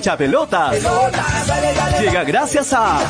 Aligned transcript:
hincha 0.00 0.16
pelotas. 0.16 0.82
Llega 2.00 2.24
gracias 2.24 2.72
a 2.72 3.00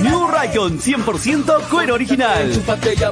New 0.00 0.26
Raycon 0.26 0.80
100% 0.80 1.68
cuero 1.68 1.94
original. 1.94 2.62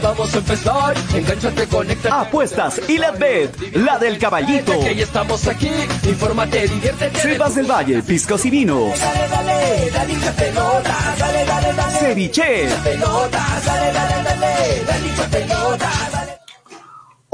vamos 0.03 0.35
a 0.35 0.39
empezar. 0.39 0.95
Engánchate, 1.15 1.67
conecta. 1.67 2.21
Apuestas 2.23 2.81
y 2.89 2.97
la 2.97 3.11
bet, 3.11 3.55
la 3.75 3.99
del 3.99 4.19
caballito. 4.19 4.81
Que 4.81 5.03
estamos 5.03 5.47
aquí. 5.47 5.71
Infórmate, 6.05 6.69
diviértete. 6.69 7.21
Sebas 7.21 7.55
del 7.55 7.71
Valle, 7.71 8.03
piscos 8.03 8.47
y 8.47 8.51
vinos. 8.51 8.99
Ceviche. 11.99 12.69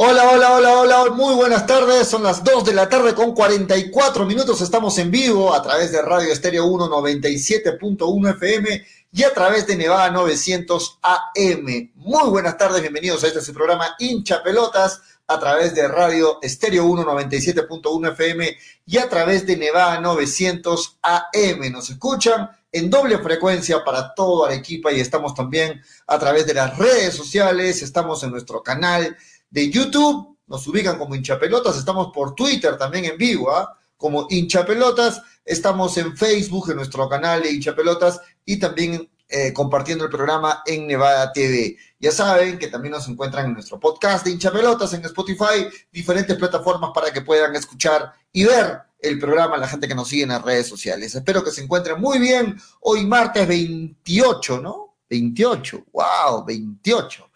Hola, 0.01 0.31
hola, 0.31 0.53
hola, 0.53 0.79
hola, 0.79 1.11
muy 1.11 1.35
buenas 1.35 1.67
tardes. 1.67 2.07
Son 2.07 2.23
las 2.23 2.45
2 2.45 2.67
de 2.67 2.73
la 2.73 2.89
tarde 2.89 3.17
con 3.17 3.35
44 3.35 4.25
minutos. 4.27 4.61
Estamos 4.61 4.97
en 4.99 5.11
vivo 5.11 5.53
a 5.53 5.61
través 5.61 5.91
de 5.91 6.01
Radio 6.01 6.33
Estéreo 6.33 6.65
197.1 6.69 8.31
FM 8.31 8.87
y 9.11 9.25
a 9.25 9.35
través 9.35 9.67
de 9.67 9.75
Nevada 9.75 10.09
900 10.13 11.01
AM. 11.03 11.91
Muy 11.97 12.31
buenas 12.31 12.57
tardes, 12.57 12.81
bienvenidos 12.81 13.25
a 13.25 13.27
este 13.27 13.41
su 13.41 13.53
programa 13.53 13.97
Hincha 13.99 14.41
Pelotas 14.41 15.03
a 15.27 15.41
través 15.41 15.75
de 15.75 15.89
Radio 15.89 16.39
Estéreo 16.43 16.87
197.1 16.87 18.13
FM 18.13 18.57
y 18.87 18.99
a 18.99 19.09
través 19.09 19.49
de 19.49 19.57
Nevada 19.57 20.01
900 20.01 21.01
AM. 21.03 21.73
Nos 21.73 21.91
escuchan 21.91 22.49
en 22.71 22.89
doble 22.89 23.19
frecuencia 23.19 23.83
para 23.83 24.15
todo 24.15 24.47
Arequipa 24.47 24.93
y 24.93 25.01
estamos 25.01 25.35
también 25.35 25.83
a 26.07 26.21
través 26.21 26.47
de 26.47 26.55
las 26.55 26.79
redes 26.79 27.15
sociales, 27.15 27.83
estamos 27.83 28.23
en 28.23 28.31
nuestro 28.31 28.63
canal 28.63 29.17
de 29.51 29.71
YouTube, 29.71 30.37
nos 30.47 30.67
ubican 30.67 30.99
como 30.99 31.15
hinchapelotas, 31.15 31.77
estamos 31.77 32.11
por 32.13 32.35
Twitter 32.35 32.77
también 32.77 33.05
en 33.05 33.19
vivo, 33.19 33.51
¿ah? 33.51 33.77
como 33.97 34.27
hinchapelotas, 34.31 35.21
estamos 35.45 35.97
en 35.99 36.17
Facebook, 36.17 36.71
en 36.71 36.77
nuestro 36.77 37.09
canal 37.09 37.43
de 37.43 37.53
hinchapelotas 37.53 38.21
y 38.45 38.59
también 38.59 39.11
eh, 39.29 39.53
compartiendo 39.53 40.05
el 40.05 40.11
programa 40.11 40.63
en 40.65 40.87
Nevada 40.87 41.33
TV. 41.33 41.77
Ya 41.99 42.13
saben 42.13 42.59
que 42.59 42.69
también 42.69 42.93
nos 42.93 43.09
encuentran 43.09 43.47
en 43.47 43.55
nuestro 43.55 43.79
podcast 43.79 44.25
de 44.25 44.31
hinchapelotas 44.31 44.95
en 44.95 45.05
Spotify, 45.05 45.67
diferentes 45.93 46.37
plataformas 46.37 46.93
para 46.95 47.13
que 47.13 47.21
puedan 47.21 47.55
escuchar 47.55 48.13
y 48.33 48.45
ver 48.45 48.81
el 49.01 49.19
programa, 49.19 49.59
la 49.59 49.69
gente 49.69 49.87
que 49.87 49.95
nos 49.95 50.09
sigue 50.09 50.23
en 50.23 50.31
las 50.31 50.43
redes 50.43 50.67
sociales. 50.67 51.15
Espero 51.15 51.45
que 51.45 51.51
se 51.51 51.63
encuentren 51.63 52.01
muy 52.01 52.19
bien. 52.19 52.59
Hoy 52.81 53.05
martes 53.05 53.47
28, 53.47 54.61
¿no? 54.61 54.97
28, 55.11 55.87
wow, 55.93 56.45
28 56.45 57.28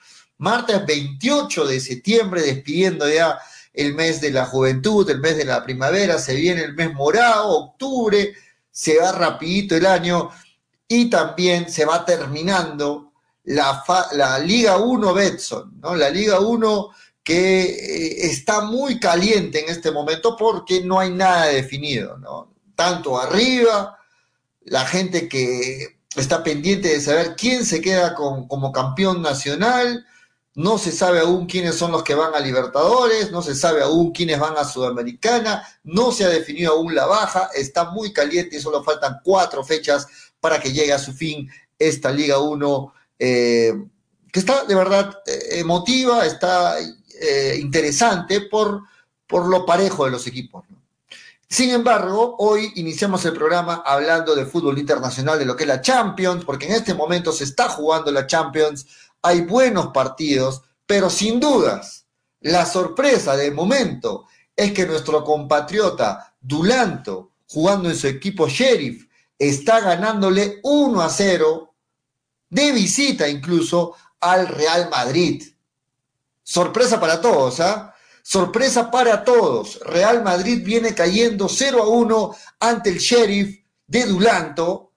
martes 0.43 0.85
28 0.85 1.67
de 1.67 1.79
septiembre, 1.79 2.43
despidiendo 2.43 3.09
ya 3.09 3.39
el 3.73 3.95
mes 3.95 4.21
de 4.21 4.33
la 4.33 4.45
juventud, 4.45 5.09
el 5.09 5.21
mes 5.21 5.37
de 5.37 5.45
la 5.45 5.63
primavera, 5.63 6.19
se 6.19 6.35
viene 6.35 6.63
el 6.63 6.75
mes 6.75 6.93
morado, 6.93 7.49
octubre, 7.49 8.35
se 8.69 8.99
va 8.99 9.13
rapidito 9.13 9.77
el 9.77 9.87
año 9.87 10.31
y 10.89 11.09
también 11.09 11.71
se 11.71 11.85
va 11.85 12.05
terminando 12.05 13.13
la, 13.45 13.85
la 14.13 14.41
Liga 14.41 14.79
1 14.79 15.15
Betson, 15.15 15.81
¿no? 15.81 15.95
La 15.95 16.11
Liga 16.11 16.41
1 16.41 16.91
que 17.23 17.63
eh, 17.63 18.27
está 18.27 18.63
muy 18.63 18.99
caliente 18.99 19.61
en 19.61 19.71
este 19.71 19.93
momento 19.93 20.37
porque 20.37 20.83
no 20.83 20.99
hay 20.99 21.11
nada 21.11 21.47
definido, 21.47 22.19
¿no? 22.19 22.53
Tanto 22.75 23.17
arriba, 23.17 23.97
la 24.63 24.85
gente 24.87 25.29
que 25.29 25.99
está 26.17 26.43
pendiente 26.43 26.89
de 26.89 27.01
saber 27.01 27.37
quién 27.37 27.65
se 27.65 27.81
queda 27.81 28.17
con, 28.17 28.49
como 28.49 28.73
campeón 28.73 29.23
nacional, 29.23 30.05
no 30.55 30.77
se 30.77 30.93
sabe 30.93 31.21
aún 31.21 31.47
quiénes 31.47 31.77
son 31.77 31.93
los 31.93 32.03
que 32.03 32.15
van 32.15 32.35
a 32.35 32.41
Libertadores, 32.41 33.31
no 33.31 33.43
se 33.43 33.55
sabe 33.55 33.83
aún 33.83 34.13
quiénes 34.13 34.39
van 34.39 34.57
a 34.57 34.65
Sudamericana, 34.65 35.67
no 35.85 36.13
se 36.13 36.25
ha 36.25 36.29
definido 36.29 36.73
aún 36.73 36.95
la 36.95 37.07
baja, 37.07 37.49
está 37.55 37.91
muy 37.91 38.13
caliente 38.13 38.57
y 38.57 38.61
solo 38.61 38.85
faltan 38.85 39.21
cuatro 39.25 39.65
fechas 39.65 40.07
para 40.41 40.61
que 40.61 40.73
llegue 40.73 40.93
a 40.93 40.99
su 40.99 41.13
fin 41.13 41.49
esta 41.79 42.11
Liga 42.11 42.39
1, 42.39 42.95
eh, 43.19 43.73
que 44.31 44.41
está 44.41 44.65
de 44.65 44.75
verdad 44.75 45.19
eh, 45.27 45.61
emotiva, 45.61 46.27
está 46.27 46.77
eh, 46.81 47.57
interesante 47.61 48.43
por, 48.43 48.83
por 49.27 49.47
lo 49.47 49.65
parejo 49.65 50.05
de 50.05 50.11
los 50.11 50.27
equipos. 50.27 50.65
Sin 51.49 51.71
embargo, 51.71 52.37
hoy 52.39 52.73
iniciamos 52.77 53.25
el 53.27 53.35
programa 53.35 53.83
hablando 53.85 54.35
de 54.35 54.47
fútbol 54.47 54.79
internacional, 54.79 55.39
de 55.39 55.45
lo 55.45 55.55
que 55.55 55.65
es 55.65 55.69
la 55.69 55.83
Champions, 55.83 56.45
porque 56.47 56.67
en 56.67 56.73
este 56.73 56.95
momento 56.95 57.31
se 57.31 57.45
está 57.45 57.69
jugando 57.69 58.11
la 58.11 58.27
Champions 58.27 58.87
hay 59.23 59.43
buenos 59.43 59.89
partidos, 59.89 60.63
pero 60.85 61.09
sin 61.09 61.39
dudas, 61.39 62.07
la 62.41 62.67
sorpresa 62.67 63.37
del 63.37 63.55
momento 63.55 64.27
es 64.55 64.73
que 64.73 64.87
nuestro 64.87 65.25
compatriota 65.25 66.35
Dulanto, 66.41 67.33
jugando 67.47 67.89
en 67.89 67.97
su 67.97 68.09
equipo 68.09 68.49
Sheriff, 68.49 69.07
está 69.39 69.81
ganándole 69.81 70.59
1 70.65 71.01
a 71.01 71.09
0 71.09 71.75
de 72.51 72.73
visita 72.73 73.29
incluso 73.29 73.95
al 74.21 74.49
Real 74.49 74.91
Madrid. 74.91 75.43
Sorpresa 76.43 77.01
para 77.01 77.21
todos, 77.21 77.61
¿ah? 77.61 77.95
Sorpresa 78.23 78.91
para 78.91 79.25
todos. 79.25 79.81
Real 79.81 80.23
Madrid 80.23 80.63
viene 80.65 80.95
cayendo 80.95 81.49
0 81.49 81.83
a 81.83 81.89
1 81.89 82.37
ante 82.61 82.91
el 82.91 82.99
Sheriff 82.99 83.65
de 83.87 84.07
Dulanto 84.07 84.92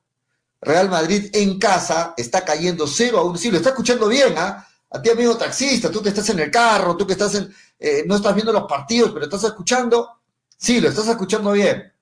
Real 0.66 0.90
Madrid 0.90 1.30
en 1.34 1.60
casa 1.60 2.14
está 2.18 2.44
cayendo 2.44 2.88
0 2.88 3.20
a 3.20 3.24
1. 3.24 3.38
Sí, 3.38 3.52
lo 3.52 3.58
está 3.58 3.70
escuchando 3.70 4.08
bien, 4.08 4.34
¿ah? 4.38 4.68
A 4.90 5.02
ti, 5.02 5.10
amigo 5.10 5.38
taxista, 5.38 5.92
tú 5.92 6.02
que 6.02 6.10
estás 6.10 6.30
en 6.30 6.40
el 6.40 6.50
carro, 6.50 6.98
tú 6.98 7.06
que 7.06 7.14
estás 7.14 7.36
en, 7.36 7.54
eh, 7.80 8.04
no 8.08 8.16
estás 8.16 8.34
viendo 8.34 8.52
los 8.52 8.64
partidos, 8.64 9.12
pero 9.12 9.26
estás 9.26 9.44
escuchando. 9.44 10.10
Sí, 10.58 10.82
lo 10.82 10.90
estás 10.90 11.08
escuchando 11.08 11.52
bien. 11.52 11.94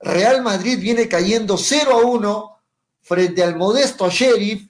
Real 0.00 0.42
Madrid 0.42 0.78
viene 0.78 1.08
cayendo 1.08 1.56
0 1.58 1.92
a 1.92 2.06
1 2.06 2.56
frente 3.02 3.42
al 3.42 3.56
modesto 3.56 4.08
Sheriff 4.08 4.68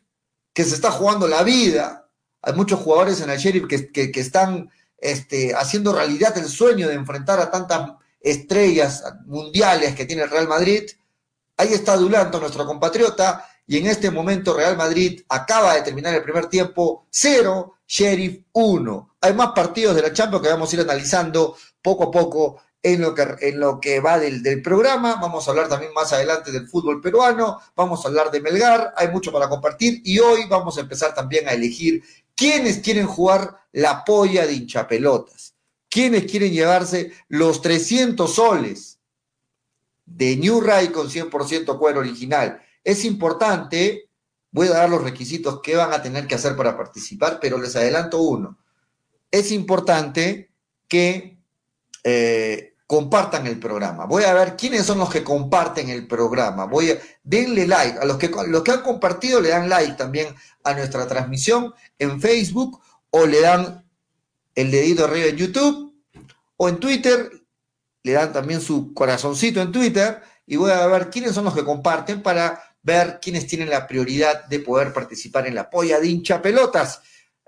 que 0.53 0.65
se 0.65 0.75
está 0.75 0.91
jugando 0.91 1.29
la 1.29 1.43
vida. 1.43 2.09
Hay 2.43 2.55
muchos 2.55 2.81
jugadores 2.81 3.21
en 3.21 3.31
el 3.31 3.39
Sheriff 3.39 3.67
que, 3.67 4.11
están 4.15 4.71
este, 4.99 5.55
haciendo 5.55 5.93
realidad 5.93 6.37
el 6.39 6.49
sueño 6.49 6.89
de 6.89 6.95
enfrentar 6.95 7.39
a 7.41 7.51
tantas 7.51 7.93
estrellas 8.21 9.05
mundiales 9.27 9.95
que 9.95 10.07
tiene 10.07 10.23
el 10.23 10.31
Real 10.31 10.49
Madrid 10.49 10.83
Ahí 11.57 11.73
está 11.73 11.97
Dulanto, 11.97 12.39
nuestro 12.39 12.67
compatriota, 12.67 13.49
y 13.67 13.79
en 13.79 13.87
este 13.87 14.11
momento 14.11 14.55
Real 14.55 14.77
Madrid 14.77 15.23
acaba 15.29 15.75
de 15.75 15.83
terminar 15.83 16.15
el 16.15 16.23
primer 16.23 16.47
tiempo 16.47 17.07
0, 17.11 17.75
Sheriff 17.87 18.43
1. 18.53 19.17
Hay 19.23 19.33
más 19.33 19.53
partidos 19.53 19.97
de 19.97 20.03
la 20.03 20.13
Champions 20.13 20.45
que 20.45 20.53
vamos 20.53 20.71
a 20.71 20.77
ir 20.77 20.83
analizando 20.83 21.57
poco 21.81 22.05
a 22.05 22.11
poco 22.11 22.61
en 22.83 23.01
lo 23.01 23.15
que, 23.15 23.27
en 23.41 23.59
lo 23.59 23.81
que 23.81 24.01
va 24.01 24.19
del, 24.19 24.43
del, 24.43 24.61
programa. 24.63 25.17
Vamos 25.17 25.49
a 25.49 25.51
hablar 25.51 25.69
también 25.69 25.93
más 25.95 26.13
adelante 26.13 26.53
del 26.53 26.69
fútbol 26.69 27.01
peruano, 27.01 27.59
vamos 27.75 28.05
a 28.05 28.09
hablar 28.09 28.31
de 28.31 28.41
Melgar, 28.41 28.93
hay 28.97 29.09
mucho 29.09 29.33
para 29.33 29.49
compartir 29.49 30.03
y 30.05 30.19
hoy 30.19 30.47
vamos 30.49 30.77
a 30.77 30.83
empezar 30.83 31.15
también 31.15 31.49
a 31.49 31.53
elegir 31.53 32.03
quiénes 32.35 32.79
quieren 32.79 33.07
jugar 33.07 33.57
la 33.73 34.05
polla 34.05 34.47
de 34.47 34.53
hinchapelotas, 34.53 35.55
quiénes 35.89 36.31
quieren 36.31 36.53
llevarse 36.53 37.13
los 37.29 37.63
300 37.63 38.33
soles 38.33 38.96
de 40.07 40.37
New 40.37 40.61
Ray 40.61 40.89
con 40.89 41.09
100% 41.09 41.79
cuero 41.79 42.01
original. 42.01 42.63
Es 42.83 43.05
importante, 43.05 44.09
voy 44.53 44.69
a 44.69 44.75
dar 44.75 44.89
los 44.89 45.03
requisitos 45.03 45.61
que 45.61 45.77
van 45.77 45.93
a 45.93 46.01
tener 46.01 46.27
que 46.27 46.37
hacer 46.37 46.57
para 46.57 46.77
participar, 46.77 47.39
pero 47.41 47.59
les 47.59 47.75
adelanto 47.77 48.21
uno. 48.23 48.57
Es 49.31 49.51
importante 49.51 50.51
que 50.89 51.37
eh, 52.05 52.75
compartan 52.87 53.47
el 53.49 53.59
programa. 53.59 54.07
Voy 54.07 54.23
a 54.23 54.33
ver 54.33 54.57
quiénes 54.57 54.87
son 54.87 54.99
los 54.99 55.11
que 55.11 55.25
comparten 55.25 55.89
el 55.89 56.07
programa. 56.07 56.67
Voy 56.67 56.93
a 56.93 56.99
denle 57.25 57.67
like. 57.67 57.99
A 57.99 58.05
los 58.05 58.17
que, 58.17 58.31
los 58.47 58.63
que 58.63 58.71
han 58.71 58.83
compartido 58.83 59.41
le 59.41 59.49
dan 59.49 59.69
like 59.69 59.95
también 59.95 60.35
a 60.63 60.73
nuestra 60.73 61.07
transmisión 61.09 61.75
en 61.99 62.21
Facebook 62.21 62.81
o 63.11 63.27
le 63.27 63.41
dan 63.41 63.85
el 64.55 64.71
dedito 64.71 65.05
arriba 65.05 65.27
en 65.27 65.37
YouTube 65.37 65.95
o 66.57 66.69
en 66.69 66.79
Twitter 66.79 67.46
le 68.07 68.13
dan 68.13 68.33
también 68.33 68.61
su 68.61 68.95
corazoncito 68.95 69.61
en 69.61 69.73
Twitter 69.73 70.23
y 70.47 70.55
voy 70.55 70.71
a 70.71 70.87
ver 70.87 71.11
quiénes 71.11 71.33
son 71.33 71.45
los 71.45 71.57
que 71.57 71.65
comparten 71.65 72.23
para 72.23 72.63
ver 72.81 73.19
quiénes 73.21 73.49
tienen 73.49 73.69
la 73.69 73.85
prioridad 73.85 74.45
de 74.45 74.61
poder 74.61 74.93
participar 74.93 75.49
en 75.49 75.57
la 75.57 75.69
polla 75.69 75.99
de 75.99 76.07
hincha 76.07 76.41
pelotas. 76.41 77.03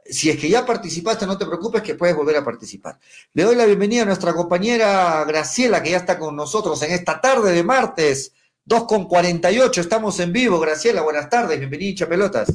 Si 0.04 0.30
es 0.30 0.36
que 0.36 0.48
ya 0.48 0.66
participaste, 0.66 1.26
no 1.26 1.38
te 1.38 1.46
preocupes 1.46 1.82
que 1.82 1.94
puedes 1.94 2.16
volver 2.16 2.38
a 2.38 2.44
participar. 2.44 2.98
Le 3.34 3.44
doy 3.44 3.54
la 3.54 3.66
bienvenida 3.66 4.02
a 4.02 4.06
nuestra 4.06 4.32
compañera 4.32 5.24
Graciela, 5.28 5.80
que 5.80 5.92
ya 5.92 5.98
está 5.98 6.18
con 6.18 6.34
nosotros 6.34 6.82
en 6.82 6.90
esta 6.90 7.20
tarde 7.20 7.52
de 7.52 7.62
martes, 7.62 8.32
2 8.64 8.84
con 8.86 9.06
48. 9.06 9.80
Estamos 9.80 10.18
en 10.18 10.32
vivo. 10.32 10.58
Graciela, 10.58 11.02
buenas 11.02 11.30
tardes, 11.30 11.56
bienvenida 11.56 11.90
hincha 11.90 12.08
pelotas. 12.08 12.52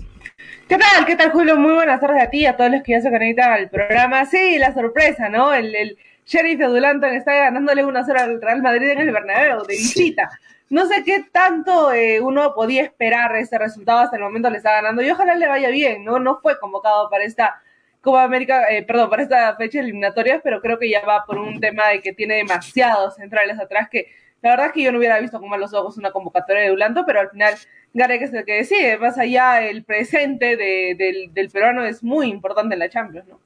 ¿Qué 0.68 0.78
tal? 0.78 1.06
¿Qué 1.06 1.16
tal, 1.16 1.32
Julio? 1.32 1.56
Muy 1.56 1.74
buenas 1.74 2.02
tardes 2.02 2.22
a 2.22 2.30
ti 2.30 2.46
a 2.46 2.58
todos 2.58 2.70
los 2.70 2.84
que 2.84 2.92
ya 2.92 3.02
se 3.02 3.10
conectan 3.10 3.54
al 3.54 3.70
programa. 3.70 4.26
Sí, 4.26 4.58
la 4.58 4.74
sorpresa, 4.74 5.30
¿no? 5.30 5.54
el 5.54 5.98
Sheriff 6.26 6.60
de 6.60 6.66
Dulanton 6.66 7.14
está 7.14 7.34
ganándole 7.34 7.86
1-0 7.86 8.20
al 8.20 8.42
Real 8.42 8.62
Madrid 8.62 8.90
en 8.90 9.00
el 9.00 9.12
Bernabéu, 9.12 9.64
de 9.64 9.76
visita. 9.76 10.30
No 10.70 10.86
sé 10.86 11.04
qué 11.04 11.26
tanto 11.32 11.92
eh, 11.92 12.20
uno 12.20 12.54
podía 12.56 12.84
esperar 12.84 13.36
ese 13.36 13.58
resultado, 13.58 14.00
hasta 14.00 14.16
el 14.16 14.24
momento 14.24 14.50
le 14.50 14.58
está 14.58 14.72
ganando 14.72 15.02
y 15.02 15.12
ojalá 15.12 15.36
le 15.36 15.48
vaya 15.48 15.70
bien, 15.70 16.04
¿no? 16.04 16.20
No 16.20 16.40
fue 16.42 16.60
convocado 16.60 17.10
para 17.10 17.24
esta 17.24 17.62
Copa 18.02 18.24
América, 18.24 18.70
eh, 18.70 18.84
perdón, 18.84 19.10
para 19.10 19.24
esta 19.24 19.56
fecha 19.56 19.80
eliminatoria, 19.80 20.42
pero 20.44 20.62
creo 20.62 20.80
que 20.80 20.90
ya 20.90 21.06
va 21.06 21.26
por 21.26 21.38
un 21.38 21.60
tema 21.60 21.90
de 21.90 22.02
que 22.02 22.14
tiene 22.14 22.36
demasiados 22.36 23.16
centrales 23.16 23.60
atrás 23.60 23.88
que 23.90 24.08
la 24.42 24.50
verdad 24.50 24.66
es 24.68 24.74
que 24.74 24.84
yo 24.84 24.92
no 24.92 24.98
hubiera 24.98 25.20
visto 25.20 25.40
con 25.40 25.48
malos 25.48 25.74
ojos 25.74 25.98
una 25.98 26.12
convocatoria 26.12 26.64
de 26.64 26.72
Ulanto, 26.74 27.06
pero 27.06 27.22
al 27.22 27.30
final 27.30 27.54
Gareca 27.94 28.26
es 28.26 28.34
el 28.34 28.44
que 28.44 28.56
decide. 28.56 28.98
Más 28.98 29.18
allá, 29.18 29.62
el 29.62 29.86
presente 29.86 30.58
del, 30.58 31.34
del 31.34 31.50
peruano 31.50 31.86
es 31.86 32.04
muy 32.04 32.28
importante 32.28 32.74
en 32.74 32.80
la 32.80 32.90
Champions, 32.90 33.26
¿no? 33.30 33.40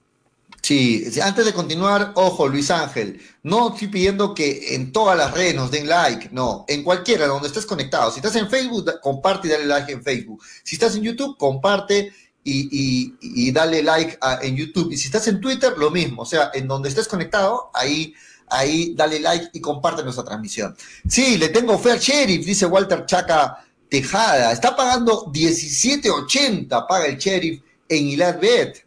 Sí, 0.68 1.10
antes 1.24 1.46
de 1.46 1.54
continuar, 1.54 2.12
ojo, 2.16 2.50
Luis 2.50 2.70
Ángel, 2.72 3.22
no 3.44 3.70
estoy 3.70 3.88
pidiendo 3.88 4.34
que 4.36 4.76
en 4.76 4.92
todas 4.92 5.18
las 5.18 5.34
redes 5.34 5.56
nos 5.56 5.72
den 5.72 5.88
like, 5.88 6.28
no, 6.34 6.66
en 6.68 6.84
cualquiera 6.84 7.26
donde 7.26 7.48
estés 7.48 7.66
conectado. 7.66 8.12
Si 8.12 8.18
estás 8.18 8.36
en 8.36 8.50
Facebook, 8.50 9.00
comparte 9.02 9.48
y 9.48 9.52
dale 9.52 9.66
like 9.66 9.94
en 9.94 10.04
Facebook. 10.04 10.44
Si 10.66 10.76
estás 10.76 10.98
en 10.98 11.04
YouTube, 11.04 11.38
comparte 11.38 12.12
y, 12.44 13.50
dale 13.54 13.82
like 13.82 14.20
en 14.42 14.58
YouTube. 14.58 14.92
Y 14.92 14.98
si 14.98 15.06
estás 15.06 15.26
en 15.30 15.40
Twitter, 15.40 15.72
lo 15.78 15.90
mismo. 15.90 16.24
O 16.24 16.26
sea, 16.26 16.52
en 16.54 16.68
donde 16.68 16.90
estés 16.90 17.08
conectado, 17.08 17.72
ahí, 17.74 18.14
ahí 18.50 18.94
dale 18.94 19.22
like 19.22 19.52
y 19.54 19.62
comparte 19.62 20.04
nuestra 20.04 20.26
transmisión. 20.26 20.76
Sí, 21.08 21.38
le 21.38 21.48
tengo 21.48 21.82
al 21.82 21.98
sheriff, 21.98 22.46
dice 22.46 22.66
Walter 22.66 23.06
Chaca 23.06 23.66
Tejada. 23.88 24.52
Está 24.52 24.76
pagando 24.76 25.28
17.80, 25.28 26.88
paga 26.90 27.06
el 27.06 27.18
sheriff 27.18 27.62
en 27.88 28.10
Iladbet 28.10 28.87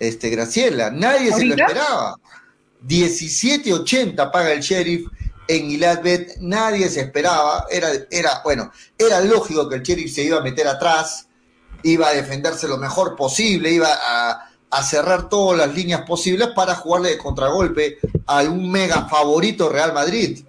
este, 0.00 0.30
Graciela. 0.30 0.90
Nadie 0.90 1.32
se 1.32 1.44
lo 1.44 1.54
esperaba. 1.54 2.16
17.80 2.86 4.30
paga 4.32 4.52
el 4.52 4.60
sheriff 4.60 5.06
en 5.46 5.70
Iladbet, 5.70 6.36
nadie 6.38 6.88
se 6.88 7.00
esperaba, 7.00 7.66
era, 7.70 7.88
era, 8.10 8.40
bueno, 8.44 8.70
era 8.96 9.20
lógico 9.20 9.68
que 9.68 9.76
el 9.76 9.82
sheriff 9.82 10.14
se 10.14 10.22
iba 10.22 10.38
a 10.38 10.42
meter 10.42 10.66
atrás, 10.68 11.26
iba 11.82 12.08
a 12.08 12.12
defenderse 12.12 12.68
lo 12.68 12.78
mejor 12.78 13.16
posible, 13.16 13.70
iba 13.70 13.88
a, 13.90 14.46
cerrar 14.84 15.28
todas 15.28 15.58
las 15.58 15.74
líneas 15.74 16.02
posibles 16.02 16.50
para 16.54 16.76
jugarle 16.76 17.10
de 17.10 17.18
contragolpe 17.18 17.98
a 18.26 18.42
un 18.42 18.70
mega 18.70 19.08
favorito 19.08 19.68
Real 19.68 19.92
Madrid. 19.92 20.44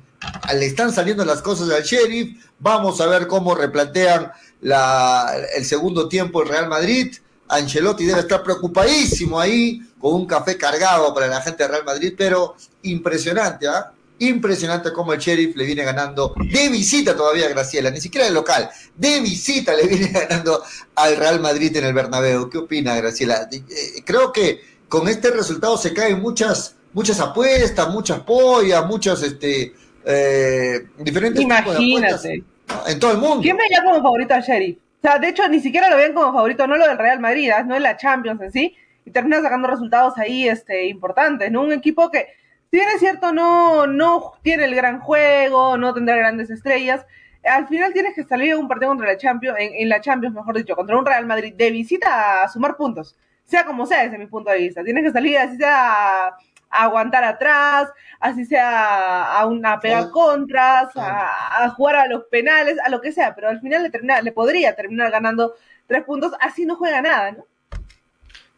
Le 0.53 0.65
están 0.68 0.94
saliendo 0.94 1.25
las 1.25 1.42
cosas 1.42 1.69
al 1.71 1.83
sheriff, 1.83 2.45
vamos 2.59 3.01
a 3.01 3.07
ver 3.07 3.25
cómo 3.25 3.56
replantean 3.56 4.31
la, 4.62 5.33
el 5.57 5.65
segundo 5.65 6.07
tiempo 6.07 6.44
el 6.44 6.50
Real 6.50 6.69
Madrid 6.69 7.15
Ancelotti 7.51 8.06
debe 8.06 8.21
estar 8.21 8.42
preocupadísimo 8.42 9.39
ahí 9.39 9.81
con 10.00 10.13
un 10.13 10.25
café 10.25 10.57
cargado 10.57 11.13
para 11.13 11.27
la 11.27 11.42
gente 11.42 11.63
de 11.63 11.69
Real 11.69 11.86
Madrid, 11.86 12.13
pero 12.18 12.56
impresionante, 12.83 13.68
¿ah? 13.68 13.92
Impresionante 14.19 14.94
cómo 14.94 15.13
el 15.13 15.19
Sheriff 15.19 15.56
le 15.56 15.65
viene 15.65 15.83
ganando 15.83 16.36
de 16.38 16.69
visita 16.69 17.15
todavía 17.15 17.48
a 17.48 17.50
Graciela, 17.50 17.89
ni 17.89 18.00
siquiera 18.00 18.27
de 18.27 18.33
local, 18.33 18.69
de 18.95 19.19
visita 19.19 19.74
le 19.74 19.88
viene 19.88 20.07
ganando 20.13 20.63
al 20.95 21.18
Real 21.18 21.39
Madrid 21.39 21.75
en 21.75 21.86
el 21.86 21.94
Bernabéu. 21.94 22.50
¿Qué 22.50 22.59
opina 22.59 22.95
Graciela? 22.95 23.50
Eh, 23.51 24.03
creo 24.06 24.31
que 24.31 24.62
con 24.88 25.07
este 25.07 25.31
resultado 25.31 25.75
se 25.77 25.94
caen 25.94 26.21
muchas, 26.21 26.75
muchas 26.94 27.19
apuestas, 27.19 27.89
muchas 27.89 28.19
pollas, 28.21 28.86
muchas 28.86 29.24
este, 29.24 29.74
eh, 30.06 30.88
diferentes 31.00 31.42
Imagínate. 31.42 32.44
en 32.88 33.00
todo 33.00 33.12
el 33.12 33.18
mundo. 33.18 33.42
¿Quién 33.42 33.57
veía 33.57 33.83
como 33.83 34.01
favorito 34.01 34.36
al 34.36 34.42
Sheriff? 34.44 34.77
O 35.01 35.07
sea, 35.07 35.18
de 35.18 35.30
hecho, 35.30 35.48
ni 35.50 35.59
siquiera 35.59 35.89
lo 35.89 35.98
ven 35.98 36.13
como 36.13 36.31
favorito, 36.31 36.68
no 36.68 36.77
lo 36.77 36.88
del 36.88 37.00
Real 37.00 37.19
Madrid, 37.19 37.50
¿ah? 37.50 37.63
no 37.63 37.75
en 37.75 37.81
la 37.81 37.98
Champions 37.98 38.39
en 38.39 38.51
sí, 38.51 38.75
y 39.03 39.09
termina 39.09 39.42
sacando 39.42 39.68
resultados 39.68 40.15
ahí 40.19 40.48
este, 40.48 40.86
importantes, 40.86 41.51
¿no? 41.51 41.63
Un 41.63 41.71
equipo 41.71 42.12
que, 42.12 42.27
si 42.69 42.77
bien 42.77 42.88
es 42.94 43.00
cierto, 43.00 43.33
no, 43.33 43.88
no 43.88 44.33
tiene 44.44 44.65
el 44.65 44.75
gran 44.75 45.00
juego, 45.00 45.75
no 45.75 45.92
tendrá 45.95 46.15
grandes 46.18 46.51
estrellas, 46.51 47.03
al 47.44 47.68
final 47.68 47.94
tienes 47.94 48.13
que 48.13 48.24
salir 48.24 48.53
a 48.53 48.59
un 48.59 48.68
partido 48.68 48.89
contra 48.89 49.07
la 49.07 49.18
Champions, 49.18 49.57
en, 49.59 49.89
la 49.89 50.01
Champions, 50.01 50.36
mejor 50.36 50.56
dicho, 50.56 50.75
contra 50.75 50.95
un 50.95 51.03
Real 51.03 51.25
Madrid 51.25 51.56
de 51.56 51.71
visita 51.71 52.44
a 52.44 52.48
sumar 52.48 52.77
puntos, 52.77 53.18
sea 53.44 53.65
como 53.65 53.88
sea 53.88 54.03
desde 54.03 54.19
mi 54.19 54.27
punto 54.27 54.51
de 54.51 54.59
vista. 54.59 54.83
Tienes 54.83 55.03
que 55.03 55.12
salir 55.12 55.36
así 55.39 55.57
sea 55.57 56.36
aguantar 56.69 57.24
atrás, 57.24 57.89
así 58.22 58.46
sea 58.46 59.38
a 59.38 59.46
una 59.48 59.80
pegar 59.80 60.12
contras, 60.12 60.92
a, 60.96 61.70
jugar 61.76 61.96
a 61.96 62.08
los 62.08 62.26
penales, 62.26 62.78
a 62.84 62.90
lo 62.90 63.02
que 63.02 63.12
sea, 63.12 63.36
pero 63.36 63.50
al 63.50 63.60
final 63.60 63.84
le, 63.84 63.90
termina, 63.90 64.22
le 64.22 64.32
podría 64.32 64.76
terminar 64.76 65.12
ganando 65.12 65.56
tres 65.88 66.04
puntos, 66.06 66.32
así 66.40 66.66
no 66.66 66.76
juega 66.76 67.02
nada, 67.02 67.32
¿no? 67.32 67.46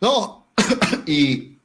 No, 0.01 0.47
y, 1.05 1.57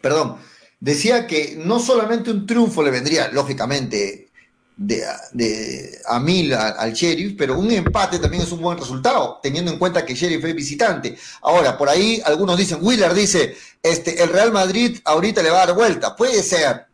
perdón, 0.00 0.38
decía 0.80 1.26
que 1.26 1.54
no 1.64 1.78
solamente 1.78 2.30
un 2.30 2.44
triunfo 2.44 2.82
le 2.82 2.90
vendría, 2.90 3.28
lógicamente, 3.28 4.28
de, 4.76 5.04
de, 5.32 5.98
a 6.06 6.20
mil 6.20 6.54
al 6.54 6.92
Sheriff, 6.92 7.34
pero 7.38 7.58
un 7.58 7.70
empate 7.70 8.18
también 8.18 8.42
es 8.42 8.52
un 8.52 8.60
buen 8.60 8.78
resultado, 8.78 9.38
teniendo 9.42 9.72
en 9.72 9.78
cuenta 9.78 10.04
que 10.04 10.14
Sheriff 10.14 10.44
es 10.44 10.54
visitante. 10.54 11.16
Ahora, 11.42 11.78
por 11.78 11.88
ahí 11.88 12.20
algunos 12.24 12.56
dicen, 12.56 12.78
Wheeler 12.80 13.14
dice, 13.14 13.56
este, 13.82 14.22
el 14.22 14.30
Real 14.30 14.52
Madrid 14.52 14.98
ahorita 15.04 15.42
le 15.42 15.50
va 15.50 15.62
a 15.62 15.66
dar 15.66 15.74
vuelta. 15.74 16.14
Puede 16.14 16.42
ser, 16.42 16.87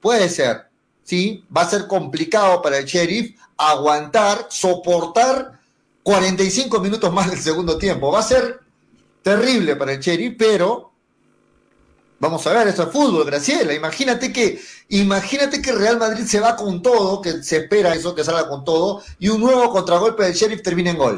puede 0.00 0.28
ser, 0.28 0.68
¿sí? 1.04 1.44
Va 1.54 1.62
a 1.62 1.70
ser 1.70 1.86
complicado 1.86 2.62
para 2.62 2.78
el 2.78 2.84
Sheriff 2.84 3.38
aguantar, 3.56 4.46
soportar 4.48 5.60
45 6.02 6.80
minutos 6.80 7.12
más 7.12 7.30
del 7.30 7.40
segundo 7.40 7.78
tiempo. 7.78 8.10
Va 8.10 8.20
a 8.20 8.22
ser 8.22 8.60
terrible 9.22 9.76
para 9.76 9.92
el 9.92 10.00
Sheriff, 10.00 10.34
pero 10.38 10.90
Vamos 12.20 12.46
a 12.46 12.52
ver, 12.52 12.68
eso 12.68 12.82
es 12.82 12.90
fútbol, 12.90 13.24
Graciela. 13.24 13.72
Imagínate 13.72 14.30
que, 14.30 14.60
imagínate 14.90 15.62
que 15.62 15.72
Real 15.72 15.98
Madrid 15.98 16.24
se 16.26 16.38
va 16.38 16.54
con 16.54 16.82
todo, 16.82 17.22
que 17.22 17.42
se 17.42 17.56
espera 17.56 17.94
eso, 17.94 18.14
que 18.14 18.24
salga 18.24 18.46
con 18.46 18.62
todo, 18.62 19.02
y 19.18 19.30
un 19.30 19.40
nuevo 19.40 19.70
contragolpe 19.70 20.24
del 20.24 20.34
Sheriff 20.34 20.62
termina 20.62 20.90
en 20.90 20.98
gol. 20.98 21.16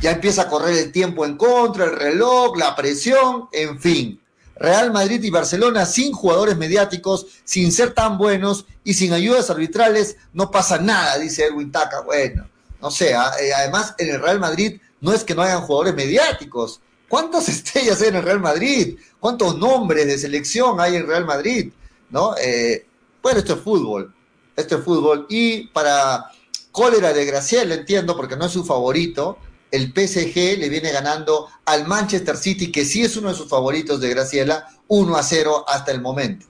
Ya 0.00 0.10
empieza 0.10 0.42
a 0.42 0.48
correr 0.48 0.76
el 0.76 0.92
tiempo 0.92 1.24
en 1.24 1.38
contra, 1.38 1.86
el 1.86 1.96
reloj, 1.96 2.58
la 2.58 2.76
presión, 2.76 3.48
en 3.50 3.80
fin. 3.80 4.20
Real 4.58 4.92
Madrid 4.92 5.22
y 5.22 5.30
Barcelona 5.30 5.86
sin 5.86 6.12
jugadores 6.12 6.56
mediáticos, 6.56 7.26
sin 7.44 7.72
ser 7.72 7.94
tan 7.94 8.18
buenos 8.18 8.66
y 8.84 8.94
sin 8.94 9.12
ayudas 9.12 9.50
arbitrales, 9.50 10.16
no 10.32 10.50
pasa 10.50 10.78
nada, 10.78 11.18
dice 11.18 11.44
Erwin 11.44 11.70
Taca. 11.70 12.00
Bueno, 12.02 12.48
no 12.80 12.90
sé, 12.90 13.14
ah, 13.14 13.32
eh, 13.40 13.52
además 13.54 13.94
en 13.98 14.10
el 14.10 14.20
Real 14.20 14.40
Madrid 14.40 14.80
no 15.00 15.12
es 15.12 15.24
que 15.24 15.34
no 15.34 15.42
hayan 15.42 15.62
jugadores 15.62 15.94
mediáticos, 15.94 16.80
¿Cuántas 17.08 17.48
estrellas 17.48 18.00
hay 18.02 18.08
en 18.08 18.16
el 18.16 18.22
Real 18.22 18.40
Madrid? 18.40 18.98
¿Cuántos 19.18 19.56
nombres 19.56 20.06
de 20.06 20.18
selección 20.18 20.80
hay 20.80 20.96
en 20.96 21.06
Real 21.06 21.24
Madrid? 21.24 21.72
¿No? 22.10 22.34
Eh, 22.36 22.86
bueno, 23.22 23.38
esto 23.38 23.54
es 23.54 23.60
fútbol. 23.60 24.14
Esto 24.54 24.76
es 24.76 24.84
fútbol. 24.84 25.26
Y 25.28 25.68
para 25.68 26.30
cólera 26.70 27.12
de 27.12 27.24
Graciela, 27.24 27.74
entiendo, 27.74 28.16
porque 28.16 28.36
no 28.36 28.46
es 28.46 28.52
su 28.52 28.64
favorito, 28.64 29.38
el 29.70 29.92
PSG 29.92 30.58
le 30.58 30.68
viene 30.68 30.90
ganando 30.92 31.48
al 31.64 31.86
Manchester 31.86 32.36
City, 32.36 32.72
que 32.72 32.84
sí 32.84 33.02
es 33.02 33.16
uno 33.16 33.28
de 33.28 33.34
sus 33.34 33.48
favoritos 33.48 34.00
de 34.00 34.10
Graciela, 34.10 34.66
1 34.88 35.16
a 35.16 35.22
0 35.22 35.64
hasta 35.68 35.92
el 35.92 36.00
momento. 36.00 36.46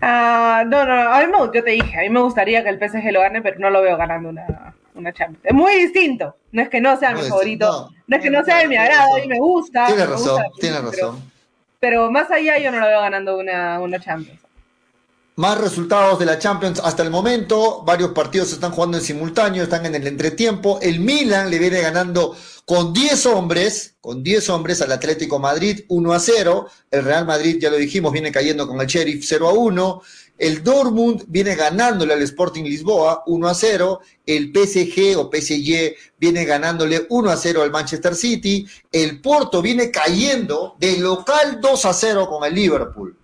Ah, 0.00 0.64
no, 0.66 0.84
no, 0.84 0.92
a 0.92 1.20
mí 1.20 1.26
me, 1.26 1.38
yo 1.38 1.64
te 1.64 1.70
dije, 1.70 1.98
a 1.98 2.02
mí 2.02 2.08
me 2.08 2.20
gustaría 2.20 2.62
que 2.62 2.68
el 2.68 2.78
PSG 2.78 3.10
lo 3.12 3.20
gane, 3.20 3.42
pero 3.42 3.58
no 3.58 3.70
lo 3.70 3.82
veo 3.82 3.96
ganando 3.96 4.28
una, 4.28 4.74
una 4.94 5.12
Champions. 5.12 5.44
Es 5.44 5.54
muy 5.54 5.74
distinto. 5.74 6.36
No 6.52 6.62
es 6.62 6.68
que 6.68 6.80
no 6.80 6.96
sea 6.96 7.12
mi 7.12 7.22
favorito, 7.22 7.90
no, 8.06 8.16
es 8.16 8.22
que 8.22 8.30
no 8.30 8.44
sea 8.44 8.58
de 8.58 8.68
mi 8.68 8.76
agrado 8.76 9.18
y 9.18 9.26
me 9.26 9.38
gusta. 9.38 9.86
Tiene 9.86 10.06
razón, 10.06 10.42
tiene 10.60 10.80
razón. 10.80 11.30
Pero, 11.80 12.10
más 12.10 12.30
allá 12.30 12.58
yo 12.58 12.72
no 12.72 12.80
lo 12.80 12.86
veo 12.86 13.00
ganando 13.00 13.38
una, 13.38 13.80
una 13.80 14.00
Champions. 14.00 14.40
Más 15.38 15.56
resultados 15.56 16.18
de 16.18 16.26
la 16.26 16.36
Champions 16.36 16.80
hasta 16.82 17.04
el 17.04 17.10
momento. 17.10 17.84
Varios 17.84 18.10
partidos 18.10 18.48
se 18.48 18.54
están 18.54 18.72
jugando 18.72 18.98
en 18.98 19.04
simultáneo, 19.04 19.62
están 19.62 19.86
en 19.86 19.94
el 19.94 20.04
entretiempo. 20.08 20.80
El 20.82 20.98
Milan 20.98 21.48
le 21.48 21.60
viene 21.60 21.80
ganando 21.80 22.36
con 22.64 22.92
10 22.92 23.26
hombres, 23.26 23.94
con 24.00 24.24
10 24.24 24.50
hombres 24.50 24.82
al 24.82 24.90
Atlético 24.90 25.38
Madrid 25.38 25.84
1 25.86 26.12
a 26.12 26.18
0. 26.18 26.66
El 26.90 27.04
Real 27.04 27.24
Madrid, 27.24 27.58
ya 27.60 27.70
lo 27.70 27.76
dijimos, 27.76 28.12
viene 28.12 28.32
cayendo 28.32 28.66
con 28.66 28.80
el 28.80 28.88
Sheriff 28.88 29.24
0 29.24 29.48
a 29.48 29.52
1. 29.52 30.02
El 30.38 30.64
Dortmund 30.64 31.22
viene 31.28 31.54
ganándole 31.54 32.14
al 32.14 32.22
Sporting 32.22 32.64
Lisboa 32.64 33.22
1 33.28 33.48
a 33.48 33.54
0. 33.54 34.00
El 34.26 34.52
PSG 34.52 35.16
o 35.18 35.30
PSG 35.32 35.94
viene 36.18 36.44
ganándole 36.46 37.06
1 37.08 37.30
a 37.30 37.36
0 37.36 37.62
al 37.62 37.70
Manchester 37.70 38.16
City. 38.16 38.66
El 38.90 39.20
Porto 39.20 39.62
viene 39.62 39.92
cayendo 39.92 40.74
de 40.80 40.96
local 40.98 41.60
2 41.60 41.84
a 41.84 41.92
0 41.92 42.28
con 42.28 42.42
el 42.42 42.52
Liverpool. 42.56 43.16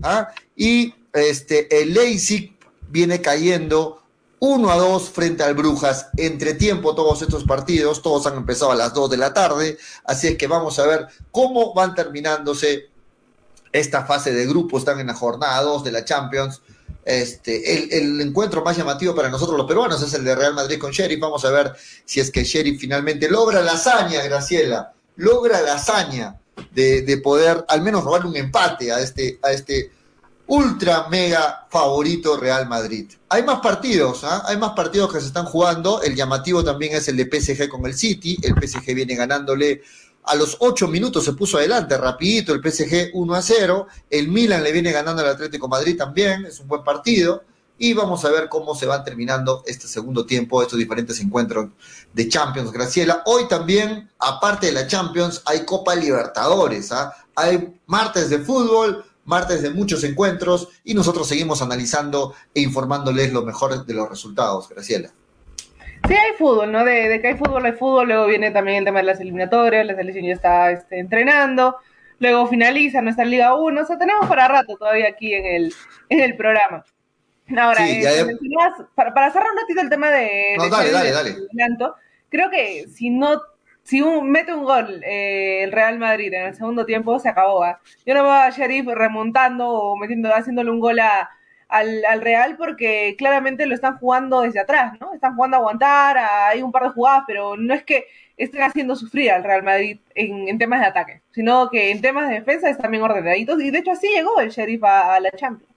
¿Ah? 0.00 0.28
Y 0.54 0.94
este, 1.16 1.82
el 1.82 1.94
Leipzig 1.94 2.56
viene 2.88 3.20
cayendo 3.20 4.02
1 4.38 4.70
a 4.70 4.76
2 4.76 5.10
frente 5.10 5.42
al 5.42 5.54
Brujas. 5.54 6.08
Entre 6.16 6.54
tiempo 6.54 6.94
todos 6.94 7.22
estos 7.22 7.44
partidos, 7.44 8.02
todos 8.02 8.26
han 8.26 8.36
empezado 8.36 8.72
a 8.72 8.74
las 8.74 8.92
2 8.94 9.10
de 9.10 9.16
la 9.16 9.32
tarde. 9.32 9.78
Así 10.04 10.28
es 10.28 10.36
que 10.36 10.46
vamos 10.46 10.78
a 10.78 10.86
ver 10.86 11.06
cómo 11.30 11.74
van 11.74 11.94
terminándose 11.94 12.90
esta 13.72 14.04
fase 14.06 14.32
de 14.32 14.46
grupo, 14.46 14.78
están 14.78 15.00
en 15.00 15.08
la 15.08 15.14
jornada 15.14 15.60
2 15.62 15.84
de 15.84 15.92
la 15.92 16.04
Champions. 16.04 16.60
Este, 17.04 17.98
el, 17.98 18.20
encuentro 18.20 18.64
más 18.64 18.76
llamativo 18.76 19.14
para 19.14 19.28
nosotros 19.28 19.56
los 19.56 19.66
peruanos 19.66 20.02
es 20.02 20.12
el 20.14 20.24
de 20.24 20.34
Real 20.34 20.54
Madrid 20.54 20.78
con 20.78 20.90
Sheriff. 20.90 21.20
Vamos 21.20 21.44
a 21.44 21.50
ver 21.50 21.72
si 22.04 22.20
es 22.20 22.30
que 22.30 22.42
Sheriff 22.42 22.80
finalmente 22.80 23.30
logra 23.30 23.62
la 23.62 23.72
hazaña, 23.72 24.22
Graciela, 24.22 24.92
logra 25.16 25.60
la 25.62 25.74
hazaña 25.74 26.36
de, 26.72 27.20
poder 27.22 27.64
al 27.68 27.82
menos 27.82 28.04
robar 28.04 28.26
un 28.26 28.36
empate 28.36 28.92
a 28.92 29.00
este, 29.00 29.38
a 29.42 29.52
este 29.52 29.92
ultra 30.46 31.08
mega 31.08 31.66
favorito 31.68 32.36
Real 32.36 32.68
Madrid. 32.68 33.10
Hay 33.28 33.42
más 33.42 33.60
partidos, 33.60 34.24
¿ah? 34.24 34.42
hay 34.46 34.56
más 34.56 34.72
partidos 34.72 35.12
que 35.12 35.20
se 35.20 35.26
están 35.26 35.46
jugando. 35.46 36.02
El 36.02 36.14
llamativo 36.14 36.62
también 36.62 36.94
es 36.94 37.08
el 37.08 37.16
de 37.16 37.24
PSG 37.24 37.68
con 37.68 37.84
el 37.86 37.94
City. 37.94 38.36
El 38.42 38.54
PSG 38.54 38.94
viene 38.94 39.14
ganándole 39.14 39.82
a 40.26 40.34
los 40.34 40.56
ocho 40.58 40.88
minutos 40.88 41.24
se 41.24 41.34
puso 41.34 41.56
adelante, 41.56 41.96
rapidito, 41.96 42.52
el 42.52 42.60
PSG 42.60 43.10
1 43.14 43.34
a 43.34 43.42
0, 43.42 43.86
el 44.10 44.28
Milan 44.28 44.64
le 44.64 44.72
viene 44.72 44.90
ganando 44.90 45.22
al 45.22 45.28
Atlético 45.28 45.68
Madrid 45.68 45.96
también, 45.96 46.44
es 46.46 46.58
un 46.58 46.66
buen 46.66 46.82
partido, 46.82 47.44
y 47.78 47.92
vamos 47.92 48.24
a 48.24 48.30
ver 48.30 48.48
cómo 48.48 48.74
se 48.74 48.86
van 48.86 49.04
terminando 49.04 49.62
este 49.66 49.86
segundo 49.86 50.26
tiempo, 50.26 50.62
estos 50.62 50.78
diferentes 50.80 51.20
encuentros 51.20 51.70
de 52.12 52.28
Champions, 52.28 52.72
Graciela. 52.72 53.22
Hoy 53.26 53.46
también, 53.46 54.10
aparte 54.18 54.66
de 54.66 54.72
la 54.72 54.88
Champions, 54.88 55.42
hay 55.44 55.64
Copa 55.64 55.94
Libertadores, 55.94 56.90
¿ah? 56.90 57.14
hay 57.36 57.78
martes 57.86 58.28
de 58.28 58.40
fútbol, 58.40 59.04
martes 59.26 59.62
de 59.62 59.70
muchos 59.70 60.02
encuentros, 60.04 60.68
y 60.84 60.94
nosotros 60.94 61.28
seguimos 61.28 61.60
analizando 61.62 62.34
e 62.54 62.60
informándoles 62.60 63.32
lo 63.32 63.42
mejor 63.42 63.84
de 63.84 63.94
los 63.94 64.08
resultados, 64.08 64.68
Graciela. 64.68 65.10
Sí, 66.08 66.14
hay 66.14 66.32
fútbol, 66.38 66.70
¿no? 66.70 66.84
De, 66.84 67.20
que 67.20 67.28
hay 67.28 67.36
fútbol, 67.36 67.64
hay 67.64 67.72
fútbol. 67.72 68.08
Luego 68.08 68.26
viene 68.26 68.50
también 68.52 68.78
el 68.78 68.84
tema 68.84 69.00
de 69.00 69.06
las 69.06 69.20
eliminatorias. 69.20 69.86
La 69.86 69.96
selección 69.96 70.24
ya 70.24 70.34
está 70.34 70.70
este, 70.70 71.00
entrenando. 71.00 71.76
Luego 72.18 72.46
finaliza 72.46 73.02
nuestra 73.02 73.24
Liga 73.24 73.54
1. 73.56 73.80
O 73.80 73.84
sea, 73.84 73.98
tenemos 73.98 74.26
para 74.28 74.46
rato 74.46 74.76
todavía 74.76 75.08
aquí 75.08 75.34
en 75.34 75.44
el, 75.44 75.74
en 76.08 76.20
el 76.20 76.36
programa. 76.36 76.84
Ahora, 77.56 77.88
eh, 77.88 78.26
para, 78.94 79.14
para, 79.14 79.32
cerrar 79.32 79.48
un 79.52 79.58
ratito 79.58 79.80
el 79.80 79.88
tema 79.88 80.10
de. 80.10 80.56
No, 80.58 80.68
dale, 80.68 80.90
dale, 80.90 81.10
dale. 81.12 81.36
creo 82.28 82.50
que 82.50 82.86
si 82.88 83.10
no. 83.10 83.40
Si 83.86 84.00
un, 84.02 84.30
mete 84.32 84.52
un 84.52 84.64
gol 84.64 85.00
eh, 85.04 85.62
el 85.62 85.70
Real 85.70 85.98
Madrid 85.98 86.32
en 86.34 86.46
el 86.46 86.54
segundo 86.56 86.84
tiempo, 86.84 87.20
se 87.20 87.28
acabó. 87.28 87.62
¿ah? 87.62 87.80
Yo 88.04 88.14
no 88.14 88.24
veo 88.24 88.32
a 88.32 88.50
Sheriff 88.50 88.86
remontando 88.86 89.68
o 89.68 89.96
metiendo, 89.96 90.28
haciéndole 90.34 90.72
un 90.72 90.80
gol 90.80 90.98
a, 90.98 91.30
al, 91.68 92.04
al, 92.04 92.20
Real 92.20 92.56
porque 92.56 93.14
claramente 93.16 93.64
lo 93.64 93.76
están 93.76 93.98
jugando 93.98 94.40
desde 94.40 94.58
atrás, 94.58 94.94
¿no? 95.00 95.14
Están 95.14 95.36
jugando 95.36 95.56
a 95.56 95.60
aguantar, 95.60 96.18
hay 96.18 96.62
un 96.62 96.72
par 96.72 96.82
de 96.82 96.88
jugadas, 96.90 97.22
pero 97.28 97.56
no 97.56 97.74
es 97.74 97.84
que 97.84 98.06
estén 98.36 98.62
haciendo 98.62 98.96
sufrir 98.96 99.30
al 99.30 99.44
Real 99.44 99.62
Madrid 99.62 99.98
en, 100.16 100.58
temas 100.58 100.80
de 100.80 100.86
ataque, 100.86 101.22
sino 101.32 101.70
que 101.70 101.92
en 101.92 102.00
temas 102.00 102.28
de 102.28 102.36
defensa 102.36 102.68
están 102.68 102.90
bien 102.90 103.04
ordenaditos 103.04 103.62
y 103.62 103.70
de 103.70 103.78
hecho 103.78 103.92
así 103.92 104.08
llegó 104.08 104.40
el 104.40 104.50
Sheriff 104.50 104.82
a, 104.82 105.20
la 105.20 105.30
Champions. 105.30 105.72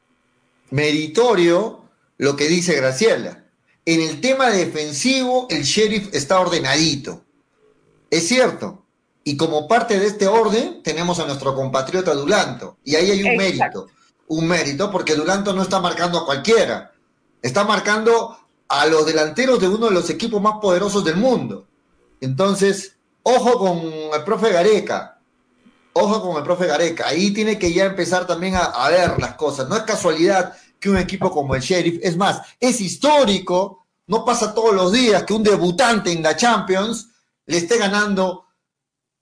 Meritorio 0.72 1.86
lo 2.18 2.36
que 2.36 2.48
dice 2.48 2.76
Graciela. 2.76 3.44
En 3.86 4.02
el 4.02 4.20
tema 4.20 4.50
defensivo, 4.50 5.48
el 5.50 5.62
Sheriff 5.62 6.14
está 6.14 6.40
ordenadito. 6.40 7.24
Es 8.10 8.28
cierto. 8.28 8.84
Y 9.24 9.38
como 9.38 9.68
parte 9.68 10.00
de 10.00 10.08
este 10.08 10.28
orden, 10.28 10.82
tenemos 10.84 11.20
a 11.20 11.26
nuestro 11.26 11.56
compatriota 11.56 12.14
Dulanto. 12.14 12.78
Y 12.84 12.96
ahí 12.96 13.12
hay 13.12 13.24
un 13.24 13.38
mérito 13.38 13.88
un 14.30 14.48
mérito 14.48 14.92
porque 14.92 15.16
Duranto 15.16 15.54
no 15.54 15.64
está 15.64 15.80
marcando 15.80 16.20
a 16.20 16.26
cualquiera, 16.26 16.92
está 17.42 17.64
marcando 17.64 18.38
a 18.68 18.86
los 18.86 19.06
delanteros 19.06 19.60
de 19.60 19.68
uno 19.68 19.88
de 19.88 19.94
los 19.94 20.10
equipos 20.10 20.42
más 20.42 20.56
poderosos 20.62 21.04
del 21.04 21.18
mundo. 21.18 21.66
Entonces, 22.22 22.96
ojo 23.24 23.58
con 23.58 23.78
el 23.78 24.24
profe 24.24 24.52
Gareca, 24.52 25.20
ojo 25.94 26.22
con 26.22 26.38
el 26.38 26.44
profe 26.44 26.68
Gareca, 26.68 27.08
ahí 27.08 27.32
tiene 27.34 27.58
que 27.58 27.74
ya 27.74 27.86
empezar 27.86 28.28
también 28.28 28.56
a, 28.56 28.66
a 28.66 28.90
ver 28.90 29.20
las 29.20 29.34
cosas. 29.34 29.68
No 29.68 29.76
es 29.76 29.84
casualidad 29.84 30.54
que 30.80 30.92
un 30.92 30.98
equipo 30.98 31.32
como 31.32 31.56
el 31.56 31.62
Sheriff, 31.62 32.00
es 32.04 32.16
más, 32.16 32.42
es 32.60 32.80
histórico, 32.82 33.88
no 34.06 34.24
pasa 34.24 34.54
todos 34.54 34.76
los 34.76 34.92
días 34.92 35.24
que 35.24 35.34
un 35.34 35.44
debutante 35.44 36.12
en 36.12 36.22
la 36.22 36.36
Champions 36.36 37.09
le 37.50 37.58
esté 37.58 37.80
ganando 37.80 38.46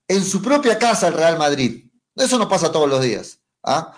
en 0.05 0.23
su 0.23 0.41
propia 0.41 0.77
casa 0.77 1.07
al 1.07 1.13
Real 1.13 1.37
Madrid. 1.37 1.85
Eso 2.13 2.37
no 2.37 2.49
pasa 2.49 2.73
todos 2.73 2.89
los 2.89 3.01
días. 3.01 3.39
¿ah? 3.63 3.93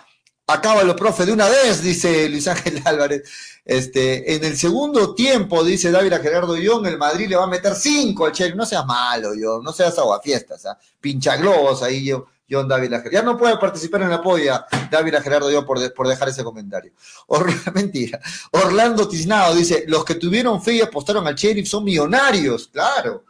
Acábalo, 0.46 0.94
profe, 0.94 1.26
de 1.26 1.32
una 1.32 1.48
vez, 1.48 1.82
dice 1.82 2.28
Luis 2.28 2.46
Ángel 2.46 2.80
Álvarez. 2.84 3.28
Este, 3.64 4.36
en 4.36 4.44
el 4.44 4.56
segundo 4.56 5.16
tiempo, 5.16 5.64
dice 5.64 5.90
David 5.90 6.12
a 6.12 6.20
Gerardo 6.20 6.56
Young, 6.56 6.86
el 6.86 6.96
Madrid 6.96 7.28
le 7.28 7.34
va 7.34 7.44
a 7.44 7.48
meter 7.48 7.74
cinco 7.74 8.24
al 8.24 8.32
Chelsea. 8.32 8.54
No 8.54 8.64
seas 8.64 8.86
malo, 8.86 9.34
yo, 9.34 9.60
no 9.62 9.72
seas 9.72 9.98
aguafiestas, 9.98 10.64
¿ah? 10.64 10.78
pincha 11.00 11.36
globos 11.36 11.82
ahí, 11.82 12.04
yo, 12.04 12.26
John 12.48 12.68
David 12.68 12.92
Ya 13.10 13.22
no 13.22 13.36
puede 13.36 13.56
participar 13.58 14.02
en 14.02 14.10
la 14.10 14.22
polla, 14.22 14.64
David 14.92 15.16
a 15.16 15.22
Gerardo 15.22 15.50
Young, 15.50 15.66
por, 15.66 15.92
por 15.92 16.06
dejar 16.06 16.28
ese 16.28 16.44
comentario. 16.44 16.92
mentira. 17.74 18.20
Orlando 18.52 19.08
Tiznado 19.08 19.56
dice: 19.56 19.84
Los 19.88 20.04
que 20.04 20.14
tuvieron 20.14 20.62
fe 20.62 20.74
y 20.74 20.80
apostaron 20.80 21.26
al 21.26 21.34
Sheriff 21.34 21.68
son 21.68 21.82
millonarios, 21.82 22.68
claro. 22.68 23.24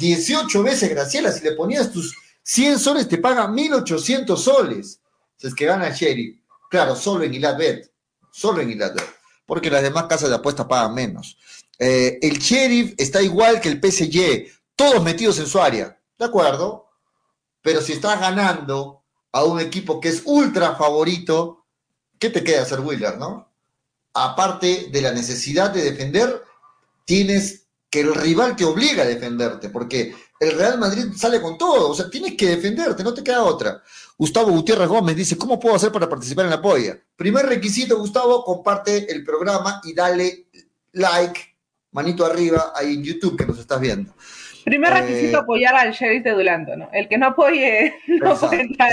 18 0.00 0.62
veces, 0.62 0.90
Graciela, 0.90 1.32
si 1.32 1.44
le 1.44 1.52
ponías 1.52 1.90
tus 1.90 2.14
100 2.42 2.78
soles, 2.78 3.08
te 3.08 3.18
pagan 3.18 3.54
1800 3.54 4.42
soles. 4.42 5.00
Si 5.36 5.46
es 5.46 5.54
que 5.54 5.66
gana 5.66 5.88
el 5.88 5.94
Sheriff. 5.94 6.40
Claro, 6.70 6.96
solo 6.96 7.24
en 7.24 7.34
Ilatbet, 7.34 7.90
solo 8.32 8.60
en 8.60 8.70
Ilatbet, 8.70 9.06
porque 9.46 9.70
las 9.70 9.82
demás 9.82 10.06
casas 10.06 10.28
de 10.28 10.36
apuestas 10.36 10.66
pagan 10.66 10.94
menos. 10.94 11.38
Eh, 11.78 12.18
el 12.22 12.38
Sheriff 12.38 12.94
está 12.96 13.22
igual 13.22 13.60
que 13.60 13.68
el 13.68 13.80
PSG, 13.80 14.52
todos 14.76 15.02
metidos 15.02 15.38
en 15.38 15.46
su 15.46 15.60
área, 15.60 15.98
¿de 16.18 16.24
acuerdo? 16.24 16.88
Pero 17.62 17.80
si 17.80 17.92
estás 17.92 18.20
ganando 18.20 19.02
a 19.32 19.44
un 19.44 19.60
equipo 19.60 20.00
que 20.00 20.08
es 20.08 20.22
ultra 20.24 20.76
favorito, 20.76 21.64
¿qué 22.18 22.30
te 22.30 22.44
queda 22.44 22.62
hacer 22.62 22.80
Wheeler, 22.80 23.18
no? 23.18 23.52
Aparte 24.12 24.88
de 24.92 25.00
la 25.00 25.12
necesidad 25.12 25.70
de 25.70 25.82
defender, 25.82 26.42
tienes 27.04 27.63
que 27.94 28.00
el 28.00 28.12
rival 28.12 28.56
te 28.56 28.64
obliga 28.64 29.04
a 29.04 29.06
defenderte, 29.06 29.68
porque 29.68 30.12
el 30.40 30.58
Real 30.58 30.80
Madrid 30.80 31.12
sale 31.16 31.40
con 31.40 31.56
todo, 31.56 31.90
o 31.90 31.94
sea, 31.94 32.10
tienes 32.10 32.34
que 32.36 32.48
defenderte, 32.48 33.04
no 33.04 33.14
te 33.14 33.22
queda 33.22 33.44
otra. 33.44 33.80
Gustavo 34.18 34.50
Gutiérrez 34.50 34.88
Gómez 34.88 35.14
dice, 35.14 35.38
¿cómo 35.38 35.60
puedo 35.60 35.76
hacer 35.76 35.92
para 35.92 36.08
participar 36.08 36.46
en 36.46 36.50
la 36.50 36.60
polla? 36.60 36.98
Primer 37.14 37.46
requisito, 37.46 37.96
Gustavo, 37.96 38.42
comparte 38.42 39.08
el 39.12 39.22
programa 39.22 39.80
y 39.84 39.94
dale 39.94 40.46
like, 40.90 41.40
manito 41.92 42.26
arriba, 42.26 42.72
ahí 42.74 42.94
en 42.94 43.04
YouTube 43.04 43.38
que 43.38 43.46
nos 43.46 43.60
estás 43.60 43.80
viendo. 43.80 44.12
Primer 44.64 44.92
eh, 44.92 45.00
requisito, 45.00 45.38
apoyar 45.38 45.76
al 45.76 45.92
sheriff 45.92 46.24
de 46.24 46.32
Dulanto, 46.32 46.76
¿no? 46.76 46.90
El 46.92 47.06
que 47.06 47.16
no 47.16 47.26
apoye, 47.26 47.94
no 48.08 48.36
puede 48.36 48.62
entrar 48.62 48.90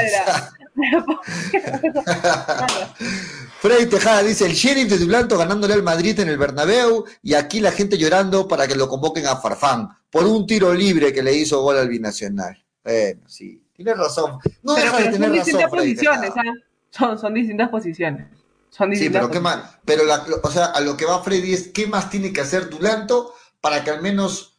Freddy 3.59 3.85
Tejada 3.87 4.23
dice, 4.23 4.45
el 4.45 4.53
sheriff 4.53 4.89
de 4.89 4.97
Dulanto 4.97 5.37
ganándole 5.37 5.73
al 5.73 5.83
Madrid 5.83 6.19
en 6.19 6.29
el 6.29 6.37
Bernabéu 6.37 7.05
y 7.21 7.33
aquí 7.33 7.59
la 7.59 7.71
gente 7.71 7.97
llorando 7.97 8.47
para 8.47 8.67
que 8.67 8.75
lo 8.75 8.87
convoquen 8.87 9.27
a 9.27 9.35
Farfán 9.37 9.89
por 10.09 10.25
un 10.25 10.47
tiro 10.47 10.73
libre 10.73 11.13
que 11.13 11.21
le 11.21 11.33
hizo 11.33 11.61
gol 11.61 11.77
al 11.77 11.89
binacional. 11.89 12.63
Bueno, 12.83 13.21
sí. 13.27 13.61
Tienes 13.75 13.97
razón. 13.97 14.39
No 14.63 14.75
pero, 14.75 14.97
de 14.97 15.03
tener 15.09 15.29
son 15.29 15.33
distintas 15.33 15.69
posiciones, 15.69 16.31
¿ah? 16.35 16.53
son, 16.91 17.19
son 17.19 17.33
distintas 17.33 17.69
posiciones. 17.69 18.27
Son 18.69 18.95
sí, 18.95 19.09
pero 19.09 19.29
qué 19.29 19.39
más. 19.39 19.77
Pero 19.83 20.03
o 20.43 20.51
sea, 20.51 20.65
a 20.65 20.79
lo 20.79 20.95
que 20.95 21.05
va 21.05 21.21
Freddy 21.21 21.53
es 21.53 21.67
qué 21.69 21.87
más 21.87 22.09
tiene 22.09 22.31
que 22.31 22.41
hacer 22.41 22.69
Dulanto 22.69 23.33
para 23.59 23.83
que 23.83 23.91
al 23.91 24.01
menos 24.01 24.50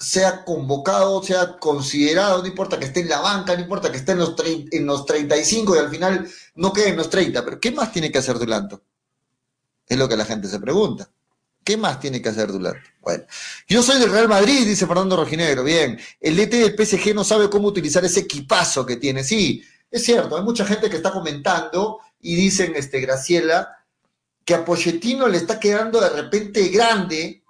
sea 0.00 0.46
convocado, 0.46 1.22
sea 1.22 1.58
considerado, 1.58 2.40
no 2.40 2.48
importa 2.48 2.78
que 2.78 2.86
esté 2.86 3.00
en 3.00 3.10
la 3.10 3.20
banca, 3.20 3.54
no 3.54 3.60
importa 3.60 3.92
que 3.92 3.98
esté 3.98 4.12
en 4.12 4.18
los, 4.18 4.34
en 4.44 4.86
los 4.86 5.04
35 5.04 5.76
y 5.76 5.78
al 5.78 5.90
final 5.90 6.28
no 6.54 6.72
quede 6.72 6.88
en 6.88 6.96
los 6.96 7.10
30, 7.10 7.44
pero 7.44 7.60
¿qué 7.60 7.70
más 7.70 7.92
tiene 7.92 8.10
que 8.10 8.16
hacer 8.16 8.38
Dulanto? 8.38 8.82
Es 9.86 9.98
lo 9.98 10.08
que 10.08 10.16
la 10.16 10.24
gente 10.24 10.48
se 10.48 10.58
pregunta. 10.58 11.10
¿Qué 11.62 11.76
más 11.76 12.00
tiene 12.00 12.22
que 12.22 12.30
hacer 12.30 12.50
Dulanto? 12.50 12.80
Bueno, 13.02 13.24
yo 13.68 13.82
soy 13.82 14.00
del 14.00 14.10
Real 14.10 14.28
Madrid, 14.28 14.66
dice 14.66 14.86
Fernando 14.86 15.16
Rojinegro. 15.16 15.62
Bien, 15.62 16.00
el 16.18 16.34
DT 16.34 16.52
del 16.54 16.86
PSG 16.86 17.14
no 17.14 17.22
sabe 17.22 17.50
cómo 17.50 17.68
utilizar 17.68 18.02
ese 18.02 18.20
equipazo 18.20 18.86
que 18.86 18.96
tiene. 18.96 19.22
Sí, 19.22 19.62
es 19.90 20.02
cierto, 20.02 20.34
hay 20.34 20.42
mucha 20.42 20.64
gente 20.64 20.88
que 20.88 20.96
está 20.96 21.12
comentando 21.12 22.00
y 22.20 22.36
dicen, 22.36 22.72
este, 22.74 23.00
Graciela, 23.00 23.84
que 24.46 24.54
a 24.54 24.64
Pochettino 24.64 25.28
le 25.28 25.36
está 25.36 25.60
quedando 25.60 26.00
de 26.00 26.08
repente 26.08 26.68
grande. 26.68 27.44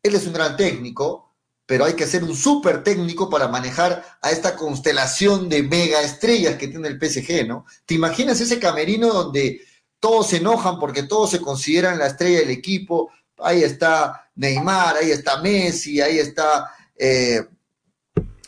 Él 0.00 0.14
es 0.14 0.26
un 0.26 0.32
gran 0.32 0.56
técnico, 0.56 1.25
pero 1.66 1.84
hay 1.84 1.94
que 1.94 2.06
ser 2.06 2.24
un 2.24 2.34
súper 2.34 2.82
técnico 2.84 3.28
para 3.28 3.48
manejar 3.48 4.04
a 4.22 4.30
esta 4.30 4.56
constelación 4.56 5.48
de 5.48 5.62
mega 5.62 6.00
estrellas 6.00 6.56
que 6.56 6.68
tiene 6.68 6.88
el 6.88 6.98
PSG, 6.98 7.46
¿no? 7.46 7.66
¿Te 7.84 7.94
imaginas 7.94 8.40
ese 8.40 8.58
camerino 8.58 9.12
donde 9.12 9.60
todos 10.00 10.28
se 10.28 10.36
enojan 10.36 10.78
porque 10.78 11.02
todos 11.02 11.30
se 11.30 11.40
consideran 11.40 11.98
la 11.98 12.06
estrella 12.06 12.38
del 12.38 12.50
equipo? 12.50 13.10
ahí 13.38 13.62
está 13.62 14.28
Neymar, 14.34 14.96
ahí 14.96 15.10
está 15.10 15.40
Messi, 15.40 16.00
ahí 16.00 16.18
está 16.18 16.70
eh, 16.96 17.44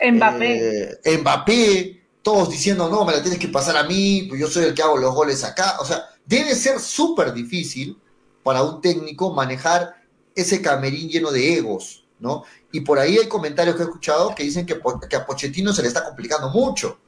Mbappé. 0.01 1.01
Eh, 1.05 1.19
Mbappé, 1.19 2.03
todos 2.23 2.51
diciendo, 2.51 2.89
no, 2.89 3.05
me 3.05 3.13
la 3.13 3.23
tienes 3.23 3.41
que 3.41 3.49
pasar 3.49 3.77
a 3.77 3.85
mí, 3.85 4.27
pues 4.29 4.41
yo 4.41 4.49
soy 4.49 4.65
el 4.65 4.75
que 4.75 4.83
hago 4.83 4.97
los 4.97 5.15
goles 5.15 5.45
acá. 5.45 5.77
O 5.81 5.85
sea, 5.85 6.05
debe 6.25 6.55
ser 6.55 6.79
súper 6.79 7.33
difícil 7.33 7.99
para 8.43 8.63
un 8.63 8.81
técnico 8.81 9.33
manejar 9.33 9.95
ese 10.35 10.63
camerín 10.63 11.09
lleno 11.09 11.33
de 11.33 11.57
egos, 11.57 12.05
¿no? 12.21 12.45
Y 12.73 12.81
por 12.81 12.99
ahí 12.99 13.17
hay 13.19 13.29
comentarios 13.29 13.77
que 13.77 13.83
he 13.83 13.87
escuchado 13.87 14.35
que 14.35 14.43
dicen 14.43 14.67
que, 14.67 14.79
que 15.09 15.17
a 15.17 15.25
Pochettino 15.25 15.73
se 15.73 15.83
le 15.83 15.89
está 15.89 16.05
complicando 16.05 16.51
mucho, 16.51 16.99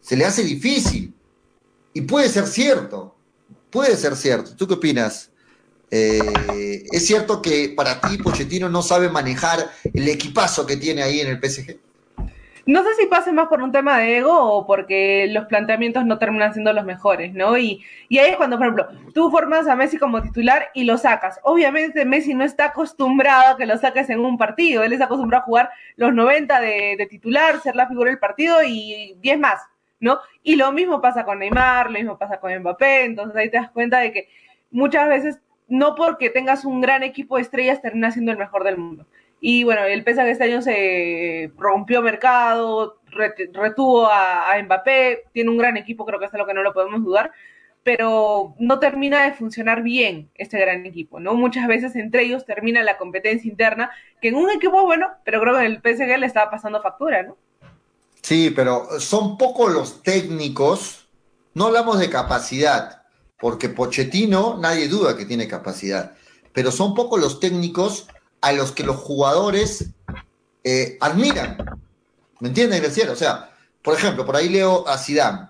se 0.00 0.16
le 0.16 0.24
hace 0.24 0.42
difícil. 0.42 1.14
Y 1.92 2.02
puede 2.02 2.28
ser 2.28 2.46
cierto, 2.46 3.16
puede 3.70 3.96
ser 3.96 4.16
cierto. 4.16 4.54
¿Tú 4.56 4.66
qué 4.66 4.74
opinas? 4.74 5.30
Eh, 5.90 6.84
¿Es 6.90 7.06
cierto 7.06 7.40
que 7.40 7.72
para 7.76 8.00
ti 8.00 8.18
Pochettino 8.18 8.68
no 8.68 8.82
sabe 8.82 9.08
manejar 9.08 9.70
el 9.94 10.08
equipazo 10.08 10.66
que 10.66 10.76
tiene 10.76 11.02
ahí 11.02 11.20
en 11.20 11.28
el 11.28 11.38
PSG? 11.38 11.78
No 12.66 12.82
sé 12.82 12.94
si 12.94 13.06
pase 13.06 13.32
más 13.32 13.46
por 13.46 13.62
un 13.62 13.70
tema 13.70 13.98
de 13.98 14.18
ego 14.18 14.34
o 14.34 14.66
porque 14.66 15.28
los 15.30 15.46
planteamientos 15.46 16.04
no 16.04 16.18
terminan 16.18 16.52
siendo 16.52 16.72
los 16.72 16.84
mejores, 16.84 17.32
¿no? 17.32 17.56
Y, 17.56 17.84
y 18.08 18.18
ahí 18.18 18.32
es 18.32 18.36
cuando, 18.36 18.58
por 18.58 18.66
ejemplo, 18.66 18.88
tú 19.14 19.30
formas 19.30 19.68
a 19.68 19.76
Messi 19.76 19.98
como 19.98 20.20
titular 20.20 20.70
y 20.74 20.82
lo 20.82 20.98
sacas. 20.98 21.38
Obviamente 21.44 22.04
Messi 22.04 22.34
no 22.34 22.44
está 22.44 22.66
acostumbrado 22.66 23.54
a 23.54 23.56
que 23.56 23.66
lo 23.66 23.78
saques 23.78 24.10
en 24.10 24.18
un 24.18 24.36
partido, 24.36 24.82
él 24.82 24.92
está 24.92 25.04
acostumbrado 25.04 25.42
a 25.42 25.46
jugar 25.46 25.70
los 25.94 26.12
90 26.12 26.60
de, 26.60 26.96
de 26.98 27.06
titular, 27.06 27.60
ser 27.60 27.76
la 27.76 27.86
figura 27.86 28.10
del 28.10 28.18
partido 28.18 28.58
y 28.64 29.16
10 29.20 29.38
más, 29.38 29.60
¿no? 30.00 30.18
Y 30.42 30.56
lo 30.56 30.72
mismo 30.72 31.00
pasa 31.00 31.24
con 31.24 31.38
Neymar, 31.38 31.86
lo 31.86 31.98
mismo 31.98 32.18
pasa 32.18 32.40
con 32.40 32.52
Mbappé, 32.52 33.04
entonces 33.04 33.36
ahí 33.36 33.48
te 33.48 33.58
das 33.58 33.70
cuenta 33.70 34.00
de 34.00 34.12
que 34.12 34.28
muchas 34.72 35.08
veces 35.08 35.40
no 35.68 35.94
porque 35.94 36.30
tengas 36.30 36.64
un 36.64 36.80
gran 36.80 37.04
equipo 37.04 37.36
de 37.36 37.42
estrellas 37.42 37.80
termina 37.80 38.10
siendo 38.10 38.32
el 38.32 38.38
mejor 38.38 38.64
del 38.64 38.76
mundo. 38.76 39.06
Y 39.40 39.64
bueno, 39.64 39.84
el 39.84 40.02
PSG 40.02 40.28
este 40.28 40.44
año 40.44 40.62
se 40.62 41.52
rompió 41.56 42.02
mercado, 42.02 43.00
retuvo 43.10 44.08
a, 44.10 44.54
Mbappé, 44.62 45.24
tiene 45.32 45.50
un 45.50 45.58
gran 45.58 45.76
equipo, 45.76 46.06
creo 46.06 46.18
que 46.18 46.26
es 46.26 46.32
lo 46.32 46.46
que 46.46 46.54
no 46.54 46.62
lo 46.62 46.72
podemos 46.72 47.04
dudar, 47.04 47.32
pero 47.82 48.54
no 48.58 48.78
termina 48.78 49.24
de 49.24 49.34
funcionar 49.34 49.82
bien 49.82 50.30
este 50.34 50.58
gran 50.58 50.84
equipo, 50.86 51.20
¿no? 51.20 51.34
Muchas 51.34 51.68
veces 51.68 51.94
entre 51.96 52.24
ellos 52.24 52.44
termina 52.44 52.82
la 52.82 52.98
competencia 52.98 53.48
interna, 53.48 53.90
que 54.20 54.28
en 54.28 54.36
un 54.36 54.50
equipo 54.50 54.82
bueno, 54.84 55.08
pero 55.24 55.40
creo 55.40 55.56
que 55.58 55.66
el 55.66 55.76
PSG 55.76 56.18
le 56.18 56.26
estaba 56.26 56.50
pasando 56.50 56.82
factura, 56.82 57.22
¿no? 57.22 57.36
Sí, 58.22 58.50
pero 58.50 58.98
son 58.98 59.38
pocos 59.38 59.72
los 59.72 60.02
técnicos, 60.02 61.08
no 61.54 61.66
hablamos 61.66 62.00
de 62.00 62.10
capacidad, 62.10 63.02
porque 63.38 63.68
Pochettino 63.68 64.58
nadie 64.58 64.88
duda 64.88 65.16
que 65.16 65.26
tiene 65.26 65.46
capacidad, 65.46 66.16
pero 66.52 66.72
son 66.72 66.94
pocos 66.94 67.20
los 67.20 67.38
técnicos 67.38 68.08
a 68.46 68.52
los 68.52 68.70
que 68.70 68.84
los 68.84 68.96
jugadores 68.96 69.86
eh, 70.62 70.96
admiran. 71.00 71.56
¿Me 72.38 72.48
entienden, 72.48 72.80
Graciela? 72.80 73.10
O 73.10 73.16
sea, 73.16 73.50
por 73.82 73.96
ejemplo, 73.96 74.24
por 74.24 74.36
ahí 74.36 74.48
leo 74.48 74.86
a 74.86 74.98
Zidane. 74.98 75.48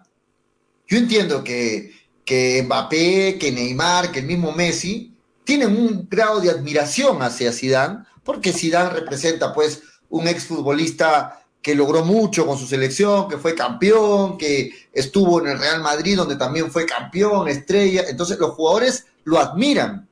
Yo 0.87 0.97
entiendo 0.97 1.45
que, 1.45 1.93
que 2.25 2.63
Mbappé, 2.65 3.37
que 3.39 3.53
Neymar, 3.53 4.11
que 4.13 4.21
el 4.21 4.27
mismo 4.27 4.51
Messi 4.53 5.15
tienen 5.45 5.77
un 5.77 6.09
grado 6.09 6.41
de 6.41 6.49
admiración 6.49 7.21
hacia 7.21 7.53
Zidane, 7.53 8.05
porque 8.25 8.55
Zidane 8.55 8.89
representa 8.89 9.53
pues 9.53 9.83
un 10.09 10.27
exfutbolista 10.27 11.43
que 11.61 11.75
logró 11.75 12.03
mucho 12.03 12.47
con 12.47 12.57
su 12.57 12.67
selección, 12.67 13.29
que 13.29 13.37
fue 13.37 13.55
campeón, 13.55 14.39
que 14.39 14.71
estuvo 14.91 15.39
en 15.43 15.49
el 15.49 15.59
Real 15.59 15.83
Madrid 15.83 16.17
donde 16.17 16.37
también 16.37 16.71
fue 16.71 16.87
campeón, 16.87 17.47
estrella. 17.49 18.05
Entonces 18.09 18.39
los 18.39 18.53
jugadores 18.53 19.05
lo 19.25 19.39
admiran 19.39 20.09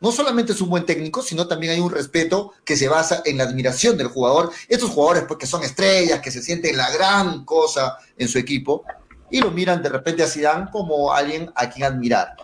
no 0.00 0.12
solamente 0.12 0.52
es 0.52 0.60
un 0.60 0.70
buen 0.70 0.86
técnico, 0.86 1.22
sino 1.22 1.46
también 1.46 1.72
hay 1.72 1.80
un 1.80 1.90
respeto 1.90 2.52
que 2.64 2.76
se 2.76 2.88
basa 2.88 3.22
en 3.24 3.38
la 3.38 3.44
admiración 3.44 3.96
del 3.96 4.08
jugador. 4.08 4.50
Estos 4.68 4.90
jugadores, 4.90 5.24
pues, 5.28 5.38
que 5.38 5.46
son 5.46 5.62
estrellas, 5.62 6.20
que 6.20 6.30
se 6.30 6.42
sienten 6.42 6.76
la 6.76 6.90
gran 6.90 7.44
cosa 7.44 7.96
en 8.16 8.28
su 8.28 8.38
equipo, 8.38 8.84
y 9.30 9.40
lo 9.40 9.50
miran 9.50 9.82
de 9.82 9.88
repente 9.88 10.22
a 10.22 10.26
Zidane 10.26 10.70
como 10.72 11.12
alguien 11.12 11.50
a 11.54 11.70
quien 11.70 11.84
admirar. 11.84 12.34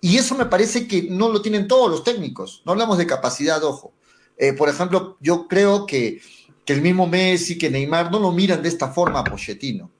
Y 0.00 0.18
eso 0.18 0.34
me 0.34 0.46
parece 0.46 0.86
que 0.86 1.02
no 1.10 1.30
lo 1.30 1.40
tienen 1.40 1.66
todos 1.66 1.90
los 1.90 2.04
técnicos. 2.04 2.62
No 2.64 2.72
hablamos 2.72 2.98
de 2.98 3.06
capacidad, 3.06 3.62
ojo. 3.64 3.92
Eh, 4.36 4.52
por 4.52 4.68
ejemplo, 4.68 5.16
yo 5.20 5.48
creo 5.48 5.86
que, 5.86 6.20
que, 6.64 6.74
el 6.74 6.82
mismo 6.82 7.06
Messi, 7.06 7.56
que 7.56 7.70
Neymar, 7.70 8.10
no 8.10 8.18
lo 8.18 8.32
miran 8.32 8.62
de 8.62 8.68
esta 8.68 8.88
forma 8.88 9.20
a 9.20 9.24
Pochettino 9.24 9.90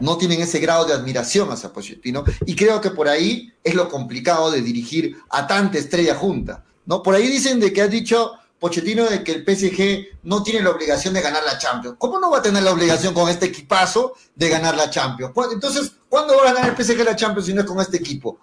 no 0.00 0.16
tienen 0.16 0.40
ese 0.40 0.58
grado 0.58 0.84
de 0.84 0.94
admiración 0.94 1.50
hacia 1.50 1.72
Pochettino 1.72 2.24
y 2.46 2.56
creo 2.56 2.80
que 2.80 2.90
por 2.90 3.08
ahí 3.08 3.52
es 3.62 3.74
lo 3.74 3.88
complicado 3.88 4.50
de 4.50 4.62
dirigir 4.62 5.16
a 5.30 5.46
tanta 5.46 5.78
estrella 5.78 6.14
junta, 6.14 6.64
¿no? 6.86 7.02
Por 7.02 7.14
ahí 7.14 7.28
dicen 7.28 7.60
de 7.60 7.72
que 7.72 7.82
ha 7.82 7.88
dicho 7.88 8.32
Pochettino 8.62 9.04
de 9.06 9.24
que 9.24 9.32
el 9.32 9.44
PSG 9.44 10.20
no 10.22 10.42
tiene 10.44 10.60
la 10.60 10.70
obligación 10.70 11.14
de 11.14 11.20
ganar 11.20 11.42
la 11.44 11.58
Champions. 11.58 11.96
¿Cómo 11.98 12.20
no 12.20 12.30
va 12.30 12.38
a 12.38 12.42
tener 12.42 12.62
la 12.62 12.70
obligación 12.70 13.12
con 13.12 13.28
este 13.28 13.46
equipazo 13.46 14.14
de 14.36 14.48
ganar 14.48 14.76
la 14.76 14.88
Champions? 14.88 15.32
Entonces, 15.52 15.92
¿cuándo 16.08 16.36
va 16.36 16.50
a 16.50 16.54
ganar 16.54 16.70
el 16.70 16.84
PSG 16.84 17.04
la 17.04 17.16
Champions 17.16 17.46
si 17.46 17.54
no 17.54 17.62
es 17.62 17.66
con 17.66 17.80
este 17.80 17.96
equipo? 17.96 18.38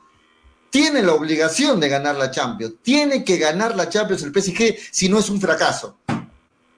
Tiene 0.70 1.02
la 1.04 1.14
obligación 1.14 1.80
de 1.80 1.88
ganar 1.88 2.18
la 2.18 2.32
Champions. 2.32 2.76
Tiene 2.82 3.24
que 3.24 3.38
ganar 3.38 3.78
la 3.78 3.88
Champions 3.88 4.22
el 4.24 4.34
PSG 4.34 4.78
si 4.92 5.08
no 5.08 5.20
es 5.20 5.30
un 5.30 5.40
fracaso. 5.40 5.98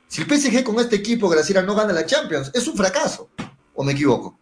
Si 0.07 0.21
el 0.21 0.27
PSG 0.27 0.63
con 0.63 0.79
este 0.79 0.97
equipo, 0.97 1.27
Graciela, 1.27 1.63
no 1.63 1.73
gana 1.73 1.93
la 1.93 2.05
Champions, 2.05 2.51
es 2.53 2.67
un 2.67 2.77
fracaso. 2.77 3.29
¿O 3.73 3.83
me 3.83 3.93
equivoco? 3.93 4.37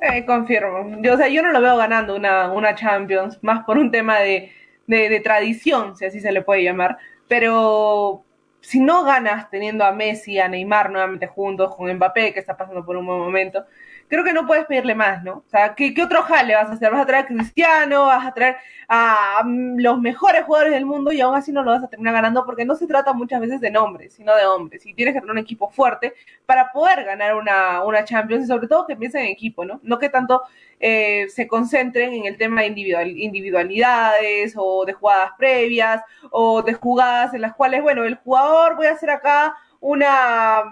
Eh, 0.00 0.24
confirmo. 0.24 1.02
Yo, 1.02 1.14
o 1.14 1.16
sea, 1.16 1.28
yo 1.28 1.42
no 1.42 1.50
lo 1.50 1.60
veo 1.60 1.76
ganando 1.76 2.14
una, 2.14 2.52
una 2.52 2.74
Champions, 2.74 3.38
más 3.42 3.64
por 3.64 3.78
un 3.78 3.90
tema 3.90 4.18
de, 4.20 4.52
de, 4.86 5.20
tradición, 5.20 5.96
si 5.96 6.04
así 6.04 6.20
se 6.20 6.32
le 6.32 6.42
puede 6.42 6.62
llamar. 6.62 6.98
Pero 7.26 8.24
si 8.60 8.80
no 8.80 9.04
ganas 9.04 9.50
teniendo 9.50 9.84
a 9.84 9.92
Messi, 9.92 10.38
a 10.38 10.48
Neymar 10.48 10.90
nuevamente 10.90 11.26
juntos, 11.26 11.74
con 11.74 11.92
Mbappé, 11.92 12.32
que 12.32 12.40
está 12.40 12.56
pasando 12.56 12.84
por 12.84 12.96
un 12.96 13.06
buen 13.06 13.18
momento, 13.18 13.64
creo 14.08 14.24
que 14.24 14.32
no 14.32 14.46
puedes 14.46 14.66
pedirle 14.66 14.94
más, 14.94 15.22
¿no? 15.22 15.44
O 15.46 15.48
sea, 15.48 15.74
¿qué, 15.74 15.94
otro 16.02 16.22
jale 16.22 16.54
vas 16.54 16.68
a 16.70 16.72
hacer? 16.72 16.90
¿Vas 16.90 17.02
a 17.02 17.06
traer 17.06 17.24
a 17.24 17.28
Cristiano? 17.28 18.06
¿Vas 18.06 18.26
a 18.26 18.32
traer 18.32 18.56
a 18.88 19.42
los 19.44 20.00
mejores 20.00 20.44
jugadores 20.44 20.72
del 20.72 20.86
mundo 20.86 21.12
y 21.12 21.20
aún 21.20 21.36
así 21.36 21.52
no 21.52 21.62
lo 21.62 21.70
vas 21.72 21.84
a 21.84 21.88
terminar 21.88 22.14
ganando? 22.14 22.44
Porque 22.44 22.64
no 22.64 22.74
se 22.74 22.86
trata 22.86 23.12
muchas 23.12 23.40
veces 23.40 23.60
de 23.60 23.70
nombres, 23.70 24.14
sino 24.14 24.34
de 24.34 24.46
hombres. 24.46 24.84
Y 24.86 24.94
tienes 24.94 25.14
que 25.14 25.20
tener 25.20 25.32
un 25.32 25.38
equipo 25.38 25.70
fuerte 25.70 26.14
para 26.46 26.72
poder 26.72 27.04
ganar 27.04 27.34
una, 27.34 27.84
una 27.84 28.04
Champions 28.04 28.44
y 28.44 28.46
sobre 28.48 28.66
todo 28.66 28.86
que 28.86 28.96
piensen 28.96 29.22
en 29.22 29.28
equipo, 29.28 29.64
¿no? 29.64 29.80
No 29.82 29.98
que 29.98 30.08
tanto 30.08 30.42
eh, 30.80 31.28
se 31.28 31.46
concentren 31.46 32.12
en 32.12 32.26
el 32.26 32.38
tema 32.38 32.62
de 32.62 32.68
individual, 32.68 33.08
individualidades 33.08 34.54
o 34.56 34.84
de 34.84 34.92
jugadas 34.92 35.32
previas 35.36 36.02
o 36.30 36.62
de 36.62 36.74
jugadas 36.74 37.34
en 37.34 37.42
las 37.42 37.54
cuales, 37.54 37.82
bueno, 37.82 38.04
el 38.04 38.16
jugador 38.16 38.76
voy 38.76 38.86
a 38.86 38.92
hacer 38.92 39.10
acá 39.10 39.54
una 39.80 40.62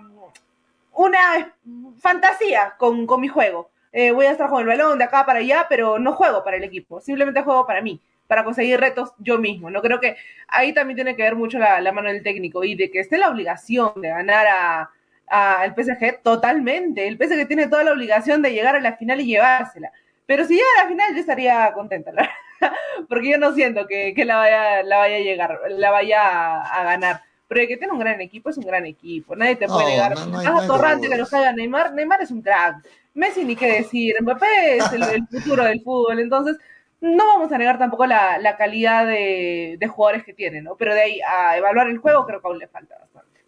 una 0.96 1.54
fantasía 1.98 2.74
con, 2.78 3.06
mi 3.20 3.28
juego. 3.28 3.70
Eh, 3.92 4.10
voy 4.10 4.26
a 4.26 4.32
estar 4.32 4.48
con 4.48 4.60
el 4.60 4.66
balón 4.66 4.98
de 4.98 5.04
acá 5.04 5.24
para 5.24 5.38
allá, 5.38 5.66
pero 5.68 5.98
no 5.98 6.12
juego 6.12 6.42
para 6.42 6.56
el 6.56 6.64
equipo, 6.64 7.00
simplemente 7.00 7.42
juego 7.42 7.66
para 7.66 7.80
mí, 7.80 8.00
para 8.26 8.44
conseguir 8.44 8.80
retos 8.80 9.12
yo 9.18 9.38
mismo. 9.38 9.70
No 9.70 9.82
creo 9.82 10.00
que 10.00 10.16
ahí 10.48 10.72
también 10.72 10.96
tiene 10.96 11.16
que 11.16 11.22
ver 11.22 11.36
mucho 11.36 11.58
la, 11.58 11.92
mano 11.92 12.08
del 12.08 12.22
técnico 12.22 12.64
y 12.64 12.74
de 12.74 12.90
que 12.90 13.00
esté 13.00 13.18
la 13.18 13.28
obligación 13.28 13.92
de 13.96 14.08
ganar 14.08 14.46
a, 14.46 14.90
al 15.28 15.74
PSG 15.74 16.22
totalmente. 16.22 17.06
El 17.06 17.16
PSG 17.16 17.46
tiene 17.46 17.68
toda 17.68 17.84
la 17.84 17.92
obligación 17.92 18.42
de 18.42 18.52
llegar 18.52 18.76
a 18.76 18.80
la 18.80 18.96
final 18.96 19.20
y 19.20 19.26
llevársela. 19.26 19.92
Pero 20.26 20.44
si 20.44 20.54
llega 20.54 20.66
a 20.78 20.82
la 20.82 20.88
final, 20.88 21.14
yo 21.14 21.20
estaría 21.20 21.72
contenta, 21.72 22.10
porque 23.08 23.30
yo 23.30 23.38
no 23.38 23.52
siento 23.52 23.86
que, 23.86 24.14
la, 24.24 24.36
vaya, 24.36 24.82
la 24.82 24.96
vaya 24.98 25.16
a 25.16 25.20
llegar, 25.20 25.60
la 25.68 25.90
vaya 25.90 26.62
a 26.62 26.84
ganar. 26.84 27.20
Pero 27.48 27.60
el 27.60 27.68
que 27.68 27.76
tiene 27.76 27.92
un 27.92 27.98
gran 27.98 28.20
equipo 28.20 28.50
es 28.50 28.58
un 28.58 28.64
gran 28.64 28.86
equipo. 28.86 29.36
Nadie 29.36 29.56
te 29.56 29.68
puede 29.68 29.86
negar. 29.86 30.18
No, 30.26 30.42
no 30.42 30.66
Torrante 30.66 31.08
que 31.08 31.16
lo 31.16 31.24
haga 31.24 31.52
Neymar. 31.52 31.92
Neymar 31.94 32.22
es 32.22 32.30
un 32.30 32.42
crack. 32.42 32.84
Messi 33.14 33.44
ni 33.44 33.54
qué 33.54 33.82
decir. 33.82 34.14
Mbappé 34.20 34.78
es 34.78 34.92
el, 34.92 35.26
futuro 35.28 35.64
del 35.64 35.80
fútbol. 35.80 36.18
Entonces, 36.18 36.56
no 37.00 37.26
vamos 37.26 37.52
a 37.52 37.58
negar 37.58 37.78
tampoco 37.78 38.06
la, 38.06 38.38
la 38.38 38.56
calidad 38.56 39.06
de, 39.06 39.76
de, 39.78 39.88
jugadores 39.88 40.24
que 40.24 40.34
tienen, 40.34 40.64
¿no? 40.64 40.76
Pero 40.76 40.94
de 40.94 41.02
ahí 41.02 41.20
a 41.20 41.56
evaluar 41.56 41.88
el 41.88 41.98
juego 41.98 42.26
creo 42.26 42.40
que 42.40 42.48
aún 42.48 42.58
le 42.58 42.66
falta 42.66 42.96
bastante. 42.98 43.40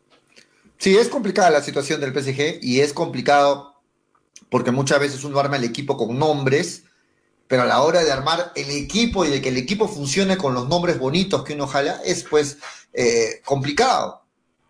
Sí, 0.77 0.97
es 0.97 1.09
complicada 1.09 1.51
la 1.51 1.61
situación 1.61 2.01
del 2.01 2.13
PSG 2.13 2.61
y 2.63 2.81
es 2.81 2.93
complicado 2.93 3.83
porque 4.49 4.71
muchas 4.71 5.01
veces 5.01 5.25
uno 5.25 5.41
arma 5.41 5.57
el 5.57 5.65
equipo 5.65 5.97
con 5.97 6.17
nombres 6.17 6.85
pero 7.49 7.63
a 7.63 7.67
la 7.67 7.83
hora 7.83 8.05
de 8.05 8.13
armar 8.13 8.53
el 8.55 8.71
equipo 8.71 9.25
y 9.25 9.31
de 9.31 9.41
que 9.41 9.49
el 9.49 9.57
equipo 9.57 9.89
funcione 9.89 10.37
con 10.37 10.55
los 10.55 10.69
nombres 10.69 10.99
bonitos 10.99 11.43
que 11.43 11.55
uno 11.55 11.67
jala, 11.67 12.01
es 12.05 12.23
pues 12.25 12.59
eh, 12.93 13.41
complicado, 13.45 14.23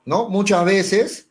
¿no? 0.04 0.28
Muchas 0.28 0.64
veces, 0.64 1.28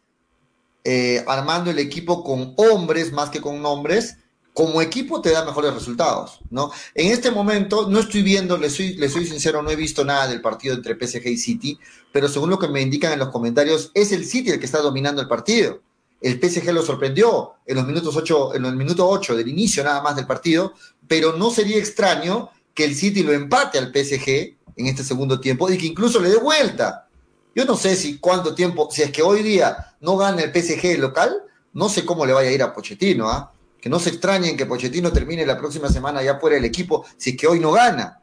eh, 0.83 1.23
armando 1.27 1.71
el 1.71 1.79
equipo 1.79 2.23
con 2.23 2.53
hombres 2.57 3.11
más 3.11 3.29
que 3.29 3.41
con 3.41 3.61
nombres, 3.61 4.17
como 4.57 4.81
equipo 4.81 5.21
te 5.21 5.29
da 5.29 5.45
mejores 5.45 5.71
resultados, 5.71 6.39
¿no? 6.49 6.71
En 6.95 7.11
este 7.11 7.29
momento 7.29 7.87
no 7.87 7.99
estoy 7.99 8.23
viendo, 8.23 8.57
le 8.57 8.71
soy, 8.71 8.95
le 8.95 9.07
soy 9.07 9.27
sincero, 9.27 9.61
no 9.61 9.69
he 9.69 9.75
visto 9.75 10.03
nada 10.03 10.27
del 10.27 10.41
partido 10.41 10.73
entre 10.73 10.95
PSG 10.95 11.27
y 11.27 11.37
City, 11.37 11.79
pero 12.11 12.27
según 12.27 12.49
lo 12.49 12.57
que 12.57 12.67
me 12.67 12.81
indican 12.81 13.13
en 13.13 13.19
los 13.19 13.29
comentarios, 13.29 13.91
es 13.93 14.11
el 14.11 14.25
City 14.25 14.49
el 14.49 14.59
que 14.59 14.65
está 14.65 14.79
dominando 14.79 15.21
el 15.21 15.27
partido. 15.27 15.83
El 16.21 16.39
PSG 16.41 16.73
lo 16.73 16.81
sorprendió 16.81 17.53
en 17.67 17.75
los 17.75 17.85
minutos 17.85 18.15
8, 18.15 18.55
en 18.55 18.65
el 18.65 18.75
minuto 18.75 19.07
8 19.07 19.35
del 19.35 19.47
inicio 19.47 19.83
nada 19.83 20.01
más 20.01 20.15
del 20.15 20.25
partido, 20.25 20.73
pero 21.07 21.33
no 21.33 21.51
sería 21.51 21.77
extraño 21.77 22.49
que 22.73 22.85
el 22.85 22.95
City 22.95 23.21
lo 23.21 23.33
empate 23.33 23.77
al 23.77 23.93
PSG 23.93 24.56
en 24.77 24.85
este 24.87 25.03
segundo 25.03 25.39
tiempo 25.39 25.69
y 25.69 25.77
que 25.77 25.87
incluso 25.87 26.19
le 26.19 26.29
dé 26.29 26.37
vuelta. 26.37 27.07
Yo 27.55 27.65
no 27.65 27.75
sé 27.75 27.95
si 27.95 28.19
cuánto 28.19 28.53
tiempo, 28.53 28.89
si 28.91 29.01
es 29.01 29.11
que 29.11 29.23
hoy 29.23 29.41
día 29.41 29.95
no 29.99 30.15
gana 30.15 30.43
el 30.43 30.53
PSG 30.53 30.99
local, 30.99 31.35
no 31.73 31.89
sé 31.89 32.05
cómo 32.05 32.25
le 32.25 32.33
vaya 32.33 32.49
a 32.49 32.53
ir 32.53 32.63
a 32.63 32.73
Pochettino, 32.73 33.29
¿ah? 33.29 33.51
Que 33.81 33.89
no 33.89 33.99
se 33.99 34.09
extrañen 34.09 34.55
que 34.55 34.65
Pochettino 34.65 35.11
termine 35.11 35.45
la 35.45 35.57
próxima 35.57 35.89
semana 35.89 36.23
ya 36.23 36.39
fuera 36.39 36.57
el 36.57 36.65
equipo 36.65 37.05
si 37.17 37.31
es 37.31 37.37
que 37.37 37.47
hoy 37.47 37.59
no 37.59 37.71
gana. 37.71 38.21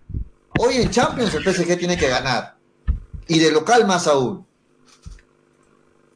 Hoy 0.59 0.77
en 0.77 0.91
Champions 0.91 1.35
el 1.35 1.43
PSG 1.43 1.77
tiene 1.79 1.97
que 1.97 2.09
ganar. 2.09 2.55
Y 3.27 3.39
de 3.39 3.51
local 3.51 3.87
más 3.87 4.07
aún. 4.07 4.47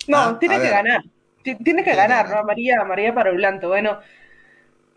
No, 0.06 0.18
ah, 0.18 0.38
tiene 0.38 0.60
que 0.60 0.68
ganar. 0.68 1.02
Tiene 1.42 1.82
que 1.82 1.94
ganar, 1.94 2.28
¿no? 2.30 2.44
María, 2.44 2.84
María 2.84 3.14
para 3.14 3.32
Blanco. 3.32 3.68
Bueno, 3.68 3.98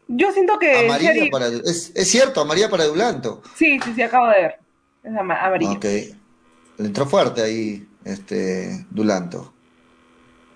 yo 0.08 0.32
siento 0.32 0.60
que. 0.60 0.88
es, 1.66 1.94
cierto, 2.10 2.46
María 2.46 2.70
para 2.70 2.86
Dulanto. 2.86 3.42
Sí, 3.56 3.80
sí, 3.84 3.94
sí, 3.96 4.02
acabo 4.02 4.28
de 4.28 4.42
ver. 4.42 4.60
Es 5.04 5.16
amarilla. 5.16 5.72
Ok. 5.72 5.86
Le 6.78 6.88
entró 6.88 7.06
fuerte 7.06 7.42
ahí, 7.42 7.88
este, 8.04 8.86
Dulanto. 8.90 9.54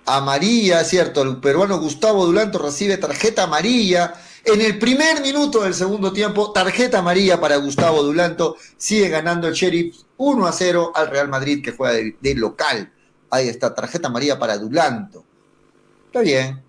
amarilla, 0.06 0.84
¿cierto? 0.84 1.24
El 1.24 1.38
peruano 1.38 1.80
Gustavo 1.80 2.26
Dulanto 2.26 2.60
recibe 2.60 2.98
tarjeta 2.98 3.44
amarilla. 3.44 4.14
En 4.44 4.62
el 4.62 4.78
primer 4.78 5.22
minuto 5.22 5.62
del 5.62 5.74
segundo 5.74 6.14
tiempo, 6.14 6.52
tarjeta 6.52 7.00
amarilla 7.00 7.40
para 7.42 7.56
Gustavo 7.58 8.04
Dulanto. 8.04 8.58
Sigue 8.78 9.10
ganando 9.10 9.48
el 9.48 9.56
Sheriff 9.56 9.98
1 10.18 10.46
a 10.46 10.52
0 10.52 10.92
al 10.94 11.08
Real 11.08 11.28
Madrid 11.28 11.64
que 11.64 11.72
juega 11.72 11.96
de, 11.96 12.36
local. 12.36 12.92
Ahí 13.32 13.48
está, 13.50 13.74
tarjeta 13.74 14.08
amarilla 14.08 14.38
para 14.38 14.58
Dulanto. 14.58 15.26
Está 16.08 16.22
bien. 16.22 16.64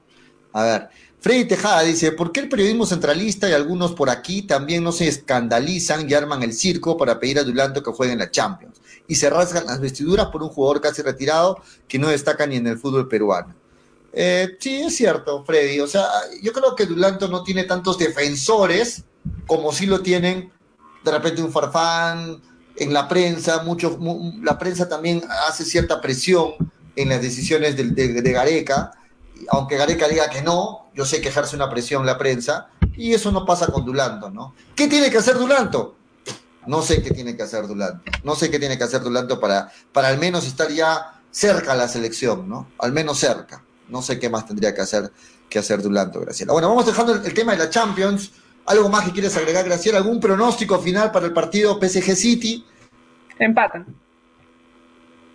A 0.54 0.62
ver, 0.62 0.88
Freddy 1.20 1.46
Tejada 1.46 1.82
dice, 1.82 2.12
¿por 2.12 2.30
qué 2.30 2.40
el 2.40 2.48
periodismo 2.48 2.86
centralista 2.86 3.48
y 3.48 3.52
algunos 3.52 3.92
por 3.92 4.10
aquí 4.10 4.42
también 4.42 4.84
no 4.84 4.92
se 4.92 5.08
escandalizan 5.08 6.08
y 6.08 6.14
arman 6.14 6.42
el 6.42 6.52
circo 6.52 6.96
para 6.96 7.18
pedir 7.18 7.38
a 7.38 7.42
Dulanto 7.42 7.82
que 7.82 7.90
juegue 7.90 8.12
en 8.12 8.18
la 8.18 8.30
Champions? 8.30 8.80
Y 9.08 9.16
se 9.16 9.30
rasgan 9.30 9.66
las 9.66 9.80
vestiduras 9.80 10.26
por 10.26 10.42
un 10.42 10.50
jugador 10.50 10.80
casi 10.80 11.02
retirado 11.02 11.60
que 11.88 11.98
no 11.98 12.08
destaca 12.08 12.46
ni 12.46 12.56
en 12.56 12.66
el 12.66 12.78
fútbol 12.78 13.08
peruano. 13.08 13.54
Eh, 14.12 14.56
sí, 14.60 14.76
es 14.76 14.96
cierto, 14.96 15.44
Freddy. 15.44 15.80
O 15.80 15.86
sea, 15.86 16.06
yo 16.42 16.52
creo 16.52 16.74
que 16.74 16.86
Dulanto 16.86 17.28
no 17.28 17.42
tiene 17.42 17.64
tantos 17.64 17.98
defensores 17.98 19.04
como 19.46 19.72
sí 19.72 19.86
lo 19.86 20.00
tienen 20.00 20.52
de 21.04 21.10
repente 21.10 21.42
un 21.42 21.52
Farfán 21.52 22.40
en 22.76 22.92
la 22.92 23.08
prensa. 23.08 23.62
Mucho, 23.62 23.98
la 24.42 24.58
prensa 24.58 24.88
también 24.88 25.22
hace 25.48 25.64
cierta 25.64 26.00
presión 26.00 26.52
en 26.94 27.08
las 27.08 27.20
decisiones 27.20 27.76
de, 27.76 27.84
de 27.84 28.32
Gareca 28.32 28.92
aunque 29.48 29.76
Gareca 29.76 30.08
diga 30.08 30.28
que 30.30 30.42
no, 30.42 30.86
yo 30.94 31.04
sé 31.04 31.20
que 31.20 31.28
ejerce 31.28 31.56
una 31.56 31.70
presión 31.70 32.06
la 32.06 32.18
prensa, 32.18 32.68
y 32.96 33.12
eso 33.12 33.30
no 33.30 33.44
pasa 33.44 33.66
con 33.66 33.84
Dulanto, 33.84 34.30
¿no? 34.30 34.54
¿Qué 34.74 34.88
tiene 34.88 35.10
que 35.10 35.18
hacer 35.18 35.36
Dulanto? 35.36 35.96
No 36.66 36.82
sé 36.82 37.02
qué 37.02 37.10
tiene 37.10 37.36
que 37.36 37.42
hacer 37.42 37.66
Dulanto. 37.66 38.02
No 38.24 38.34
sé 38.34 38.50
qué 38.50 38.58
tiene 38.58 38.76
que 38.76 38.84
hacer 38.84 39.00
Dulanto 39.00 39.38
para, 39.38 39.70
para 39.92 40.08
al 40.08 40.18
menos 40.18 40.46
estar 40.46 40.68
ya 40.70 41.20
cerca 41.30 41.72
a 41.72 41.76
la 41.76 41.88
selección, 41.88 42.48
¿no? 42.48 42.68
Al 42.78 42.92
menos 42.92 43.18
cerca. 43.18 43.62
No 43.88 44.02
sé 44.02 44.18
qué 44.18 44.28
más 44.28 44.46
tendría 44.46 44.74
que 44.74 44.80
hacer, 44.80 45.12
que 45.48 45.58
hacer 45.58 45.80
Dulanto, 45.80 46.20
Graciela. 46.20 46.52
Bueno, 46.52 46.68
vamos 46.68 46.86
dejando 46.86 47.14
el, 47.14 47.34
tema 47.34 47.52
de 47.52 47.58
la 47.58 47.70
Champions. 47.70 48.32
¿Algo 48.66 48.88
más 48.88 49.04
que 49.04 49.12
quieres 49.12 49.36
agregar, 49.36 49.64
Graciela? 49.64 49.98
¿Algún 49.98 50.18
pronóstico 50.18 50.78
final 50.80 51.12
para 51.12 51.26
el 51.26 51.32
partido 51.32 51.78
PSG 51.80 52.16
City? 52.16 52.64
Empatan. 53.38 53.86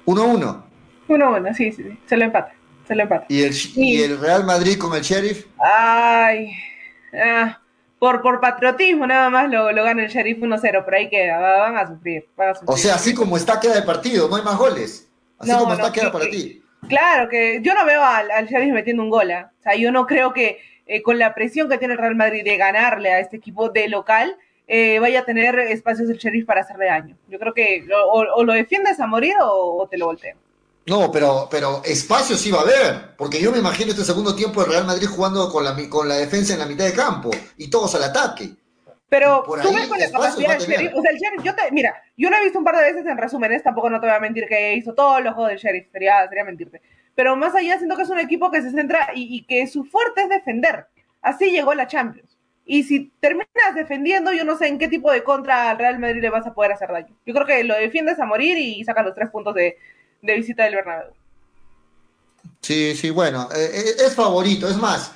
1-1. 0.05 0.63
1-1, 1.07 1.53
sí, 1.55 1.71
sí, 1.71 1.83
sí, 1.83 1.99
se 2.05 2.17
lo 2.17 2.25
empata. 2.25 2.53
¿Y 3.29 4.01
el, 4.01 4.19
Real 4.19 4.43
Madrid 4.43 4.77
con 4.77 4.93
el 4.93 5.01
Sheriff? 5.01 5.45
Ay, 5.59 6.51
ah, 7.13 7.59
por, 7.99 8.21
por 8.21 8.39
patriotismo 8.39 9.05
nada 9.05 9.29
más 9.29 9.49
lo, 9.49 9.71
lo 9.71 9.83
gana 9.83 10.03
el 10.03 10.09
Sheriff 10.09 10.39
1-0, 10.39 10.83
pero 10.83 10.97
ahí 10.97 11.09
queda, 11.09 11.37
van 11.39 11.77
a, 11.77 11.87
sufrir, 11.87 12.27
O 12.65 12.75
sea, 12.75 12.95
así 12.95 13.13
como 13.13 13.37
está 13.37 13.59
queda 13.59 13.77
el 13.77 13.85
partido, 13.85 14.27
no 14.27 14.35
hay 14.35 14.43
más 14.43 14.57
goles. 14.57 15.07
Así 15.37 15.51
como 15.51 15.73
está 15.73 15.91
queda 15.91 16.11
para 16.11 16.29
ti. 16.29 16.63
Claro, 16.87 17.29
que 17.29 17.61
yo 17.61 17.73
no 17.73 17.85
veo 17.85 18.03
al, 18.03 18.47
Sheriff 18.47 18.73
metiendo 18.73 19.03
un 19.03 19.09
gol. 19.09 19.31
¿ah? 19.31 19.51
O 19.59 19.63
sea, 19.63 19.75
yo 19.75 19.91
no 19.91 20.05
creo 20.05 20.33
que 20.33 20.59
eh, 20.87 21.01
con 21.01 21.19
la 21.19 21.33
presión 21.33 21.69
que 21.69 21.77
tiene 21.77 21.93
el 21.93 21.99
Real 21.99 22.15
Madrid 22.15 22.43
de 22.43 22.57
ganarle 22.57 23.11
a 23.11 23.19
este 23.19 23.37
equipo 23.37 23.69
de 23.69 23.87
local, 23.87 24.35
eh, 24.67 24.99
vaya 24.99 25.21
a 25.21 25.25
tener 25.25 25.57
espacios 25.59 26.09
el 26.09 26.17
Sheriff 26.17 26.45
para 26.45 26.61
hacerle 26.61 26.85
daño. 26.85 27.17
Yo 27.27 27.39
creo 27.39 27.53
que 27.53 27.87
o, 27.93 28.43
lo 28.43 28.53
defiendes 28.53 28.99
a 28.99 29.07
morir 29.07 29.35
o, 29.41 29.77
o 29.77 29.87
te 29.87 29.97
lo 29.97 30.07
volteo. 30.07 30.37
No, 30.87 31.11
pero, 31.11 31.47
pero 31.49 31.81
espacio 31.85 32.35
sí 32.35 32.51
va 32.51 32.59
a 32.59 32.61
haber, 32.61 33.15
porque 33.15 33.39
yo 33.39 33.51
me 33.51 33.59
imagino 33.59 33.91
este 33.91 34.03
segundo 34.03 34.35
tiempo 34.35 34.61
de 34.61 34.71
Real 34.71 34.85
Madrid 34.85 35.07
jugando 35.07 35.49
con 35.51 35.63
la, 35.63 35.77
con 35.89 36.07
la 36.07 36.15
defensa 36.15 36.53
en 36.53 36.59
la 36.59 36.65
mitad 36.65 36.85
de 36.85 36.93
campo 36.93 37.29
y 37.57 37.69
todos 37.69 37.93
al 37.95 38.03
ataque. 38.03 38.49
Pero 39.07 39.43
tú 39.43 39.73
ves 39.73 39.87
con 39.87 39.99
la 39.99 40.09
capacidad 40.09 40.57
del 40.57 40.67
Sheriff, 40.67 40.93
o 40.95 41.01
sea, 41.01 41.11
el 41.11 41.17
Sheriff, 41.17 41.43
yo 41.43 41.53
te, 41.53 41.69
mira, 41.71 42.01
yo 42.15 42.29
lo 42.29 42.37
he 42.37 42.43
visto 42.43 42.57
un 42.57 42.65
par 42.65 42.77
de 42.77 42.83
veces 42.83 43.05
en 43.05 43.17
resúmenes, 43.17 43.61
tampoco 43.61 43.89
no 43.89 43.99
te 43.99 44.07
voy 44.07 44.15
a 44.15 44.19
mentir 44.19 44.47
que 44.47 44.73
hizo 44.73 44.93
todos 44.93 45.21
los 45.21 45.33
juegos 45.33 45.49
del 45.49 45.59
Sheriff, 45.59 45.91
sería, 45.91 46.27
sería 46.29 46.45
mentirte. 46.45 46.81
Pero 47.13 47.35
más 47.35 47.53
allá, 47.53 47.77
siento 47.77 47.97
que 47.97 48.03
es 48.03 48.09
un 48.09 48.19
equipo 48.19 48.49
que 48.49 48.61
se 48.61 48.71
centra 48.71 49.09
y, 49.13 49.35
y 49.35 49.43
que 49.43 49.67
su 49.67 49.83
fuerte 49.83 50.23
es 50.23 50.29
defender. 50.29 50.87
Así 51.21 51.51
llegó 51.51 51.73
la 51.73 51.87
Champions. 51.87 52.37
Y 52.65 52.83
si 52.83 53.11
terminas 53.19 53.75
defendiendo, 53.75 54.31
yo 54.31 54.45
no 54.45 54.57
sé 54.57 54.67
en 54.67 54.79
qué 54.79 54.87
tipo 54.87 55.11
de 55.11 55.23
contra 55.23 55.69
al 55.69 55.77
Real 55.77 55.99
Madrid 55.99 56.21
le 56.21 56.29
vas 56.29 56.47
a 56.47 56.53
poder 56.53 56.71
hacer 56.71 56.89
daño. 56.89 57.13
Yo 57.25 57.33
creo 57.33 57.45
que 57.45 57.63
lo 57.65 57.75
defiendes 57.75 58.17
a 58.19 58.25
morir 58.25 58.57
y 58.57 58.81
sacas 58.85 59.03
los 59.03 59.13
tres 59.13 59.29
puntos 59.29 59.53
de, 59.53 59.77
de 60.21 60.35
visita 60.35 60.63
del 60.63 60.75
Bernabéu. 60.75 61.11
Sí, 62.61 62.95
sí, 62.95 63.09
bueno, 63.09 63.49
eh, 63.55 63.71
eh, 63.73 63.95
es 64.05 64.13
favorito, 64.13 64.67
es 64.67 64.77
más, 64.77 65.11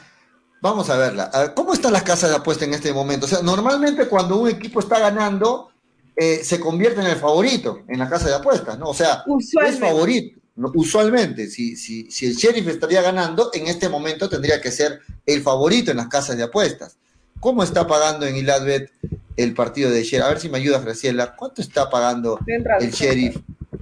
vamos 0.62 0.89
a 0.89 0.98
verla. 0.98 1.54
¿Cómo 1.56 1.74
están 1.74 1.94
las 1.94 2.04
casas 2.04 2.32
de 2.32 2.38
apuesta 2.38 2.65
en 2.65 2.74
este 2.74 2.91
momento? 2.91 3.26
O 3.26 3.30
sea, 3.30 3.41
normalmente 3.41 4.08
cuando 4.08 4.38
un 4.38 4.50
equipo 4.50 4.80
está 4.80 5.00
ganando, 5.00 5.70
eh, 6.15 6.41
se 6.44 6.60
convierte 6.60 7.02
en 7.02 7.08
el 7.08 7.18
favorito 7.18 7.84
en 7.88 8.00
la 8.00 8.10
casa 8.10 8.30
de 8.30 8.36
apuestas, 8.36 8.80
¿no? 8.80 8.89
O 8.89 8.94
sea, 8.94 9.24
es 9.65 9.80
favorito. 9.80 10.39
Usualmente, 10.74 11.48
si, 11.48 11.76
si, 11.76 12.10
si 12.10 12.28
el 12.28 12.36
sheriff 12.36 12.68
estaría 12.70 13.02
ganando, 13.02 13.52
en 13.54 13.68
este 13.68 13.89
momento 13.89 14.30
tendría 14.30 14.62
que 14.62 14.72
ser 14.72 15.02
el 15.26 15.41
favorito 15.41 15.91
en 15.91 15.98
las 15.98 16.08
casas 16.08 16.38
de 16.38 16.44
apuestas. 16.44 16.98
¿Cómo 17.41 17.62
está 17.62 17.86
pagando 17.86 18.26
en 18.26 18.38
Iladbet 18.38 18.89
el 19.36 19.54
partido 19.54 19.91
de 19.91 20.04
sheriff? 20.04 20.26
A 20.26 20.30
ver 20.30 20.39
si 20.39 20.48
me 20.48 20.58
ayuda, 20.58 20.80
Graciela. 20.80 21.36
¿Cuánto 21.36 21.62
está 21.62 21.89
pagando 21.89 22.39
el 22.80 22.89
sheriff 22.91 23.38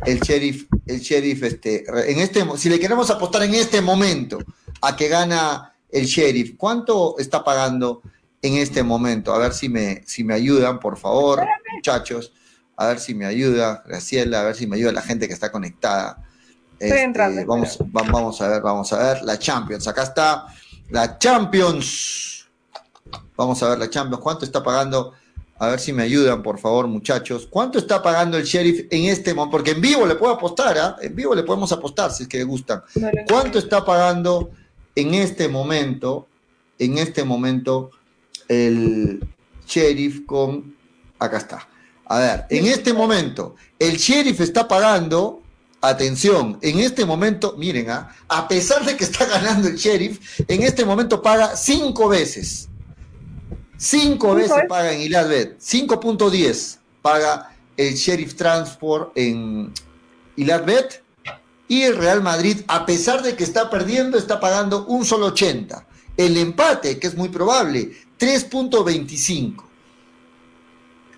el 0.05 0.19
sheriff, 0.19 0.65
el 0.85 0.99
sheriff, 0.99 1.43
este, 1.43 1.83
en 2.11 2.19
este, 2.19 2.45
si 2.57 2.69
le 2.69 2.79
queremos 2.79 3.09
apostar 3.09 3.43
en 3.43 3.53
este 3.53 3.81
momento 3.81 4.39
a 4.81 4.95
que 4.95 5.07
gana 5.07 5.73
el 5.89 6.05
sheriff, 6.05 6.55
¿cuánto 6.57 7.17
está 7.19 7.43
pagando 7.43 8.01
en 8.41 8.55
este 8.55 8.83
momento? 8.83 9.33
A 9.33 9.37
ver 9.37 9.53
si 9.53 9.69
me, 9.69 10.03
si 10.05 10.23
me 10.23 10.33
ayudan, 10.33 10.79
por 10.79 10.97
favor, 10.97 11.43
muchachos. 11.75 12.33
A 12.75 12.87
ver 12.87 12.99
si 12.99 13.13
me 13.13 13.25
ayuda, 13.25 13.83
Graciela, 13.85 14.41
a 14.41 14.43
ver 14.45 14.55
si 14.55 14.65
me 14.65 14.75
ayuda 14.77 14.91
la 14.91 15.03
gente 15.03 15.27
que 15.27 15.33
está 15.33 15.51
conectada. 15.51 16.23
Este, 16.79 17.45
vamos, 17.45 17.77
vamos 17.91 18.41
a 18.41 18.47
ver, 18.47 18.61
vamos 18.61 18.91
a 18.91 18.97
ver. 18.97 19.23
La 19.23 19.37
Champions, 19.37 19.87
acá 19.87 20.03
está 20.03 20.47
la 20.89 21.17
Champions. 21.17 22.49
Vamos 23.35 23.61
a 23.63 23.69
ver 23.69 23.79
la 23.79 23.89
Champions. 23.89 24.21
¿Cuánto 24.21 24.45
está 24.45 24.63
pagando 24.63 25.13
a 25.59 25.67
ver 25.69 25.79
si 25.79 25.93
me 25.93 26.03
ayudan, 26.03 26.41
por 26.41 26.59
favor, 26.59 26.87
muchachos. 26.87 27.47
¿Cuánto 27.49 27.77
está 27.77 28.01
pagando 28.01 28.37
el 28.37 28.43
sheriff 28.43 28.87
en 28.89 29.05
este 29.05 29.33
momento? 29.33 29.51
Porque 29.57 29.71
en 29.71 29.81
vivo 29.81 30.05
le 30.05 30.15
puedo 30.15 30.33
apostar, 30.33 30.77
¿ah? 30.77 30.95
En 31.01 31.15
vivo 31.15 31.35
le 31.35 31.43
podemos 31.43 31.71
apostar 31.71 32.11
si 32.11 32.23
es 32.23 32.29
que 32.29 32.37
le 32.37 32.43
gustan. 32.43 32.81
¿Cuánto 33.27 33.59
está 33.59 33.85
pagando 33.85 34.51
en 34.95 35.13
este 35.13 35.47
momento, 35.47 36.27
en 36.79 36.97
este 36.97 37.23
momento, 37.23 37.91
el 38.47 39.23
sheriff 39.67 40.25
con. 40.25 40.75
Acá 41.19 41.37
está. 41.37 41.67
A 42.05 42.19
ver, 42.19 42.45
en 42.49 42.65
este 42.65 42.91
momento, 42.91 43.55
el 43.79 43.97
sheriff 43.97 44.41
está 44.41 44.67
pagando. 44.67 45.39
Atención, 45.85 46.59
en 46.61 46.79
este 46.79 47.03
momento, 47.03 47.55
miren, 47.57 47.89
¿ah? 47.89 48.15
a 48.29 48.47
pesar 48.47 48.85
de 48.85 48.95
que 48.95 49.03
está 49.03 49.25
ganando 49.33 49.67
el 49.67 49.75
sheriff, 49.75 50.39
en 50.47 50.63
este 50.63 50.85
momento 50.85 51.21
paga 51.21 51.57
cinco 51.57 52.07
veces 52.07 52.69
Cinco 53.83 54.33
veces 54.33 54.63
paga 54.69 54.93
en 54.93 55.01
Iladbet, 55.01 55.59
5.10 55.59 56.77
paga 57.01 57.53
el 57.75 57.93
Sheriff 57.95 58.33
Transport 58.35 59.11
en 59.15 59.73
Iladbet 60.37 61.03
y 61.67 61.81
el 61.81 61.97
Real 61.97 62.21
Madrid, 62.21 62.61
a 62.69 62.85
pesar 62.85 63.21
de 63.21 63.35
que 63.35 63.43
está 63.43 63.69
perdiendo, 63.69 64.17
está 64.17 64.39
pagando 64.39 64.85
un 64.85 65.03
solo 65.03 65.25
80. 65.25 65.85
El 66.15 66.37
empate, 66.37 66.97
que 66.97 67.07
es 67.07 67.15
muy 67.15 67.27
probable, 67.27 67.91
3.25. 68.17 69.65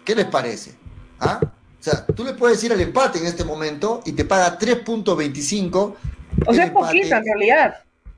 ¿Qué 0.04 0.16
les 0.16 0.26
parece? 0.26 0.72
¿Ah? 1.20 1.40
O 1.44 1.84
sea, 1.84 2.04
tú 2.04 2.24
le 2.24 2.34
puedes 2.34 2.64
ir 2.64 2.74
al 2.74 2.82
empate 2.82 3.20
en 3.20 3.28
este 3.28 3.44
momento 3.44 4.02
y 4.08 4.14
te 4.14 4.26
paga 4.26 4.58
3.25. 4.58 5.96
O 6.48 6.54
sea, 6.54 6.66
es 6.66 6.72
poquito 6.72 7.16
en 7.16 7.26
realidad. 7.26 7.76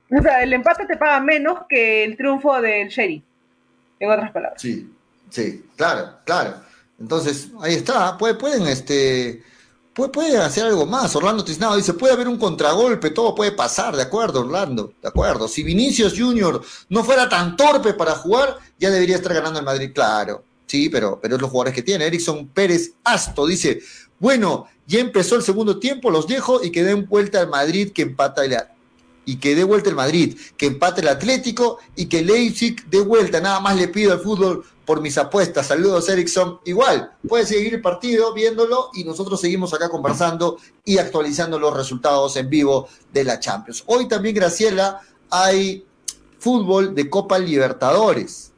O 0.09 0.21
sea, 0.21 0.41
el 0.41 0.53
empate 0.53 0.85
te 0.85 0.95
paga 0.95 1.19
menos 1.19 1.59
que 1.67 2.05
el 2.05 2.15
triunfo 2.15 2.61
del 2.61 2.87
Sheriff 2.87 3.26
en 3.99 4.11
otras 4.11 4.31
palabras. 4.31 4.61
Sí, 4.61 4.91
sí, 5.29 5.65
claro, 5.75 6.17
claro. 6.25 6.55
Entonces, 6.99 7.49
ahí 7.61 7.75
está, 7.75 8.17
pueden, 8.17 8.67
este, 8.67 9.43
puede, 9.93 10.37
hacer 10.37 10.65
algo 10.65 10.85
más. 10.85 11.15
Orlando 11.15 11.43
Tiznado 11.43 11.75
dice, 11.75 11.93
puede 11.93 12.13
haber 12.13 12.27
un 12.27 12.37
contragolpe, 12.37 13.11
todo 13.11 13.35
puede 13.35 13.51
pasar, 13.51 13.95
de 13.95 14.03
acuerdo, 14.03 14.41
Orlando, 14.41 14.93
de 15.01 15.07
acuerdo. 15.07 15.47
Si 15.47 15.63
Vinicius 15.63 16.17
Junior 16.17 16.61
no 16.89 17.03
fuera 17.03 17.29
tan 17.29 17.55
torpe 17.55 17.93
para 17.93 18.15
jugar, 18.15 18.57
ya 18.79 18.89
debería 18.89 19.15
estar 19.15 19.33
ganando 19.33 19.59
el 19.59 19.65
Madrid, 19.65 19.91
claro. 19.93 20.43
Sí, 20.65 20.89
pero, 20.89 21.19
pero 21.21 21.35
es 21.35 21.41
los 21.41 21.49
jugadores 21.49 21.73
que 21.73 21.83
tiene. 21.83 22.05
Erickson 22.05 22.47
Pérez 22.47 22.93
Asto 23.03 23.45
dice, 23.45 23.79
bueno, 24.19 24.67
ya 24.85 24.99
empezó 24.99 25.35
el 25.35 25.43
segundo 25.43 25.79
tiempo, 25.79 26.09
los 26.09 26.27
dejo 26.27 26.63
y 26.63 26.71
que 26.71 26.83
den 26.83 27.07
vuelta 27.07 27.39
al 27.39 27.49
Madrid 27.49 27.91
que 27.93 28.01
empata 28.01 28.43
el 28.43 28.57
y 29.27 29.35
que 29.35 29.55
dé 29.55 29.65
vuelta 29.65 29.89
el 29.89 29.95
Madrid, 29.95 30.39
que 30.55 30.67
empate 30.67 31.01
el 31.01 31.09
Atlético 31.09 31.79
y 31.97 32.05
que 32.05 32.23
Leipzig 32.23 32.89
dé 32.89 33.01
vuelta. 33.01 33.41
Nada 33.41 33.59
más 33.59 33.75
le 33.75 33.89
pido 33.89 34.13
al 34.13 34.21
fútbol 34.21 34.63
por 34.85 35.01
mis 35.01 35.17
apuestas. 35.17 35.67
Saludos, 35.67 36.07
Erickson. 36.07 36.61
Igual, 36.63 37.11
puede 37.27 37.45
seguir 37.45 37.73
el 37.73 37.81
partido 37.81 38.33
viéndolo 38.33 38.89
y 38.93 39.03
nosotros 39.03 39.41
seguimos 39.41 39.73
acá 39.73 39.89
conversando 39.89 40.57
y 40.85 40.97
actualizando 40.97 41.59
los 41.59 41.75
resultados 41.75 42.37
en 42.37 42.49
vivo 42.49 42.87
de 43.11 43.25
la 43.25 43.37
Champions. 43.37 43.83
Hoy 43.87 44.07
también, 44.07 44.33
Graciela, 44.33 45.01
hay 45.29 45.85
fútbol 46.39 46.95
de 46.95 47.09
Copa 47.09 47.37
Libertadores. 47.37 48.53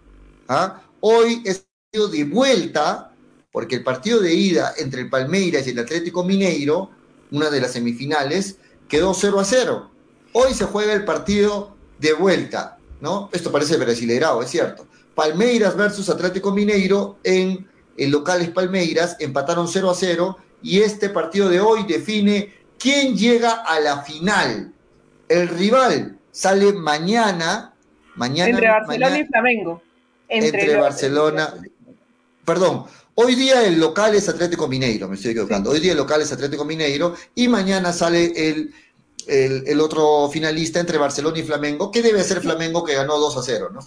¿ah? 0.48 0.84
Hoy 1.00 1.42
es 1.46 1.66
partido 1.82 2.10
de 2.10 2.26
vuelta, 2.26 3.12
porque 3.52 3.78
el 3.78 3.84
partido 3.84 4.20
de 4.20 4.36
ida 4.36 4.76
entre 4.78 5.02
el 5.02 5.10
Palmeiras 5.10 5.66
y 5.66 5.72
el 5.72 5.80
Atlético 5.80 6.24
Mineiro, 6.24 6.92
una 7.32 7.50
de 7.50 7.60
las 7.60 7.72
semifinales, 7.72 8.58
quedó 8.88 9.16
0 9.16 9.40
a 9.40 9.46
0 9.46 9.90
hoy 10.34 10.54
se 10.54 10.66
juega 10.66 10.94
el 10.94 11.06
partido 11.06 11.76
de 11.98 12.14
vuelta, 12.14 12.78
¿no? 13.02 13.30
Esto 13.32 13.52
parece 13.52 13.78
brasileirado, 13.78 14.42
es 14.42 14.50
cierto. 14.50 14.88
Palmeiras 15.16 15.76
versus 15.76 16.10
Atlético 16.10 16.52
Mineiro 16.52 17.18
en 17.24 17.68
el 17.98 18.12
local 18.12 18.42
es 18.42 18.50
Palmeiras, 18.50 19.18
empataron 19.20 19.68
0 19.68 19.90
a 19.90 19.94
0 19.94 20.38
y 20.62 20.80
este 20.80 21.10
partido 21.10 21.50
de 21.50 21.60
hoy 21.60 21.84
define 21.84 22.54
quién 22.78 23.18
llega 23.18 23.52
a 23.52 23.80
la 23.80 24.04
final. 24.04 24.74
El 25.28 25.50
rival 25.50 26.18
sale 26.32 26.72
mañana, 26.74 27.74
mañana 28.16 28.50
entre 28.50 28.70
Barcelona 28.70 29.10
mañana, 29.10 29.20
y 29.20 29.28
Flamengo. 29.28 29.82
Entre, 30.30 30.62
entre 30.62 30.76
Barcelona, 30.78 31.54
perdón, 32.46 32.86
hoy 33.16 33.36
día 33.36 33.66
el 33.66 33.80
local 33.80 34.16
es 34.16 34.30
Atlético 34.30 34.68
Mineiro, 34.68 35.10
me 35.10 35.16
estoy 35.16 35.32
equivocando. 35.32 35.72
Hoy 35.72 35.80
día 35.80 35.92
el 35.92 35.98
local 35.98 36.22
es 36.22 36.32
Atlético 36.32 36.64
Mineiro 36.64 37.16
y 37.36 37.48
mañana 37.48 37.92
sale 37.92 38.32
el, 38.36 38.74
el, 39.28 39.64
el, 39.68 39.80
otro 39.82 40.30
finalista 40.30 40.80
entre 40.80 40.98
Barcelona 40.98 41.40
y 41.40 41.44
Flamengo, 41.44 41.92
que 41.92 42.02
debe 42.02 42.24
ser 42.24 42.42
Flamengo 42.42 42.84
que 42.84 42.96
ganó 42.96 43.18
2 43.18 43.38
a 43.38 43.42
0, 43.42 43.70
¿no? 43.74 43.80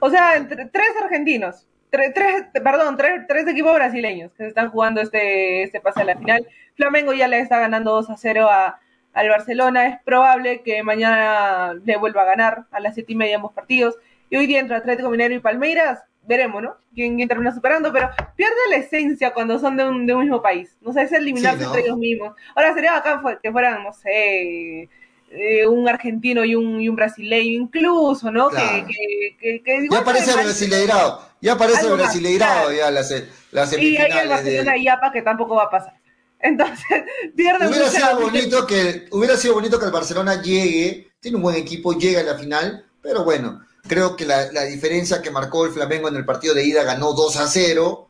O 0.00 0.10
sea, 0.10 0.36
entre 0.36 0.66
tres 0.66 0.90
argentinos, 1.02 1.66
tres, 1.90 2.12
tres 2.14 2.44
perdón, 2.52 2.96
tres, 2.96 3.22
tres, 3.26 3.46
equipos 3.48 3.74
brasileños 3.74 4.30
que 4.32 4.44
se 4.44 4.48
están 4.48 4.70
jugando 4.70 5.00
este, 5.00 5.62
este 5.62 5.80
pase 5.80 6.02
a 6.02 6.04
la 6.04 6.16
final. 6.16 6.46
Flamengo 6.76 7.12
ya 7.12 7.28
le 7.28 7.40
está 7.40 7.58
ganando 7.58 7.92
2 7.92 8.10
a 8.10 8.16
0 8.16 8.48
a, 8.50 8.80
al 9.14 9.28
Barcelona. 9.28 9.86
Es 9.86 10.02
probable 10.04 10.62
que 10.62 10.82
mañana 10.82 11.74
le 11.84 11.96
vuelva 11.96 12.22
a 12.22 12.26
ganar 12.26 12.66
a 12.70 12.80
las 12.80 12.94
siete 12.94 13.12
y 13.12 13.16
media 13.16 13.36
ambos 13.36 13.52
partidos. 13.52 13.96
Y 14.28 14.36
hoy 14.36 14.46
día 14.46 14.60
entre 14.60 14.76
Atlético 14.76 15.08
Minero 15.08 15.34
y 15.34 15.40
Palmeiras, 15.40 16.00
veremos, 16.26 16.62
¿no? 16.62 16.76
¿Quién, 16.94 17.16
quién 17.16 17.28
termina 17.28 17.54
superando? 17.54 17.92
Pero 17.92 18.10
pierde 18.36 18.54
la 18.70 18.76
esencia 18.76 19.32
cuando 19.32 19.58
son 19.58 19.76
de 19.76 19.88
un, 19.88 20.06
de 20.06 20.14
un 20.14 20.22
mismo 20.22 20.42
país. 20.42 20.76
No 20.80 20.92
sé, 20.92 21.02
es 21.02 21.12
eliminarse 21.12 21.58
sí, 21.58 21.64
¿no? 21.64 21.70
entre 21.70 21.86
ellos 21.86 21.98
mismos. 21.98 22.34
Ahora 22.54 22.74
sería 22.74 22.92
bacán 22.92 23.20
que 23.42 23.52
fueran, 23.52 23.82
no 23.82 23.92
sé, 23.92 24.88
eh, 25.30 25.66
un 25.66 25.88
argentino 25.88 26.44
y 26.44 26.54
un, 26.54 26.80
y 26.80 26.88
un 26.88 26.96
brasileño 26.96 27.62
incluso, 27.62 28.30
¿no? 28.30 28.48
Claro. 28.48 28.86
Que, 28.86 29.36
que, 29.40 29.62
que, 29.62 29.88
ya 29.90 30.04
parece 30.04 30.32
brasileirado, 30.32 31.28
ya 31.40 31.56
parece 31.56 31.90
brasileirado 31.90 32.72
ya 32.72 32.90
las, 32.90 33.12
las 33.50 33.72
Y 33.76 33.96
hay 33.96 34.18
el 34.22 34.28
Barcelona 34.28 34.72
de... 34.72 34.78
y 34.78 34.84
Yapa 34.84 35.12
que 35.12 35.22
tampoco 35.22 35.56
va 35.56 35.64
a 35.64 35.70
pasar. 35.70 35.94
Entonces, 36.40 37.02
pierde 37.34 37.66
hubiera 37.66 37.88
sido 37.88 38.20
bonito 38.20 38.66
que 38.66 39.06
Hubiera 39.10 39.36
sido 39.36 39.54
bonito 39.54 39.78
que 39.78 39.86
el 39.86 39.90
Barcelona 39.90 40.40
llegue, 40.42 41.10
tiene 41.18 41.38
un 41.38 41.42
buen 41.42 41.56
equipo, 41.56 41.92
llega 41.92 42.20
a 42.20 42.24
la 42.24 42.34
final, 42.36 42.84
pero 43.02 43.24
bueno, 43.24 43.62
creo 43.86 44.16
que 44.16 44.24
la, 44.24 44.50
la 44.52 44.64
diferencia 44.64 45.22
que 45.22 45.30
marcó 45.30 45.64
el 45.64 45.72
Flamengo 45.72 46.08
en 46.08 46.16
el 46.16 46.24
partido 46.24 46.54
de 46.54 46.64
ida 46.64 46.82
ganó 46.84 47.12
2 47.12 47.36
a 47.36 47.46
0, 47.46 48.08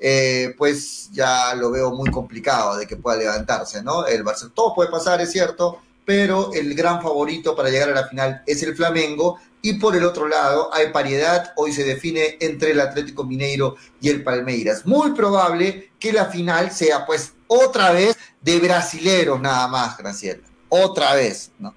eh, 0.00 0.54
pues 0.56 1.10
ya 1.12 1.54
lo 1.54 1.70
veo 1.70 1.90
muy 1.90 2.10
complicado 2.10 2.76
de 2.76 2.86
que 2.86 2.96
pueda 2.96 3.18
levantarse, 3.18 3.82
¿no? 3.82 4.06
El 4.06 4.22
Barcelona, 4.22 4.54
todo 4.54 4.74
puede 4.74 4.90
pasar, 4.90 5.20
es 5.20 5.32
cierto, 5.32 5.80
pero 6.04 6.52
el 6.54 6.74
gran 6.74 7.02
favorito 7.02 7.56
para 7.56 7.68
llegar 7.68 7.90
a 7.90 7.94
la 7.94 8.08
final 8.08 8.42
es 8.46 8.62
el 8.62 8.76
Flamengo. 8.76 9.38
Y 9.60 9.74
por 9.74 9.96
el 9.96 10.04
otro 10.04 10.28
lado, 10.28 10.72
hay 10.72 10.92
paridad, 10.92 11.52
hoy 11.56 11.72
se 11.72 11.82
define 11.82 12.38
entre 12.40 12.70
el 12.70 12.80
Atlético 12.80 13.24
Mineiro 13.24 13.74
y 14.00 14.08
el 14.08 14.22
Palmeiras. 14.22 14.86
Muy 14.86 15.12
probable 15.12 15.90
que 15.98 16.12
la 16.12 16.26
final 16.26 16.70
sea, 16.70 17.04
pues, 17.04 17.32
otra 17.48 17.90
vez 17.90 18.16
de 18.40 18.60
brasileros 18.60 19.40
nada 19.40 19.66
más, 19.66 19.98
Graciela. 19.98 20.44
Otra 20.68 21.14
vez, 21.14 21.50
¿no? 21.58 21.74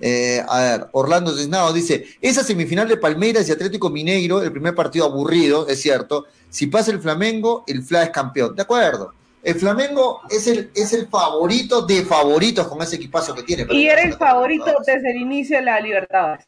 Eh, 0.00 0.42
a 0.48 0.60
ver, 0.60 0.86
Orlando 0.92 1.36
Cisnado 1.36 1.72
dice, 1.72 2.06
esa 2.20 2.42
semifinal 2.42 2.88
de 2.88 2.96
Palmeiras 2.96 3.48
y 3.48 3.52
Atlético 3.52 3.90
Mineiro, 3.90 4.42
el 4.42 4.50
primer 4.50 4.74
partido 4.74 5.04
aburrido, 5.04 5.68
es 5.68 5.80
cierto. 5.82 6.26
Si 6.48 6.66
pasa 6.66 6.90
el 6.90 7.00
Flamengo, 7.00 7.64
el 7.66 7.82
Fla 7.82 8.04
es 8.04 8.10
campeón. 8.10 8.56
De 8.56 8.62
acuerdo. 8.62 9.12
El 9.42 9.54
Flamengo 9.54 10.20
es 10.28 10.46
el, 10.46 10.70
es 10.74 10.92
el 10.92 11.06
favorito 11.08 11.82
de 11.82 12.04
favoritos 12.04 12.66
con 12.66 12.82
ese 12.82 12.96
equipazo 12.96 13.34
que 13.34 13.42
tiene. 13.42 13.66
Y 13.70 13.86
era 13.86 14.02
el 14.02 14.14
favorito 14.14 14.66
desde 14.86 15.10
el 15.10 15.16
inicio 15.16 15.56
de 15.56 15.62
la 15.62 15.80
Libertadores. 15.80 16.46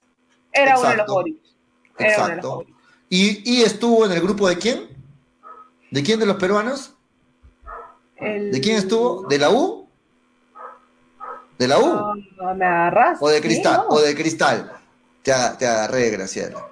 Era 0.53 0.73
Exacto. 0.73 0.81
uno 0.83 0.91
de 0.91 0.97
los 0.97 1.07
favoritos. 1.07 1.57
Era 1.99 2.11
Exacto. 2.11 2.25
uno 2.27 2.29
de 2.29 2.37
los 2.37 2.45
favoritos. 2.45 2.83
¿Y, 3.09 3.43
¿Y 3.51 3.63
estuvo 3.63 4.07
en 4.07 4.13
el 4.13 4.21
grupo 4.21 4.49
de 4.49 4.59
quién? 4.59 4.89
¿De 5.91 6.03
quién 6.03 6.19
de 6.19 6.27
los 6.27 6.37
peruanos? 6.37 6.95
El... 8.17 8.51
¿De 8.51 8.61
quién 8.61 8.77
estuvo? 8.77 9.27
¿De 9.29 9.39
la 9.39 9.51
U? 9.51 9.82
¿De 11.63 11.69
la 11.69 11.79
U? 11.79 11.87
No, 11.87 12.15
no 12.41 12.55
me 12.57 12.65
agarras. 12.65 13.19
¿O 13.21 13.29
de 13.29 13.41
Cristal? 13.41 13.75
Sí, 13.75 13.81
no. 13.89 13.95
¿O 13.95 14.01
de 14.01 14.15
Cristal? 14.17 14.73
Te, 15.23 15.33
te 15.61 15.67
agarré, 15.69 16.11
Graciela. 16.11 16.67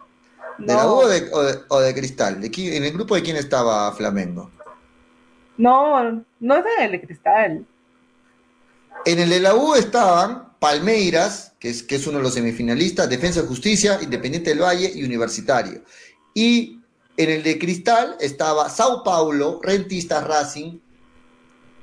¿De 0.59 0.75
la 0.75 0.85
U 0.89 0.91
o 1.03 1.09
de, 1.09 1.29
o 1.33 1.43
de- 1.43 1.59
o 1.69 1.79
de 1.81 1.95
Cristal? 1.95 2.41
¿De 2.41 2.51
quién- 2.51 2.73
¿En 2.75 2.83
el 2.85 2.93
grupo 2.93 3.15
de 3.15 3.23
quién 3.23 3.37
estaba 3.37 3.93
Flamengo? 3.93 4.51
No, 5.57 6.25
no 6.41 6.57
es 6.57 6.65
el 6.81 6.91
de 6.93 7.01
cristal. 7.03 7.65
En 9.05 9.19
el 9.21 9.31
de 9.31 9.39
la 9.41 9.55
U 9.55 9.75
estaban 9.77 10.55
Palmeiras, 10.59 11.53
que 11.61 11.71
es, 11.71 11.83
que 11.85 11.95
es 11.97 12.07
uno 12.09 12.19
de 12.19 12.25
los 12.25 12.35
semifinalistas, 12.35 13.09
Defensa 13.09 13.41
y 13.41 13.47
Justicia, 13.47 13.99
Independiente 14.03 14.51
del 14.51 14.61
Valle 14.63 14.91
y 14.93 15.05
Universitario. 15.05 15.83
Y 16.35 16.81
en 17.17 17.31
el 17.31 17.43
de 17.45 17.59
Cristal 17.61 18.17
estaba 18.21 18.69
Sao 18.69 19.05
Paulo, 19.05 19.61
Rentistas 19.63 20.27
Racing 20.27 20.81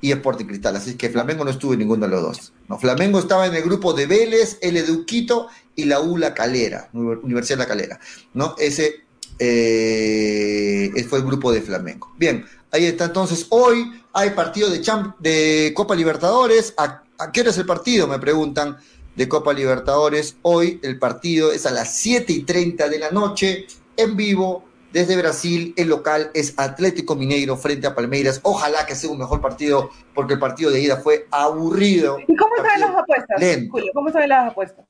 y 0.01 0.11
Sporting 0.11 0.45
Cristal. 0.45 0.75
Así 0.75 0.95
que 0.95 1.09
Flamengo 1.09 1.43
no 1.43 1.51
estuvo 1.51 1.73
en 1.73 1.79
ninguno 1.79 2.05
de 2.05 2.11
los 2.11 2.21
dos. 2.21 2.53
No, 2.67 2.77
Flamengo 2.77 3.19
estaba 3.19 3.47
en 3.47 3.55
el 3.55 3.63
grupo 3.63 3.93
de 3.93 4.05
Vélez, 4.05 4.57
el 4.61 4.77
Eduquito 4.77 5.47
y 5.75 5.85
la 5.85 5.99
U 6.01 6.17
La 6.17 6.33
Calera, 6.33 6.89
Universidad 6.93 7.59
La 7.59 7.65
Calera. 7.67 7.99
¿no? 8.33 8.55
Ese 8.57 9.03
eh, 9.39 11.05
fue 11.09 11.19
el 11.19 11.25
grupo 11.25 11.51
de 11.51 11.61
Flamengo. 11.61 12.11
Bien, 12.17 12.45
ahí 12.71 12.85
está 12.85 13.05
entonces. 13.05 13.45
Hoy 13.49 13.91
hay 14.13 14.31
partido 14.31 14.69
de, 14.69 14.81
Champ- 14.81 15.15
de 15.19 15.71
Copa 15.75 15.95
Libertadores. 15.95 16.73
¿A, 16.77 17.03
a 17.17 17.31
qué 17.31 17.41
hora 17.41 17.49
es 17.51 17.57
el 17.57 17.65
partido? 17.65 18.07
Me 18.07 18.19
preguntan 18.19 18.77
de 19.15 19.27
Copa 19.27 19.53
Libertadores. 19.53 20.35
Hoy 20.43 20.79
el 20.83 20.99
partido 20.99 21.51
es 21.51 21.65
a 21.65 21.71
las 21.71 21.95
7 21.97 22.31
y 22.33 22.43
30 22.43 22.89
de 22.89 22.99
la 22.99 23.11
noche, 23.11 23.67
en 23.95 24.15
vivo, 24.15 24.63
desde 24.93 25.15
Brasil. 25.17 25.73
El 25.77 25.89
local 25.89 26.31
es 26.33 26.53
Atlético 26.57 27.15
Mineiro 27.15 27.57
frente 27.57 27.87
a 27.87 27.95
Palmeiras. 27.95 28.39
Ojalá 28.43 28.85
que 28.85 28.95
sea 28.95 29.09
un 29.09 29.17
mejor 29.19 29.41
partido, 29.41 29.89
porque 30.13 30.33
el 30.33 30.39
partido 30.39 30.71
de 30.71 30.81
ida 30.81 30.97
fue 30.97 31.27
aburrido. 31.31 32.17
¿Y 32.27 32.35
cómo 32.35 32.55
saben 32.57 32.81
las 32.81 32.95
apuestas? 32.95 33.39
lento. 33.39 33.71
Julio, 33.71 33.91
¿cómo 33.93 34.11
saben 34.11 34.29
las 34.29 34.51
apuestas? 34.51 34.85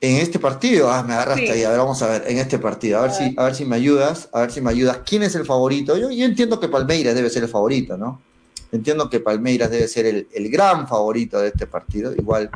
En 0.00 0.16
este 0.16 0.40
partido, 0.40 0.90
ah, 0.90 1.04
me 1.04 1.14
agarraste 1.14 1.46
Sí. 1.46 1.52
ahí, 1.52 1.62
a 1.62 1.68
ver, 1.70 1.78
vamos 1.78 2.02
a 2.02 2.08
ver, 2.08 2.24
en 2.26 2.38
este 2.38 2.58
partido, 2.58 2.98
a 2.98 3.02
ver 3.02 3.10
A 3.10 3.14
si, 3.14 3.24
ver. 3.24 3.34
a 3.36 3.44
ver 3.44 3.54
si 3.54 3.64
me 3.64 3.76
ayudas, 3.76 4.28
a 4.32 4.40
ver 4.40 4.50
si 4.50 4.60
me 4.60 4.70
ayudas. 4.70 4.98
¿Quién 5.06 5.22
es 5.22 5.34
el 5.36 5.44
favorito? 5.46 5.96
Yo, 5.96 6.10
yo 6.10 6.24
entiendo 6.24 6.58
que 6.58 6.68
Palmeiras 6.68 7.14
debe 7.14 7.30
ser 7.30 7.44
el 7.44 7.48
favorito, 7.48 7.96
¿no? 7.96 8.20
Entiendo 8.72 9.08
que 9.08 9.20
Palmeiras 9.20 9.70
debe 9.70 9.86
ser 9.86 10.06
el, 10.06 10.26
el 10.32 10.50
gran 10.50 10.88
favorito 10.88 11.38
de 11.38 11.48
este 11.48 11.66
partido. 11.68 12.12
Igual, 12.16 12.50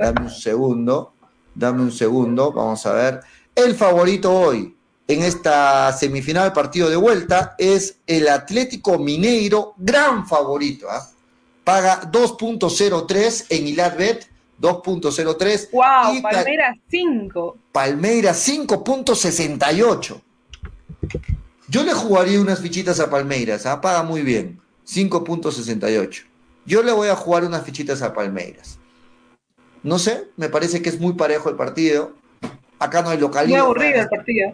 dame 0.00 0.20
un 0.22 0.28
segundo, 0.30 1.14
dame 1.54 1.80
un 1.82 1.92
segundo, 1.92 2.52
vamos 2.52 2.84
a 2.84 2.92
ver. 2.92 3.20
El 3.54 3.74
favorito 3.74 4.30
hoy 4.30 4.76
en 5.12 5.22
esta 5.22 5.92
semifinal 5.92 6.52
partido 6.52 6.88
de 6.90 6.96
vuelta 6.96 7.54
es 7.58 7.96
el 8.06 8.28
Atlético 8.28 8.98
Mineiro, 8.98 9.74
gran 9.76 10.26
favorito, 10.26 10.88
¿ah? 10.90 11.08
Paga 11.64 12.02
2.03 12.10 13.46
en 13.50 13.66
Ilatbet, 13.68 14.26
2.03. 14.60 15.70
wow, 15.72 16.14
y 16.14 16.20
Pal- 16.22 16.32
Palmeiras 16.34 16.78
5. 16.90 17.56
Palmeiras 17.72 18.48
5.68. 18.48 20.20
Yo 21.68 21.84
le 21.84 21.92
jugaría 21.94 22.40
unas 22.40 22.60
fichitas 22.60 23.00
a 23.00 23.08
Palmeiras, 23.08 23.64
¿ah? 23.66 23.80
paga 23.80 24.02
muy 24.02 24.22
bien, 24.22 24.60
5.68. 24.86 26.24
Yo 26.66 26.82
le 26.82 26.92
voy 26.92 27.08
a 27.08 27.16
jugar 27.16 27.44
unas 27.44 27.64
fichitas 27.64 28.02
a 28.02 28.12
Palmeiras. 28.12 28.78
No 29.82 29.98
sé, 29.98 30.28
me 30.36 30.48
parece 30.48 30.80
que 30.82 30.88
es 30.90 31.00
muy 31.00 31.14
parejo 31.14 31.48
el 31.48 31.56
partido. 31.56 32.12
Acá 32.78 33.02
no 33.02 33.08
hay 33.10 33.16
Muy 33.16 33.22
localidad. 33.22 33.60
aburrido 33.60 34.00
el 34.00 34.08
partido. 34.08 34.52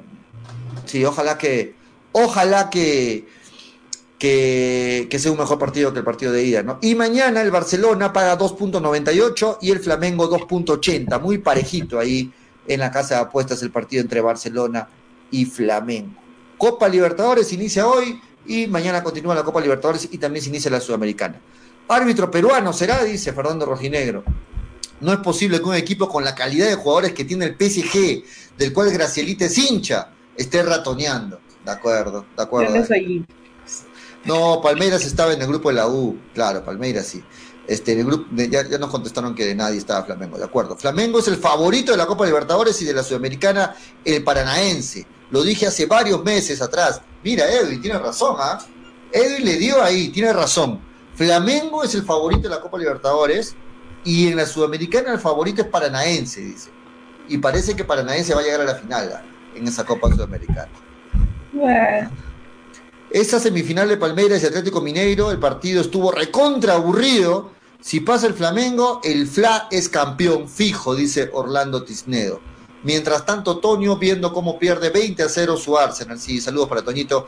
Sí, 0.88 1.04
ojalá 1.04 1.36
que, 1.36 1.74
ojalá 2.12 2.70
que, 2.70 3.28
que, 4.18 5.06
que 5.10 5.18
sea 5.18 5.30
un 5.30 5.38
mejor 5.38 5.58
partido 5.58 5.92
que 5.92 5.98
el 5.98 6.04
partido 6.04 6.32
de 6.32 6.42
ida, 6.42 6.62
¿no? 6.62 6.78
Y 6.80 6.94
mañana 6.94 7.42
el 7.42 7.50
Barcelona 7.50 8.12
paga 8.12 8.38
2.98 8.38 9.58
y 9.60 9.70
el 9.70 9.80
Flamengo 9.80 10.30
2.80, 10.30 11.20
muy 11.20 11.38
parejito 11.38 11.98
ahí 11.98 12.32
en 12.66 12.80
la 12.80 12.90
casa 12.90 13.16
de 13.16 13.20
apuestas 13.20 13.62
el 13.62 13.70
partido 13.70 14.00
entre 14.00 14.22
Barcelona 14.22 14.88
y 15.30 15.44
Flamengo. 15.44 16.14
Copa 16.56 16.88
Libertadores 16.88 17.52
inicia 17.52 17.86
hoy 17.86 18.20
y 18.46 18.66
mañana 18.66 19.02
continúa 19.02 19.34
la 19.34 19.44
Copa 19.44 19.60
Libertadores 19.60 20.08
y 20.10 20.16
también 20.16 20.42
se 20.42 20.48
inicia 20.48 20.70
la 20.70 20.80
Sudamericana. 20.80 21.38
Árbitro 21.86 22.30
peruano 22.30 22.72
será, 22.72 23.04
dice 23.04 23.34
Fernando 23.34 23.66
Rojinegro. 23.66 24.24
No 25.00 25.12
es 25.12 25.18
posible 25.20 25.58
que 25.58 25.64
un 25.64 25.74
equipo 25.74 26.08
con 26.08 26.24
la 26.24 26.34
calidad 26.34 26.66
de 26.66 26.74
jugadores 26.74 27.12
que 27.12 27.24
tiene 27.24 27.44
el 27.44 27.56
PSG, 27.56 28.24
del 28.56 28.72
cual 28.72 28.90
Gracielita 28.90 29.44
es 29.44 29.56
hincha, 29.56 30.10
esté 30.38 30.62
ratoneando. 30.62 31.42
De 31.64 31.72
acuerdo, 31.72 32.30
de 32.36 32.44
Yo 32.60 32.68
acuerdo. 32.68 32.78
no 32.78 32.86
soy 32.86 33.26
No, 34.24 34.60
Palmeiras 34.62 35.04
estaba 35.04 35.34
en 35.34 35.42
el 35.42 35.48
grupo 35.48 35.68
de 35.70 35.76
la 35.76 35.88
U, 35.88 36.24
claro, 36.34 36.64
Palmeiras 36.64 37.06
sí. 37.08 37.26
Este, 37.66 37.92
en 37.92 38.00
el 38.00 38.06
grupo, 38.06 38.26
ya, 38.34 38.66
ya 38.68 38.78
nos 38.78 38.90
contestaron 38.90 39.34
que 39.34 39.44
de 39.46 39.54
nadie 39.54 39.78
estaba 39.78 40.04
Flamengo, 40.04 40.38
de 40.38 40.44
acuerdo. 40.44 40.76
Flamengo 40.76 41.18
es 41.20 41.28
el 41.28 41.36
favorito 41.36 41.92
de 41.92 41.98
la 41.98 42.06
Copa 42.06 42.26
Libertadores 42.26 42.80
y 42.82 42.86
de 42.86 42.94
la 42.94 43.02
Sudamericana, 43.02 43.76
el 44.04 44.24
paranaense. 44.24 45.06
Lo 45.30 45.42
dije 45.42 45.66
hace 45.66 45.86
varios 45.86 46.24
meses 46.24 46.62
atrás. 46.62 47.02
Mira, 47.22 47.50
Edwin, 47.50 47.80
tiene 47.82 47.98
razón, 47.98 48.36
¿ah? 48.38 48.58
Edwin 49.12 49.44
le 49.44 49.56
dio 49.58 49.82
ahí, 49.82 50.10
tiene 50.10 50.32
razón. 50.32 50.86
Flamengo 51.14 51.84
es 51.84 51.94
el 51.94 52.04
favorito 52.04 52.48
de 52.48 52.54
la 52.54 52.60
Copa 52.60 52.78
Libertadores 52.78 53.58
Y 54.04 54.28
en 54.28 54.36
la 54.36 54.46
Sudamericana 54.46 55.12
el 55.12 55.20
favorito 55.20 55.62
es 55.62 55.68
Paranaense, 55.68 56.40
dice. 56.40 56.70
Y 57.28 57.38
parece 57.38 57.76
que 57.76 57.84
Paranaense 57.84 58.34
va 58.34 58.40
a 58.40 58.44
llegar 58.44 58.62
a 58.62 58.64
la 58.64 58.76
final 58.76 59.22
en 59.54 59.68
esa 59.68 59.84
Copa 59.84 60.08
Sudamericana. 60.10 60.68
Esa 63.10 63.40
semifinal 63.40 63.88
de 63.88 63.96
Palmeiras 63.96 64.42
y 64.42 64.46
Atlético 64.46 64.80
Mineiro, 64.80 65.30
el 65.30 65.38
partido 65.38 65.80
estuvo 65.80 66.12
recontra 66.12 66.74
aburrido. 66.74 67.52
Si 67.80 68.00
pasa 68.00 68.26
el 68.26 68.34
Flamengo, 68.34 69.00
el 69.02 69.26
FLA 69.26 69.68
es 69.70 69.88
campeón 69.88 70.48
fijo, 70.48 70.94
dice 70.94 71.30
Orlando 71.32 71.84
Tisnedo. 71.84 72.40
Mientras 72.82 73.24
tanto, 73.24 73.58
Toño 73.58 73.96
viendo 73.96 74.32
cómo 74.32 74.58
pierde 74.58 74.90
20 74.90 75.22
a 75.22 75.28
0 75.28 75.56
su 75.56 75.76
Arsenal. 75.76 76.18
Sí, 76.18 76.40
saludos 76.40 76.68
para 76.68 76.82
Toñito. 76.82 77.26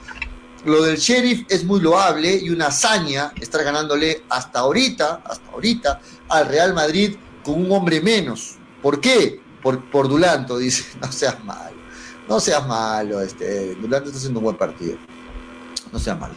Lo 0.64 0.82
del 0.82 0.98
Sheriff 0.98 1.46
es 1.48 1.64
muy 1.64 1.80
loable 1.80 2.36
y 2.36 2.50
una 2.50 2.66
hazaña 2.66 3.32
estar 3.40 3.64
ganándole 3.64 4.22
hasta 4.28 4.60
ahorita, 4.60 5.22
hasta 5.24 5.50
ahorita, 5.50 6.00
al 6.28 6.46
Real 6.46 6.74
Madrid 6.74 7.16
con 7.42 7.54
un 7.54 7.72
hombre 7.72 8.00
menos. 8.00 8.56
¿Por 8.82 9.00
qué? 9.00 9.40
Por, 9.62 9.90
por 9.90 10.08
Dulanto, 10.08 10.58
dice. 10.58 10.84
No 11.00 11.10
seas 11.10 11.42
malo. 11.44 11.79
No 12.30 12.40
seas 12.40 12.66
malo, 12.66 13.20
este. 13.20 13.74
Dulanto 13.74 14.08
está 14.08 14.16
haciendo 14.16 14.40
un 14.40 14.44
buen 14.44 14.56
partido 14.56 14.96
no 15.92 15.98
sea 15.98 16.14
malo. 16.14 16.34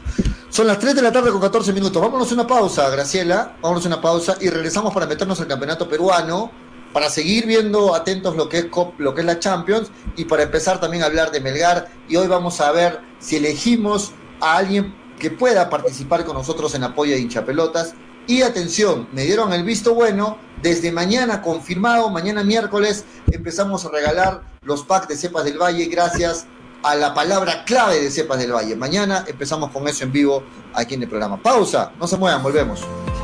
Son 0.50 0.68
las 0.68 0.80
3 0.80 0.96
de 0.96 1.02
la 1.02 1.12
tarde 1.12 1.32
con 1.32 1.42
14 1.42 1.74
minutos. 1.74 2.02
Vámonos 2.02 2.32
a 2.32 2.34
una 2.34 2.48
pausa, 2.48 2.90
Graciela. 2.90 3.58
Vámonos 3.62 3.86
a 3.86 3.88
una 3.88 4.02
pausa 4.02 4.38
y 4.42 4.50
regresamos 4.50 4.94
para 4.94 5.06
meternos 5.06 5.40
al 5.40 5.48
campeonato 5.48 5.88
peruano, 5.88 6.52
para 6.92 7.10
seguir 7.10 7.46
viendo 7.46 7.96
atentos 7.96 8.36
lo 8.36 8.50
que 8.50 8.60
es 8.60 8.68
lo 8.98 9.14
que 9.14 9.22
es 9.22 9.28
la 9.28 9.40
Champions 9.40 9.92
y 10.16 10.26
para 10.26 10.44
empezar 10.44 10.80
también 10.80 11.04
a 11.04 11.08
hablar 11.08 11.32
de 11.32 11.42
Melgar. 11.42 11.88
Y 12.08 12.16
hoy 12.16 12.28
vamos 12.28 12.62
a 12.62 12.72
ver 12.72 13.00
si 13.20 13.38
elegimos 13.38 14.12
a 14.42 14.58
alguien 14.58 14.96
que 15.20 15.32
pueda 15.32 15.70
participar 15.70 16.26
con 16.26 16.36
nosotros 16.36 16.74
en 16.76 16.84
apoyo 16.84 17.14
de 17.14 17.20
hinchapelotas. 17.20 17.96
Y 18.28 18.42
atención, 18.42 19.08
me 19.12 19.24
dieron 19.24 19.52
el 19.54 19.64
visto 19.64 19.94
bueno. 19.94 20.38
Desde 20.62 20.94
mañana, 20.94 21.42
confirmado, 21.42 22.10
mañana 22.10 22.42
miércoles, 22.42 23.04
empezamos 23.30 23.86
a 23.86 23.90
regalar 23.90 24.44
los 24.62 24.84
packs 24.84 25.10
de 25.10 25.18
cepas 25.18 25.44
del 25.44 25.58
Valle 25.58 25.86
gracias 25.88 26.46
a 26.84 26.96
la 26.96 27.14
palabra 27.14 27.66
clave 27.66 28.00
de 28.00 28.10
Cepas 28.10 28.40
del 28.40 28.54
Valle. 28.54 28.76
Mañana 28.76 29.26
empezamos 29.28 29.72
con 29.72 29.88
eso 29.88 30.04
en 30.04 30.12
vivo 30.12 30.44
aquí 30.74 30.96
en 30.96 31.04
el 31.04 31.10
programa. 31.10 31.42
Pausa, 31.42 31.92
no 32.00 32.08
se 32.08 32.18
muevan, 32.18 32.44
volvemos. 32.44 32.82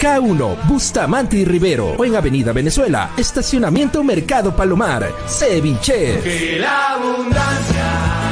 K1, 0.00 0.66
Bustamante 0.68 1.36
y 1.36 1.44
Rivero. 1.44 1.94
O 1.98 2.04
en 2.04 2.16
Avenida 2.16 2.52
Venezuela, 2.52 3.12
Estacionamiento 3.16 4.02
Mercado 4.02 4.54
Palomar. 4.54 5.12
Ceviche. 5.26 6.20
Que 6.20 6.58
la 6.58 6.94
abundancia 6.94 8.22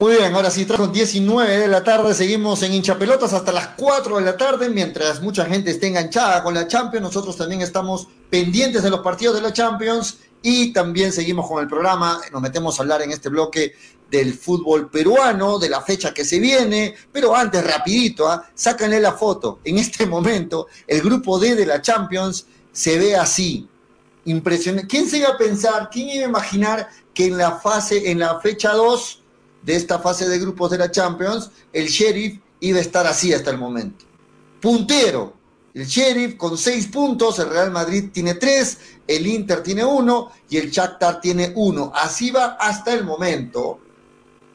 Muy 0.00 0.14
bien, 0.14 0.32
ahora 0.32 0.48
sí, 0.48 0.64
con 0.64 0.92
19 0.92 1.58
de 1.58 1.66
la 1.66 1.82
tarde, 1.82 2.14
seguimos 2.14 2.62
en 2.62 2.72
hinchapelotas 2.72 3.32
hasta 3.32 3.50
las 3.50 3.70
4 3.76 4.18
de 4.18 4.24
la 4.24 4.36
tarde, 4.36 4.68
mientras 4.68 5.20
mucha 5.20 5.44
gente 5.44 5.72
esté 5.72 5.88
enganchada 5.88 6.44
con 6.44 6.54
la 6.54 6.68
Champions, 6.68 7.02
nosotros 7.02 7.36
también 7.36 7.62
estamos 7.62 8.06
pendientes 8.30 8.84
de 8.84 8.90
los 8.90 9.00
partidos 9.00 9.34
de 9.34 9.42
la 9.42 9.52
Champions 9.52 10.18
y 10.40 10.72
también 10.72 11.10
seguimos 11.10 11.48
con 11.48 11.60
el 11.60 11.68
programa, 11.68 12.20
nos 12.30 12.40
metemos 12.40 12.78
a 12.78 12.82
hablar 12.82 13.02
en 13.02 13.10
este 13.10 13.28
bloque 13.28 13.74
del 14.10 14.34
fútbol 14.34 14.90
peruano, 14.90 15.58
de 15.58 15.68
la 15.68 15.82
fecha 15.82 16.14
que 16.14 16.24
se 16.24 16.38
viene, 16.38 16.94
pero 17.12 17.34
antes, 17.34 17.64
rapidito, 17.64 18.28
¿ah? 18.28 18.48
sácanle 18.54 19.00
la 19.00 19.12
foto. 19.12 19.60
En 19.64 19.78
este 19.78 20.06
momento, 20.06 20.66
el 20.86 21.02
grupo 21.02 21.38
D 21.38 21.54
de 21.54 21.66
la 21.66 21.82
Champions 21.82 22.46
se 22.72 22.98
ve 22.98 23.16
así. 23.16 23.68
Impresionante. 24.24 24.88
¿Quién 24.88 25.08
se 25.08 25.18
iba 25.18 25.28
a 25.28 25.38
pensar, 25.38 25.88
quién 25.90 26.08
iba 26.10 26.26
a 26.26 26.28
imaginar 26.28 26.88
que 27.14 27.26
en 27.26 27.38
la 27.38 27.58
fase, 27.58 28.10
en 28.10 28.18
la 28.18 28.40
fecha 28.40 28.72
2 28.72 29.22
de 29.62 29.76
esta 29.76 29.98
fase 29.98 30.28
de 30.28 30.38
grupos 30.38 30.70
de 30.70 30.78
la 30.78 30.90
Champions, 30.90 31.50
el 31.72 31.88
Sheriff 31.88 32.38
iba 32.60 32.78
a 32.78 32.82
estar 32.82 33.06
así 33.06 33.32
hasta 33.32 33.50
el 33.50 33.58
momento? 33.58 34.04
Puntero, 34.60 35.34
el 35.74 35.86
Sheriff 35.86 36.36
con 36.36 36.58
seis 36.58 36.86
puntos, 36.86 37.38
el 37.38 37.50
Real 37.50 37.70
Madrid 37.70 38.10
tiene 38.12 38.34
tres, 38.34 38.78
el 39.06 39.26
Inter 39.26 39.62
tiene 39.62 39.84
uno 39.84 40.30
y 40.48 40.56
el 40.56 40.70
Shakhtar 40.70 41.20
tiene 41.20 41.52
uno. 41.54 41.92
Así 41.94 42.30
va 42.30 42.56
hasta 42.58 42.92
el 42.92 43.04
momento 43.04 43.80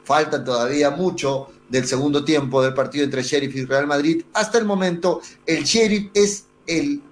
falta 0.04 0.42
todavía 0.44 0.90
mucho 0.90 1.48
del 1.68 1.86
segundo 1.86 2.24
tiempo 2.24 2.62
del 2.62 2.74
partido 2.74 3.04
entre 3.04 3.22
Sheriff 3.22 3.54
y 3.56 3.64
Real 3.64 3.86
Madrid. 3.86 4.24
Hasta 4.32 4.58
el 4.58 4.64
momento, 4.64 5.20
el 5.46 5.64
Sheriff 5.64 6.10
es 6.14 6.44
el 6.66 7.02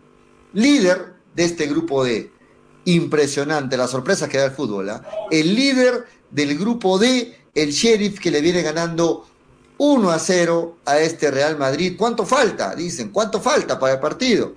líder 0.52 1.14
de 1.34 1.44
este 1.44 1.66
grupo 1.66 2.04
D. 2.04 2.30
Impresionante 2.84 3.76
la 3.76 3.88
sorpresa 3.88 4.28
que 4.28 4.38
da 4.38 4.46
el 4.46 4.52
fútbol. 4.52 4.90
¿ah? 4.90 5.02
El 5.30 5.54
líder 5.54 6.06
del 6.30 6.58
grupo 6.58 6.98
D, 6.98 7.36
el 7.54 7.70
Sheriff 7.70 8.18
que 8.20 8.30
le 8.30 8.40
viene 8.40 8.62
ganando 8.62 9.26
1 9.78 10.10
a 10.10 10.18
0 10.18 10.76
a 10.84 10.98
este 10.98 11.30
Real 11.30 11.58
Madrid. 11.58 11.94
¿Cuánto 11.96 12.24
falta? 12.24 12.74
Dicen, 12.74 13.10
¿cuánto 13.10 13.40
falta 13.40 13.78
para 13.78 13.94
el 13.94 14.00
partido? 14.00 14.54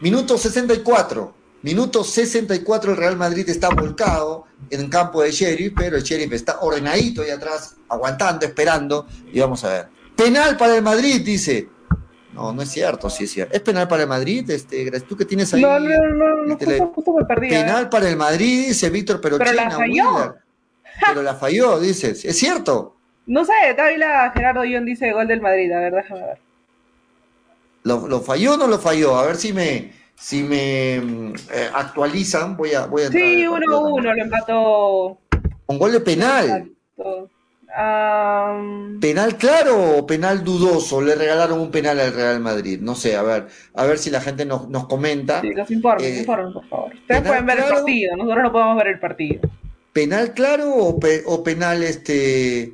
Minuto 0.00 0.36
64. 0.36 1.35
Minuto 1.62 2.04
64, 2.04 2.92
el 2.92 2.96
Real 2.96 3.16
Madrid 3.16 3.48
está 3.48 3.70
volcado 3.70 4.44
en 4.70 4.88
campo 4.88 5.22
de 5.22 5.30
Sheriff, 5.30 5.72
pero 5.76 5.96
el 5.96 6.02
Sheriff 6.02 6.32
está 6.32 6.60
ordenadito 6.60 7.22
ahí 7.22 7.30
atrás, 7.30 7.76
aguantando, 7.88 8.46
esperando, 8.46 9.06
y 9.32 9.40
vamos 9.40 9.64
a 9.64 9.68
ver. 9.68 9.88
Penal 10.16 10.56
para 10.56 10.76
el 10.76 10.82
Madrid, 10.82 11.22
dice. 11.24 11.68
No, 12.34 12.52
no 12.52 12.62
es 12.62 12.70
cierto, 12.70 13.08
sí 13.08 13.24
es 13.24 13.30
cierto. 13.30 13.54
¿Es 13.54 13.62
penal 13.62 13.88
para 13.88 14.02
el 14.02 14.08
Madrid? 14.08 14.48
Este, 14.50 14.90
tú 15.00 15.16
que 15.16 15.24
tienes 15.24 15.52
ahí. 15.54 15.62
No, 15.62 15.80
no, 15.80 15.88
no, 15.88 16.44
no 16.44 16.92
justo, 16.94 17.14
me 17.14 17.24
perdí. 17.24 17.48
Penal 17.48 17.88
para 17.88 18.08
el 18.08 18.16
Madrid, 18.16 18.68
dice 18.68 18.90
Víctor, 18.90 19.20
pero, 19.20 19.38
pero 19.38 19.52
la 19.52 19.70
falló. 19.70 20.36
Pero 21.06 21.22
la 21.22 21.34
falló, 21.34 21.80
dices. 21.80 22.24
¿Es 22.24 22.36
cierto? 22.36 22.96
No 23.26 23.44
sé, 23.44 23.52
Dávila 23.76 24.30
Gerardo 24.34 24.64
Ion 24.64 24.84
dice 24.84 25.12
gol 25.12 25.26
del 25.26 25.40
Madrid. 25.40 25.72
A 25.72 25.80
ver, 25.80 25.94
déjame 25.94 26.20
ver. 26.20 26.38
¿Lo, 27.82 28.06
¿Lo 28.06 28.20
falló 28.20 28.54
o 28.54 28.56
no 28.56 28.66
lo 28.66 28.78
falló? 28.78 29.16
A 29.16 29.26
ver 29.26 29.36
si 29.36 29.52
me, 29.52 29.92
si 30.16 30.42
me 30.42 30.96
eh, 30.96 31.70
actualizan, 31.74 32.56
voy 32.56 32.72
a, 32.72 32.86
voy 32.86 33.02
a 33.02 33.06
entrar. 33.06 33.22
Sí, 33.22 33.44
1-1 33.44 33.50
uno, 33.50 33.80
uno, 33.80 34.14
lo 34.14 34.22
empató. 34.22 35.18
Con 35.66 35.78
gol 35.78 35.92
de 35.92 36.00
penal. 36.00 36.72
¿Penal 39.00 39.36
claro 39.36 39.98
o 39.98 40.06
penal 40.06 40.42
dudoso? 40.42 41.02
Le 41.02 41.14
regalaron 41.14 41.60
un 41.60 41.70
penal 41.70 42.00
al 42.00 42.14
Real 42.14 42.40
Madrid. 42.40 42.80
No 42.80 42.94
sé, 42.94 43.16
a 43.16 43.22
ver, 43.22 43.48
a 43.74 43.84
ver 43.84 43.98
si 43.98 44.10
la 44.10 44.22
gente 44.22 44.46
nos, 44.46 44.68
nos 44.68 44.86
comenta. 44.86 45.42
Sí, 45.42 45.50
los 45.50 45.70
informes, 45.70 46.06
eh, 46.06 46.20
informes, 46.20 46.54
por 46.54 46.68
favor. 46.68 46.94
Ustedes 46.94 47.22
pueden 47.22 47.44
ver 47.44 47.58
el 47.58 47.64
partido, 47.64 48.16
nosotros 48.16 48.42
no 48.44 48.52
podemos 48.52 48.76
ver 48.78 48.86
el 48.86 48.98
partido. 48.98 49.40
¿Penal 49.92 50.32
claro 50.32 50.74
o, 50.74 50.98
o 51.26 51.44
penal 51.44 51.82
este 51.82 52.72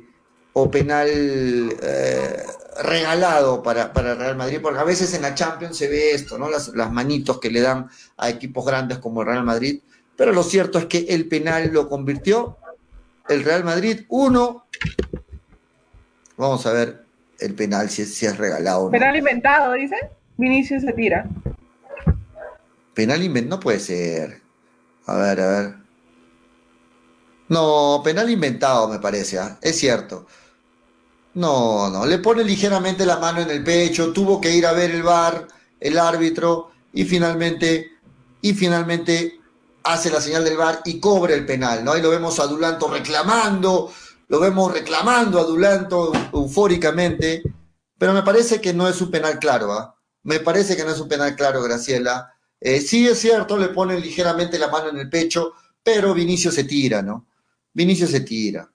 o 0.53 0.69
penal 0.71 1.07
eh, 1.09 2.43
regalado 2.81 3.61
para, 3.61 3.93
para, 3.93 4.15
Real 4.15 4.35
Madrid, 4.35 4.59
porque 4.61 4.79
a 4.79 4.83
veces 4.83 5.13
en 5.13 5.21
la 5.21 5.35
Champions 5.35 5.77
se 5.77 5.87
ve 5.87 6.11
esto, 6.11 6.37
¿no? 6.37 6.49
Las, 6.49 6.69
las 6.69 6.91
manitos 6.91 7.39
que 7.39 7.51
le 7.51 7.61
dan 7.61 7.89
a 8.17 8.29
equipos 8.29 8.65
grandes 8.65 8.99
como 8.99 9.21
el 9.21 9.27
Real 9.27 9.43
Madrid, 9.43 9.81
pero 10.15 10.31
lo 10.31 10.43
cierto 10.43 10.79
es 10.79 10.85
que 10.85 11.05
el 11.09 11.27
penal 11.27 11.71
lo 11.71 11.89
convirtió 11.89 12.57
el 13.29 13.43
Real 13.43 13.63
Madrid 13.63 14.01
uno. 14.09 14.65
Vamos 16.37 16.65
a 16.65 16.73
ver 16.73 17.05
el 17.39 17.53
penal 17.53 17.89
si 17.89 18.03
es, 18.03 18.13
si 18.13 18.25
es 18.25 18.37
regalado 18.37 18.81
o 18.81 18.85
no. 18.85 18.91
Penal 18.91 19.15
inventado, 19.15 19.73
dice. 19.73 19.95
Vinicius 20.37 20.83
se 20.83 20.93
tira. 20.93 21.27
Penal 22.93 23.23
inventado, 23.23 23.57
no 23.57 23.59
puede 23.59 23.79
ser. 23.79 24.41
A 25.05 25.15
ver, 25.15 25.41
a 25.41 25.47
ver. 25.47 25.75
No, 27.49 28.01
penal 28.03 28.29
inventado 28.29 28.87
me 28.87 28.99
parece, 28.99 29.37
¿ah? 29.39 29.57
es 29.61 29.77
cierto. 29.77 30.25
No, 31.35 31.89
no, 31.89 32.05
le 32.05 32.19
pone 32.19 32.43
ligeramente 32.43 33.05
la 33.05 33.17
mano 33.17 33.41
en 33.41 33.49
el 33.49 33.63
pecho, 33.63 34.13
tuvo 34.13 34.39
que 34.39 34.53
ir 34.53 34.65
a 34.67 34.73
ver 34.73 34.91
el 34.91 35.01
bar, 35.01 35.47
el 35.79 35.97
árbitro, 35.97 36.71
y 36.93 37.05
finalmente, 37.05 37.91
y 38.41 38.53
finalmente 38.53 39.39
hace 39.83 40.11
la 40.11 40.21
señal 40.21 40.43
del 40.43 40.57
bar 40.57 40.81
y 40.85 40.99
cobra 40.99 41.33
el 41.33 41.45
penal, 41.45 41.83
¿no? 41.83 41.93
Ahí 41.93 42.01
lo 42.01 42.11
vemos 42.11 42.39
a 42.39 42.47
Dulanto 42.47 42.87
reclamando, 42.87 43.91
lo 44.27 44.39
vemos 44.39 44.71
reclamando 44.71 45.39
a 45.39 45.43
Dulanto 45.43 46.11
eufóricamente, 46.31 47.41
pero 47.97 48.13
me 48.13 48.23
parece 48.23 48.61
que 48.61 48.73
no 48.73 48.87
es 48.87 49.01
un 49.01 49.11
penal 49.11 49.39
claro, 49.39 49.73
¿ah? 49.73 49.95
Me 50.23 50.39
parece 50.39 50.75
que 50.77 50.83
no 50.83 50.91
es 50.91 50.99
un 50.99 51.09
penal 51.09 51.35
claro, 51.35 51.61
Graciela. 51.61 52.33
Eh, 52.59 52.79
sí 52.79 53.07
es 53.07 53.19
cierto, 53.19 53.57
le 53.57 53.69
pone 53.69 53.99
ligeramente 53.99 54.57
la 54.57 54.69
mano 54.69 54.89
en 54.89 54.97
el 54.97 55.09
pecho, 55.09 55.53
pero 55.83 56.13
Vinicio 56.13 56.49
se 56.51 56.63
tira, 56.63 57.01
¿no? 57.01 57.27
Vinicio 57.73 58.07
se 58.07 58.21
tira. 58.21 58.71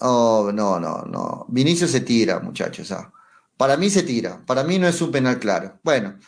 Oh, 0.00 0.50
no, 0.52 0.78
no, 0.78 1.02
no. 1.02 1.46
Vinicio 1.48 1.88
se 1.88 2.00
tira, 2.00 2.40
muchachos. 2.40 2.92
Ah. 2.92 3.12
Para 3.56 3.76
mí 3.76 3.90
se 3.90 4.02
tira. 4.02 4.44
Para 4.46 4.64
mí 4.64 4.78
no 4.78 4.86
es 4.86 5.00
un 5.00 5.10
penal 5.10 5.38
claro. 5.38 5.80
Bueno, 5.82 6.18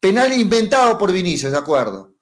penal 0.00 0.32
inventado 0.32 0.96
por 0.98 1.12
Vinicio, 1.12 1.50
de 1.50 1.58
acuerdo. 1.58 2.14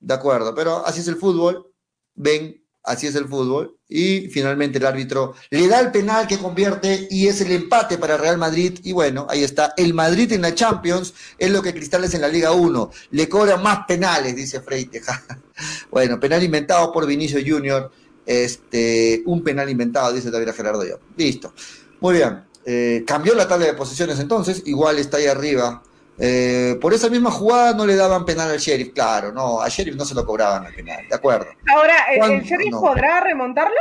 De 0.00 0.14
acuerdo, 0.14 0.54
pero 0.54 0.86
así 0.86 1.00
es 1.00 1.08
el 1.08 1.16
fútbol. 1.16 1.72
Ven, 2.14 2.64
así 2.84 3.06
es 3.06 3.14
el 3.16 3.26
fútbol. 3.26 3.78
Y 3.86 4.28
finalmente 4.28 4.78
el 4.78 4.86
árbitro 4.86 5.34
le 5.50 5.66
da 5.66 5.80
el 5.80 5.90
penal 5.90 6.26
que 6.26 6.38
convierte 6.38 7.08
y 7.10 7.26
es 7.26 7.40
el 7.40 7.52
empate 7.52 7.98
para 7.98 8.16
Real 8.16 8.38
Madrid. 8.38 8.78
Y 8.82 8.92
bueno, 8.92 9.26
ahí 9.28 9.44
está. 9.44 9.74
El 9.76 9.92
Madrid 9.92 10.32
en 10.32 10.42
la 10.42 10.54
Champions 10.54 11.12
es 11.36 11.50
lo 11.50 11.60
que 11.60 11.74
Cristales 11.74 12.14
en 12.14 12.22
la 12.22 12.28
Liga 12.28 12.52
1. 12.52 12.90
Le 13.10 13.28
cobra 13.28 13.58
más 13.58 13.80
penales, 13.86 14.34
dice 14.36 14.60
Freiteja. 14.60 15.22
bueno, 15.90 16.18
penal 16.18 16.42
inventado 16.42 16.92
por 16.92 17.06
Vinicio 17.06 17.40
Junior 17.44 17.90
este, 18.28 19.22
un 19.24 19.42
penal 19.42 19.70
inventado, 19.70 20.12
dice 20.12 20.30
David 20.30 20.52
Gerardo 20.52 20.84
yo. 20.86 20.98
Listo. 21.16 21.54
Muy 22.00 22.16
bien. 22.16 22.44
Eh, 22.66 23.02
cambió 23.06 23.34
la 23.34 23.48
tabla 23.48 23.64
de 23.64 23.72
posiciones 23.72 24.20
entonces, 24.20 24.62
igual 24.66 24.98
está 24.98 25.16
ahí 25.16 25.26
arriba. 25.26 25.82
Eh, 26.18 26.76
por 26.80 26.92
esa 26.92 27.08
misma 27.08 27.30
jugada 27.30 27.72
no 27.72 27.86
le 27.86 27.96
daban 27.96 28.26
penal 28.26 28.50
al 28.50 28.58
sheriff, 28.58 28.92
claro, 28.92 29.32
no, 29.32 29.60
al 29.60 29.70
sheriff 29.70 29.96
no 29.96 30.04
se 30.04 30.14
lo 30.14 30.26
cobraban 30.26 30.66
al 30.66 30.74
penal, 30.74 31.08
de 31.08 31.14
acuerdo. 31.14 31.46
Ahora, 31.72 31.94
¿el, 32.12 32.42
sheriff 32.42 32.72
podrá 32.72 33.20
remontarlo? 33.20 33.80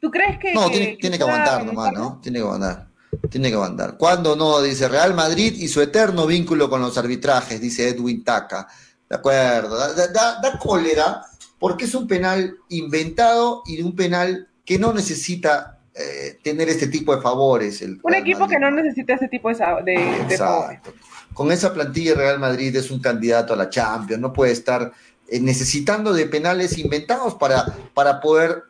¿Tú 0.00 0.10
crees 0.10 0.38
que.? 0.38 0.54
No, 0.54 0.70
tiene, 0.70 0.96
que, 0.96 1.22
aguantar 1.22 1.64
nomás, 1.64 1.92
¿no? 1.92 2.20
Tiene 2.22 2.38
que 2.38 2.44
aguantar. 2.44 2.86
Tiene 3.28 3.48
que 3.48 3.54
aguantar. 3.54 3.96
Cuando 3.96 4.36
no, 4.36 4.62
dice 4.62 4.88
Real 4.88 5.14
Madrid 5.14 5.54
y 5.56 5.66
su 5.66 5.80
eterno 5.80 6.26
vínculo 6.26 6.70
con 6.70 6.80
los 6.80 6.96
arbitrajes, 6.96 7.60
dice 7.60 7.88
Edwin 7.88 8.22
Taca. 8.22 8.68
De 9.08 9.16
acuerdo. 9.16 9.76
da 9.76 10.58
cólera 10.62 11.22
porque 11.60 11.84
es 11.84 11.94
un 11.94 12.08
penal 12.08 12.56
inventado 12.70 13.62
y 13.66 13.80
un 13.82 13.94
penal 13.94 14.48
que 14.64 14.78
no 14.78 14.92
necesita 14.92 15.78
eh, 15.94 16.38
tener 16.42 16.68
este 16.68 16.88
tipo 16.88 17.14
de 17.14 17.22
favores. 17.22 17.82
un 18.02 18.14
equipo 18.14 18.48
que 18.48 18.58
no 18.58 18.70
necesita 18.70 19.14
ese 19.14 19.28
tipo 19.28 19.50
de, 19.50 19.54
favores. 20.36 20.80
Con 21.34 21.52
esa 21.52 21.72
plantilla 21.72 22.14
Real 22.14 22.40
Madrid 22.40 22.74
es 22.74 22.90
un 22.90 23.00
candidato 23.00 23.52
a 23.52 23.56
la 23.56 23.68
Champions, 23.68 24.20
no 24.20 24.32
puede 24.32 24.52
estar 24.52 24.92
eh, 25.28 25.38
necesitando 25.38 26.12
de 26.12 26.26
penales 26.26 26.78
inventados 26.78 27.34
para, 27.34 27.64
para 27.94 28.20
poder 28.20 28.64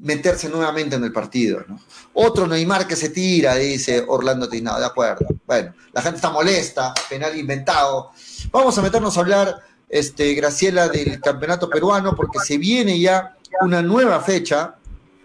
meterse 0.00 0.48
nuevamente 0.48 0.96
en 0.96 1.04
el 1.04 1.12
partido. 1.12 1.64
¿no? 1.66 1.78
Otro 2.12 2.46
Neymar 2.46 2.86
que 2.86 2.96
se 2.96 3.10
tira, 3.10 3.56
dice 3.56 4.04
Orlando 4.06 4.48
Tinado, 4.48 4.80
de 4.80 4.86
acuerdo. 4.86 5.26
Bueno, 5.46 5.74
la 5.92 6.02
gente 6.02 6.16
está 6.16 6.30
molesta, 6.30 6.94
penal 7.08 7.36
inventado. 7.36 8.10
Vamos 8.50 8.76
a 8.78 8.82
meternos 8.82 9.16
a 9.16 9.20
hablar, 9.20 9.60
este, 9.90 10.34
Graciela, 10.34 10.88
del 10.88 11.20
campeonato 11.20 11.68
peruano, 11.68 12.14
porque 12.14 12.38
se 12.38 12.56
viene 12.56 12.98
ya 12.98 13.36
una 13.62 13.82
nueva 13.82 14.20
fecha 14.20 14.76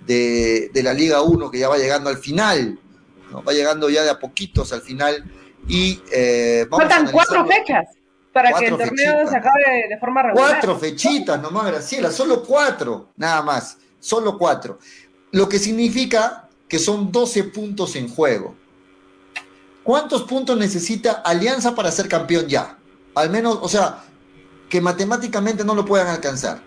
de, 0.05 0.69
la 0.73 0.93
Liga 0.93 1.21
1 1.21 1.51
que 1.51 1.59
ya 1.59 1.69
va 1.69 1.77
llegando 1.77 2.09
al 2.09 2.17
final, 2.17 2.79
¿no? 3.31 3.43
va 3.43 3.53
llegando 3.53 3.89
ya 3.89 4.03
de 4.03 4.09
a 4.09 4.19
poquitos 4.19 4.73
al 4.73 4.81
final. 4.81 5.23
Y, 5.67 6.01
eh, 6.11 6.67
Faltan 6.69 7.11
cuatro 7.11 7.45
fechas 7.45 7.85
para 8.33 8.51
que 8.53 8.65
el 8.65 8.77
torneo 8.77 9.27
se 9.29 9.37
acabe 9.37 9.87
de 9.89 9.97
forma 9.99 10.23
regular. 10.23 10.51
Cuatro 10.51 10.77
fechitas 10.77 11.41
nomás, 11.41 11.67
Graciela, 11.67 12.11
solo 12.11 12.43
cuatro, 12.43 13.09
nada 13.15 13.41
más 13.41 13.77
solo 13.99 14.37
cuatro. 14.37 14.79
Lo 15.31 15.47
que 15.49 15.57
significa 15.57 16.47
que 16.67 16.79
son 16.79 17.11
12 17.11 17.45
puntos 17.45 17.95
en 17.95 18.09
juego. 18.09 18.55
¿Cuántos 19.83 20.23
puntos 20.23 20.57
necesita 20.57 21.21
Alianza 21.23 21.75
para 21.75 21.91
ser 21.91 22.07
campeón 22.07 22.47
ya? 22.47 22.77
Al 23.13 23.29
menos, 23.29 23.59
o 23.61 23.69
sea, 23.69 24.03
que 24.75 24.81
matemáticamente 24.81 25.63
no 25.63 25.73
lo 25.73 25.85
puedan 25.85 26.09
alcanzar. 26.09 26.61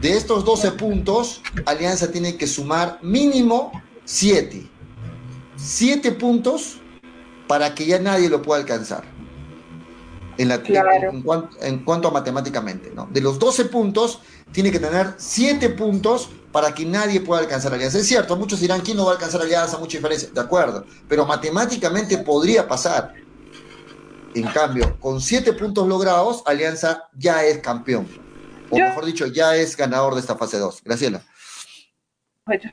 De 0.00 0.16
estos 0.16 0.46
12 0.46 0.72
puntos, 0.72 1.42
Alianza 1.66 2.10
tiene 2.10 2.38
que 2.38 2.46
sumar 2.46 2.98
mínimo 3.02 3.70
7. 4.06 4.66
7 5.56 6.12
puntos 6.12 6.80
para 7.46 7.74
que 7.74 7.84
ya 7.84 7.98
nadie 7.98 8.30
lo 8.30 8.40
pueda 8.40 8.62
alcanzar. 8.62 9.04
En, 10.38 10.48
la, 10.48 10.62
en, 11.60 11.82
cuanto, 11.82 12.08
a 12.08 12.10
matemáticamente, 12.10 12.90
¿no? 12.94 13.06
De 13.12 13.20
los 13.20 13.38
12 13.38 13.66
puntos, 13.66 14.20
tiene 14.52 14.72
que 14.72 14.78
tener 14.78 15.16
7 15.18 15.68
puntos 15.70 16.30
para 16.50 16.72
que 16.72 16.86
nadie 16.86 17.20
pueda 17.20 17.42
alcanzar 17.42 17.74
Alianza. 17.74 17.98
Es 17.98 18.06
cierto, 18.06 18.36
muchos 18.36 18.60
dirán, 18.60 18.80
¿quién 18.80 18.96
no 18.96 19.04
va 19.04 19.10
a 19.10 19.14
alcanzar 19.16 19.42
Alianza? 19.42 19.76
Mucha 19.76 19.98
diferencia. 19.98 20.30
De 20.32 20.40
acuerdo, 20.40 20.86
pero 21.06 21.26
matemáticamente 21.26 22.16
podría 22.16 22.66
pasar. 22.66 23.12
En 24.36 24.46
cambio, 24.48 24.98
con 25.00 25.20
7 25.20 25.52
puntos 25.54 25.88
logrados, 25.88 26.42
Alianza 26.46 27.08
ya 27.14 27.42
es 27.44 27.58
campeón. 27.58 28.06
O 28.70 28.76
mejor 28.76 29.04
dicho, 29.04 29.26
ya 29.26 29.54
es 29.56 29.76
ganador 29.76 30.14
de 30.14 30.20
esta 30.20 30.36
fase 30.36 30.58
2. 30.58 30.82
Graciela. 30.84 31.22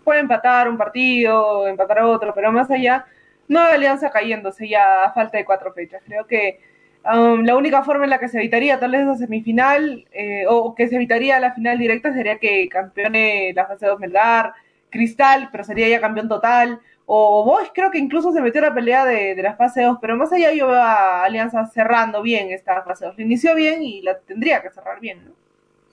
Puede 0.03 0.19
empatar 0.19 0.67
un 0.67 0.77
partido, 0.77 1.67
empatar 1.67 2.03
otro, 2.03 2.33
pero 2.35 2.51
más 2.51 2.69
allá, 2.69 3.05
no 3.47 3.61
hay 3.61 3.75
Alianza 3.75 4.11
cayéndose 4.11 4.67
ya 4.67 5.05
a 5.05 5.13
falta 5.13 5.37
de 5.37 5.45
cuatro 5.45 5.73
fechas. 5.73 6.01
Creo 6.05 6.27
que 6.27 6.59
Um, 7.05 7.43
la 7.43 7.57
única 7.57 7.83
forma 7.83 8.05
en 8.05 8.11
la 8.11 8.19
que 8.19 8.29
se 8.29 8.37
evitaría 8.37 8.79
tal 8.79 8.91
vez 8.91 9.01
esa 9.01 9.17
semifinal 9.17 10.07
eh, 10.13 10.45
o 10.47 10.73
que 10.73 10.87
se 10.87 10.95
evitaría 10.95 11.37
la 11.41 11.53
final 11.53 11.77
directa 11.77 12.13
sería 12.13 12.39
que 12.39 12.69
campeone 12.69 13.51
la 13.53 13.67
fase 13.67 13.87
2 13.87 13.99
Melgar, 13.99 14.53
Cristal, 14.89 15.49
pero 15.51 15.65
sería 15.65 15.89
ya 15.89 15.99
campeón 15.99 16.29
total. 16.29 16.79
O 17.05 17.43
Bosch 17.43 17.71
creo 17.73 17.91
que 17.91 17.97
incluso 17.99 18.31
se 18.31 18.41
metió 18.41 18.61
a 18.61 18.69
la 18.69 18.73
pelea 18.73 19.05
de, 19.05 19.35
la 19.41 19.55
fase 19.55 19.83
2, 19.83 19.97
pero 19.99 20.15
más 20.15 20.31
allá 20.31 20.53
yo 20.53 20.67
veo 20.67 20.81
a 20.81 21.23
Alianza 21.23 21.65
cerrando 21.65 22.21
bien 22.21 22.51
esta 22.51 22.81
fase 22.83 23.05
2. 23.05 23.19
inició 23.19 23.55
bien 23.55 23.83
y 23.83 24.01
la 24.01 24.19
tendría 24.19 24.61
que 24.61 24.69
cerrar 24.71 24.99
bien, 24.99 25.25
¿no? 25.25 25.31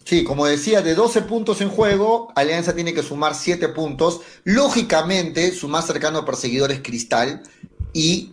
Sí, 0.05 0.25
como 0.25 0.47
decía, 0.47 0.81
de 0.81 0.95
12 0.95 1.23
puntos 1.23 1.61
en 1.61 1.69
juego, 1.69 2.33
Alianza 2.35 2.75
tiene 2.75 2.95
que 2.95 3.03
sumar 3.03 3.35
7 3.35 3.69
puntos. 3.69 4.23
Lógicamente, 4.45 5.53
su 5.53 5.69
más 5.69 5.87
cercano 5.87 6.25
perseguidor 6.25 6.73
es 6.73 6.81
Cristal 6.81 7.43
y 7.93 8.33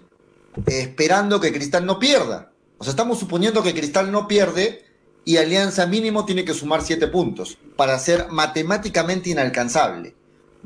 esperando 0.65 1.39
que 1.39 1.51
Cristal 1.51 1.85
no 1.85 1.99
pierda. 1.99 2.51
O 2.77 2.83
sea, 2.83 2.91
estamos 2.91 3.19
suponiendo 3.19 3.63
que 3.63 3.73
Cristal 3.73 4.11
no 4.11 4.27
pierde 4.27 4.85
y 5.25 5.37
Alianza 5.37 5.85
mínimo 5.85 6.25
tiene 6.25 6.45
que 6.45 6.53
sumar 6.53 6.81
siete 6.81 7.07
puntos 7.07 7.57
para 7.75 7.99
ser 7.99 8.27
matemáticamente 8.29 9.29
inalcanzable, 9.29 10.15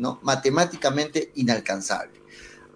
¿no? 0.01 0.19
Matemáticamente 0.23 1.31
inalcanzable. 1.35 2.19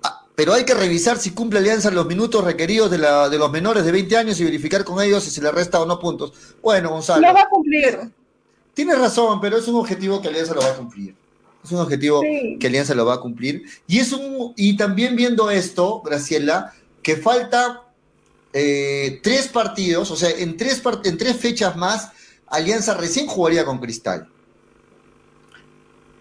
Ah, 0.03 0.25
pero 0.35 0.53
hay 0.53 0.63
que 0.63 0.75
revisar 0.75 1.17
si 1.17 1.31
cumple 1.31 1.59
Alianza 1.59 1.89
los 1.89 2.05
minutos 2.05 2.45
requeridos 2.45 2.91
de, 2.91 2.99
la, 2.99 3.27
de 3.29 3.39
los 3.39 3.51
menores 3.51 3.83
de 3.83 3.91
20 3.91 4.15
años 4.15 4.39
y 4.39 4.43
verificar 4.43 4.85
con 4.85 5.01
ellos 5.01 5.23
si 5.23 5.31
se 5.31 5.41
le 5.41 5.51
resta 5.51 5.81
o 5.81 5.85
no 5.87 5.99
puntos. 5.99 6.33
Bueno, 6.61 6.91
Gonzalo. 6.91 7.27
Lo 7.27 7.33
va 7.33 7.41
a 7.41 7.49
cumplir. 7.49 7.99
Tienes 8.75 8.99
razón, 8.99 9.41
pero 9.41 9.57
es 9.57 9.67
un 9.67 9.75
objetivo 9.75 10.21
que 10.21 10.27
Alianza 10.27 10.53
lo 10.53 10.61
va 10.61 10.69
a 10.69 10.75
cumplir. 10.75 11.15
Es 11.63 11.71
un 11.71 11.79
objetivo 11.79 12.21
que 12.21 12.67
Alianza 12.67 12.93
lo 12.93 13.05
va 13.05 13.15
a 13.15 13.19
cumplir. 13.19 13.63
Y, 13.87 13.99
es 13.99 14.13
un, 14.13 14.53
y 14.55 14.77
también 14.77 15.15
viendo 15.15 15.49
esto, 15.49 16.03
Graciela, 16.03 16.73
que 17.01 17.15
falta 17.15 17.81
eh, 18.53 19.19
tres 19.23 19.47
partidos, 19.47 20.11
o 20.11 20.15
sea, 20.15 20.29
en 20.29 20.57
tres, 20.57 20.83
en 21.05 21.17
tres 21.17 21.37
fechas 21.37 21.75
más, 21.75 22.09
Alianza 22.45 22.93
recién 22.93 23.25
jugaría 23.25 23.65
con 23.65 23.79
Cristal. 23.79 24.29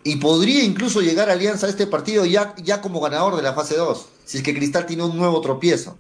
Y 0.05 0.17
podría 0.17 0.63
incluso 0.63 1.01
llegar 1.01 1.31
Alianza 1.31 1.67
a 1.67 1.71
este 1.71 1.87
partido 1.87 2.27
ya, 2.27 2.55
ya 2.63 2.81
como 2.83 3.01
ganador 3.01 3.37
de 3.37 3.43
la 3.43 3.55
fase 3.55 3.77
2, 3.77 4.07
si 4.25 4.37
es 4.37 4.43
que 4.43 4.55
Cristal 4.55 4.85
tiene 4.85 5.03
un 5.03 5.17
nuevo 5.17 5.41
tropiezo. 5.41 5.99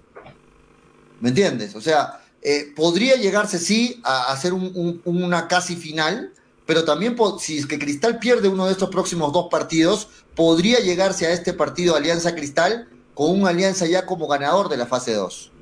¿Me 1.21 1.31
entiendes? 1.31 1.75
O 1.75 1.81
sea, 1.81 2.21
eh, 2.43 2.71
podría 2.77 3.17
llegarse 3.17 3.59
sí 3.59 4.03
a 4.05 4.31
hacer 4.31 4.53
una 4.53 5.49
casi 5.49 5.75
final, 5.75 6.35
pero 6.67 6.85
también 6.85 7.17
si 7.41 7.57
es 7.57 7.67
que 7.67 7.79
Cristal 7.79 8.19
pierde 8.19 8.49
uno 8.49 8.67
de 8.67 8.73
estos 8.73 8.91
próximos 8.91 9.33
dos 9.33 9.49
partidos, 9.51 10.09
podría 10.35 10.81
llegarse 10.81 11.27
a 11.27 11.33
este 11.33 11.55
partido 11.55 11.97
Alianza 11.97 12.35
Cristal 12.35 12.89
con 13.15 13.31
una 13.31 13.51
alianza 13.51 13.87
ya 13.87 14.05
como 14.05 14.27
ganador 14.27 14.69
de 14.69 14.77
la 14.77 14.87
fase 14.87 15.15
2. 15.15 15.53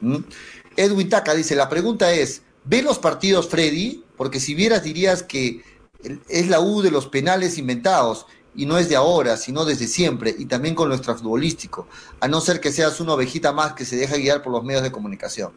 ¿Mm? 0.00 0.16
Edwin 0.76 1.08
Taca 1.08 1.34
dice, 1.34 1.56
la 1.56 1.68
pregunta 1.68 2.12
es, 2.12 2.42
¿ve 2.64 2.82
los 2.82 2.98
partidos 2.98 3.48
Freddy? 3.48 4.04
Porque 4.16 4.40
si 4.40 4.54
vieras 4.54 4.82
dirías 4.82 5.22
que 5.22 5.62
es 6.28 6.48
la 6.48 6.60
U 6.60 6.82
de 6.82 6.90
los 6.90 7.06
penales 7.06 7.58
inventados 7.58 8.26
y 8.54 8.66
no 8.66 8.78
es 8.78 8.88
de 8.88 8.96
ahora, 8.96 9.36
sino 9.36 9.64
desde 9.64 9.86
siempre 9.86 10.34
y 10.36 10.46
también 10.46 10.74
con 10.74 10.88
lo 10.88 10.94
extrafutbolístico, 10.94 11.86
a 12.20 12.28
no 12.28 12.40
ser 12.40 12.60
que 12.60 12.72
seas 12.72 13.00
una 13.00 13.14
ovejita 13.14 13.52
más 13.52 13.74
que 13.74 13.84
se 13.84 13.96
deja 13.96 14.16
guiar 14.16 14.42
por 14.42 14.52
los 14.52 14.64
medios 14.64 14.82
de 14.82 14.90
comunicación. 14.90 15.52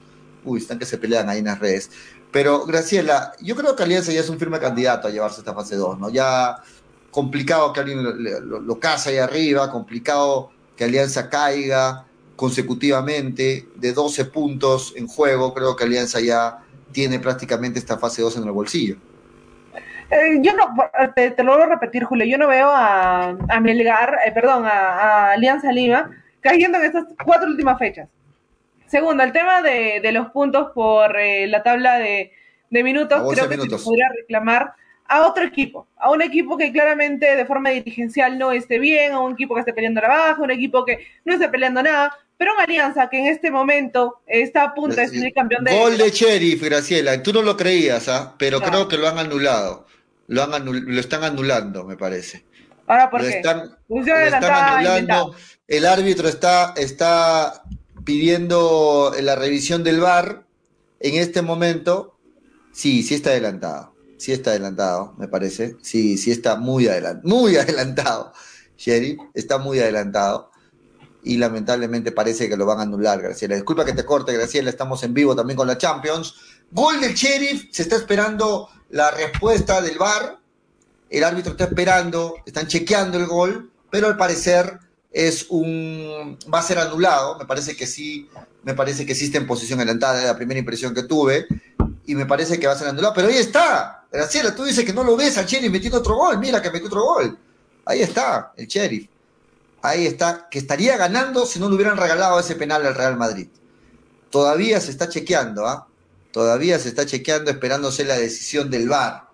Uy, 0.45 0.59
están 0.59 0.79
que 0.79 0.85
se 0.85 0.97
pelean 0.97 1.29
ahí 1.29 1.39
en 1.39 1.45
las 1.45 1.59
redes. 1.59 1.89
Pero 2.31 2.65
Graciela, 2.65 3.33
yo 3.41 3.55
creo 3.55 3.75
que 3.75 3.83
Alianza 3.83 4.11
ya 4.11 4.19
es 4.19 4.29
un 4.29 4.39
firme 4.39 4.59
candidato 4.59 5.07
a 5.07 5.11
llevarse 5.11 5.39
esta 5.39 5.53
fase 5.53 5.75
2, 5.75 5.99
¿no? 5.99 6.09
Ya 6.09 6.61
complicado 7.11 7.71
que 7.71 7.79
alguien 7.79 8.03
lo, 8.03 8.59
lo, 8.59 8.79
ahí 8.83 9.17
arriba, 9.17 9.71
complicado 9.71 10.49
que 10.75 10.83
Alianza 10.83 11.29
caiga, 11.29 12.07
consecutivamente 12.35 13.69
de 13.75 13.93
12 13.93 14.25
puntos 14.25 14.93
en 14.95 15.07
juego, 15.07 15.53
creo 15.53 15.75
que 15.75 15.83
Alianza 15.83 16.19
ya 16.19 16.63
tiene 16.91 17.19
prácticamente 17.19 17.79
esta 17.79 17.97
fase 17.97 18.21
2 18.21 18.37
en 18.37 18.43
el 18.43 18.51
bolsillo. 18.51 18.97
Eh, 20.09 20.39
yo 20.41 20.53
no, 20.53 20.75
te, 21.15 21.43
lo 21.43 21.53
voy 21.53 21.63
a 21.63 21.67
repetir, 21.67 22.03
Julio, 22.03 22.25
yo 22.25 22.37
no 22.37 22.47
veo 22.47 22.69
a, 22.69 23.29
a 23.29 23.59
Melgar, 23.59 24.19
eh, 24.25 24.31
perdón, 24.31 24.65
a, 24.65 25.31
Alianza 25.31 25.71
Lima 25.71 26.11
cayendo 26.41 26.77
en 26.77 26.85
estas 26.85 27.05
cuatro 27.23 27.49
últimas 27.49 27.79
fechas. 27.79 28.09
Segundo, 28.87 29.23
el 29.23 29.31
tema 29.31 29.61
de, 29.61 30.11
los 30.11 30.29
puntos 30.29 30.71
por 30.75 31.17
eh, 31.17 31.47
la 31.47 31.63
tabla 31.63 31.97
de, 31.97 32.31
minutos, 32.69 33.21
creo 33.33 33.49
que 33.49 33.57
se 33.57 33.83
podría 33.83 34.09
reclamar 34.15 34.73
a 35.07 35.27
otro 35.27 35.43
equipo, 35.43 35.87
a 35.97 36.11
un 36.11 36.21
equipo 36.21 36.57
que 36.57 36.71
claramente 36.71 37.35
de 37.35 37.45
forma 37.45 37.69
dirigencial 37.69 38.37
no 38.37 38.51
esté 38.51 38.79
bien, 38.79 39.13
a 39.13 39.19
un 39.19 39.33
equipo 39.33 39.53
que 39.53 39.61
esté 39.61 39.73
peleando 39.73 40.01
la 40.01 40.07
baja, 40.07 40.41
un 40.41 40.51
equipo 40.51 40.85
que 40.85 41.05
no 41.25 41.33
esté 41.33 41.49
peleando 41.49 41.83
nada, 41.83 42.17
pero 42.37 42.53
una 42.53 42.63
alianza 42.63 43.09
que 43.09 43.19
en 43.19 43.27
este 43.27 43.51
momento 43.51 44.21
está 44.27 44.63
a 44.63 44.73
punto 44.73 44.95
de 44.95 45.07
ser 45.07 45.33
campeón 45.33 45.63
de. 45.63 45.77
Gol 45.77 45.97
de 45.97 46.09
Sheriff, 46.09 46.63
Graciela. 46.63 47.21
Tú 47.21 47.31
no 47.31 47.41
lo 47.41 47.55
creías, 47.55 48.09
¿ah? 48.09 48.35
pero 48.37 48.59
creo 48.59 48.87
que 48.87 48.97
lo 48.97 49.07
han 49.07 49.19
anulado. 49.19 49.85
Lo, 50.28 50.43
han 50.43 50.65
lo 50.65 50.99
están 50.99 51.24
anulando, 51.24 51.84
me 51.84 51.97
parece. 51.97 52.45
Ahora, 52.88 53.09
¿por 53.09 53.21
lo 53.21 53.28
qué? 53.28 53.38
Están, 53.38 53.78
lo 53.89 54.01
están 54.01 54.43
anulando. 54.43 55.36
El 55.67 55.86
árbitro 55.86 56.28
está, 56.28 56.74
está 56.76 57.63
pidiendo 58.03 59.13
la 59.21 59.36
revisión 59.36 59.84
del 59.84 60.01
VAR 60.01 60.45
en 60.99 61.15
este 61.15 61.41
momento. 61.41 62.17
Sí, 62.71 63.03
sí 63.03 63.15
está 63.15 63.32
adelantado. 63.32 63.93
Sí 64.17 64.32
está 64.32 64.51
adelantado, 64.51 65.13
me 65.17 65.28
parece. 65.28 65.78
Sí, 65.82 66.17
sí 66.17 66.32
está 66.32 66.55
muy 66.55 66.88
adelantado. 66.89 67.28
Muy 67.28 67.55
adelantado. 67.57 68.34
Sheriff 68.78 69.19
está 69.34 69.57
muy 69.59 69.80
adelantado 69.80 70.51
y 71.24 71.38
lamentablemente 71.38 72.11
parece 72.11 72.49
que 72.49 72.57
lo 72.57 72.65
van 72.65 72.80
a 72.80 72.84
anular, 72.84 73.21
Graciela. 73.21 73.55
Disculpa 73.55 73.86
que 73.86 73.93
te 73.93 74.03
corte, 74.03 74.34
Graciela, 74.34 74.69
estamos 74.69 75.03
en 75.03 75.13
vivo 75.13 75.36
también 75.36 75.55
con 75.55 75.67
la 75.67 75.78
Champions. 75.78 76.36
Gol 76.71 76.99
del 76.99 77.13
Sheriff, 77.13 77.67
se 77.71 77.84
está 77.84 77.95
esperando 77.95 78.67
la 78.93 79.09
respuesta 79.09 79.81
del 79.81 79.97
VAR. 79.97 80.39
El 81.09 81.23
árbitro 81.23 81.51
está 81.51 81.65
esperando, 81.65 82.35
están 82.45 82.67
chequeando 82.67 83.17
el 83.17 83.25
gol, 83.25 83.71
pero 83.89 84.07
al 84.07 84.17
parecer 84.17 84.79
es 85.11 85.47
un 85.49 86.37
va 86.51 86.59
a 86.59 86.63
ser 86.63 86.79
anulado, 86.79 87.37
me 87.37 87.45
parece 87.45 87.75
que 87.75 87.85
sí, 87.85 88.29
me 88.63 88.73
parece 88.73 89.05
que 89.05 89.11
existe 89.11 89.37
en 89.37 89.45
posición 89.45 89.79
adelantada, 89.79 90.19
de 90.19 90.25
la 90.25 90.35
primera 90.35 90.59
impresión 90.59 90.93
que 90.93 91.03
tuve, 91.03 91.45
y 92.05 92.15
me 92.15 92.25
parece 92.25 92.59
que 92.59 92.65
va 92.65 92.73
a 92.73 92.77
ser 92.77 92.87
anulado, 92.87 93.13
pero 93.13 93.27
ahí 93.27 93.37
está, 93.37 94.05
Graciela, 94.11 94.55
tú 94.55 94.63
dices 94.63 94.83
que 94.85 94.93
no 94.93 95.03
lo 95.03 95.15
ves 95.15 95.37
al 95.37 95.45
Sheriff 95.45 95.71
metiendo 95.71 95.99
otro 95.99 96.15
gol, 96.15 96.39
mira 96.39 96.61
que 96.61 96.71
metió 96.71 96.87
otro 96.87 97.03
gol, 97.03 97.37
ahí 97.85 98.01
está, 98.01 98.53
el 98.57 98.65
Sheriff 98.65 99.07
ahí 99.83 100.07
está, 100.07 100.47
que 100.49 100.57
estaría 100.57 100.97
ganando 100.97 101.45
si 101.45 101.59
no 101.59 101.69
le 101.69 101.75
hubieran 101.75 101.97
regalado 101.97 102.39
ese 102.39 102.55
penal 102.55 102.85
al 102.85 102.95
Real 102.95 103.17
Madrid. 103.17 103.49
Todavía 104.31 104.79
se 104.79 104.89
está 104.89 105.09
chequeando, 105.09 105.67
¿ah? 105.67 105.87
Todavía 106.34 106.79
se 106.79 106.89
está 106.89 107.05
chequeando 107.05 107.51
esperándose 107.51 108.03
la 108.05 108.17
decisión 108.17 108.71
del 108.71 108.89
VAR. 108.89 109.29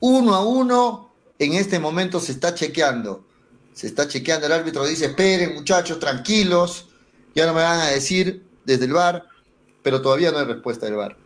Uno 0.00 0.34
a 0.34 0.44
uno 0.44 1.12
En 1.38 1.54
este 1.54 1.78
momento 1.78 2.18
se 2.18 2.32
está 2.32 2.54
chequeando. 2.54 3.26
Se 3.74 3.88
está 3.88 4.08
chequeando. 4.08 4.46
El 4.46 4.52
árbitro 4.52 4.86
dice, 4.86 5.06
esperen 5.06 5.54
muchachos, 5.54 5.98
tranquilos. 5.98 6.88
Ya 7.34 7.46
no 7.46 7.52
me 7.52 7.62
van 7.62 7.80
a 7.80 7.88
decir 7.88 8.46
desde 8.64 8.86
el 8.86 8.92
bar, 8.92 9.26
pero 9.82 10.00
todavía 10.00 10.30
no 10.30 10.38
hay 10.38 10.46
respuesta 10.46 10.86
del 10.86 10.94
bar. 10.94 11.16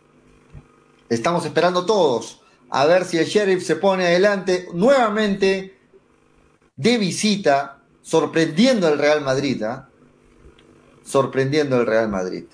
Estamos 1.07 1.45
esperando 1.45 1.85
todos 1.85 2.41
a 2.69 2.85
ver 2.85 3.05
si 3.05 3.17
el 3.17 3.25
sheriff 3.25 3.63
se 3.63 3.75
pone 3.75 4.05
adelante 4.07 4.67
nuevamente 4.73 5.77
de 6.75 6.97
visita, 6.97 7.79
sorprendiendo 8.01 8.87
al 8.87 8.97
Real 8.97 9.21
Madrid. 9.21 9.63
¿ah? 9.63 9.87
Sorprendiendo 11.05 11.77
al 11.77 11.85
Real 11.85 12.09
Madrid. 12.09 12.45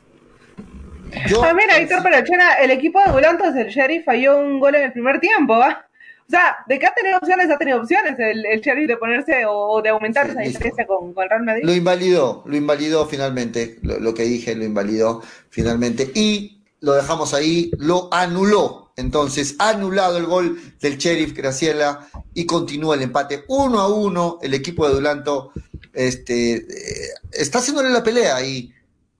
Ah, 1.43 1.53
mira, 1.53 1.79
Víctor 1.79 2.03
Perochena, 2.03 2.53
el 2.55 2.71
equipo 2.71 3.01
de 3.03 3.11
volantes 3.11 3.53
del 3.53 3.69
sheriff 3.69 4.05
falló 4.05 4.39
un 4.39 4.59
gol 4.59 4.75
en 4.75 4.83
el 4.83 4.91
primer 4.91 5.19
tiempo. 5.19 5.55
¿ah? 5.55 5.85
O 6.27 6.29
sea, 6.29 6.57
de 6.67 6.79
que 6.79 6.85
ha 6.85 6.93
tenido 6.93 7.17
opciones, 7.17 7.49
ha 7.49 7.57
tenido 7.57 7.81
opciones 7.81 8.17
el, 8.17 8.45
el 8.45 8.61
sheriff 8.61 8.87
de 8.87 8.97
ponerse 8.97 9.43
o, 9.47 9.81
de 9.81 9.89
aumentar 9.89 10.29
esa 10.29 10.41
diferencia 10.41 10.87
con, 10.87 11.13
con, 11.13 11.29
Real 11.29 11.43
Madrid. 11.43 11.63
Lo 11.65 11.73
invalidó, 11.73 12.43
lo 12.45 12.55
invalidó 12.55 13.05
finalmente, 13.05 13.77
lo, 13.81 13.99
lo 13.99 14.13
que 14.13 14.23
dije, 14.23 14.55
lo 14.55 14.63
invalidó 14.63 15.21
finalmente. 15.49 16.09
Y 16.13 16.61
lo 16.79 16.93
dejamos 16.93 17.33
ahí, 17.33 17.71
lo 17.77 18.09
anuló. 18.11 18.91
Entonces, 18.95 19.55
anulado 19.57 20.17
el 20.17 20.25
gol 20.25 20.59
del 20.79 20.97
Sheriff 20.97 21.33
Graciela 21.33 22.07
y 22.33 22.45
continúa 22.45 22.95
el 22.95 23.01
empate 23.01 23.43
uno 23.47 23.79
a 23.79 23.87
uno. 23.87 24.37
El 24.41 24.53
equipo 24.53 24.87
de 24.87 24.93
Dulanto 24.93 25.51
este, 25.93 26.55
eh, 26.55 27.13
está 27.31 27.59
haciéndole 27.59 27.89
la 27.89 28.03
pelea 28.03 28.35
ahí, 28.35 28.73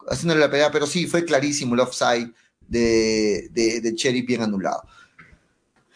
haciéndole 0.10 0.42
la 0.42 0.50
pelea, 0.50 0.72
pero 0.72 0.88
sí, 0.88 1.08
fue 1.08 1.26
clarísimo 1.26 1.76
el 1.76 1.82
offside 1.82 2.32
de, 2.68 3.50
de, 3.52 3.94
Sheriff 3.96 4.26
bien 4.26 4.42
anulado. 4.42 4.84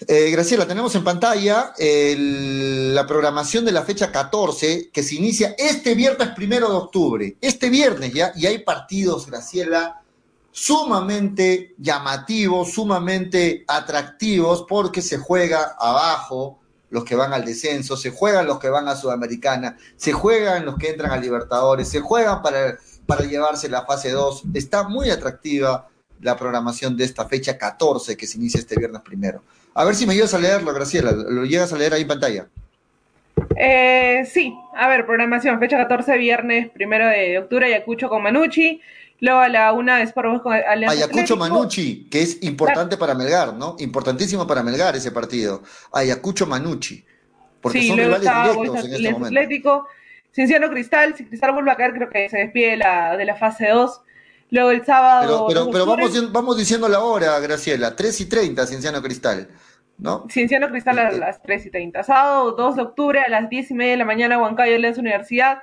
Eh, 0.08 0.30
Graciela, 0.30 0.68
tenemos 0.68 0.94
en 0.94 1.04
pantalla 1.04 1.74
la 1.78 3.08
programación 3.08 3.66
de 3.66 3.72
la 3.72 3.82
fecha 3.82 4.12
14 4.12 4.92
que 4.94 5.02
se 5.02 5.16
inicia 5.16 5.56
este 5.58 5.96
viernes 5.96 6.30
primero 6.36 6.70
de 6.70 6.76
octubre. 6.76 7.38
Este 7.42 7.70
viernes 7.70 8.14
ya, 8.14 8.32
y 8.36 8.46
hay 8.46 8.60
partidos, 8.60 9.26
Graciela, 9.26 10.02
sumamente 10.52 11.76
llamativos, 11.78 12.74
sumamente 12.74 13.64
atractivos, 13.68 14.66
porque 14.68 15.02
se 15.02 15.18
juega 15.18 15.76
abajo 15.80 16.60
los 16.90 17.04
que 17.04 17.16
van 17.16 17.34
al 17.34 17.46
descenso, 17.46 17.98
se 17.98 18.12
juegan 18.12 18.48
los 18.48 18.60
que 18.60 18.70
van 18.70 18.88
a 18.88 18.96
Sudamericana, 18.96 19.78
se 19.98 20.14
juegan 20.14 20.66
los 20.66 20.78
que 20.78 20.90
entran 20.90 21.12
a 21.12 21.18
Libertadores, 21.18 21.90
se 21.90 22.00
juegan 22.00 22.42
para, 22.42 22.78
para 23.08 23.26
llevarse 23.26 23.70
la 23.70 23.86
fase 23.86 24.12
2. 24.12 24.44
Está 24.54 24.88
muy 24.88 25.10
atractiva 25.10 25.88
la 26.22 26.38
programación 26.38 26.96
de 26.96 27.06
esta 27.06 27.26
fecha 27.26 27.58
14 27.58 28.16
que 28.16 28.28
se 28.28 28.38
inicia 28.38 28.60
este 28.60 28.78
viernes 28.78 29.02
primero. 29.02 29.42
A 29.74 29.86
ver 29.86 29.96
si 29.96 30.06
me 30.06 30.14
ayudas 30.14 30.34
a 30.34 30.40
leerlo, 30.40 30.74
Graciela. 30.74 31.12
¿Lo 31.12 31.46
llegas 31.46 31.74
a 31.74 31.78
leer 31.78 31.94
ahí 31.94 32.02
en 32.02 32.08
pantalla? 32.08 32.48
Eh, 33.56 34.28
sí, 34.32 34.56
a 34.76 34.88
ver, 34.88 35.06
programación, 35.06 35.60
fecha 35.60 35.78
14, 35.78 36.18
viernes 36.18 36.70
primero 36.72 37.08
de 37.08 37.40
octubre, 37.40 37.66
Ayacucho 37.68 38.10
con 38.10 38.24
Manucci. 38.24 38.82
Luego 39.20 39.40
a 39.40 39.50
la 39.50 39.74
una 39.74 40.02
es 40.04 40.12
por 40.12 40.42
con 40.44 40.54
Alianza 40.54 40.96
Ayacucho 40.96 41.38
Manucci, 41.38 42.08
que 42.10 42.22
es 42.22 42.44
importante 42.44 42.98
para 42.98 43.16
Melgar, 43.16 43.54
¿no? 43.54 43.76
Importantísimo 43.80 44.46
para 44.46 44.62
Melgar 44.62 44.96
ese 44.96 45.12
partido. 45.12 45.64
Ayacucho 45.92 46.46
Manucci. 46.46 47.04
Porque 47.62 47.88
son 47.88 47.98
rivales 47.98 48.22
directos 48.22 48.86
en 48.86 48.94
este 48.94 49.12
momento. 49.12 49.40
Atlético, 49.40 49.88
Cienciano 50.38 50.70
Cristal, 50.70 51.16
si 51.16 51.26
Cristal 51.26 51.52
vuelve 51.52 51.72
a 51.72 51.76
caer, 51.76 51.94
creo 51.94 52.12
que 52.12 52.30
se 52.30 52.38
despide 52.38 52.70
de 52.70 52.78
la, 52.78 53.18
de 53.18 53.26
la 53.26 53.36
fase 53.36 53.70
2. 53.70 54.02
Luego 54.52 54.70
el 54.70 54.86
sábado. 54.86 55.48
Pero, 55.48 55.68
pero, 55.72 55.88
vamos, 55.88 56.32
vamos 56.32 56.56
diciendo 56.56 56.88
la 56.88 57.00
hora, 57.00 57.40
Graciela. 57.40 57.96
3 57.96 58.22
y 58.22 58.30
30, 58.30 58.68
Cienciano 58.68 59.02
Cristal. 59.02 59.50
¿no? 59.98 60.28
Cienciano 60.30 60.70
Cristal 60.70 61.00
a 61.00 61.12
las 61.12 61.42
3 61.42 61.66
y 61.66 61.72
30. 61.72 62.04
Sábado 62.04 62.52
2 62.52 62.76
de 62.76 62.82
octubre 62.84 63.20
a 63.20 63.28
las 63.30 63.50
10 63.50 63.72
y 63.72 63.74
media 63.74 63.94
de 63.94 63.98
la 63.98 64.06
mañana, 64.06 64.38
Huancayo 64.38 64.76
Alianza 64.76 65.02
Universidad 65.02 65.58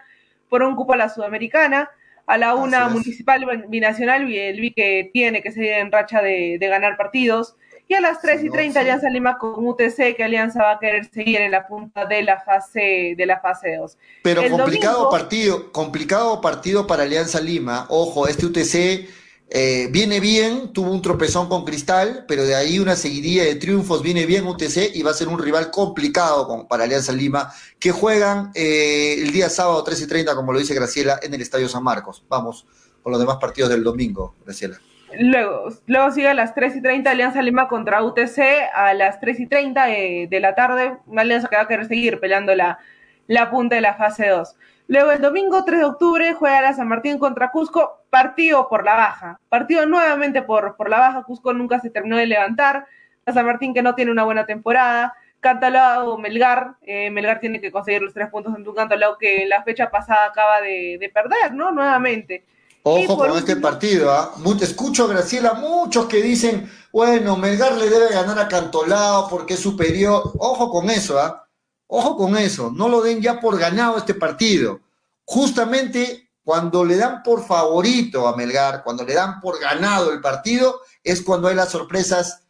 por 0.49 0.65
un 0.65 0.75
cupo 0.75 0.95
a 0.95 0.97
la 0.97 1.09
Sudamericana 1.09 1.89
a 2.27 2.37
la 2.37 2.57
una 2.57 2.89
municipal 2.89 3.45
binacional, 3.69 4.33
el 4.33 4.75
que 4.75 5.11
tiene 5.13 5.41
que 5.41 5.53
seguir 5.53 5.75
en 5.75 5.93
racha 5.93 6.21
de, 6.21 6.59
ganar 6.61 6.97
partidos. 6.97 7.57
Y 7.87 7.95
a 7.95 8.01
las 8.01 8.21
3 8.21 8.45
y 8.45 8.51
30 8.51 8.81
Alianza 8.81 9.11
Lima 9.11 9.37
con 9.37 9.67
UTC, 9.67 10.17
que 10.17 10.25
Alianza 10.25 10.63
va 10.63 10.73
a 10.73 10.79
querer 10.79 11.11
seguir 11.11 11.41
en 11.41 11.51
la 11.51 11.67
punta 11.67 12.07
de 12.07 12.23
la 12.23 12.41
fase 12.41 13.15
de 13.17 13.27
la 13.27 13.41
fase 13.41 13.77
2. 13.77 13.99
Pero 14.23 14.43
complicado 14.49 15.11
partido, 15.11 15.71
complicado 15.71 16.41
partido 16.41 16.87
para 16.87 17.03
Alianza 17.03 17.41
Lima. 17.41 17.87
Ojo, 17.91 18.27
este 18.27 18.47
UTC 18.47 19.07
eh, 19.51 19.89
viene 19.91 20.19
bien, 20.19 20.73
tuvo 20.73 20.91
un 20.91 21.03
tropezón 21.03 21.49
con 21.49 21.65
Cristal, 21.65 22.25
pero 22.27 22.45
de 22.45 22.55
ahí 22.55 22.79
una 22.79 22.97
seguidilla 22.97 23.45
de 23.45 23.57
triunfos, 23.57 24.03
viene 24.03 24.25
bien 24.25 24.47
UTC 24.47 24.95
y 24.95 25.03
va 25.03 25.11
a 25.11 25.15
ser 25.15 25.29
un 25.29 25.39
rival 25.39 25.71
complicado 25.71 26.67
para 26.67 26.85
Alianza 26.85 27.13
Lima, 27.13 27.53
que 27.79 27.93
juegan 27.93 28.51
eh, 28.55 29.17
el 29.19 29.31
día 29.31 29.51
sábado 29.51 29.85
13 29.85 30.05
y 30.05 30.07
30, 30.07 30.35
como 30.35 30.53
lo 30.53 30.59
dice 30.59 30.75
Graciela, 30.75 31.21
en 31.23 31.35
el 31.35 31.43
Estadio 31.43 31.69
San 31.69 31.85
Marcos. 31.85 32.25
Vamos 32.29 32.67
con 33.03 33.13
los 33.13 33.21
demás 33.21 33.37
partidos 33.37 33.69
del 33.69 33.85
domingo, 33.85 34.35
Graciela. 34.45 34.81
Luego, 35.19 35.69
luego 35.87 36.11
sigue 36.11 36.29
a 36.29 36.35
las 36.35 36.55
3 36.55 36.77
y 36.77 36.83
30 36.83 37.11
Alianza 37.11 37.43
Lima 37.43 37.69
contra 37.69 38.03
UTC, 38.03 38.39
a 38.75 38.95
las 38.95 39.21
3 39.21 39.41
y 39.41 39.47
30 39.47 39.91
eh, 39.91 40.27
de 40.29 40.41
la 40.41 40.55
tarde, 40.55 40.97
una 41.07 41.23
alianza 41.23 41.49
que 41.49 41.57
va 41.57 41.63
a 41.63 41.69
querer 41.69 41.87
seguir 41.87 42.21
peleando 42.21 42.55
la, 42.55 42.79
la 43.27 43.51
punta 43.51 43.77
de 43.77 43.81
la 43.81 43.95
fase 43.95 44.29
2. 44.29 44.57
Luego 44.87 45.13
el 45.13 45.23
domingo 45.23 45.65
3 45.65 45.79
de 45.79 45.85
octubre 45.85 46.35
juega 46.35 46.61
la 46.61 46.75
San 46.75 46.89
Martín 46.89 47.19
contra 47.19 47.51
Cusco, 47.51 48.05
partido 48.11 48.69
por 48.69 48.85
la 48.85 48.95
baja. 48.95 49.41
Partido 49.49 49.87
nuevamente 49.87 50.43
por, 50.43 50.77
por 50.77 50.91
la 50.91 50.99
baja, 50.99 51.23
Cusco 51.23 51.55
nunca 51.55 51.81
se 51.81 51.91
terminó 51.91 52.17
de 52.19 52.27
levantar. 52.27 52.87
La 53.25 53.33
San 53.33 53.47
Martín 53.47 53.73
que 53.73 53.83
no 53.83 53.95
tiene 53.95 54.11
una 54.11 54.25
buena 54.25 54.45
temporada. 54.45 55.15
Cantalao, 55.41 56.17
Melgar, 56.19 56.77
eh, 56.83 57.11
Melgar 57.11 57.39
tiene 57.41 57.61
que 57.61 57.71
conseguir 57.71 58.03
los 58.03 58.15
tres 58.15 58.29
puntos 58.31 58.55
en 58.57 58.67
un 58.67 58.75
Cantalao 58.75 59.19
que 59.19 59.47
la 59.47 59.63
fecha 59.63 59.91
pasada 59.91 60.27
acaba 60.27 60.61
de, 60.61 61.11
perder, 61.13 61.53
¿no? 61.55 61.71
Nuevamente. 61.71 62.45
Ojo 62.87 63.17
con 63.17 63.39
este 63.39 63.57
partido, 63.57 64.13
¿ah? 64.13 64.35
Escucho, 64.61 65.09
Graciela, 65.09 65.55
muchos 65.55 66.05
que 66.05 66.23
dicen, 66.23 66.71
bueno, 66.93 67.35
Melgar 67.35 67.79
le 67.79 67.89
debe 67.89 68.11
ganar 68.11 68.39
a 68.39 68.47
Cantolao 68.47 69.27
porque 69.31 69.55
es 69.55 69.61
superior. 69.61 70.33
Ojo 70.39 70.71
con 70.71 70.91
eso, 70.91 71.19
¿ah? 71.19 71.49
Ojo 71.87 72.15
con 72.15 72.37
eso, 72.37 72.71
no 72.71 72.91
lo 72.91 73.01
den 73.01 73.23
ya 73.23 73.41
por 73.41 73.59
ganado 73.59 73.97
este 73.97 74.13
partido. 74.13 74.81
Justamente 75.25 76.31
cuando 76.45 76.85
le 76.85 76.97
dan 76.97 77.23
por 77.23 77.47
favorito 77.47 78.29
a 78.29 78.37
Melgar, 78.37 78.85
cuando 78.85 79.03
le 79.03 79.15
dan 79.15 79.41
por 79.41 79.59
ganado 79.59 80.13
el 80.13 80.21
partido, 80.21 80.83
es 81.03 81.23
cuando 81.23 81.49
hay 81.49 81.55
las 81.55 81.71
sorpresas 81.71 82.43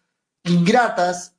ingratas, 0.42 1.36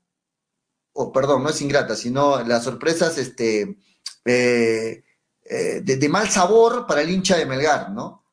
o 0.93 1.12
perdón, 1.12 1.43
no 1.43 1.50
es 1.50 1.62
ingrata, 1.62 1.98
sino 1.98 2.41
las 2.43 2.64
sorpresas 2.64 3.18
este, 3.18 3.78
eh, 4.24 5.04
eh, 5.43 5.82
de, 5.84 6.10
mal 6.10 6.30
sabor 6.30 6.88
para 6.88 7.02
el 7.02 7.10
hincha 7.10 7.36
de 7.36 7.46
Melgar, 7.46 7.91
¿no? 7.91 8.25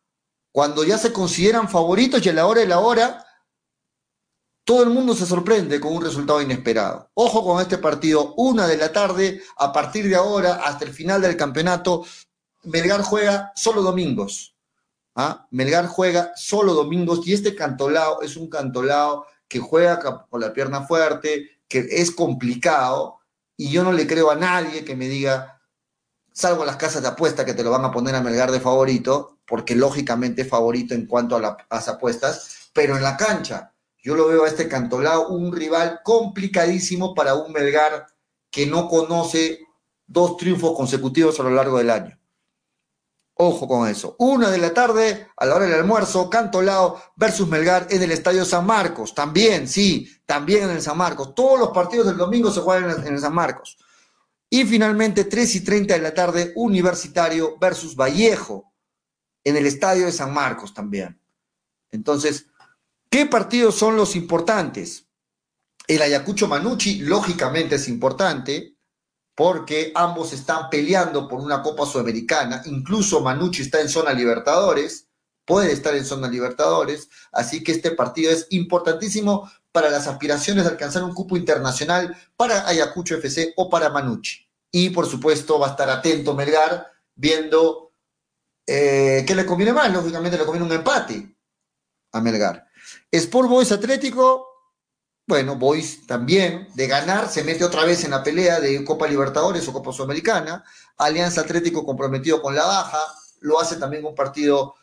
Cuando 0.52 0.84
ya 0.84 0.98
se 0.98 1.12
consideran 1.12 1.68
favoritos 1.68 2.24
y 2.24 2.28
a 2.28 2.32
la 2.32 2.46
hora 2.46 2.60
de 2.60 2.68
la 2.68 2.78
hora 2.78 3.26
todo 4.64 4.84
el 4.84 4.90
mundo 4.90 5.14
se 5.14 5.26
sorprende 5.26 5.80
con 5.80 5.92
un 5.92 6.02
resultado 6.02 6.40
inesperado. 6.40 7.10
Ojo 7.14 7.44
con 7.44 7.60
este 7.60 7.78
partido, 7.78 8.34
una 8.36 8.66
de 8.66 8.76
la 8.76 8.92
tarde, 8.92 9.42
a 9.56 9.72
partir 9.72 10.08
de 10.08 10.14
ahora 10.14 10.60
hasta 10.64 10.84
el 10.84 10.92
final 10.92 11.20
del 11.20 11.36
campeonato, 11.36 12.04
Melgar 12.64 13.02
juega 13.02 13.52
solo 13.56 13.82
domingos. 13.82 14.54
¿ah? 15.16 15.48
Melgar 15.50 15.86
juega 15.88 16.32
solo 16.36 16.74
domingos 16.74 17.26
y 17.26 17.32
este 17.32 17.56
cantolao 17.56 18.22
es 18.22 18.36
un 18.36 18.48
cantolao 18.48 19.26
que 19.48 19.58
juega 19.58 19.98
con 19.98 20.40
la 20.40 20.52
pierna 20.52 20.82
fuerte, 20.86 21.50
que 21.66 21.86
es 21.90 22.12
complicado 22.12 23.18
y 23.56 23.70
yo 23.70 23.82
no 23.82 23.92
le 23.92 24.06
creo 24.06 24.30
a 24.30 24.36
nadie 24.36 24.84
que 24.84 24.96
me 24.96 25.08
diga, 25.08 25.51
salvo 26.32 26.64
las 26.64 26.76
casas 26.76 27.02
de 27.02 27.08
apuesta 27.08 27.44
que 27.44 27.54
te 27.54 27.62
lo 27.62 27.70
van 27.70 27.84
a 27.84 27.90
poner 27.90 28.14
a 28.14 28.22
Melgar 28.22 28.50
de 28.50 28.60
favorito, 28.60 29.38
porque 29.46 29.74
lógicamente 29.74 30.44
favorito 30.44 30.94
en 30.94 31.06
cuanto 31.06 31.36
a 31.36 31.58
las 31.70 31.88
apuestas, 31.88 32.70
pero 32.72 32.96
en 32.96 33.02
la 33.02 33.16
cancha 33.16 33.72
yo 34.02 34.16
lo 34.16 34.26
veo 34.26 34.44
a 34.44 34.48
este 34.48 34.68
Cantolao 34.68 35.28
un 35.28 35.54
rival 35.54 36.00
complicadísimo 36.02 37.14
para 37.14 37.34
un 37.34 37.52
Melgar 37.52 38.06
que 38.50 38.66
no 38.66 38.88
conoce 38.88 39.60
dos 40.06 40.36
triunfos 40.36 40.76
consecutivos 40.76 41.38
a 41.38 41.44
lo 41.44 41.50
largo 41.50 41.78
del 41.78 41.90
año. 41.90 42.18
Ojo 43.34 43.66
con 43.66 43.88
eso. 43.88 44.14
Una 44.18 44.50
de 44.50 44.58
la 44.58 44.74
tarde, 44.74 45.28
a 45.36 45.46
la 45.46 45.54
hora 45.54 45.64
del 45.64 45.74
almuerzo, 45.74 46.28
Cantolao 46.28 47.00
versus 47.16 47.48
Melgar 47.48 47.86
en 47.90 48.02
el 48.02 48.12
Estadio 48.12 48.44
San 48.44 48.66
Marcos. 48.66 49.14
También, 49.14 49.66
sí, 49.66 50.08
también 50.26 50.64
en 50.64 50.70
el 50.70 50.82
San 50.82 50.98
Marcos. 50.98 51.34
Todos 51.34 51.58
los 51.58 51.70
partidos 51.70 52.06
del 52.06 52.18
domingo 52.18 52.50
se 52.50 52.60
juegan 52.60 53.04
en 53.06 53.14
el 53.14 53.20
San 53.20 53.34
Marcos. 53.34 53.78
Y 54.52 54.64
finalmente, 54.64 55.24
3 55.24 55.56
y 55.56 55.60
30 55.62 55.94
de 55.94 56.00
la 56.00 56.12
tarde, 56.12 56.52
Universitario 56.56 57.56
versus 57.58 57.96
Vallejo 57.96 58.72
en 59.44 59.56
el 59.56 59.66
Estadio 59.66 60.04
de 60.04 60.12
San 60.12 60.32
Marcos 60.32 60.74
también. 60.74 61.18
Entonces, 61.90 62.46
¿Qué 63.12 63.26
partidos 63.26 63.74
son 63.74 63.94
los 63.94 64.16
importantes? 64.16 65.06
El 65.86 66.00
Ayacucho 66.00 66.48
Manucci, 66.48 67.00
lógicamente, 67.00 67.74
es 67.74 67.86
importante 67.88 68.78
porque 69.34 69.92
ambos 69.94 70.32
están 70.32 70.70
peleando 70.70 71.28
por 71.28 71.38
una 71.38 71.62
Copa 71.62 71.84
Sudamericana. 71.84 72.62
Incluso 72.64 73.20
Manucci 73.20 73.60
está 73.60 73.82
en 73.82 73.90
zona 73.90 74.14
Libertadores, 74.14 75.10
puede 75.44 75.72
estar 75.72 75.94
en 75.94 76.06
zona 76.06 76.26
Libertadores. 76.26 77.10
Así 77.32 77.62
que 77.62 77.72
este 77.72 77.90
partido 77.90 78.32
es 78.32 78.46
importantísimo 78.48 79.46
para 79.72 79.90
las 79.90 80.06
aspiraciones 80.06 80.64
de 80.64 80.70
alcanzar 80.70 81.02
un 81.02 81.14
cupo 81.14 81.36
internacional 81.36 82.16
para 82.36 82.68
Ayacucho 82.68 83.16
FC 83.16 83.54
o 83.56 83.68
para 83.68 83.90
Manucci. 83.90 84.46
y 84.70 84.90
por 84.90 85.06
supuesto 85.06 85.58
va 85.58 85.68
a 85.68 85.70
estar 85.70 85.90
atento 85.90 86.34
Melgar 86.34 86.90
viendo 87.14 87.92
eh, 88.66 89.24
qué 89.26 89.34
le 89.34 89.44
conviene 89.44 89.72
más, 89.72 89.92
lógicamente 89.92 90.38
le 90.38 90.44
conviene 90.44 90.66
un 90.66 90.72
empate 90.72 91.36
a 92.12 92.20
Melgar. 92.20 92.66
Sport 93.10 93.48
Boys 93.48 93.72
Atlético, 93.72 94.46
bueno, 95.26 95.56
Boys 95.56 96.06
también, 96.06 96.68
de 96.74 96.86
ganar, 96.86 97.28
se 97.28 97.44
mete 97.44 97.64
otra 97.64 97.84
vez 97.84 98.04
en 98.04 98.10
la 98.10 98.22
pelea 98.22 98.60
de 98.60 98.84
Copa 98.84 99.06
Libertadores 99.06 99.66
o 99.68 99.72
Copa 99.72 99.92
Sudamericana. 99.92 100.64
Alianza 100.98 101.42
Atlético 101.42 101.84
comprometido 101.84 102.40
con 102.42 102.54
la 102.54 102.64
baja, 102.64 102.98
lo 103.40 103.60
hace 103.60 103.76
también 103.76 104.04
un 104.04 104.14
partido 104.14 104.74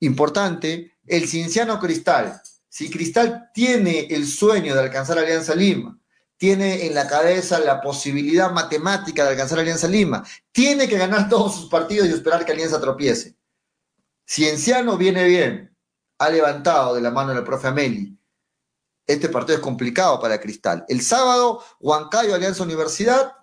importante. 0.00 0.92
El 1.06 1.28
Cienciano 1.28 1.78
Cristal, 1.80 2.40
si 2.76 2.90
Cristal 2.90 3.48
tiene 3.54 4.00
el 4.10 4.26
sueño 4.26 4.74
de 4.74 4.80
alcanzar 4.82 5.18
Alianza 5.18 5.54
Lima, 5.54 5.98
tiene 6.36 6.84
en 6.84 6.94
la 6.94 7.08
cabeza 7.08 7.58
la 7.58 7.80
posibilidad 7.80 8.50
matemática 8.50 9.24
de 9.24 9.30
alcanzar 9.30 9.60
Alianza 9.60 9.88
Lima, 9.88 10.22
tiene 10.52 10.86
que 10.86 10.98
ganar 10.98 11.26
todos 11.30 11.56
sus 11.56 11.70
partidos 11.70 12.06
y 12.06 12.12
esperar 12.12 12.44
que 12.44 12.52
Alianza 12.52 12.78
tropiece. 12.78 13.34
Cienciano 14.28 14.98
viene 14.98 15.24
bien, 15.24 15.74
ha 16.18 16.28
levantado 16.28 16.94
de 16.94 17.00
la 17.00 17.10
mano 17.10 17.32
del 17.32 17.44
profe 17.44 17.68
Ameli. 17.68 18.14
Este 19.06 19.30
partido 19.30 19.56
es 19.56 19.62
complicado 19.62 20.20
para 20.20 20.38
Cristal. 20.38 20.84
El 20.86 21.00
sábado, 21.00 21.64
Huancayo, 21.80 22.34
Alianza 22.34 22.62
Universidad, 22.62 23.35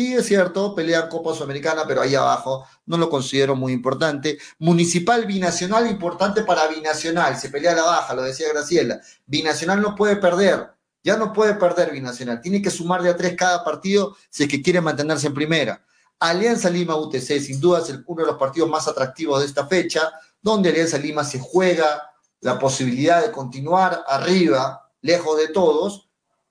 sí 0.00 0.14
es 0.14 0.26
cierto, 0.26 0.74
pelean 0.74 1.10
Copa 1.10 1.34
Sudamericana, 1.34 1.84
pero 1.86 2.00
ahí 2.00 2.14
abajo 2.14 2.64
no 2.86 2.96
lo 2.96 3.10
considero 3.10 3.54
muy 3.54 3.72
importante. 3.72 4.38
Municipal 4.58 5.26
Binacional, 5.26 5.90
importante 5.90 6.42
para 6.42 6.68
Binacional, 6.68 7.36
se 7.36 7.50
pelea 7.50 7.74
la 7.74 7.82
baja, 7.82 8.14
lo 8.14 8.22
decía 8.22 8.48
Graciela. 8.48 8.98
Binacional 9.26 9.82
no 9.82 9.94
puede 9.94 10.16
perder, 10.16 10.70
ya 11.04 11.18
no 11.18 11.34
puede 11.34 11.54
perder 11.54 11.92
Binacional, 11.92 12.40
tiene 12.40 12.62
que 12.62 12.70
sumar 12.70 13.02
de 13.02 13.10
a 13.10 13.16
tres 13.16 13.36
cada 13.36 13.62
partido 13.62 14.16
si 14.30 14.44
es 14.44 14.48
que 14.48 14.62
quiere 14.62 14.80
mantenerse 14.80 15.26
en 15.26 15.34
primera. 15.34 15.84
Alianza 16.18 16.70
Lima 16.70 16.96
UTC, 16.96 17.38
sin 17.38 17.60
duda 17.60 17.80
es 17.80 17.94
uno 18.06 18.22
de 18.22 18.28
los 18.28 18.38
partidos 18.38 18.70
más 18.70 18.88
atractivos 18.88 19.40
de 19.40 19.46
esta 19.46 19.66
fecha 19.66 20.10
donde 20.40 20.70
Alianza 20.70 20.96
Lima 20.96 21.24
se 21.24 21.38
juega 21.38 22.10
la 22.40 22.58
posibilidad 22.58 23.20
de 23.22 23.32
continuar 23.32 24.02
arriba, 24.06 24.90
lejos 25.02 25.36
de 25.36 25.48
todos, 25.48 26.08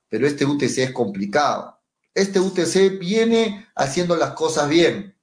pero 0.08 0.28
este 0.28 0.46
UTC 0.46 0.78
es 0.78 0.92
complicado. 0.92 1.79
Este 2.20 2.42
UTC 2.42 3.00
viene 3.00 3.70
haciendo 3.76 4.18
las 4.18 4.32
cosas 4.32 4.68
bien. 4.68 5.18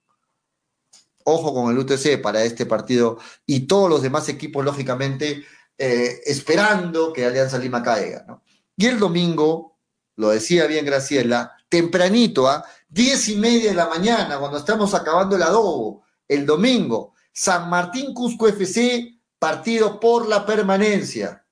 Ojo 1.24 1.53
con 1.53 1.70
el 1.70 1.78
UTC 1.78 2.22
para 2.22 2.42
este 2.42 2.64
partido 2.64 3.18
y 3.44 3.66
todos 3.66 3.90
los 3.90 4.01
demás 4.01 4.30
equipos, 4.30 4.64
lógicamente, 4.64 5.44
eh, 5.76 6.22
esperando 6.24 7.12
que 7.12 7.26
Alianza 7.26 7.59
Lima 7.59 7.82
caiga. 7.82 8.40
Y 8.78 8.86
el 8.86 8.99
domingo, 8.99 9.78
lo 10.16 10.30
decía 10.30 10.66
bien 10.66 10.86
Graciela, 10.86 11.55
tempranito, 11.68 12.49
a 12.49 12.64
diez 12.88 13.28
y 13.28 13.36
media 13.36 13.70
de 13.70 13.76
la 13.76 13.88
mañana, 13.88 14.38
cuando 14.38 14.57
estamos 14.57 14.94
acabando 14.94 15.36
el 15.36 15.42
adobo, 15.42 16.03
el 16.26 16.47
domingo, 16.47 17.12
San 17.30 17.68
Martín 17.68 18.14
Cusco 18.14 18.49
FC, 18.49 19.20
partido 19.38 20.01
por 20.01 20.26
la 20.26 20.47
permanencia, 20.47 21.44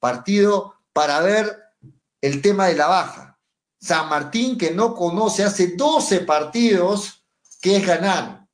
partido 0.00 0.74
para 0.92 1.20
ver 1.20 1.56
el 2.20 2.42
tema 2.42 2.66
de 2.66 2.74
la 2.74 2.88
baja. 2.88 3.37
San 3.80 4.08
Martín 4.08 4.58
que 4.58 4.72
no 4.72 4.94
conoce 4.94 5.44
hace 5.44 5.76
12 5.76 6.20
partidos 6.20 7.24
que 7.60 7.76
es 7.76 7.86
ganar. 7.86 8.46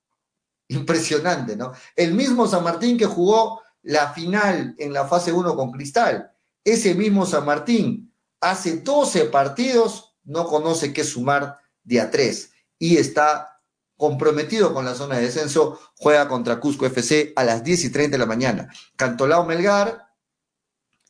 Impresionante, 0.68 1.56
¿no? 1.56 1.72
El 1.94 2.14
mismo 2.14 2.46
San 2.46 2.64
Martín 2.64 2.96
que 2.96 3.06
jugó 3.06 3.62
la 3.82 4.12
final 4.12 4.74
en 4.78 4.92
la 4.92 5.06
fase 5.06 5.32
1 5.32 5.54
con 5.56 5.70
Cristal. 5.72 6.32
Ese 6.64 6.94
mismo 6.94 7.26
San 7.26 7.44
Martín 7.44 8.12
hace 8.40 8.78
12 8.78 9.26
partidos 9.26 10.16
no 10.24 10.46
conoce 10.46 10.92
qué 10.92 11.04
sumar 11.04 11.58
de 11.82 12.00
a 12.00 12.10
3 12.10 12.50
y 12.78 12.96
está 12.96 13.60
comprometido 13.96 14.74
con 14.74 14.84
la 14.84 14.94
zona 14.94 15.16
de 15.16 15.22
descenso, 15.22 15.78
juega 15.96 16.28
contra 16.28 16.58
Cusco 16.58 16.86
FC 16.86 17.32
a 17.36 17.44
las 17.44 17.62
10 17.62 17.84
y 17.84 17.90
30 17.90 18.14
de 18.14 18.18
la 18.18 18.26
mañana. 18.26 18.72
Cantolao 18.96 19.44
Melgar, 19.46 20.08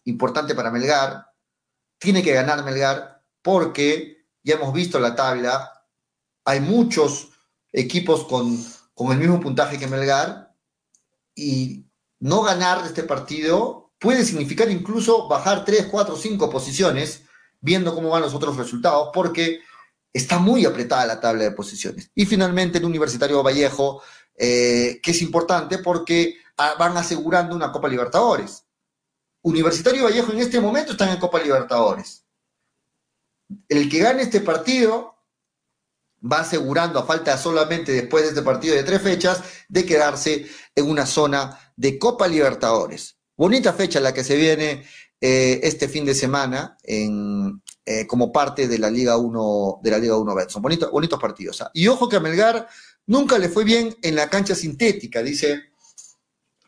importante 0.05 0.55
para 0.55 0.71
Melgar, 0.71 1.27
tiene 1.99 2.23
que 2.23 2.35
ganar 2.35 2.62
Melgar 2.65 3.14
porque 3.45 4.26
ya 4.42 4.55
hemos 4.55 4.72
visto 4.72 4.99
la 4.99 5.14
tabla, 5.14 5.86
hay 6.47 6.61
muchos 6.61 7.28
equipos 7.72 8.24
con, 8.24 8.59
el 9.12 9.18
mismo 9.18 9.38
puntaje 9.38 9.78
que 9.78 9.86
Melgar 9.86 10.57
y 11.34 11.84
no 12.20 12.42
ganar 12.42 12.84
este 12.86 13.03
partido 13.03 13.92
puede 13.99 14.24
significar 14.24 14.70
incluso 14.70 15.28
bajar 15.28 15.64
3, 15.64 15.88
4, 15.90 16.16
5 16.16 16.51
posiciones 16.51 17.24
viendo 17.61 17.95
cómo 17.95 18.09
van 18.09 18.22
los 18.22 18.34
otros 18.34 18.57
resultados 18.57 19.11
porque 19.12 19.61
está 20.11 20.38
muy 20.38 20.64
apretada 20.64 21.05
la 21.05 21.20
tabla 21.20 21.45
de 21.45 21.51
posiciones. 21.51 22.11
Y 22.14 22.24
finalmente 22.24 22.78
el 22.78 22.84
Universitario 22.86 23.42
Vallejo, 23.42 24.03
eh, 24.36 25.01
que 25.03 25.11
es 25.11 25.20
importante 25.20 25.78
porque 25.78 26.36
ah, 26.57 26.74
van 26.78 26.97
asegurando 26.97 27.55
una 27.55 27.70
Copa 27.70 27.88
Libertadores. 27.88 28.64
Universitario 29.42 30.05
Vallejo 30.05 30.32
en 30.32 30.38
este 30.38 30.61
momento 30.61 30.92
están 30.92 31.11
en 31.11 31.18
Copa 31.18 31.42
Libertadores. 31.42 32.24
El 33.68 33.88
que 33.88 33.98
gane 33.98 34.22
este 34.22 34.40
partido 34.40 35.14
va 36.30 36.40
asegurando, 36.40 36.98
a 36.98 37.05
falta 37.05 37.36
solamente 37.36 37.92
después 37.92 38.24
de 38.24 38.30
este 38.30 38.42
partido 38.42 38.74
de 38.74 38.82
tres 38.82 39.02
fechas, 39.02 39.42
de 39.68 39.84
quedarse 39.84 40.46
en 40.74 40.88
una 40.88 41.07
zona 41.07 41.59
de 41.76 41.98
Copa 41.98 42.26
Libertadores. 42.26 43.16
Bonita 43.36 43.72
fecha 43.72 44.00
la 44.00 44.14
que 44.14 44.24
se 44.24 44.36
viene 44.36 44.84
eh, 45.20 45.61
este 45.62 45.88
fin 45.88 46.05
de 46.05 46.14
semana 46.14 46.76
en, 46.82 47.62
eh, 47.84 48.07
como 48.07 48.32
parte 48.32 48.68
de 48.68 48.78
la 48.78 48.90
Liga 48.90 49.16
1 49.16 49.80
de 49.82 49.90
la 49.90 49.98
Liga 49.98 50.16
1 50.16 50.34
Betson. 50.34 50.62
bonitos 50.62 51.20
partidos. 51.20 51.61
¿ah? 51.62 51.70
Y 51.74 51.88
ojo 51.88 52.09
que 52.09 52.16
a 52.16 52.20
Melgar 52.20 52.68
nunca 53.07 53.38
le 53.38 53.48
fue 53.48 53.64
bien 53.64 53.94
en 54.02 54.14
la 54.14 54.30
cancha 54.30 54.55
sintética, 54.55 55.22
dice 55.22 55.74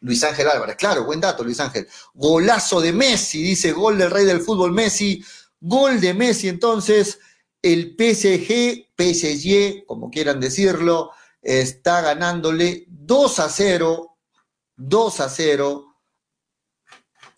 Luis 0.01 0.23
Ángel 0.25 0.49
Álvarez. 0.49 0.77
Claro, 0.77 1.05
buen 1.05 1.21
dato, 1.21 1.43
Luis 1.43 1.61
Ángel. 1.61 1.89
Golazo 2.15 2.81
de 2.81 2.93
Messi, 2.93 3.43
dice 3.43 3.73
gol 3.73 3.99
del 3.99 4.11
rey 4.11 4.25
del 4.25 4.41
fútbol 4.41 4.73
Messi. 4.73 5.25
Gol 5.61 6.01
de 6.01 6.15
Messi, 6.15 6.49
entonces 6.49 7.19
el 7.63 7.97
PSG, 7.99 8.89
PSG, 8.97 9.87
como 9.87 10.11
quieran 10.11 10.41
decirlo, 10.41 11.11
está 11.43 12.01
ganándole 12.01 12.85
2 12.89 13.39
a 13.41 13.49
0, 13.49 14.19
2 14.77 15.21
a 15.21 15.29
0 15.29 15.87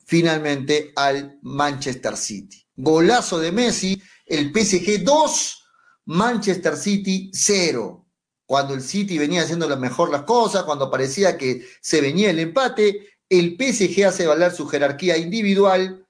finalmente 0.04 0.92
al 0.96 1.38
Manchester 1.42 2.16
City. 2.16 2.66
Golazo 2.76 3.38
de 3.38 3.52
Messi, 3.52 4.00
el 4.24 4.52
PSG 4.52 5.04
2, 5.04 5.64
Manchester 6.06 6.76
City 6.76 7.30
0. 7.34 8.06
Cuando 8.46 8.72
el 8.72 8.80
City 8.80 9.18
venía 9.18 9.42
haciendo 9.42 9.68
mejor 9.76 10.10
las 10.10 10.22
cosas, 10.22 10.64
cuando 10.64 10.90
parecía 10.90 11.36
que 11.36 11.66
se 11.82 12.00
venía 12.00 12.30
el 12.30 12.38
empate, 12.38 13.08
el 13.28 13.58
PSG 13.58 14.06
hace 14.06 14.26
valer 14.26 14.52
su 14.52 14.66
jerarquía 14.66 15.18
individual, 15.18 16.07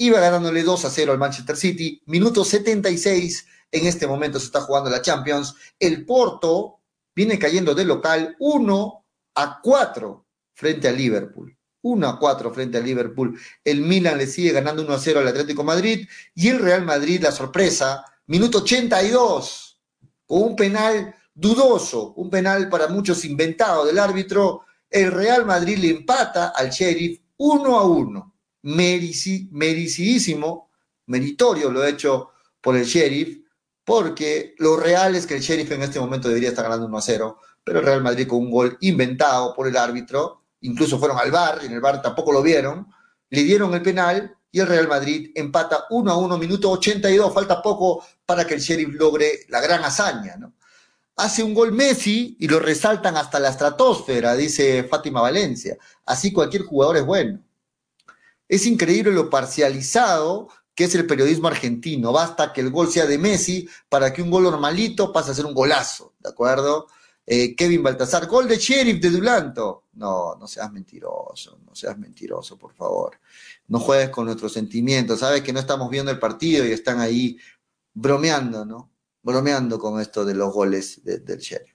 iba 0.00 0.18
ganándole 0.18 0.62
2 0.62 0.86
a 0.86 0.90
0 0.90 1.12
al 1.12 1.18
Manchester 1.18 1.56
City, 1.58 2.02
minuto 2.06 2.42
76, 2.42 3.46
en 3.70 3.86
este 3.86 4.06
momento 4.06 4.40
se 4.40 4.46
está 4.46 4.62
jugando 4.62 4.88
la 4.88 5.02
Champions, 5.02 5.54
el 5.78 6.06
Porto 6.06 6.80
viene 7.14 7.38
cayendo 7.38 7.74
de 7.74 7.84
local 7.84 8.34
1 8.38 9.04
a 9.34 9.60
4 9.62 10.26
frente 10.54 10.88
a 10.88 10.92
Liverpool. 10.92 11.54
1 11.82 12.08
a 12.08 12.18
4 12.18 12.52
frente 12.52 12.78
al 12.78 12.84
Liverpool. 12.84 13.38
El 13.62 13.82
Milan 13.82 14.16
le 14.16 14.26
sigue 14.26 14.52
ganando 14.52 14.82
1 14.82 14.94
a 14.94 14.98
0 14.98 15.20
al 15.20 15.28
Atlético 15.28 15.64
Madrid. 15.64 16.08
Y 16.34 16.48
el 16.48 16.60
Real 16.60 16.84
Madrid, 16.84 17.22
la 17.22 17.32
sorpresa, 17.32 18.02
minuto 18.26 18.58
82, 18.58 19.80
con 20.24 20.42
un 20.42 20.56
penal 20.56 21.14
dudoso, 21.34 22.14
un 22.14 22.30
penal 22.30 22.70
para 22.70 22.88
muchos 22.88 23.24
inventado 23.26 23.84
del 23.84 23.98
árbitro. 23.98 24.62
El 24.88 25.12
Real 25.12 25.44
Madrid 25.44 25.76
le 25.76 25.90
empata 25.90 26.48
al 26.56 26.70
Sheriff 26.70 27.20
1 27.36 27.78
a 27.78 27.86
1. 27.86 28.29
Mericidísimo, 28.62 30.70
meritorio 31.06 31.70
lo 31.70 31.84
hecho 31.84 32.30
por 32.60 32.76
el 32.76 32.84
Sheriff, 32.84 33.38
porque 33.84 34.54
lo 34.58 34.76
real 34.76 35.16
es 35.16 35.26
que 35.26 35.34
el 35.34 35.40
Sheriff 35.40 35.72
en 35.72 35.82
este 35.82 35.98
momento 35.98 36.28
debería 36.28 36.50
estar 36.50 36.64
ganando 36.64 36.86
1 36.86 36.98
a 36.98 37.02
0, 37.02 37.38
pero 37.64 37.80
el 37.80 37.84
Real 37.84 38.02
Madrid 38.02 38.28
con 38.28 38.38
un 38.38 38.50
gol 38.50 38.76
inventado 38.80 39.54
por 39.54 39.66
el 39.66 39.76
árbitro 39.76 40.40
incluso 40.60 40.98
fueron 40.98 41.18
al 41.18 41.30
bar, 41.30 41.64
en 41.64 41.72
el 41.72 41.80
bar 41.80 42.02
tampoco 42.02 42.32
lo 42.32 42.42
vieron, 42.42 42.86
le 43.30 43.42
dieron 43.42 43.72
el 43.74 43.82
penal 43.82 44.36
y 44.52 44.60
el 44.60 44.66
Real 44.66 44.88
Madrid 44.88 45.30
empata 45.34 45.84
1 45.90 46.10
a 46.10 46.16
1, 46.16 46.38
minuto 46.38 46.70
82, 46.70 47.32
falta 47.32 47.62
poco 47.62 48.04
para 48.26 48.44
que 48.44 48.54
el 48.54 48.60
Sheriff 48.60 48.94
logre 48.94 49.40
la 49.48 49.60
gran 49.60 49.84
hazaña. 49.84 50.36
Hace 51.16 51.42
un 51.42 51.54
gol 51.54 51.72
Messi 51.72 52.36
y 52.40 52.48
lo 52.48 52.58
resaltan 52.58 53.16
hasta 53.16 53.38
la 53.38 53.50
estratosfera, 53.50 54.34
dice 54.34 54.84
Fátima 54.84 55.20
Valencia. 55.20 55.76
Así 56.06 56.32
cualquier 56.32 56.62
jugador 56.62 56.96
es 56.96 57.04
bueno. 57.04 57.40
Es 58.50 58.66
increíble 58.66 59.12
lo 59.12 59.30
parcializado 59.30 60.48
que 60.74 60.84
es 60.84 60.94
el 60.96 61.06
periodismo 61.06 61.46
argentino. 61.46 62.10
Basta 62.10 62.52
que 62.52 62.60
el 62.60 62.70
gol 62.70 62.90
sea 62.90 63.06
de 63.06 63.16
Messi 63.16 63.68
para 63.88 64.12
que 64.12 64.22
un 64.22 64.30
gol 64.30 64.42
normalito 64.42 65.12
pase 65.12 65.30
a 65.30 65.34
ser 65.34 65.46
un 65.46 65.54
golazo, 65.54 66.14
¿de 66.18 66.30
acuerdo? 66.30 66.88
Eh, 67.24 67.54
Kevin 67.54 67.84
Baltasar, 67.84 68.26
gol 68.26 68.48
de 68.48 68.56
Sheriff 68.56 69.00
de 69.00 69.10
Dulanto. 69.10 69.84
No, 69.92 70.34
no 70.34 70.48
seas 70.48 70.72
mentiroso, 70.72 71.60
no 71.64 71.76
seas 71.76 71.96
mentiroso, 71.96 72.58
por 72.58 72.74
favor. 72.74 73.20
No 73.68 73.78
juegues 73.78 74.10
con 74.10 74.26
nuestros 74.26 74.52
sentimientos. 74.52 75.20
Sabes 75.20 75.42
que 75.42 75.52
no 75.52 75.60
estamos 75.60 75.88
viendo 75.88 76.10
el 76.10 76.18
partido 76.18 76.66
y 76.66 76.72
están 76.72 76.98
ahí 76.98 77.38
bromeando, 77.94 78.64
¿no? 78.64 78.90
bromeando 79.22 79.78
con 79.78 80.00
esto 80.00 80.24
de 80.24 80.34
los 80.34 80.52
goles 80.52 81.02
del 81.04 81.38
Sheriff. 81.38 81.74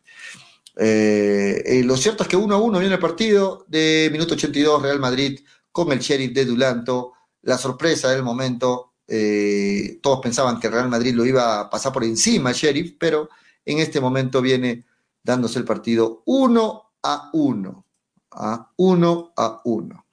Eh, 0.77 1.63
eh, 1.65 1.83
lo 1.83 1.95
cierto 1.95 2.23
es 2.23 2.29
que 2.29 2.35
1 2.35 2.53
a 2.53 2.57
1 2.57 2.79
viene 2.79 2.95
el 2.95 2.99
partido 2.99 3.65
de 3.69 4.09
minuto 4.11 4.33
82 4.33 4.81
Real 4.81 4.99
Madrid 4.99 5.39
con 5.75 5.91
el 5.91 5.99
Sheriff 5.99 6.31
de 6.31 6.45
Dulanto. 6.45 7.11
La 7.41 7.57
sorpresa 7.57 8.09
del 8.09 8.23
momento, 8.23 8.93
eh, 9.05 9.99
todos 10.01 10.21
pensaban 10.21 10.57
que 10.57 10.69
Real 10.69 10.87
Madrid 10.87 11.13
lo 11.13 11.25
iba 11.25 11.59
a 11.59 11.69
pasar 11.69 11.91
por 11.91 12.05
encima 12.05 12.53
Sheriff, 12.53 12.95
pero 12.97 13.27
en 13.65 13.79
este 13.79 13.99
momento 13.99 14.41
viene 14.41 14.85
dándose 15.21 15.59
el 15.59 15.65
partido 15.65 16.23
1 16.27 16.91
a 17.03 17.29
1. 17.33 17.85
A 18.31 18.71
1 18.77 19.33
a 19.35 19.61
1. 19.65 20.05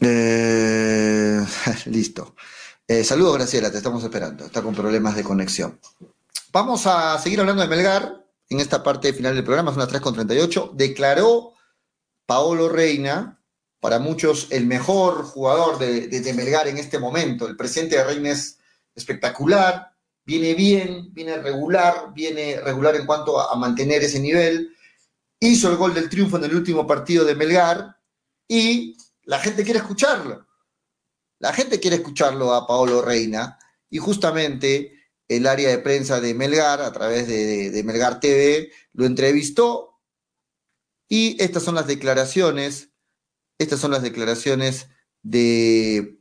listo. 1.86 2.34
saludos, 3.04 3.34
Graciela, 3.34 3.70
te 3.70 3.76
estamos 3.76 4.02
esperando. 4.02 4.46
Está 4.46 4.60
con 4.60 4.74
problemas 4.74 5.14
de 5.14 5.22
conexión. 5.22 5.78
Vamos 6.52 6.84
a 6.88 7.16
seguir 7.20 7.38
hablando 7.38 7.62
de 7.62 7.68
Melgar 7.68 8.23
en 8.48 8.60
esta 8.60 8.82
parte 8.82 9.12
final 9.12 9.34
del 9.34 9.44
programa, 9.44 9.70
es 9.70 9.76
una 9.76 9.88
3.38. 9.88 10.72
Declaró 10.72 11.54
Paolo 12.26 12.68
Reina, 12.68 13.40
para 13.80 13.98
muchos 13.98 14.48
el 14.50 14.64
mejor 14.64 15.24
jugador 15.24 15.78
de, 15.78 16.32
Melgar 16.34 16.68
en 16.68 16.78
este 16.78 16.98
momento. 16.98 17.46
El 17.46 17.54
presidente 17.56 17.96
de 17.96 18.04
Reina 18.04 18.30
es 18.30 18.58
espectacular, 18.94 19.92
viene 20.24 20.54
bien, 20.54 21.12
viene 21.12 21.36
regular, 21.36 22.12
viene 22.14 22.60
regular 22.60 22.96
en 22.96 23.04
cuanto 23.04 23.38
a, 23.38 23.52
a 23.52 23.56
mantener 23.56 24.02
ese 24.02 24.20
nivel. 24.20 24.74
Hizo 25.38 25.70
el 25.70 25.76
gol 25.76 25.92
del 25.92 26.08
triunfo 26.08 26.38
en 26.38 26.44
el 26.44 26.54
último 26.54 26.86
partido 26.86 27.26
de 27.26 27.34
Melgar 27.34 27.96
y 28.48 28.96
la 29.24 29.38
gente 29.38 29.64
quiere 29.64 29.80
escucharlo. 29.80 30.46
La 31.38 31.52
gente 31.52 31.78
quiere 31.78 31.96
escucharlo 31.96 32.54
a 32.54 32.66
Paolo 32.66 33.02
Reina 33.02 33.58
y 33.90 33.98
justamente 33.98 34.94
el 35.28 35.46
área 35.46 35.70
de 35.70 35.78
prensa 35.78 36.20
de 36.20 36.34
Melgar, 36.34 36.80
a 36.80 36.92
través 36.92 37.26
de, 37.26 37.82
Melgar 37.84 38.20
TV, 38.20 38.70
lo 38.92 39.06
entrevistó 39.06 40.00
y 41.08 41.40
estas 41.42 41.62
son 41.62 41.74
las 41.74 41.86
declaraciones, 41.86 42.90
estas 43.58 43.80
son 43.80 43.90
las 43.90 44.02
declaraciones 44.02 44.88
de 45.22 46.18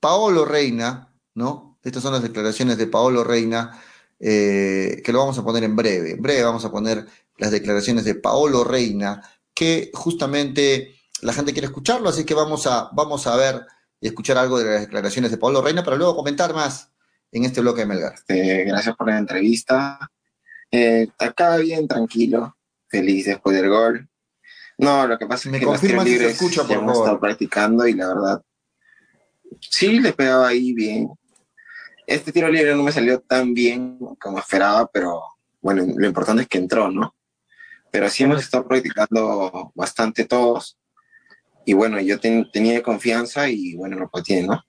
Paolo 0.00 0.44
Reina, 0.44 1.14
¿no? 1.34 1.78
Estas 1.82 2.02
son 2.02 2.12
las 2.12 2.22
declaraciones 2.22 2.78
de 2.78 2.86
Paolo 2.86 3.24
Reina, 3.24 3.82
eh, 4.18 5.02
que 5.04 5.12
lo 5.12 5.18
vamos 5.18 5.38
a 5.38 5.44
poner 5.44 5.64
en 5.64 5.76
breve. 5.76 6.12
En 6.12 6.22
breve 6.22 6.42
vamos 6.42 6.64
a 6.64 6.70
poner 6.70 7.06
las 7.36 7.50
declaraciones 7.50 8.04
de 8.04 8.14
Paolo 8.14 8.64
Reina, 8.64 9.22
que 9.52 9.90
justamente 9.92 10.94
la 11.20 11.32
gente 11.32 11.52
quiere 11.52 11.66
escucharlo, 11.66 12.08
así 12.08 12.24
que 12.24 12.34
vamos 12.34 12.66
a, 12.66 12.90
vamos 12.92 13.26
a 13.26 13.36
ver 13.36 13.66
y 14.00 14.08
escuchar 14.08 14.38
algo 14.38 14.58
de 14.58 14.64
las 14.64 14.80
declaraciones 14.82 15.30
de 15.30 15.38
Paolo 15.38 15.62
Reina 15.62 15.84
para 15.84 15.96
luego 15.96 16.16
comentar 16.16 16.54
más 16.54 16.93
en 17.34 17.44
este 17.44 17.60
bloque 17.60 17.80
de 17.80 17.86
Melgar. 17.86 18.14
Este, 18.14 18.64
gracias 18.64 18.96
por 18.96 19.08
la 19.08 19.18
entrevista. 19.18 19.98
Eh, 20.70 21.08
acá 21.18 21.56
bien 21.56 21.86
tranquilo, 21.88 22.56
feliz 22.88 23.26
después 23.26 23.56
del 23.56 23.68
gol. 23.68 24.08
No, 24.78 25.06
lo 25.06 25.18
que 25.18 25.26
pasa 25.26 25.50
es 25.50 25.58
que 25.58 25.66
los 25.66 25.80
tiros 25.80 26.04
libres 26.04 26.32
escucha, 26.32 26.62
por 26.64 26.76
hemos 26.76 26.98
estado 26.98 27.20
practicando 27.20 27.86
y 27.86 27.94
la 27.94 28.08
verdad, 28.08 28.42
sí 29.60 30.00
le 30.00 30.12
pegaba 30.12 30.48
ahí 30.48 30.72
bien. 30.72 31.10
Este 32.06 32.32
tiro 32.32 32.48
libre 32.48 32.74
no 32.74 32.82
me 32.82 32.92
salió 32.92 33.20
tan 33.20 33.52
bien 33.54 33.98
como 34.20 34.38
esperaba, 34.38 34.88
pero 34.92 35.22
bueno, 35.60 35.84
lo 35.96 36.06
importante 36.06 36.42
es 36.42 36.48
que 36.48 36.58
entró, 36.58 36.90
¿no? 36.90 37.14
Pero 37.90 38.08
sí 38.10 38.24
hemos 38.24 38.40
estado 38.42 38.66
practicando 38.66 39.72
bastante 39.74 40.24
todos. 40.24 40.78
Y 41.64 41.72
bueno, 41.72 42.00
yo 42.00 42.18
tenía 42.20 42.82
confianza 42.82 43.48
y 43.48 43.74
bueno, 43.74 43.96
lo 43.96 44.22
tiene, 44.22 44.48
¿no? 44.48 44.64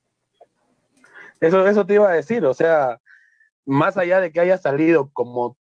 Eso, 1.46 1.68
eso 1.68 1.86
te 1.86 1.94
iba 1.94 2.10
a 2.10 2.16
decir, 2.16 2.44
o 2.44 2.54
sea, 2.56 3.00
más 3.66 3.98
allá 3.98 4.20
de 4.20 4.32
que 4.32 4.40
haya 4.40 4.58
salido 4.58 5.12
como 5.14 5.58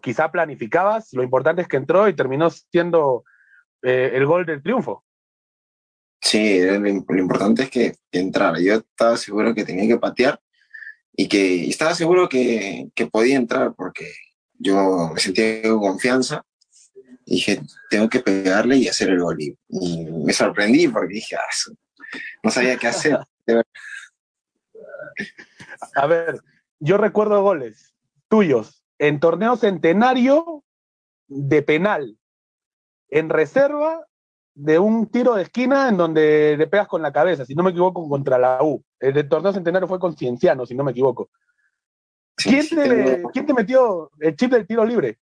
quizá 0.00 0.30
planificabas, 0.32 1.12
lo 1.12 1.22
importante 1.22 1.60
es 1.60 1.68
que 1.68 1.76
entró 1.76 2.08
y 2.08 2.16
terminó 2.16 2.48
siendo 2.48 3.24
eh, 3.82 4.12
el 4.14 4.24
gol 4.24 4.46
del 4.46 4.62
triunfo. 4.62 5.04
Sí, 6.18 6.60
lo, 6.62 6.88
importante 6.88 7.64
es 7.64 7.70
que, 7.70 7.94
entrara. 8.10 8.58
Yo 8.58 8.76
estaba 8.76 9.18
seguro 9.18 9.54
que 9.54 9.64
tenía 9.64 9.86
que 9.86 9.98
patear 9.98 10.40
y 11.14 11.28
que 11.28 11.68
estaba 11.68 11.94
seguro 11.94 12.26
que, 12.26 12.90
podía 13.10 13.36
entrar 13.36 13.74
porque 13.74 14.10
yo 14.54 15.10
me 15.12 15.20
sentía 15.20 15.62
con 15.64 15.80
confianza. 15.80 16.42
dije, 17.26 17.60
tengo 17.90 18.08
que 18.08 18.20
pegarle 18.20 18.76
y 18.76 18.88
hacer 18.88 19.10
el 19.10 19.20
gol. 19.20 19.36
Y, 19.42 19.56
me 20.24 20.32
sorprendí 20.32 20.88
porque 20.88 21.14
dije, 21.14 21.36
ah, 21.36 21.72
no 22.42 22.50
sabía 22.50 22.78
qué 22.78 22.86
hacer. 22.86 23.18
A 25.94 26.06
ver, 26.06 26.40
yo 26.80 26.96
recuerdo 26.96 27.42
goles 27.42 27.94
tuyos 28.28 28.84
en 28.98 29.20
torneo 29.20 29.56
centenario 29.56 30.64
de 31.28 31.62
penal, 31.62 32.18
en 33.08 33.28
reserva 33.28 34.06
de 34.54 34.78
un 34.78 35.06
tiro 35.06 35.34
de 35.34 35.42
esquina 35.42 35.88
en 35.88 35.96
donde 35.96 36.56
le 36.56 36.66
pegas 36.66 36.88
con 36.88 37.02
la 37.02 37.12
cabeza, 37.12 37.44
si 37.44 37.54
no 37.54 37.62
me 37.62 37.70
equivoco, 37.70 38.08
contra 38.08 38.38
la 38.38 38.62
U. 38.62 38.82
El 39.00 39.14
de 39.14 39.24
torneo 39.24 39.52
centenario 39.52 39.88
fue 39.88 39.98
con 39.98 40.16
Cienciano, 40.16 40.66
si 40.66 40.74
no 40.74 40.84
me 40.84 40.92
equivoco. 40.92 41.30
¿Quién, 42.36 42.68
te, 42.68 43.54
metió 43.54 44.10
el 44.18 44.36
chip 44.36 44.50
del 44.50 44.66
tiro 44.66 44.84
libre? 44.84 45.18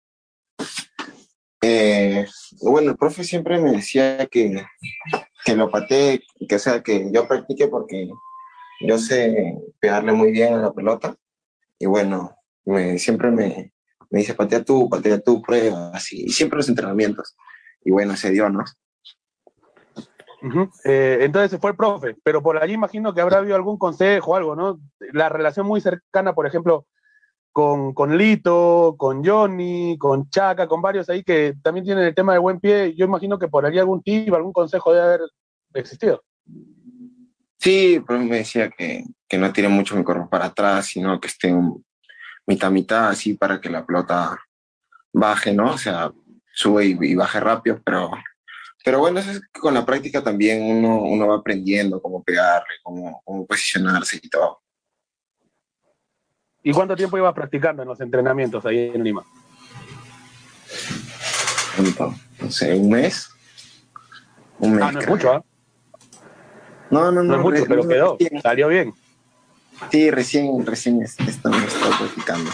Eh, 1.62 2.26
bueno, 2.62 2.92
el 2.92 2.98
profe 2.98 3.24
siempre 3.24 3.60
me 3.60 3.72
decía 3.72 4.26
que, 4.28 4.64
que 5.44 5.56
lo 5.56 5.72
pateé, 5.72 6.24
que 6.48 6.60
sea, 6.60 6.84
que 6.84 7.10
yo 7.12 7.28
practique 7.28 7.68
porque 7.68 8.10
yo 8.82 8.98
sé 8.98 9.58
pegarle 9.80 10.14
muy 10.14 10.32
bien 10.32 10.54
a 10.54 10.58
la 10.58 10.74
pelota 10.74 11.16
y 11.80 11.86
bueno, 11.86 12.38
me, 12.66 12.98
siempre 12.98 13.32
me, 13.32 13.74
me 14.10 14.20
dice 14.20 14.34
patea 14.34 14.64
tú, 14.64 14.90
patea 14.90 15.20
tú, 15.20 15.42
prueba, 15.42 15.92
así, 15.94 16.24
y 16.26 16.30
siempre 16.30 16.58
los 16.58 16.70
entrenamientos. 16.70 17.36
Y 17.84 17.92
bueno, 17.92 18.16
se 18.16 18.32
dio, 18.32 18.50
¿no? 18.50 18.64
Eh, 20.84 21.20
entonces 21.22 21.52
se 21.52 21.58
fue 21.58 21.72
el 21.72 21.78
profe, 21.78 22.16
pero 22.24 22.44
por 22.44 22.58
allí 22.58 22.74
imagino 22.74 23.14
que 23.14 23.22
habrá 23.22 23.38
habido 23.38 23.56
algún 23.56 23.78
consejo 23.78 24.32
o 24.32 24.36
algo, 24.36 24.56
¿no? 24.56 24.80
La 25.14 25.30
relación 25.30 25.66
muy 25.66 25.82
cercana, 25.82 26.34
por 26.34 26.46
ejemplo, 26.46 26.86
con, 27.52 27.94
con, 27.94 28.18
Lito, 28.18 28.96
con 28.98 29.26
Johnny, 29.26 29.98
con 29.98 30.30
Chaca, 30.30 30.68
con 30.68 30.82
varios 30.82 31.10
ahí 31.10 31.24
que 31.24 31.56
también 31.64 31.86
tienen 31.86 32.04
el 32.04 32.16
tema 32.16 32.34
de 32.34 32.40
buen 32.40 32.60
pie. 32.60 32.94
Yo 32.96 33.06
imagino 33.06 33.40
que 33.40 33.48
por 33.48 33.66
allí 33.66 33.80
algún 33.80 34.04
tip, 34.04 34.34
algún 34.34 34.54
consejo 34.54 34.94
debe 34.94 35.06
haber 35.06 35.22
existido. 35.74 36.22
Sí, 37.60 38.02
pues 38.06 38.20
me 38.22 38.38
decía 38.38 38.70
que, 38.70 39.04
que 39.28 39.38
no 39.38 39.52
tire 39.52 39.68
mucho 39.68 39.96
mi 39.96 40.04
cuerpo 40.04 40.30
para 40.30 40.46
atrás, 40.46 40.88
sino 40.88 41.20
que 41.20 41.28
esté 41.28 41.52
un, 41.52 41.84
mitad 42.48 42.72
mitad 42.72 43.10
así 43.10 43.34
para 43.34 43.60
que 43.60 43.70
la 43.70 43.86
pelota 43.86 44.40
baje, 45.12 45.54
¿no? 45.54 45.74
O 45.74 45.78
sea, 45.78 46.12
sube 46.54 46.86
y, 46.86 47.16
baje 47.16 47.40
rápido, 47.40 47.82
pero, 47.84 48.10
pero 48.84 49.00
bueno, 49.00 49.20
eso 49.20 49.32
es 49.32 49.42
que 49.42 49.60
con 49.60 49.74
la 49.74 49.86
práctica 49.86 50.24
también 50.24 50.64
uno, 50.64 51.02
uno 51.02 51.28
va 51.28 51.36
aprendiendo 51.36 52.02
cómo 52.02 52.24
pegarle, 52.24 52.76
cómo, 52.82 53.22
cómo 53.26 53.46
posicionarse 53.46 54.20
y 54.22 54.30
todo. 54.30 54.62
¿Y 56.64 56.72
cuánto 56.72 56.96
tiempo 56.96 57.18
ibas 57.18 57.34
practicando 57.34 57.82
en 57.82 57.90
los 57.90 58.00
entrenamientos 58.02 58.66
ahí 58.66 58.92
en 58.94 59.04
Lima? 59.04 59.24
No 62.40 62.52
sé, 62.52 62.74
un 62.74 62.90
mes. 62.90 63.30
Un 64.60 64.74
mes. 64.74 64.84
Ah, 64.84 64.92
no 64.92 65.00
es 65.00 65.08
mucho, 65.08 65.32
¿ah? 65.32 65.44
No, 66.90 67.12
no, 67.12 67.24
no. 67.24 67.38
No 67.38 67.44
mucho, 67.44 67.64
pero 67.68 67.88
quedó. 67.88 68.18
Salió 68.42 68.68
bien. 68.68 68.94
Sí, 69.92 70.10
recién, 70.10 70.66
recién 70.66 71.02
estamos 71.02 71.74
practicando. 72.00 72.50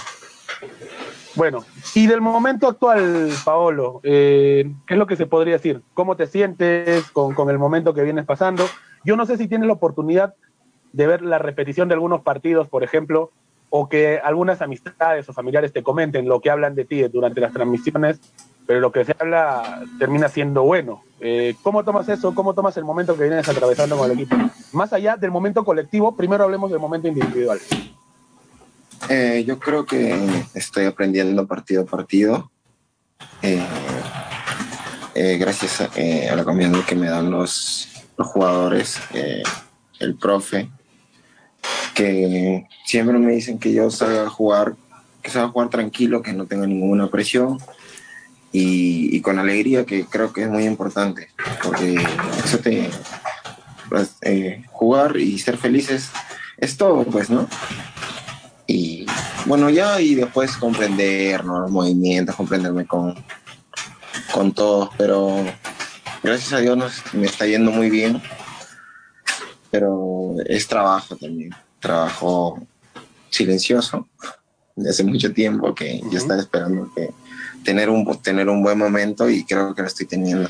Bueno, 1.36 1.66
y 1.96 2.06
del 2.06 2.22
momento 2.22 2.68
actual, 2.68 3.32
Paolo, 3.44 4.02
eh, 4.04 4.72
¿qué 4.86 4.94
es 4.94 4.98
lo 4.98 5.08
que 5.08 5.16
se 5.16 5.26
podría 5.26 5.54
decir? 5.54 5.82
¿Cómo 5.94 6.16
te 6.16 6.28
sientes 6.28 7.10
con, 7.12 7.34
con, 7.34 7.50
el 7.50 7.58
momento 7.58 7.94
que 7.94 8.04
vienes 8.04 8.26
pasando? 8.26 8.66
Yo 9.04 9.16
no 9.16 9.26
sé 9.26 9.38
si 9.38 9.48
tienes 9.48 9.68
la 9.68 9.74
oportunidad 9.74 10.36
de 10.92 11.08
ver 11.08 11.24
la 11.24 11.40
repetición 11.40 11.88
de 11.88 11.96
algunos 11.96 12.22
partidos, 12.22 12.68
por 12.68 12.84
ejemplo, 12.84 13.32
o 13.70 13.90
que 13.90 14.20
algunas 14.24 14.62
amistades 14.62 15.28
o 15.28 15.34
familiares 15.34 15.74
te 15.74 15.82
comenten 15.82 16.28
lo 16.28 16.40
que 16.40 16.52
hablan 16.52 16.76
de 16.76 16.86
ti 16.86 17.02
durante 17.08 17.42
las 17.42 17.52
transmisiones, 17.52 18.22
pero 18.66 18.80
lo 18.80 18.92
que 18.92 19.06
se 19.06 19.16
habla 19.20 19.84
termina 20.00 20.30
siendo 20.30 20.64
bueno. 20.64 21.04
Eh, 21.20 21.56
¿Cómo 21.64 21.84
tomas 21.84 22.08
eso? 22.10 22.34
¿Cómo 22.34 22.54
tomas 22.54 22.76
el 22.78 22.84
momento 22.84 23.16
que 23.16 23.24
vienes 23.24 23.48
atravesando 23.48 23.98
con 23.98 24.10
el 24.10 24.18
equipo? 24.18 24.36
Más 24.72 24.94
allá 24.94 25.18
del 25.18 25.32
momento 25.32 25.64
colectivo, 25.64 26.16
primero 26.16 26.44
hablemos 26.44 26.72
del 26.72 26.80
momento 26.80 27.08
individual. 27.08 27.60
Eh, 29.10 29.44
yo 29.46 29.60
creo 29.60 29.86
que 29.86 30.18
estoy 30.54 30.86
aprendiendo 30.86 31.46
partido 31.46 31.84
a 31.84 31.86
partido. 31.86 32.52
Eh, 33.42 33.66
gracias 35.38 35.82
a, 35.82 36.36
la 36.36 36.44
confianza 36.44 36.86
que 36.86 36.96
me 36.96 37.10
dan 37.10 37.30
los, 37.32 37.90
los 38.18 38.28
jugadores, 38.28 39.00
el 40.00 40.16
profe, 40.16 40.70
que 41.94 42.66
siempre 42.86 43.18
me 43.20 43.34
dicen 43.34 43.60
que 43.60 43.74
yo 43.74 43.92
salga 43.92 44.24
a 44.24 44.30
jugar, 44.30 44.76
que 45.22 45.30
salga 45.30 45.50
a 45.50 45.52
jugar 45.52 45.70
tranquilo, 45.70 46.22
que 46.22 46.34
no 46.34 46.46
tenga 46.46 46.66
ninguna 46.66 47.08
presión 47.08 47.60
y, 48.56 49.20
con 49.22 49.40
alegría, 49.40 49.84
que 49.84 50.06
creo 50.06 50.32
que 50.32 50.44
es 50.44 50.50
muy 50.50 50.66
importante, 50.66 51.30
porque 51.64 51.96
eso 52.46 52.60
te, 52.60 52.90
pues, 53.90 54.16
eh, 54.22 54.64
jugar 54.72 55.18
y 55.18 55.40
ser 55.40 55.58
felices 55.58 56.12
es 56.58 56.78
todo, 56.78 57.04
pues, 57.04 57.32
¿no? 57.32 57.48
Y 58.68 59.08
bueno, 59.46 59.72
ya 59.72 60.00
y 60.00 60.14
después 60.14 60.56
comprender 60.56 61.44
los 61.44 61.70
movimientos, 61.72 62.36
comprenderme 62.36 62.86
con, 62.86 63.16
con 64.32 64.54
todos, 64.54 64.90
pero 64.98 65.44
gracias 66.22 66.54
a 66.54 66.60
Dios 66.60 66.78
me 67.14 67.26
está 67.26 67.48
yendo 67.48 67.72
muy 67.72 67.90
bien, 67.90 68.22
pero 69.72 70.36
es 70.46 70.68
trabajo 70.68 71.16
también, 71.16 71.50
trabajo 71.80 72.62
silencioso 73.32 74.08
de 74.76 74.92
hace 74.92 75.04
mucho 75.04 75.34
tiempo 75.34 75.74
que 75.74 76.02
yo 76.12 76.18
estaba 76.18 76.40
esperando 76.40 76.92
que 76.96 77.10
tener 77.64 77.90
un, 77.90 78.22
tener 78.22 78.50
un 78.50 78.62
buen 78.62 78.78
momento 78.78 79.30
y 79.30 79.46
creo 79.46 79.74
que 79.74 79.82
lo 79.82 79.88
estoy 79.88 80.06
teniendo. 80.06 80.50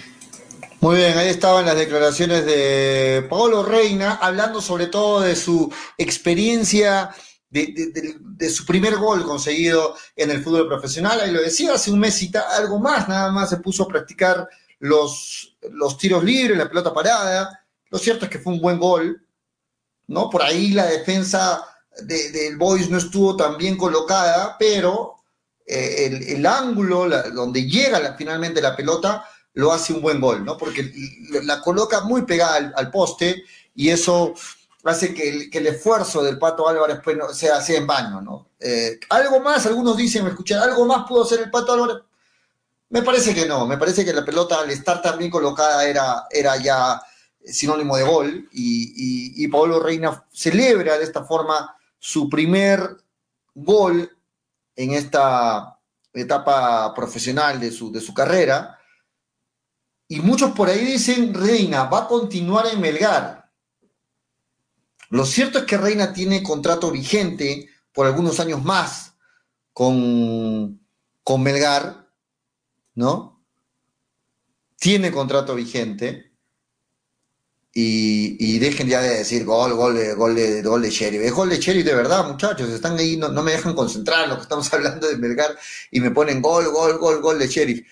Muy 0.84 0.98
bien, 0.98 1.18
ahí 1.18 1.30
estaban 1.30 1.66
las 1.66 1.78
declaraciones 1.78 2.46
de 2.46 3.26
Paolo 3.30 3.64
Reina, 3.64 4.16
hablando 4.22 4.60
sobre 4.60 4.88
todo 4.88 5.22
de 5.22 5.34
su 5.34 5.72
experiencia, 5.98 7.16
de, 7.50 8.50
su 8.50 8.66
primer 8.66 8.98
gol 8.98 9.24
conseguido 9.24 9.96
en 10.16 10.32
el 10.32 10.44
fútbol 10.44 10.68
profesional. 10.68 11.22
Ahí 11.22 11.32
lo 11.32 11.42
decía, 11.42 11.74
hace 11.74 11.90
un 11.90 12.00
mes 12.00 12.22
y 12.22 12.32
algo 12.58 12.80
más, 12.80 13.08
nada 13.08 13.32
más 13.32 13.50
se 13.50 13.58
puso 13.58 13.84
a 13.84 13.88
practicar 13.88 14.46
los, 14.80 15.56
los 15.72 15.98
tiros 15.98 16.22
libres, 16.22 16.58
la 16.58 16.68
pelota 16.68 16.94
parada. 16.94 17.66
Lo 17.90 17.98
cierto 17.98 18.26
es 18.26 18.32
que 18.32 18.40
fue 18.40 18.52
un 18.52 18.60
buen 18.60 18.78
gol, 18.78 19.26
¿no? 20.08 20.30
Por 20.30 20.42
ahí 20.42 20.72
la 20.72 20.88
defensa 20.88 21.64
del 22.02 22.58
Boys 22.58 22.90
no 22.90 22.98
estuvo 22.98 23.38
tan 23.38 23.56
bien 23.58 23.78
colocada, 23.78 24.58
pero 24.60 25.23
eh, 25.66 26.34
el, 26.36 26.46
ángulo 26.46 27.08
donde 27.32 27.66
llega 27.70 28.16
finalmente 28.18 28.62
la 28.62 28.76
pelota 28.76 29.26
lo 29.54 29.72
hace 29.72 29.94
un 29.94 30.02
buen 30.02 30.20
gol, 30.20 30.44
¿no? 30.44 30.58
Porque 30.58 30.92
la 31.44 31.62
coloca 31.62 32.02
muy 32.02 32.24
pegada 32.24 32.74
al, 32.76 32.92
poste 32.92 33.44
y 33.76 33.90
eso 33.90 34.34
hace 34.84 35.14
que 35.14 35.50
el, 35.52 35.68
esfuerzo 35.68 36.24
del 36.24 36.38
Pato 36.38 36.68
Álvarez 36.68 37.00
pues, 37.04 37.16
no, 37.16 37.30
sea, 37.34 37.60
en 37.68 37.88
vano, 37.88 38.22
¿no? 38.22 38.50
Eh, 38.60 39.00
algo 39.10 39.40
más, 39.40 39.66
algunos 39.66 39.96
dicen, 39.96 40.24
me 40.24 40.32
escuchan, 40.32 40.60
¿algo 40.60 40.86
más 40.86 41.08
pudo 41.08 41.24
hacer 41.24 41.40
el 41.40 41.52
Pato 41.52 41.74
Álvarez? 41.74 41.98
Me 42.90 43.02
parece 43.02 43.34
que 43.34 43.46
no, 43.46 43.66
me 43.66 43.78
parece 43.78 44.04
que 44.04 44.14
la 44.14 44.26
pelota 44.26 44.60
al 44.60 44.70
estar 44.70 45.02
tan 45.02 45.18
bien 45.18 45.32
colocada 45.32 45.88
era, 45.88 46.26
era 46.30 46.58
ya 46.58 47.02
sinónimo 47.46 47.98
de 47.98 48.04
gol 48.04 48.50
y, 48.52 49.44
y, 49.44 49.46
y 49.46 49.80
Reina 49.80 50.26
celebra 50.32 50.98
de 50.98 51.04
esta 51.04 51.24
forma 51.24 51.76
su 52.00 52.30
primer 52.30 52.98
gol 53.56 54.10
en 54.76 54.92
esta 54.92 55.80
etapa 56.14 56.94
profesional 56.94 57.60
de 57.60 57.72
su, 57.72 57.92
de 57.92 58.02
su 58.02 58.14
carrera 58.14 58.80
y 60.08 60.20
muchos 60.20 60.52
por 60.52 60.70
ahí 60.70 60.86
dicen, 60.86 61.34
Reina 61.34 61.86
va 61.86 62.02
a 62.02 62.08
continuar 62.08 62.68
en 62.68 62.82
Melgar. 62.82 63.52
Lo 65.10 65.26
cierto 65.26 65.60
es 65.60 65.66
que 65.66 65.78
Reina 65.78 66.14
tiene 66.14 66.44
contrato 66.44 66.92
vigente 66.92 67.70
por 67.92 68.06
algunos 68.06 68.40
años 68.40 68.64
más 68.64 69.16
con, 69.72 70.80
con 71.24 71.42
Melgar, 71.42 72.12
¿no? 72.96 73.44
Tiene 74.78 75.12
contrato 75.12 75.56
vigente. 75.56 76.33
Y, 77.76 78.60
dejen 78.60 78.88
ya 78.88 79.02
de 79.02 79.18
decir 79.18 79.46
gol, 79.46 79.74
gol, 79.74 79.98
gol, 80.16 80.36
de, 80.36 80.62
gol 80.62 80.82
de 80.84 80.92
Sheriff. 80.92 81.22
Es 81.24 81.32
gol 81.32 81.50
de 81.50 81.60
Sheriff 81.60 81.86
de 81.86 81.96
verdad, 81.96 82.28
muchachos. 82.28 82.70
Están 82.70 82.98
ahí, 83.00 83.18
no, 83.18 83.30
me 83.30 83.54
dejan 83.54 83.74
concentrar 83.74 84.26
en 84.26 84.30
lo 84.30 84.36
que 84.36 84.44
estamos 84.44 84.72
hablando 84.74 85.08
de 85.08 85.18
Melgar 85.18 85.58
y 85.90 86.00
me 86.00 86.12
ponen 86.12 86.42
gol, 86.42 86.70
gol, 86.72 87.00
gol, 87.00 87.22
gol 87.22 87.40
de 87.40 87.48
Sheriff. 87.48 87.88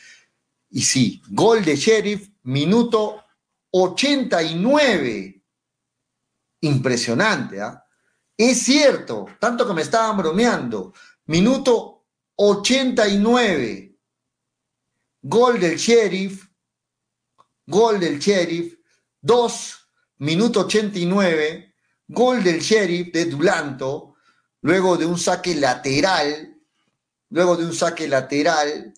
Y 0.70 0.84
sí, 0.84 1.22
gol 1.30 1.66
de 1.66 1.76
Sheriff, 1.76 2.30
minuto 2.44 3.24
89. 3.72 5.42
Impresionante, 6.62 7.62
¿ah? 7.62 7.84
Es 8.38 8.64
cierto, 8.64 9.28
tanto 9.40 9.68
que 9.68 9.74
me 9.74 9.82
estaban 9.82 10.18
bromeando. 10.18 10.94
Minuto 11.26 12.06
89. 12.36 13.98
Gol 15.24 15.60
del 15.60 15.78
Sheriff. 15.78 16.48
Gol 17.66 18.00
del 18.00 18.20
Sheriff. 18.20 18.81
2, 19.22 19.88
minuto 20.18 20.62
89. 20.62 21.74
Gol 22.08 22.44
del 22.44 22.60
Sheriff 22.60 23.12
de 23.14 23.26
Dulanto. 23.26 24.16
Luego 24.62 24.98
de 24.98 25.06
un 25.06 25.18
saque 25.18 25.56
lateral. 25.56 26.56
Luego 27.30 27.56
de 27.56 27.66
un 27.66 27.74
saque 27.74 28.08
lateral 28.08 28.94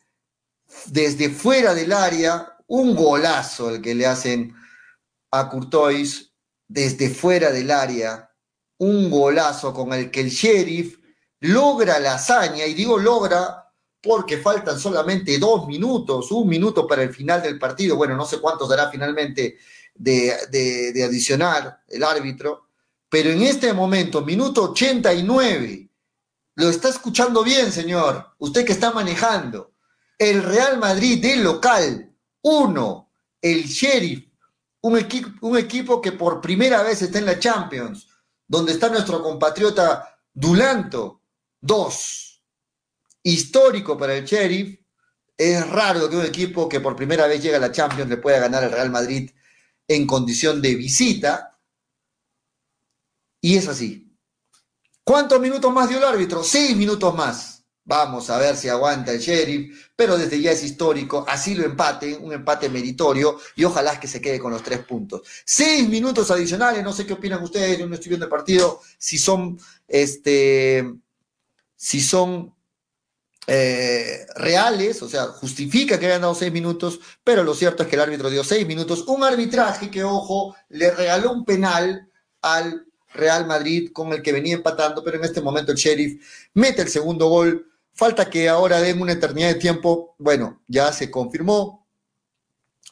desde 0.87 1.29
fuera 1.29 1.73
del 1.73 1.93
área, 1.93 2.57
un 2.67 2.95
golazo 2.95 3.69
el 3.69 3.81
que 3.81 3.95
le 3.95 4.05
hacen 4.05 4.55
a 5.31 5.49
Courtois 5.49 6.31
desde 6.67 7.09
fuera 7.09 7.51
del 7.51 7.71
área, 7.71 8.31
un 8.77 9.09
golazo 9.09 9.73
con 9.73 9.93
el 9.93 10.09
que 10.09 10.21
el 10.21 10.29
sheriff 10.29 10.97
logra 11.41 11.99
la 11.99 12.15
hazaña, 12.15 12.65
y 12.65 12.73
digo 12.73 12.97
logra 12.97 13.59
porque 14.01 14.37
faltan 14.37 14.79
solamente 14.79 15.37
dos 15.37 15.67
minutos, 15.67 16.31
un 16.31 16.47
minuto 16.47 16.87
para 16.87 17.03
el 17.03 17.13
final 17.13 17.41
del 17.41 17.57
partido, 17.57 17.95
bueno, 17.95 18.15
no 18.15 18.25
sé 18.25 18.39
cuántos 18.39 18.67
dará 18.67 18.89
finalmente 18.89 19.57
de, 19.95 20.91
de 20.93 21.03
adicionar 21.03 21.83
el 21.87 22.03
árbitro, 22.03 22.69
pero 23.09 23.29
en 23.29 23.43
este 23.43 23.73
momento, 23.73 24.21
minuto 24.21 24.71
89, 24.71 25.89
lo 26.55 26.69
está 26.69 26.89
escuchando 26.89 27.43
bien, 27.43 27.71
señor, 27.71 28.33
usted 28.39 28.65
que 28.65 28.71
está 28.71 28.91
manejando, 28.91 29.73
el 30.17 30.43
Real 30.43 30.77
Madrid 30.79 31.21
del 31.21 31.43
local, 31.43 32.11
uno, 32.41 33.11
el 33.41 33.65
Sheriff, 33.65 34.25
un, 34.81 35.07
un 35.41 35.57
equipo 35.57 36.01
que 36.01 36.11
por 36.11 36.41
primera 36.41 36.83
vez 36.83 37.01
está 37.01 37.19
en 37.19 37.25
la 37.25 37.39
Champions, 37.39 38.07
donde 38.47 38.73
está 38.73 38.89
nuestro 38.89 39.21
compatriota 39.21 40.19
Dulanto, 40.33 41.21
dos, 41.59 42.43
histórico 43.21 43.97
para 43.97 44.15
el 44.15 44.25
Sheriff, 44.25 44.79
es 45.37 45.67
raro 45.69 46.09
que 46.09 46.17
un 46.17 46.25
equipo 46.25 46.69
que 46.69 46.79
por 46.79 46.95
primera 46.95 47.27
vez 47.27 47.41
llega 47.41 47.57
a 47.57 47.61
la 47.61 47.71
Champions 47.71 48.09
le 48.09 48.17
pueda 48.17 48.39
ganar 48.39 48.63
al 48.63 48.71
Real 48.71 48.89
Madrid 48.89 49.31
en 49.87 50.07
condición 50.07 50.61
de 50.61 50.75
visita, 50.75 51.59
y 53.41 53.57
es 53.57 53.67
así. 53.67 54.09
¿Cuántos 55.03 55.39
minutos 55.41 55.71
más 55.73 55.89
dio 55.89 55.97
el 55.97 56.05
árbitro? 56.05 56.43
Seis 56.43 56.75
minutos 56.77 57.13
más. 57.13 57.53
Vamos 57.85 58.29
a 58.29 58.37
ver 58.37 58.55
si 58.55 58.69
aguanta 58.69 59.11
el 59.11 59.19
sheriff, 59.19 59.89
pero 59.93 60.17
desde 60.17 60.39
ya 60.39 60.51
es 60.51 60.63
histórico, 60.63 61.25
así 61.27 61.53
lo 61.53 61.65
empate, 61.65 62.15
un 62.15 62.31
empate 62.31 62.69
meritorio 62.69 63.37
y 63.57 63.65
ojalá 63.65 63.99
que 63.99 64.07
se 64.07 64.21
quede 64.21 64.39
con 64.39 64.53
los 64.53 64.63
tres 64.63 64.79
puntos. 64.85 65.21
Seis 65.43 65.89
minutos 65.89 66.31
adicionales, 66.31 66.81
no 66.81 66.93
sé 66.93 67.05
qué 67.05 67.11
opinan 67.11 67.43
ustedes, 67.43 67.77
yo 67.77 67.85
no 67.85 67.95
estoy 67.95 68.09
viendo 68.09 68.25
el 68.25 68.29
partido, 68.29 68.79
si 68.97 69.17
son, 69.17 69.59
este, 69.85 70.93
si 71.75 71.99
son 71.99 72.55
eh, 73.47 74.25
reales, 74.35 75.01
o 75.01 75.09
sea, 75.09 75.25
justifica 75.27 75.99
que 75.99 76.07
hayan 76.07 76.21
dado 76.21 76.35
seis 76.35 76.51
minutos, 76.51 76.99
pero 77.23 77.43
lo 77.43 77.53
cierto 77.53 77.83
es 77.83 77.89
que 77.89 77.95
el 77.95 78.01
árbitro 78.01 78.29
dio 78.29 78.43
seis 78.43 78.65
minutos, 78.65 79.05
un 79.07 79.23
arbitraje 79.23 79.91
que, 79.91 80.03
ojo, 80.03 80.55
le 80.69 80.91
regaló 80.91 81.31
un 81.31 81.45
penal 81.45 82.09
al 82.41 82.85
Real 83.13 83.45
Madrid 83.45 83.91
con 83.93 84.11
el 84.13 84.21
que 84.21 84.31
venía 84.31 84.55
empatando, 84.55 85.03
pero 85.03 85.17
en 85.17 85.25
este 85.25 85.41
momento 85.41 85.71
el 85.71 85.77
sheriff 85.77 86.23
mete 86.53 86.81
el 86.81 86.89
segundo 86.89 87.27
gol 87.27 87.67
Falta 87.95 88.29
que 88.29 88.49
ahora 88.49 88.81
den 88.81 89.01
una 89.01 89.13
eternidad 89.13 89.49
de 89.49 89.55
tiempo. 89.55 90.15
Bueno, 90.17 90.61
ya 90.67 90.91
se 90.91 91.11
confirmó. 91.11 91.87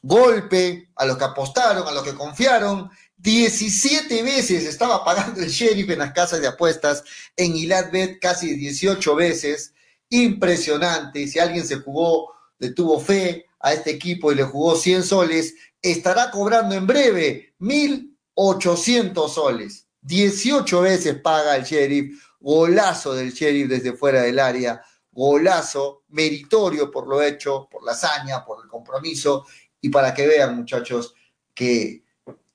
Golpe 0.03 0.89
a 0.95 1.05
los 1.05 1.17
que 1.17 1.23
apostaron, 1.23 1.87
a 1.87 1.91
los 1.91 2.03
que 2.03 2.13
confiaron. 2.13 2.89
17 3.17 4.23
veces 4.23 4.65
estaba 4.65 5.03
pagando 5.03 5.41
el 5.41 5.49
sheriff 5.49 5.89
en 5.89 5.99
las 5.99 6.13
casas 6.13 6.39
de 6.41 6.47
apuestas. 6.47 7.03
En 7.35 7.55
Iladbet 7.55 8.19
casi 8.19 8.55
18 8.55 9.15
veces. 9.15 9.73
Impresionante. 10.11 11.27
Si 11.27 11.39
alguien 11.39 11.65
se 11.65 11.77
jugó, 11.77 12.33
le 12.59 12.69
tuvo 12.69 12.99
fe 12.99 13.47
a 13.59 13.73
este 13.73 13.89
equipo 13.89 14.31
y 14.31 14.35
le 14.35 14.43
jugó 14.43 14.75
100 14.75 15.03
soles, 15.03 15.55
estará 15.81 16.29
cobrando 16.29 16.75
en 16.75 16.85
breve 16.85 17.55
1.800 17.59 19.29
soles. 19.29 19.87
18 20.01 20.81
veces 20.81 21.15
paga 21.15 21.55
el 21.55 21.63
sheriff. 21.63 22.23
Golazo 22.39 23.13
del 23.13 23.33
sheriff 23.33 23.69
desde 23.69 23.93
fuera 23.93 24.21
del 24.21 24.39
área 24.39 24.81
golazo, 25.11 26.03
meritorio 26.09 26.89
por 26.89 27.07
lo 27.07 27.21
hecho, 27.21 27.67
por 27.69 27.83
la 27.83 27.91
hazaña, 27.91 28.45
por 28.45 28.63
el 28.63 28.69
compromiso, 28.69 29.45
y 29.81 29.89
para 29.89 30.13
que 30.13 30.27
vean, 30.27 30.55
muchachos, 30.55 31.13
que 31.53 32.03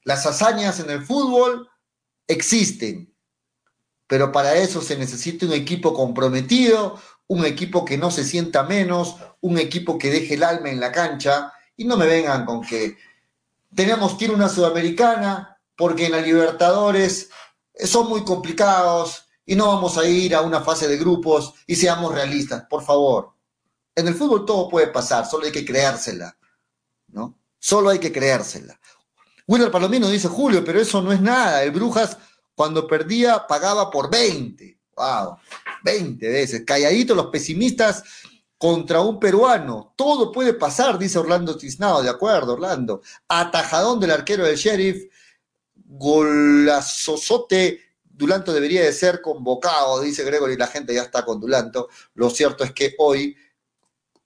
las 0.04 0.24
hazañas 0.26 0.80
en 0.80 0.90
el 0.90 1.04
fútbol 1.04 1.68
existen, 2.26 3.12
pero 4.06 4.30
para 4.32 4.54
eso 4.54 4.80
se 4.80 4.96
necesita 4.96 5.46
un 5.46 5.52
equipo 5.52 5.92
comprometido, 5.92 7.00
un 7.28 7.44
equipo 7.44 7.84
que 7.84 7.98
no 7.98 8.10
se 8.10 8.24
sienta 8.24 8.62
menos, 8.62 9.16
un 9.40 9.58
equipo 9.58 9.98
que 9.98 10.10
deje 10.10 10.34
el 10.34 10.42
alma 10.42 10.70
en 10.70 10.80
la 10.80 10.92
cancha, 10.92 11.52
y 11.76 11.84
no 11.84 11.96
me 11.96 12.06
vengan 12.06 12.44
con 12.44 12.62
que 12.62 12.96
tenemos 13.74 14.14
que 14.14 14.26
ir 14.26 14.30
a 14.30 14.34
una 14.34 14.48
sudamericana, 14.48 15.58
porque 15.76 16.06
en 16.06 16.12
la 16.12 16.20
Libertadores 16.20 17.28
son 17.84 18.08
muy 18.08 18.24
complicados, 18.24 19.26
y 19.46 19.54
no 19.54 19.68
vamos 19.68 19.96
a 19.96 20.06
ir 20.06 20.34
a 20.34 20.42
una 20.42 20.60
fase 20.60 20.88
de 20.88 20.98
grupos 20.98 21.54
y 21.66 21.76
seamos 21.76 22.12
realistas, 22.12 22.64
por 22.68 22.84
favor. 22.84 23.30
En 23.94 24.08
el 24.08 24.14
fútbol 24.14 24.44
todo 24.44 24.68
puede 24.68 24.88
pasar, 24.88 25.24
solo 25.24 25.46
hay 25.46 25.52
que 25.52 25.64
creérsela, 25.64 26.36
¿no? 27.08 27.38
Solo 27.58 27.90
hay 27.90 28.00
que 28.00 28.12
creérsela. 28.12 28.78
Wilder 29.46 29.70
Palomino 29.70 30.08
dice 30.08 30.28
Julio, 30.28 30.64
pero 30.64 30.80
eso 30.80 31.00
no 31.00 31.12
es 31.12 31.20
nada. 31.20 31.62
El 31.62 31.70
Brujas 31.70 32.18
cuando 32.54 32.86
perdía 32.86 33.46
pagaba 33.46 33.90
por 33.90 34.10
20. 34.10 34.76
Wow, 34.96 35.36
20 35.86 36.28
veces. 36.28 36.64
Calladito 36.66 37.14
los 37.14 37.26
pesimistas 37.26 38.02
contra 38.58 39.00
un 39.00 39.18
peruano. 39.18 39.94
Todo 39.96 40.32
puede 40.32 40.52
pasar, 40.52 40.98
dice 40.98 41.18
Orlando 41.18 41.56
Tiznado. 41.56 42.02
De 42.02 42.10
acuerdo, 42.10 42.54
Orlando. 42.54 43.00
Atajadón 43.28 44.00
del 44.00 44.10
arquero 44.10 44.44
del 44.44 44.56
sheriff. 44.56 45.04
Golazozote. 45.74 47.80
Dulanto 48.02 48.52
debería 48.52 48.82
de 48.82 48.92
ser 48.92 49.20
convocado, 49.20 50.00
dice 50.00 50.24
Gregory. 50.24 50.56
La 50.56 50.66
gente 50.66 50.94
ya 50.94 51.02
está 51.02 51.24
con 51.24 51.40
Dulanto. 51.40 51.88
Lo 52.14 52.30
cierto 52.30 52.64
es 52.64 52.72
que 52.72 52.94
hoy 52.98 53.36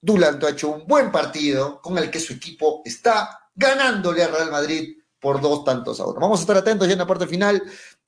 Dulanto 0.01 0.47
ha 0.47 0.51
hecho 0.51 0.69
un 0.69 0.87
buen 0.87 1.11
partido 1.11 1.81
con 1.81 1.97
el 1.97 2.09
que 2.09 2.19
su 2.19 2.33
equipo 2.33 2.81
está 2.85 3.49
ganándole 3.53 4.23
al 4.23 4.31
Real 4.31 4.49
Madrid 4.49 4.97
por 5.19 5.39
dos 5.39 5.63
tantos 5.63 5.99
a 5.99 6.07
uno. 6.07 6.19
Vamos 6.19 6.39
a 6.39 6.43
estar 6.43 6.57
atentos 6.57 6.87
ya 6.87 6.93
en 6.93 6.99
la 6.99 7.07
parte 7.07 7.27
final 7.27 7.61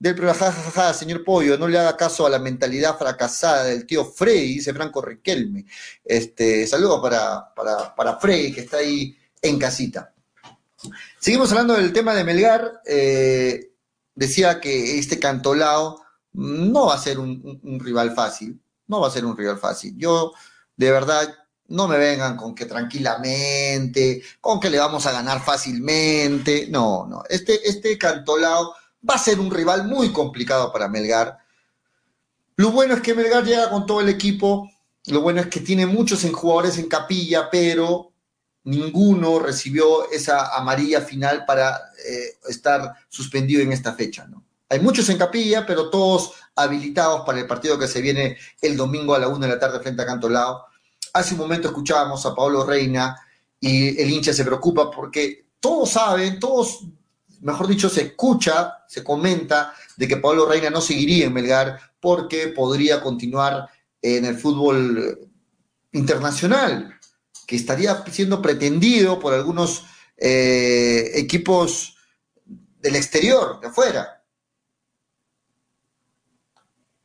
del. 0.04 0.34
Jajaja, 0.34 0.93
señor 0.93 1.24
Pollo, 1.24 1.58
no 1.58 1.68
le 1.68 1.80
haga 1.80 1.95
caso 1.95 2.26
a 2.26 2.30
la 2.30 2.39
mentalidad 2.39 2.97
fracasada 2.97 3.64
del 3.64 3.86
tío 3.86 4.04
Freddy, 4.04 4.56
dice 4.56 4.74
Franco 4.74 5.01
Riquelme. 5.01 5.66
Este, 6.04 6.68
saludos 6.68 6.99
para, 7.01 7.54
para, 7.54 7.95
para 7.95 8.20
Freddy, 8.20 8.51
que 8.51 8.62
está 8.62 8.78
ahí 8.78 9.18
en 9.41 9.58
casita. 9.58 10.14
Seguimos 11.20 11.49
hablando 11.51 11.76
del 11.76 11.93
tema 11.93 12.14
de 12.14 12.26
Melgar. 12.26 12.82
Eh, 12.86 13.72
decía 14.14 14.60
que 14.60 14.99
este 14.99 15.18
Cantolao 15.18 16.04
no 16.34 16.88
va 16.88 16.95
a 16.95 17.01
ser 17.01 17.18
un, 17.18 17.62
un 17.64 17.80
rival 17.80 18.14
fácil. 18.14 18.60
No 18.88 18.99
va 18.99 19.08
a 19.08 19.12
ser 19.12 19.26
un 19.26 19.38
rival 19.38 19.58
fácil. 19.58 19.95
Yo, 19.97 20.34
de 20.76 20.91
verdad, 20.91 21.34
no 21.70 21.88
me 21.88 21.97
vengan 21.97 22.36
con 22.36 22.54
que 22.54 22.66
tranquilamente, 22.66 24.22
con 24.41 24.60
que 24.60 24.70
le 24.70 24.80
vamos 24.80 25.06
a 25.06 25.14
ganar 25.14 25.41
fácilmente. 25.41 26.68
No, 26.70 27.08
no. 27.08 27.24
Este, 27.30 27.68
este 27.70 27.97
Cantolao 27.97 28.74
va 29.08 29.16
a 29.16 29.20
ser 29.20 29.39
un 29.39 29.51
rival 29.51 29.88
muy 29.88 30.12
complicado 30.12 30.72
para 30.72 30.88
Melgar. 30.88 31.38
Lo 32.56 32.72
bueno 32.72 32.93
es 32.93 33.01
que 33.01 33.14
Melgar 33.14 33.43
llega 33.43 33.70
con 33.70 33.86
todo 33.86 34.01
el 34.01 34.10
equipo. 34.10 34.70
Lo 35.08 35.22
bueno 35.22 35.41
es 35.41 35.47
que 35.47 35.60
tiene 35.60 35.86
muchos 35.86 36.24
jugadores 36.32 36.78
en 36.78 36.88
capilla, 36.88 37.49
pero 37.49 38.12
ninguno 38.66 39.39
recibió 39.39 40.10
esa 40.12 40.56
amarilla 40.56 41.01
final 41.01 41.45
para 41.45 41.76
eh, 42.08 42.38
estar 42.47 42.93
suspendido 43.10 43.62
en 43.62 43.74
esta 43.74 43.93
fecha. 43.93 44.26
¿no? 44.28 44.43
Hay 44.70 44.80
muchos 44.80 45.10
en 45.10 45.18
capilla, 45.18 45.66
pero 45.66 45.89
todos 45.89 46.34
habilitados 46.56 47.22
para 47.26 47.39
el 47.39 47.47
partido 47.47 47.78
que 47.78 47.88
se 47.88 48.01
viene 48.01 48.38
el 48.62 48.78
domingo 48.78 49.16
a 49.16 49.20
la 49.20 49.28
una 49.28 49.47
de 49.47 49.54
la 49.54 49.60
tarde 49.60 49.80
frente 49.80 50.01
a 50.01 50.06
Cantolao 50.06 50.66
Hace 51.14 51.36
un 51.36 51.41
momento 51.41 51.68
escuchábamos 51.68 52.26
a 52.26 52.34
Pablo 52.34 52.66
Reina 52.66 53.16
y 53.60 54.01
el 54.01 54.10
hincha 54.10 54.34
se 54.34 54.43
preocupa 54.43 54.89
porque 54.89 55.45
todos 55.60 55.91
saben, 55.91 56.39
todos, 56.39 56.86
mejor 57.44 57.68
dicho, 57.68 57.89
se 57.89 58.02
escucha, 58.02 58.84
se 58.88 59.04
comenta 59.04 59.74
de 59.98 60.08
que 60.08 60.18
Pablo 60.18 60.48
Reina 60.48 60.70
no 60.70 60.82
seguiría 60.82 61.26
en 61.26 61.34
Melgar 61.34 61.80
porque 62.00 62.48
podría 62.48 63.02
continuar 63.02 63.70
en 64.02 64.26
el 64.26 64.38
fútbol 64.38 65.30
internacional, 65.91 67.00
que 67.46 67.56
estaría 67.56 68.04
siendo 68.12 68.41
pretendido 68.41 69.20
por 69.20 69.34
algunos 69.34 69.86
eh, 70.18 71.12
equipos 71.16 71.98
del 72.80 72.96
exterior, 72.96 73.60
de 73.60 73.68
afuera. 73.68 74.24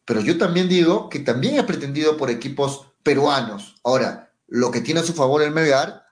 Pero 0.05 0.21
yo 0.21 0.39
también 0.39 0.69
digo 0.69 1.09
que 1.09 1.21
también 1.21 1.57
es 1.57 1.65
pretendido 1.65 2.17
por 2.17 2.31
equipos 2.31 2.87
peruanos. 3.03 3.77
Ahora, 3.85 4.33
lo 4.47 4.71
que 4.71 4.81
tiene 4.81 5.01
a 5.01 5.05
su 5.05 5.13
favor 5.13 5.43
el 5.43 5.51
Melgar, 5.51 6.08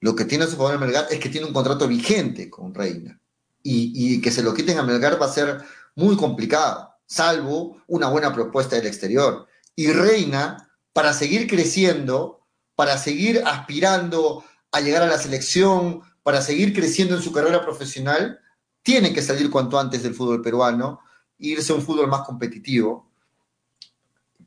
lo 0.00 0.16
que 0.16 0.24
tiene 0.24 0.44
a 0.44 0.46
su 0.46 0.56
favor 0.56 0.72
el 0.72 0.78
Melgar 0.78 1.06
es 1.10 1.18
que 1.20 1.28
tiene 1.28 1.46
un 1.46 1.52
contrato 1.52 1.86
vigente 1.86 2.48
con 2.48 2.74
Reina. 2.74 3.20
Y, 3.62 4.22
que 4.22 4.30
se 4.30 4.42
lo 4.42 4.54
quiten 4.54 4.78
a 4.78 4.82
Melgar 4.82 5.20
va 5.20 5.26
a 5.26 5.32
ser 5.32 5.62
muy 5.94 6.16
complicado, 6.16 6.94
salvo 7.06 7.82
una 7.86 8.08
buena 8.08 8.32
propuesta 8.32 8.76
del 8.76 8.86
exterior. 8.86 9.46
Y 9.76 9.92
Reina, 9.92 10.70
para 10.94 11.12
seguir 11.12 11.46
creciendo, 11.46 12.40
para 12.74 12.96
seguir 12.96 13.42
aspirando 13.44 14.42
a 14.72 14.80
llegar 14.80 15.02
a 15.02 15.06
la 15.06 15.18
selección, 15.18 16.00
para 16.22 16.40
seguir 16.40 16.72
creciendo 16.72 17.16
en 17.16 17.22
su 17.22 17.32
carrera 17.32 17.62
profesional, 17.62 18.40
tiene 18.82 19.12
que 19.12 19.20
salir 19.20 19.50
cuanto 19.50 19.78
antes 19.78 20.02
del 20.02 20.14
fútbol 20.14 20.40
peruano 20.40 21.00
e 21.38 21.48
irse 21.48 21.72
a 21.72 21.76
un 21.76 21.82
fútbol 21.82 22.08
más 22.08 22.22
competitivo 22.22 23.10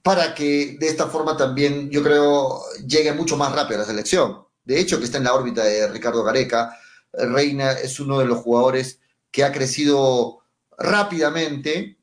para 0.03 0.35
que 0.35 0.75
de 0.79 0.87
esta 0.87 1.07
forma 1.07 1.37
también, 1.37 1.89
yo 1.89 2.03
creo, 2.03 2.61
llegue 2.85 3.13
mucho 3.13 3.37
más 3.37 3.53
rápido 3.53 3.79
a 3.79 3.81
la 3.83 3.87
selección. 3.87 4.43
De 4.63 4.79
hecho, 4.79 4.99
que 4.99 5.05
está 5.05 5.17
en 5.17 5.25
la 5.25 5.33
órbita 5.33 5.63
de 5.63 5.87
Ricardo 5.87 6.23
Gareca. 6.23 6.77
Reina 7.11 7.73
es 7.73 7.99
uno 7.99 8.19
de 8.19 8.25
los 8.25 8.39
jugadores 8.39 8.99
que 9.31 9.43
ha 9.43 9.51
crecido 9.51 10.39
rápidamente, 10.77 11.99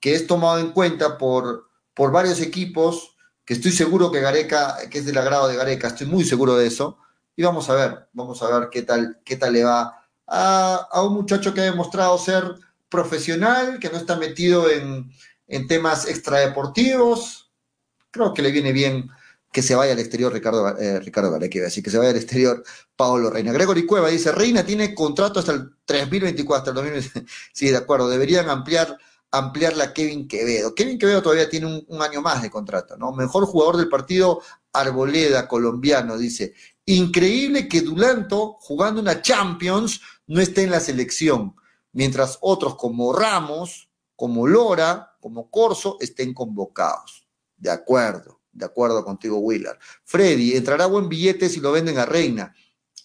que 0.00 0.14
es 0.14 0.26
tomado 0.26 0.58
en 0.58 0.72
cuenta 0.72 1.18
por, 1.18 1.68
por 1.94 2.12
varios 2.12 2.40
equipos, 2.40 3.16
que 3.44 3.54
estoy 3.54 3.72
seguro 3.72 4.10
que 4.10 4.20
Gareca, 4.20 4.76
que 4.90 4.98
es 4.98 5.06
del 5.06 5.18
agrado 5.18 5.48
de 5.48 5.56
Gareca, 5.56 5.88
estoy 5.88 6.06
muy 6.06 6.24
seguro 6.24 6.56
de 6.56 6.66
eso. 6.66 6.98
Y 7.36 7.42
vamos 7.42 7.70
a 7.70 7.74
ver, 7.74 8.08
vamos 8.12 8.42
a 8.42 8.58
ver 8.58 8.68
qué 8.70 8.82
tal, 8.82 9.20
qué 9.24 9.36
tal 9.36 9.52
le 9.52 9.64
va 9.64 10.04
a, 10.26 10.88
a 10.90 11.02
un 11.02 11.14
muchacho 11.14 11.54
que 11.54 11.60
ha 11.60 11.64
demostrado 11.64 12.18
ser 12.18 12.54
profesional, 12.88 13.78
que 13.78 13.90
no 13.90 13.96
está 13.96 14.16
metido 14.16 14.68
en, 14.70 15.10
en 15.46 15.66
temas 15.66 16.06
extradeportivos, 16.06 17.50
creo 18.10 18.34
que 18.34 18.42
le 18.42 18.50
viene 18.50 18.72
bien 18.72 19.10
que 19.52 19.62
se 19.62 19.74
vaya 19.74 19.92
al 19.92 19.98
exterior 19.98 20.32
Ricardo, 20.32 20.76
eh, 20.78 21.00
Ricardo 21.00 21.38
así 21.66 21.82
que 21.82 21.90
se 21.90 21.98
vaya 21.98 22.10
al 22.10 22.16
exterior 22.16 22.62
Paolo 22.96 23.30
Reina. 23.30 23.52
Gregory 23.52 23.86
Cueva 23.86 24.08
dice, 24.08 24.32
Reina 24.32 24.64
tiene 24.64 24.94
contrato 24.94 25.40
hasta 25.40 25.52
el 25.52 25.70
2024, 25.86 26.58
hasta 26.58 26.70
el 26.70 26.74
2020. 26.74 27.26
Sí, 27.52 27.70
de 27.70 27.76
acuerdo, 27.76 28.08
deberían 28.08 28.48
ampliar 28.50 28.98
ampliarla 29.30 29.92
Kevin 29.92 30.26
Quevedo. 30.26 30.74
Kevin 30.74 30.98
Quevedo 30.98 31.22
todavía 31.22 31.50
tiene 31.50 31.66
un, 31.66 31.84
un, 31.88 32.02
año 32.02 32.22
más 32.22 32.40
de 32.40 32.50
contrato, 32.50 32.96
¿no? 32.96 33.12
Mejor 33.12 33.44
jugador 33.44 33.76
del 33.76 33.88
partido, 33.88 34.40
Arboleda, 34.72 35.46
colombiano, 35.46 36.16
dice. 36.16 36.54
Increíble 36.86 37.68
que 37.68 37.82
Dulanto, 37.82 38.56
jugando 38.60 39.02
una 39.02 39.20
Champions, 39.20 40.00
no 40.26 40.40
esté 40.40 40.62
en 40.62 40.70
la 40.70 40.80
selección, 40.80 41.54
mientras 41.92 42.38
otros 42.40 42.76
como 42.76 43.12
Ramos, 43.12 43.90
como 44.16 44.46
Lora, 44.46 45.16
como 45.20 45.50
Corso 45.50 45.96
estén 46.00 46.32
convocados. 46.32 47.28
De 47.56 47.70
acuerdo, 47.70 48.37
de 48.58 48.66
acuerdo 48.66 49.04
contigo, 49.04 49.38
Willard. 49.38 49.78
Freddy, 50.04 50.56
entrará 50.56 50.86
buen 50.86 51.08
billete 51.08 51.48
si 51.48 51.60
lo 51.60 51.72
venden 51.72 51.98
a 51.98 52.06
Reina. 52.06 52.54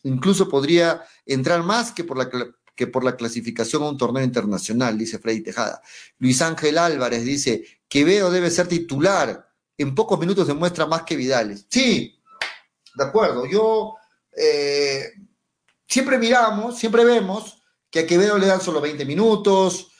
Incluso 0.03 0.49
podría 0.49 1.03
entrar 1.25 1.63
más 1.63 1.91
que 1.91 2.03
por 2.03 2.17
la, 2.17 2.29
que 2.75 2.87
por 2.87 3.03
la 3.03 3.15
clasificación 3.15 3.83
a 3.83 3.89
un 3.89 3.97
torneo 3.97 4.23
internacional, 4.23 4.97
dice 4.97 5.19
Freddy 5.19 5.41
Tejada. 5.41 5.81
Luis 6.17 6.41
Ángel 6.41 6.77
Álvarez 6.77 7.23
dice, 7.23 7.63
Quevedo 7.87 8.31
debe 8.31 8.49
ser 8.49 8.67
titular. 8.67 9.47
En 9.77 9.95
pocos 9.95 10.19
minutos 10.19 10.47
demuestra 10.47 10.85
más 10.85 11.03
que 11.03 11.15
Vidales. 11.15 11.65
Sí, 11.69 12.19
de 12.95 13.03
acuerdo. 13.03 13.45
Yo 13.45 13.95
eh, 14.35 15.13
siempre 15.87 16.17
miramos, 16.17 16.77
siempre 16.77 17.05
vemos 17.05 17.61
que 17.89 17.99
a 17.99 18.07
Quevedo 18.07 18.37
le 18.37 18.47
dan 18.47 18.61
solo 18.61 18.81
20 18.81 19.05
minutos, 19.05 19.91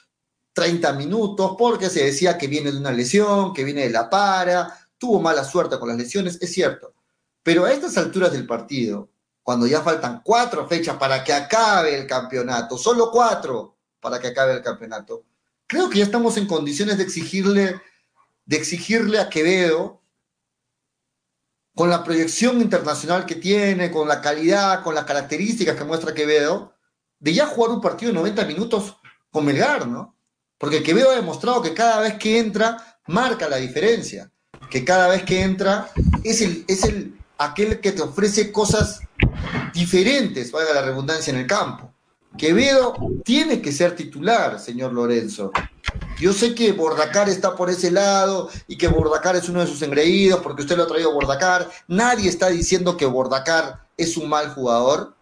30 0.54 0.94
minutos, 0.94 1.56
porque 1.58 1.90
se 1.90 2.06
decía 2.06 2.38
que 2.38 2.48
viene 2.48 2.72
de 2.72 2.78
una 2.78 2.92
lesión, 2.92 3.54
que 3.54 3.64
viene 3.64 3.82
de 3.82 3.90
la 3.90 4.10
para, 4.10 4.83
tuvo 5.04 5.20
mala 5.20 5.44
suerte 5.44 5.78
con 5.78 5.90
las 5.90 5.98
lesiones, 5.98 6.42
es 6.42 6.54
cierto. 6.54 6.94
Pero 7.44 7.66
a 7.66 7.74
estas 7.74 7.98
alturas 7.98 8.32
del 8.32 8.48
partido, 8.48 9.10
cuando 9.42 9.68
ya 9.68 9.82
faltan 9.82 10.22
cuatro 10.24 10.66
fechas 10.66 10.96
para 10.96 11.26
que 11.26 11.34
acabe 11.34 11.94
el 11.94 12.08
campeonato, 12.08 12.78
solo 12.78 13.12
cuatro 13.12 13.76
para 14.00 14.18
que 14.18 14.28
acabe 14.28 14.54
el 14.54 14.62
campeonato, 14.62 15.26
creo 15.68 15.90
que 15.90 15.98
ya 15.98 16.06
estamos 16.06 16.38
en 16.38 16.48
condiciones 16.48 16.98
de 16.98 17.04
exigirle, 17.04 17.82
de 18.46 18.56
exigirle 18.56 19.20
a 19.20 19.28
Quevedo, 19.28 20.02
con 21.76 21.90
la 21.90 22.02
proyección 22.02 22.62
internacional 22.62 23.26
que 23.26 23.36
tiene, 23.36 23.92
con 23.92 24.08
la 24.08 24.22
calidad, 24.22 24.84
con 24.84 24.96
las 24.96 25.04
características 25.04 25.76
que 25.76 25.84
muestra 25.84 26.14
Quevedo, 26.14 26.76
de 27.20 27.34
ya 27.34 27.46
jugar 27.48 27.72
un 27.72 27.82
partido 27.82 28.14
de 28.14 28.20
90 28.20 28.46
minutos 28.46 28.96
con 29.30 29.44
Melgar, 29.44 29.86
¿no? 29.86 30.16
Porque 30.58 30.82
Quevedo 30.82 31.12
ha 31.12 31.16
demostrado 31.16 31.62
que 31.62 31.74
cada 31.74 32.00
vez 32.00 32.14
que 32.14 32.40
entra, 32.40 33.02
marca 33.08 33.50
la 33.50 33.58
diferencia. 33.58 34.32
Que 34.74 34.84
cada 34.84 35.08
vez 35.08 35.22
que 35.22 35.44
entra, 35.44 35.92
es, 36.24 36.42
el, 36.42 36.66
es 36.68 36.84
el, 36.84 37.16
aquel 37.38 37.80
que 37.80 37.92
te 37.92 38.02
ofrece 38.02 38.52
cosas 38.52 39.02
diferentes, 39.72 40.52
valga 40.52 40.74
la 40.74 40.82
redundancia, 40.82 41.30
en 41.30 41.38
el 41.38 41.46
campo. 41.46 41.94
Quevedo 42.40 42.96
tiene 43.24 43.62
que 43.62 43.72
ser 43.72 43.96
titular, 43.96 44.60
señor 44.60 44.92
Lorenzo. 44.92 45.52
Yo 46.20 46.34
sé 46.34 46.56
que 46.56 46.72
Bordacar 46.72 47.30
está 47.30 47.56
por 47.56 47.70
ese 47.70 47.92
lado 47.92 48.50
y 48.68 48.76
que 48.80 48.88
Bordacar 48.88 49.36
es 49.36 49.48
uno 49.48 49.60
de 49.60 49.68
sus 49.68 49.84
engreídos 49.84 50.40
porque 50.42 50.64
usted 50.64 50.76
lo 50.76 50.86
ha 50.86 50.88
traído 50.88 51.12
a 51.12 51.14
Bordacar. 51.14 51.70
Nadie 51.88 52.28
está 52.28 52.50
diciendo 52.50 52.98
que 52.98 53.06
Bordacar 53.06 53.86
es 53.96 54.18
un 54.18 54.28
mal 54.28 54.56
jugador, 54.56 55.14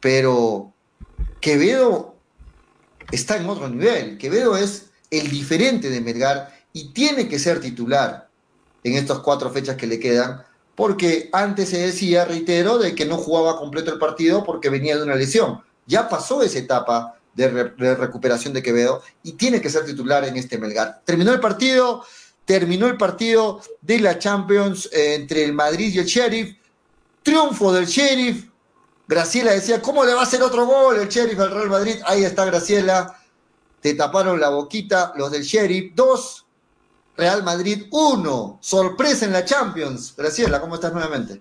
pero 0.00 0.72
Quevedo 1.42 2.16
está 3.12 3.36
en 3.36 3.46
otro 3.46 3.68
nivel. 3.68 4.16
Quevedo 4.16 4.56
es 4.56 4.86
el 5.10 5.28
diferente 5.28 5.90
de 5.90 6.00
Melgar 6.00 6.50
y 6.72 6.94
tiene 6.94 7.28
que 7.28 7.38
ser 7.38 7.60
titular 7.60 8.23
en 8.84 8.94
estas 8.94 9.18
cuatro 9.20 9.50
fechas 9.50 9.76
que 9.76 9.86
le 9.86 9.98
quedan, 9.98 10.44
porque 10.76 11.30
antes 11.32 11.70
se 11.70 11.78
decía, 11.78 12.24
reitero, 12.24 12.78
de 12.78 12.94
que 12.94 13.06
no 13.06 13.16
jugaba 13.16 13.58
completo 13.58 13.92
el 13.92 13.98
partido 13.98 14.44
porque 14.44 14.68
venía 14.68 14.96
de 14.96 15.02
una 15.02 15.14
lesión. 15.16 15.62
Ya 15.86 16.08
pasó 16.08 16.42
esa 16.42 16.58
etapa 16.58 17.18
de, 17.34 17.48
recuperación 17.94 18.52
de 18.52 18.62
Quevedo 18.62 19.02
y 19.22 19.32
tiene 19.32 19.60
que 19.60 19.70
ser 19.70 19.84
titular 19.84 20.24
en 20.24 20.36
este 20.36 20.58
Melgar. 20.58 21.02
Terminó 21.04 21.32
el 21.32 21.40
partido, 21.40 22.04
terminó 22.44 22.86
el 22.86 22.96
partido 22.96 23.60
de 23.80 24.00
la 24.00 24.18
Champions 24.18 24.88
eh, 24.92 25.14
entre 25.14 25.44
el 25.44 25.52
Madrid 25.52 25.92
y 25.94 25.98
el 25.98 26.06
Sheriff. 26.06 26.56
Triunfo 27.22 27.72
del 27.72 27.86
Sheriff. 27.86 28.48
Graciela 29.06 29.52
decía, 29.52 29.82
¿cómo 29.82 30.04
le 30.04 30.14
va 30.14 30.20
a 30.20 30.24
hacer 30.24 30.42
otro 30.42 30.66
gol 30.66 30.98
el 30.98 31.08
Sheriff 31.08 31.38
al 31.38 31.50
Real 31.50 31.70
Madrid? 31.70 31.96
Ahí 32.06 32.24
está 32.24 32.44
Graciela. 32.44 33.18
Te 33.80 33.94
taparon 33.94 34.40
la 34.40 34.48
boquita 34.48 35.12
los 35.16 35.30
del 35.30 35.42
Sheriff. 35.42 35.94
Dos, 35.94 36.43
Real 37.16 37.42
Madrid 37.42 37.86
uno. 37.90 38.58
Sorpresa 38.60 39.24
en 39.24 39.32
la 39.32 39.44
Champions. 39.44 40.14
Graciela, 40.16 40.60
¿cómo 40.60 40.74
estás 40.74 40.92
nuevamente? 40.92 41.40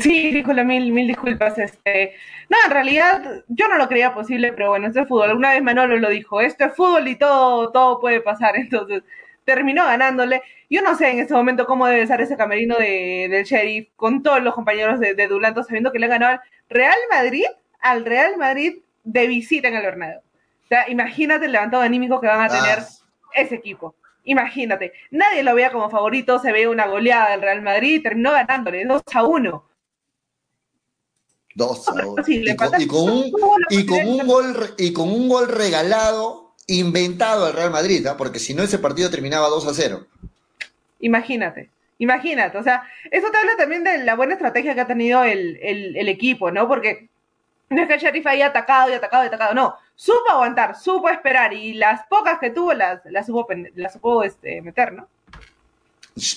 Sí, 0.00 0.30
disculpa, 0.30 0.64
mil, 0.64 0.92
mil 0.92 1.08
disculpas. 1.08 1.58
Este, 1.58 2.14
no, 2.48 2.56
en 2.64 2.70
realidad 2.70 3.44
yo 3.48 3.68
no 3.68 3.76
lo 3.76 3.88
creía 3.88 4.14
posible, 4.14 4.52
pero 4.52 4.70
bueno, 4.70 4.86
esto 4.86 5.00
es 5.00 5.08
fútbol. 5.08 5.30
Alguna 5.30 5.52
vez 5.52 5.62
Manolo 5.62 5.96
lo 5.98 6.08
dijo, 6.08 6.40
esto 6.40 6.64
es 6.64 6.74
fútbol 6.74 7.08
y 7.08 7.16
todo, 7.16 7.70
todo 7.70 8.00
puede 8.00 8.20
pasar. 8.20 8.56
Entonces, 8.56 9.02
terminó 9.44 9.84
ganándole. 9.84 10.42
Yo 10.70 10.82
no 10.82 10.96
sé 10.96 11.10
en 11.10 11.20
este 11.20 11.34
momento 11.34 11.66
cómo 11.66 11.86
debe 11.86 12.06
ser 12.06 12.20
ese 12.20 12.36
camerino 12.36 12.76
de, 12.76 13.28
del 13.30 13.44
sheriff 13.44 13.88
con 13.96 14.22
todos 14.22 14.42
los 14.42 14.54
compañeros 14.54 15.00
de, 15.00 15.14
de 15.14 15.28
Dulanto 15.28 15.62
sabiendo 15.62 15.92
que 15.92 15.98
le 15.98 16.08
ganó 16.08 16.26
al 16.26 16.40
Real 16.68 16.96
Madrid, 17.10 17.44
al 17.80 18.04
Real 18.04 18.36
Madrid 18.38 18.78
de 19.04 19.26
visita 19.26 19.68
en 19.68 19.76
el 19.76 19.82
Bernabéu. 19.82 20.18
O 20.18 20.66
sea, 20.66 20.88
imagínate 20.88 21.44
el 21.44 21.52
levantado 21.52 21.82
anímico 21.82 22.20
que 22.20 22.26
van 22.26 22.40
a 22.40 22.48
tener 22.48 22.78
ah. 22.78 22.88
ese 23.34 23.54
equipo. 23.54 23.94
Imagínate, 24.24 24.92
nadie 25.10 25.42
lo 25.42 25.54
veía 25.54 25.70
como 25.70 25.90
favorito, 25.90 26.38
se 26.38 26.50
ve 26.50 26.66
una 26.66 26.86
goleada 26.86 27.30
del 27.30 27.42
Real 27.42 27.62
Madrid, 27.62 28.02
terminó 28.02 28.32
ganándole 28.32 28.84
2 28.84 29.02
a 29.12 29.22
1. 29.22 29.64
Dos 31.56 31.86
y, 32.26 32.56
con, 32.88 33.10
un, 33.10 33.32
y, 33.70 33.86
con 33.86 34.08
un 34.08 34.26
gol, 34.26 34.74
y 34.76 34.92
con 34.92 35.08
un 35.08 35.28
gol 35.28 35.48
regalado, 35.48 36.54
inventado 36.66 37.46
al 37.46 37.52
Real 37.52 37.70
Madrid, 37.70 38.04
¿ah? 38.06 38.16
porque 38.16 38.38
si 38.38 38.54
no 38.54 38.62
ese 38.62 38.78
partido 38.78 39.10
terminaba 39.10 39.48
2 39.48 39.66
a 39.68 39.74
0. 39.74 40.06
Imagínate, 41.00 41.70
imagínate. 41.98 42.58
O 42.58 42.62
sea, 42.62 42.82
eso 43.10 43.30
te 43.30 43.36
habla 43.36 43.56
también 43.56 43.84
de 43.84 43.98
la 43.98 44.16
buena 44.16 44.34
estrategia 44.34 44.74
que 44.74 44.80
ha 44.80 44.86
tenido 44.86 45.22
el, 45.22 45.58
el, 45.62 46.08
equipo, 46.08 46.50
¿no? 46.50 46.66
Porque 46.66 47.08
no 47.68 47.82
es 47.82 47.88
que 47.88 47.94
el 47.94 48.00
Sheriff 48.00 48.26
haya 48.26 48.46
atacado 48.46 48.90
y 48.90 48.94
atacado 48.94 49.24
y 49.24 49.26
atacado, 49.26 49.54
no. 49.54 49.76
Supo 49.96 50.30
aguantar, 50.30 50.76
supo 50.78 51.08
esperar 51.08 51.52
y 51.52 51.74
las 51.74 52.06
pocas 52.08 52.38
que 52.40 52.50
tuvo 52.50 52.74
las, 52.74 53.00
las 53.06 53.26
supo, 53.26 53.46
las 53.76 53.92
supo 53.92 54.22
este, 54.24 54.60
meter, 54.60 54.92
¿no? 54.92 55.08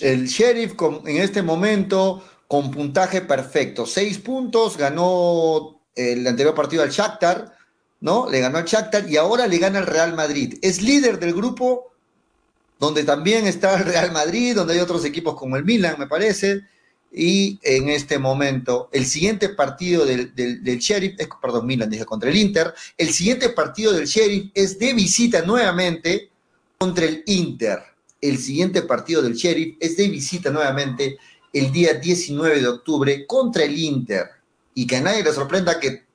El 0.01 0.27
Sheriff 0.27 0.73
en 1.05 1.17
este 1.17 1.41
momento 1.41 2.23
con 2.47 2.71
puntaje 2.71 3.21
perfecto. 3.21 3.85
Seis 3.85 4.17
puntos, 4.19 4.77
ganó 4.77 5.81
el 5.95 6.25
anterior 6.25 6.55
partido 6.55 6.83
al 6.83 6.89
Shakhtar, 6.89 7.53
¿no? 7.99 8.29
Le 8.29 8.39
ganó 8.39 8.57
al 8.57 8.65
Shakhtar 8.65 9.09
y 9.09 9.17
ahora 9.17 9.47
le 9.47 9.57
gana 9.57 9.79
al 9.79 9.87
Real 9.87 10.13
Madrid. 10.13 10.57
Es 10.61 10.81
líder 10.81 11.19
del 11.19 11.33
grupo 11.33 11.91
donde 12.79 13.03
también 13.03 13.47
está 13.47 13.75
el 13.77 13.85
Real 13.85 14.11
Madrid, 14.11 14.55
donde 14.55 14.73
hay 14.73 14.79
otros 14.79 15.03
equipos 15.03 15.35
como 15.35 15.57
el 15.57 15.65
Milan, 15.65 15.95
me 15.97 16.07
parece. 16.07 16.61
Y 17.17 17.59
en 17.63 17.89
este 17.89 18.19
momento, 18.19 18.89
el 18.91 19.05
siguiente 19.05 19.49
partido 19.49 20.05
del, 20.05 20.35
del, 20.35 20.77
Sheriff, 20.77 21.15
es, 21.17 21.27
perdón, 21.41 21.65
Milan 21.65 21.89
dije 21.89 22.05
contra 22.05 22.29
el 22.29 22.35
Inter, 22.35 22.73
el 22.95 23.09
siguiente 23.09 23.49
partido 23.49 23.91
del 23.91 24.05
Sheriff 24.05 24.51
es 24.53 24.77
de 24.77 24.93
visita 24.93 25.41
nuevamente 25.41 26.29
contra 26.77 27.05
el 27.05 27.23
Inter. 27.25 27.79
El 28.21 28.37
siguiente 28.37 28.83
partido 28.83 29.23
del 29.23 29.33
Sheriff 29.33 29.77
es 29.79 29.97
de 29.97 30.07
visita 30.09 30.51
nuevamente 30.51 31.17
el 31.53 31.71
día 31.71 31.95
19 31.95 32.61
de 32.61 32.67
octubre 32.67 33.25
contra 33.25 33.63
el 33.63 33.77
Inter 33.77 34.27
y 34.75 34.85
que 34.85 34.97
a 34.97 35.01
nadie 35.01 35.23
le 35.23 35.33
sorprenda 35.33 35.79
que 35.79 36.05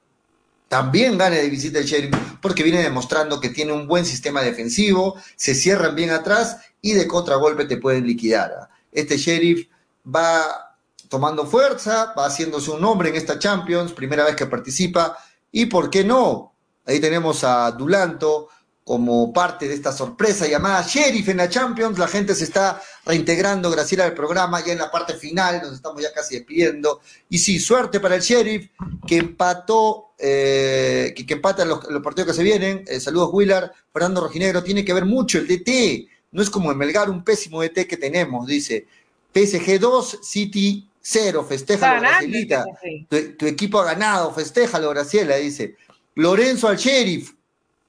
también 0.69 1.19
gane 1.19 1.37
de 1.37 1.51
visita 1.51 1.81
el 1.81 1.85
Sheriff 1.85 2.15
porque 2.41 2.62
viene 2.62 2.81
demostrando 2.81 3.41
que 3.41 3.49
tiene 3.49 3.73
un 3.73 3.89
buen 3.89 4.05
sistema 4.05 4.41
defensivo, 4.41 5.20
se 5.35 5.55
cierran 5.57 5.97
bien 5.97 6.11
atrás 6.11 6.59
y 6.81 6.93
de 6.93 7.09
contragolpe 7.09 7.65
te 7.65 7.77
pueden 7.77 8.07
liquidar. 8.07 8.69
Este 8.93 9.16
Sheriff 9.16 9.66
va 10.07 10.72
tomando 11.12 11.44
fuerza, 11.44 12.14
va 12.18 12.24
haciéndose 12.24 12.70
un 12.70 12.80
nombre 12.80 13.10
en 13.10 13.16
esta 13.16 13.39
Champions, 13.39 13.93
primera 13.93 14.24
vez 14.24 14.34
que 14.34 14.47
participa 14.47 15.14
y 15.51 15.66
por 15.66 15.90
qué 15.90 16.05
no. 16.05 16.55
Ahí 16.86 17.01
tenemos 17.01 17.44
a 17.44 17.70
Dulanto, 17.72 18.48
como 18.82 19.30
parte 19.30 19.68
de 19.68 19.74
esta 19.74 19.93
sorpresa 19.93 20.47
llamada 20.47 20.86
Sheriff 20.89 21.28
en 21.28 21.36
la 21.36 21.51
Champions. 21.51 21.98
La 21.98 22.09
gente 22.09 22.34
se 22.34 22.44
está 22.44 22.80
reintegrando, 23.05 23.70
gracias 23.70 24.01
al 24.01 24.14
programa, 24.14 24.64
ya 24.64 24.72
en 24.72 24.78
la 24.78 24.90
parte 24.90 25.12
final, 25.12 25.60
nos 25.62 25.74
estamos 25.74 26.01
ya 26.01 26.14
casi 26.14 26.36
despidiendo. 26.36 27.02
Y 27.28 27.36
sí, 27.36 27.60
suerte 27.60 28.01
para 28.01 28.14
el 28.14 28.22
Sheriff, 28.22 28.70
que 29.06 29.18
empató, 29.18 30.14
eh, 30.18 31.12
que, 31.14 31.26
que, 31.26 31.34
empata 31.34 31.66
los, 31.66 31.80
partidos 32.02 32.28
que 32.28 32.36
se 32.36 32.43
vienen. 32.43 32.84
Eh, 32.86 33.01
saludos, 33.01 33.28
Willard. 33.34 33.70
Fernando 33.93 34.22
Rojinegro, 34.22 34.62
tiene 34.62 34.82
que 34.82 34.94
ver 34.94 35.05
mucho 35.05 35.36
el 35.36 35.47
DT. 35.47 36.09
No 36.30 36.40
es 36.40 36.48
como 36.48 36.72
en 36.72 36.78
Melgar, 36.78 37.10
un 37.10 37.22
pésimo 37.22 37.60
DT 37.60 37.86
que 37.86 37.98
tenemos, 37.98 38.47
dice. 38.47 38.86
PSG 39.34 39.78
2, 39.78 40.18
City 40.22 40.89
0, 41.03 41.45
festéjalo, 41.45 42.01
Gracielita. 42.01 42.65
Tu, 43.09 43.37
tu 43.37 43.47
equipo 43.47 43.81
ha 43.81 43.85
ganado, 43.85 44.33
festéjalo, 44.33 44.91
Graciela, 44.91 45.37
dice. 45.37 45.77
Lorenzo 46.15 46.69
al 46.69 46.77
Sheriff, 46.77 47.33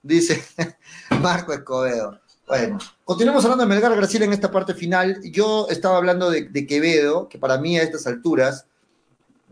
dice 0.02 0.42
Marco 1.20 1.52
Escobedo. 1.52 2.20
Bueno, 2.46 2.78
continuamos 3.04 3.42
hablando 3.44 3.64
de 3.64 3.68
Melgar 3.68 3.96
Graciela 3.96 4.26
en 4.26 4.32
esta 4.32 4.50
parte 4.50 4.74
final. 4.74 5.18
Yo 5.24 5.66
estaba 5.70 5.96
hablando 5.96 6.30
de, 6.30 6.66
Quevedo, 6.66 7.28
que 7.28 7.38
para 7.38 7.56
mí 7.56 7.78
a 7.78 7.82
estas 7.82 8.06
alturas, 8.06 8.66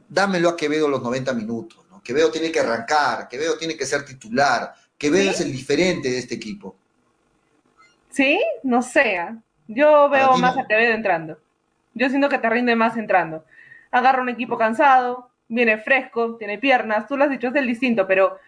dámelo 0.09 0.51
a 0.51 0.57
Quevedo 0.57 0.89
los 0.89 1.03
90 1.03 1.33
minutos. 1.33 1.79
¿no? 1.91 2.03
Quevedo 2.03 2.31
tiene 2.31 2.53
que 2.53 2.61
arrancar, 2.61 3.29
Quevedo 3.29 3.57
tiene 3.57 3.77
que 3.77 3.87
ser 3.87 4.05
titular, 4.05 4.75
Quevedo 4.99 5.31
es 5.31 5.41
el 5.41 5.51
diferente 5.51 6.11
de 6.11 6.19
este 6.19 6.35
equipo. 6.35 6.77
Sí, 8.11 8.39
no 8.63 8.83
sé. 8.83 9.17
¿ah? 9.17 9.39
Yo 9.69 10.11
veo 10.11 10.37
más 10.37 10.57
a 10.59 10.67
Quevedo 10.67 10.93
entrando. 10.93 11.39
Yo 11.95 12.09
siento 12.11 12.29
que 12.29 12.39
te 12.39 12.51
rinde 12.51 12.77
más 12.77 12.97
entrando. 12.97 13.45
Agarra 13.93 14.23
un 14.23 14.29
equipo 14.29 14.59
cansado, 14.59 15.31
viene 15.47 15.79
fresco, 15.79 16.37
tiene 16.37 16.59
piernas, 16.59 17.07
tú 17.07 17.17
lo 17.17 17.25
has 17.25 17.31
dicho, 17.31 17.49
es 17.49 17.55
el 17.55 17.67
distinto, 17.67 18.07
pero 18.07 18.39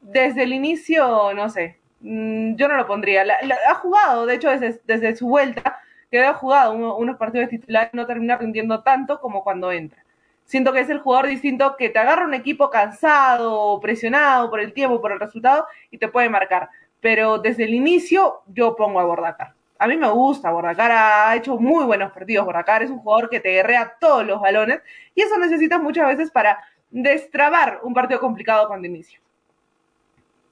desde 0.00 0.44
el 0.44 0.52
inicio, 0.52 1.32
no 1.34 1.48
sé, 1.50 1.80
mm, 2.00 2.54
yo 2.54 2.68
no 2.68 2.76
lo 2.76 2.86
pondría. 2.86 3.24
ha 3.68 3.74
jugado, 3.74 4.26
de 4.26 4.34
hecho, 4.36 4.50
desde, 4.50 4.80
desde 4.84 5.16
su 5.16 5.26
vuelta, 5.26 5.80
que 6.10 6.22
ha 6.22 6.34
jugado 6.34 6.74
unos 6.96 7.16
partidos 7.16 7.48
titulares, 7.48 7.92
no 7.92 8.06
termina 8.06 8.36
rindiendo 8.36 8.82
tanto 8.82 9.20
como 9.20 9.42
cuando 9.42 9.72
entra. 9.72 10.04
Siento 10.44 10.72
que 10.72 10.80
es 10.80 10.90
el 10.90 11.00
jugador 11.00 11.26
distinto 11.26 11.76
que 11.76 11.88
te 11.88 11.98
agarra 11.98 12.26
un 12.26 12.34
equipo 12.34 12.70
cansado, 12.70 13.80
presionado 13.80 14.50
por 14.50 14.60
el 14.60 14.72
tiempo, 14.72 15.00
por 15.00 15.12
el 15.12 15.18
resultado, 15.20 15.66
y 15.90 15.98
te 15.98 16.08
puede 16.08 16.28
marcar. 16.28 16.68
Pero 17.00 17.38
desde 17.38 17.64
el 17.64 17.74
inicio, 17.74 18.42
yo 18.46 18.76
pongo 18.76 19.00
a 19.00 19.04
Bordacar. 19.04 19.54
A 19.84 19.86
mí 19.86 19.98
me 19.98 20.10
gusta, 20.10 20.50
Bordacar 20.50 20.90
ha 20.92 21.36
hecho 21.36 21.58
muy 21.58 21.84
buenos 21.84 22.10
partidos. 22.10 22.46
Bordacar 22.46 22.82
es 22.82 22.88
un 22.88 23.00
jugador 23.00 23.28
que 23.28 23.38
te 23.38 23.50
guerrea 23.50 23.98
todos 24.00 24.24
los 24.24 24.40
balones, 24.40 24.80
y 25.14 25.20
eso 25.20 25.36
necesitas 25.36 25.78
muchas 25.78 26.08
veces 26.08 26.30
para 26.30 26.58
destrabar 26.90 27.80
un 27.82 27.92
partido 27.92 28.18
complicado 28.18 28.66
cuando 28.66 28.88
inicio. 28.88 29.20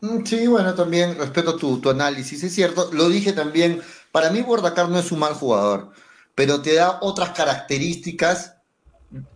Mm, 0.02 0.22
sí, 0.26 0.46
bueno, 0.46 0.74
también 0.74 1.16
respeto 1.16 1.56
tu, 1.56 1.80
tu, 1.80 1.88
análisis, 1.88 2.42
es 2.42 2.54
cierto. 2.54 2.90
Lo 2.92 3.08
dije 3.08 3.32
también, 3.32 3.80
para 4.10 4.28
mí 4.28 4.42
Bordacar 4.42 4.90
no 4.90 4.98
es 4.98 5.10
un 5.10 5.20
mal 5.20 5.32
jugador, 5.32 5.92
pero 6.34 6.60
te 6.60 6.74
da 6.74 6.98
otras 7.00 7.30
características 7.30 8.58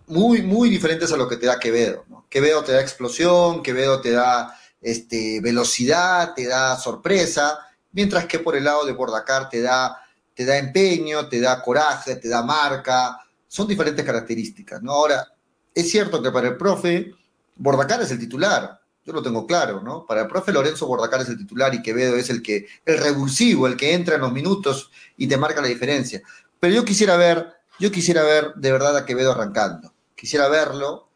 muy, 0.09 0.43
muy 0.43 0.69
diferentes 0.69 1.11
a 1.11 1.17
lo 1.17 1.27
que 1.27 1.39
te 1.39 1.47
da 1.47 1.59
Quevedo. 1.59 2.05
Quevedo 2.29 2.63
te 2.63 2.73
da 2.73 2.83
explosión, 2.83 3.63
Quevedo 3.63 4.03
te 4.03 4.11
da 4.11 4.55
este, 4.83 5.41
velocidad, 5.41 6.35
te 6.35 6.47
da 6.47 6.77
sorpresa, 6.77 7.61
mientras 7.97 8.27
que 8.27 8.39
por 8.39 8.55
el 8.55 8.65
lado 8.65 8.85
de 8.85 8.93
Bordacar 8.93 9.49
te 9.49 9.63
da, 9.63 9.97
te 10.35 10.45
da 10.45 10.59
empeño, 10.59 11.29
te 11.29 11.41
da 11.41 11.63
coraje, 11.63 12.17
te 12.17 12.29
da 12.29 12.43
marca, 12.43 13.19
son 13.49 13.67
diferentes 13.67 14.05
características. 14.05 14.83
¿no? 14.83 14.93
Ahora, 14.93 15.27
es 15.75 15.91
cierto 15.91 16.23
que 16.23 16.31
para 16.31 16.49
el 16.49 16.59
profe, 16.59 17.15
Bordacar 17.57 18.03
es 18.03 18.11
el 18.11 18.19
titular, 18.19 18.79
yo 19.03 19.15
lo 19.15 19.23
tengo 19.23 19.47
claro, 19.47 19.81
¿no? 19.81 20.05
Para 20.05 20.23
el 20.23 20.27
profe 20.27 20.53
Lorenzo 20.53 20.87
Bordacar 20.87 21.23
es 21.23 21.29
el 21.29 21.39
titular 21.39 21.73
y 21.75 21.81
Quevedo 21.81 22.17
es 22.17 22.29
el 22.29 22.43
que, 22.43 22.67
el 22.85 22.99
revulsivo, 22.99 23.67
el 23.67 23.77
que 23.77 23.95
entra 23.95 24.17
en 24.17 24.21
los 24.21 24.33
minutos 24.33 24.91
y 25.17 25.27
te 25.29 25.39
marca 25.39 25.63
la 25.63 25.69
diferencia. 25.69 26.21
Pero 26.61 26.75
yo 26.75 26.85
quisiera 26.85 27.17
ver, 27.17 27.55
yo 27.79 27.91
quisiera 27.91 28.25
ver 28.25 28.53
de 28.57 28.73
verdad 28.73 28.97
a 28.97 29.07
Quevedo 29.07 29.33
arrancando. 29.33 29.95
Quisiera 30.17 30.49
verlo, 30.49 31.09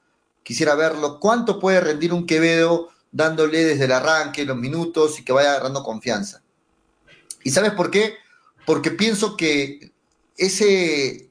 quisiera 0.45 0.77
verlo. 0.77 1.19
¿Cuánto 1.19 1.59
puede 1.59 1.81
rendir 1.81 2.15
un 2.15 2.27
Quevedo 2.27 2.91
dándole 3.11 3.65
desde 3.65 3.87
el 3.87 3.93
arranque 3.93 4.47
los 4.47 4.57
minutos 4.57 5.19
y 5.19 5.25
que 5.25 5.33
vaya 5.33 5.51
agarrando 5.51 5.83
confianza? 5.83 6.43
¿Y 7.43 7.51
sabes 7.51 7.73
por 7.73 7.91
qué? 7.91 8.15
Porque 8.67 8.91
pienso 8.91 9.37
que 9.37 9.93
ese, 10.37 11.31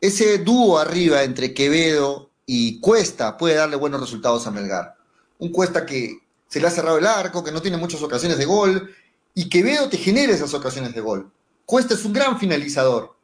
ese 0.00 0.38
dúo 0.38 0.78
arriba 0.78 1.22
entre 1.22 1.54
Quevedo 1.54 2.30
y 2.46 2.80
Cuesta 2.80 3.36
puede 3.36 3.54
darle 3.54 3.76
buenos 3.76 4.00
resultados 4.00 4.46
a 4.46 4.50
Melgar 4.50 4.96
un 5.42 5.50
Cuesta 5.50 5.84
que 5.84 6.20
se 6.46 6.60
le 6.60 6.68
ha 6.68 6.70
cerrado 6.70 6.98
el 6.98 7.06
arco, 7.06 7.42
que 7.42 7.50
no 7.50 7.60
tiene 7.60 7.76
muchas 7.76 8.00
ocasiones 8.00 8.38
de 8.38 8.44
gol, 8.44 8.94
y 9.34 9.48
Quevedo 9.48 9.88
te 9.88 9.96
genera 9.96 10.32
esas 10.32 10.54
ocasiones 10.54 10.94
de 10.94 11.00
gol. 11.00 11.32
Cuesta 11.66 11.94
es 11.94 12.04
un 12.04 12.12
gran 12.12 12.38
finalizador. 12.38 13.16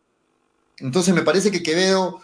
Entonces 0.79 1.15
me 1.15 1.23
parece 1.23 1.53
que 1.53 1.63
Quevedo 1.63 2.21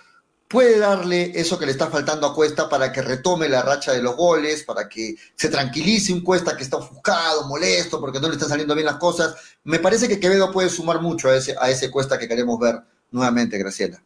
puede 0.55 0.79
darle 0.79 1.33
eso 1.35 1.59
que 1.59 1.67
le 1.67 1.73
está 1.73 1.89
faltando 1.89 2.29
a 2.29 2.33
Cuesta 2.33 2.69
para 2.69 2.93
que 2.93 3.03
retome 3.03 3.49
la 3.49 3.61
racha 3.61 3.91
de 3.91 4.01
los 4.01 4.15
goles, 4.15 4.63
para 4.63 4.89
que 4.89 5.17
se 5.35 5.49
tranquilice 5.49 6.13
un 6.13 6.23
Cuesta 6.23 6.57
que 6.57 6.63
está 6.63 6.77
ofuscado, 6.77 7.49
molesto, 7.49 8.01
porque 8.01 8.21
no 8.21 8.29
le 8.29 8.35
están 8.35 8.51
saliendo 8.51 8.77
bien 8.77 8.87
las 8.87 8.99
cosas. 8.99 9.35
Me 9.65 9.81
parece 9.81 10.07
que 10.07 10.21
Quevedo 10.21 10.53
puede 10.53 10.69
sumar 10.69 11.01
mucho 11.01 11.29
a 11.29 11.35
ese, 11.35 11.57
a 11.61 11.71
ese 11.71 11.91
Cuesta 11.91 12.21
que 12.21 12.29
queremos 12.29 12.61
ver 12.61 12.77
nuevamente, 13.11 13.59
Graciela. 13.59 14.01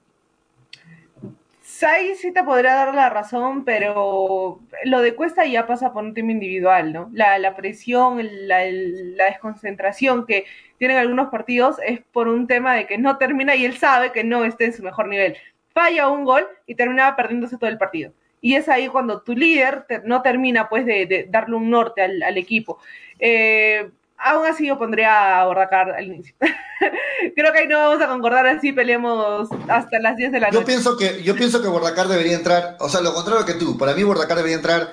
Ahí 1.87 2.17
sí 2.17 2.33
te 2.33 2.43
podría 2.43 2.75
dar 2.75 2.95
la 2.95 3.11
razón, 3.11 3.67
pero 3.67 4.59
lo 4.85 5.03
de 5.03 5.15
Cuesta 5.15 5.45
ya 5.45 5.67
pasa 5.67 5.93
por 5.93 6.03
un 6.03 6.15
tema 6.15 6.33
individual, 6.33 6.95
¿no? 6.95 7.11
La, 7.13 7.39
la 7.39 7.57
presión, 7.57 8.27
la, 8.49 8.65
la, 8.71 9.27
desconcentración 9.27 10.25
que 10.25 10.47
tienen 10.79 10.97
algunos 10.97 11.29
partidos 11.29 11.77
es 11.87 12.01
por 12.11 12.27
un 12.27 12.47
tema 12.47 12.75
de 12.75 12.87
que 12.87 12.97
no 12.97 13.19
termina 13.19 13.55
y 13.55 13.67
él 13.67 13.77
sabe 13.77 14.13
que 14.13 14.25
no 14.25 14.45
esté 14.45 14.65
en 14.65 14.73
su 14.73 14.83
mejor 14.83 15.09
nivel 15.09 15.37
falla 15.79 16.09
un 16.09 16.25
gol 16.25 16.45
y 16.67 16.75
terminaba 16.75 17.15
perdiéndose 17.15 17.57
todo 17.57 17.71
el 17.71 17.79
partido. 17.79 18.13
Y 18.41 18.57
es 18.57 18.69
ahí 18.69 18.89
cuando 18.89 19.21
tu 19.21 19.33
líder 19.33 19.87
no 20.05 20.23
termina 20.23 20.69
pues 20.69 20.85
de, 20.85 21.29
darle 21.31 21.55
un 21.55 21.71
norte 21.71 22.03
al, 22.03 22.37
equipo. 22.37 22.79
Eh, 23.21 23.89
aún 24.17 24.47
así 24.47 24.67
yo 24.67 24.77
pondría 24.77 25.41
a 25.41 25.47
Bordacar 25.47 25.93
al 25.93 26.05
inicio. 26.05 26.35
Creo 27.37 27.53
que 27.53 27.61
ahí 27.61 27.69
no 27.69 27.79
vamos 27.79 28.03
a 28.03 28.09
concordar 28.09 28.47
así, 28.47 28.73
peleemos 28.73 29.49
hasta 29.69 30.01
las 30.01 30.17
10 30.17 30.33
de 30.33 30.41
la 30.41 30.49
noche. 30.49 30.59
Yo 30.59 30.67
pienso 30.67 30.97
que, 30.97 31.23
yo 31.23 31.37
pienso 31.37 31.63
que 31.63 31.69
Bordacar 31.69 32.09
debería 32.09 32.35
entrar, 32.35 32.77
o 32.81 32.89
sea, 32.89 33.01
lo 33.01 33.15
contrario 33.15 33.47
que 33.47 33.55
tú, 33.55 33.79
para 33.79 33.95
mí 33.95 34.03
Bordacar 34.03 34.37
debería 34.37 34.57
entrar 34.57 34.93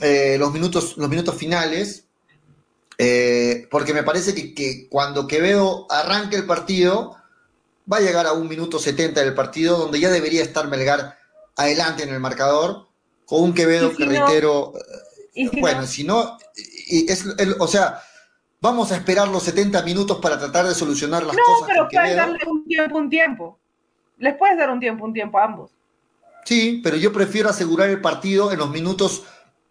eh, 0.00 0.36
los, 0.36 0.52
minutos, 0.52 0.96
los 0.96 1.08
minutos 1.08 1.36
finales, 1.36 2.06
eh, 2.98 3.68
porque 3.70 3.94
me 3.94 4.02
parece 4.02 4.34
que, 4.34 4.52
que, 4.52 4.88
cuando 4.88 5.28
Quevedo 5.28 5.86
arranque 5.90 6.36
el 6.36 6.46
partido, 6.46 7.21
va 7.90 7.98
a 7.98 8.00
llegar 8.00 8.26
a 8.26 8.32
un 8.32 8.48
minuto 8.48 8.78
70 8.78 9.22
del 9.22 9.34
partido 9.34 9.78
donde 9.78 10.00
ya 10.00 10.10
debería 10.10 10.42
estar 10.42 10.68
Melgar 10.68 11.18
adelante 11.56 12.02
en 12.02 12.10
el 12.10 12.20
marcador, 12.20 12.88
con 13.24 13.42
un 13.42 13.54
Quevedo 13.54 13.94
que 13.94 14.04
reitero, 14.04 14.72
bueno, 15.60 15.86
si 15.86 16.04
no, 16.04 16.38
es, 16.88 17.24
o 17.58 17.66
sea, 17.66 18.00
vamos 18.60 18.92
a 18.92 18.96
esperar 18.96 19.28
los 19.28 19.42
70 19.42 19.82
minutos 19.82 20.18
para 20.18 20.38
tratar 20.38 20.66
de 20.66 20.74
solucionar 20.74 21.24
las 21.24 21.36
cosas. 21.36 21.60
No, 21.60 21.66
pero 21.66 21.88
puedes 21.88 22.16
darle 22.16 22.38
un 22.46 22.64
tiempo, 22.64 22.98
un 22.98 23.10
tiempo. 23.10 23.58
Les 24.18 24.36
puedes 24.36 24.56
dar 24.56 24.70
un 24.70 24.80
tiempo, 24.80 25.04
un 25.04 25.12
tiempo 25.12 25.38
a 25.38 25.44
ambos. 25.44 25.70
Sí, 26.44 26.80
pero 26.82 26.96
yo 26.96 27.12
prefiero 27.12 27.48
asegurar 27.48 27.88
el 27.88 28.00
partido 28.00 28.52
en 28.52 28.58
los 28.58 28.70
minutos, 28.70 29.24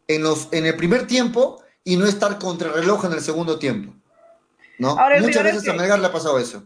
en, 0.07 0.23
los, 0.23 0.47
en 0.51 0.65
el 0.65 0.75
primer 0.75 1.07
tiempo 1.07 1.61
y 1.83 1.97
no 1.97 2.05
estar 2.05 2.37
contra 2.37 2.69
el 2.69 2.75
reloj 2.75 3.05
en 3.05 3.13
el 3.13 3.21
segundo 3.21 3.59
tiempo. 3.59 3.93
¿no? 4.77 4.97
Muchas 5.19 5.43
veces 5.43 5.67
a 5.67 5.73
Melgar 5.73 5.99
le 5.99 6.07
ha 6.07 6.11
pasado 6.11 6.39
eso. 6.39 6.63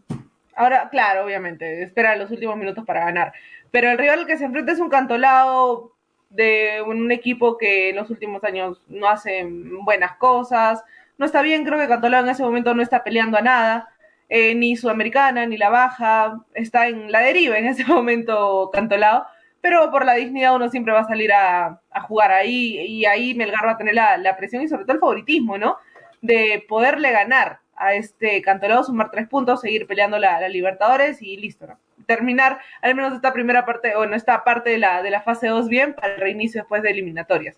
Ahora, 0.56 0.90
claro, 0.90 1.26
obviamente, 1.26 1.84
espera 1.84 2.15
los 2.15 2.32
últimos 2.32 2.57
minutos 2.57 2.86
para 2.86 3.06
ganar. 3.06 3.34
Pero 3.72 3.91
el 3.91 3.98
rival 3.98 4.26
que 4.26 4.38
se 4.38 4.45
enfrenta 4.45 4.72
es 4.72 4.80
un 4.80 4.90
cantolado 4.90 5.95
de 6.30 6.82
un 6.86 7.11
equipo 7.11 7.57
que 7.57 7.90
en 7.90 7.98
los 7.98 8.10
últimos 8.10 8.44
años 8.44 8.82
no 8.88 9.07
hace 9.10 9.45
buenas 9.84 10.15
cosas. 10.18 10.84
No 11.18 11.26
está 11.26 11.41
bien, 11.41 11.64
creo 11.65 11.80
que 11.80 11.88
Cantolao 11.88 12.23
en 12.23 12.30
ese 12.30 12.44
momento 12.44 12.73
no 12.73 12.82
está 12.82 13.03
peleando 13.03 13.38
a 13.38 13.41
nada, 13.41 13.90
eh, 14.30 14.56
ni 14.56 14.76
Sudamericana, 14.76 15.45
ni 15.45 15.57
la 15.57 15.69
baja, 15.69 16.41
está 16.53 16.88
en 16.88 17.11
la 17.11 17.19
deriva 17.22 17.57
en 17.57 17.68
ese 17.68 17.86
momento 17.88 18.69
Cantolao, 18.73 19.26
pero 19.61 19.91
por 19.91 20.06
la 20.06 20.14
dignidad 20.14 20.56
uno 20.56 20.69
siempre 20.69 20.94
va 20.94 21.02
a 21.02 21.07
salir 21.07 21.32
a, 21.34 21.82
jugar 22.07 22.32
ahí 22.32 22.80
y 22.82 23.06
ahí 23.06 23.34
Melgar 23.34 23.65
va 23.65 23.72
a 23.72 23.77
tener 23.77 23.95
la, 23.95 24.18
la, 24.18 24.38
presión 24.38 24.61
y 24.61 24.68
sobre 24.68 24.84
todo 24.84 24.94
el 24.94 24.99
favoritismo, 24.99 25.57
¿no? 25.57 25.77
De 26.22 26.64
poderle 26.68 27.11
ganar 27.11 27.60
a 27.76 27.93
este 27.93 28.41
Cantolao, 28.41 28.84
sumar 28.84 29.11
tres 29.11 29.27
puntos, 29.27 29.61
seguir 29.61 29.88
peleando 29.88 30.18
la, 30.18 30.47
Libertadores 30.47 31.22
y 31.22 31.38
listo, 31.38 31.68
¿no? 31.68 31.80
Terminar 32.06 32.60
al 32.81 32.95
menos 32.95 33.14
esta 33.14 33.34
primera 33.34 33.65
parte, 33.65 33.95
o 33.95 34.06
no 34.06 34.15
esta 34.15 34.43
parte 34.43 34.69
de 34.69 34.77
la, 34.77 35.02
de 35.02 35.10
la 35.10 35.22
fase 35.22 35.47
2 35.47 35.68
bien 35.69 35.93
para 35.93 36.14
el 36.14 36.22
reinicio 36.22 36.61
después 36.61 36.84
de 36.84 36.91
eliminatorias. 36.91 37.57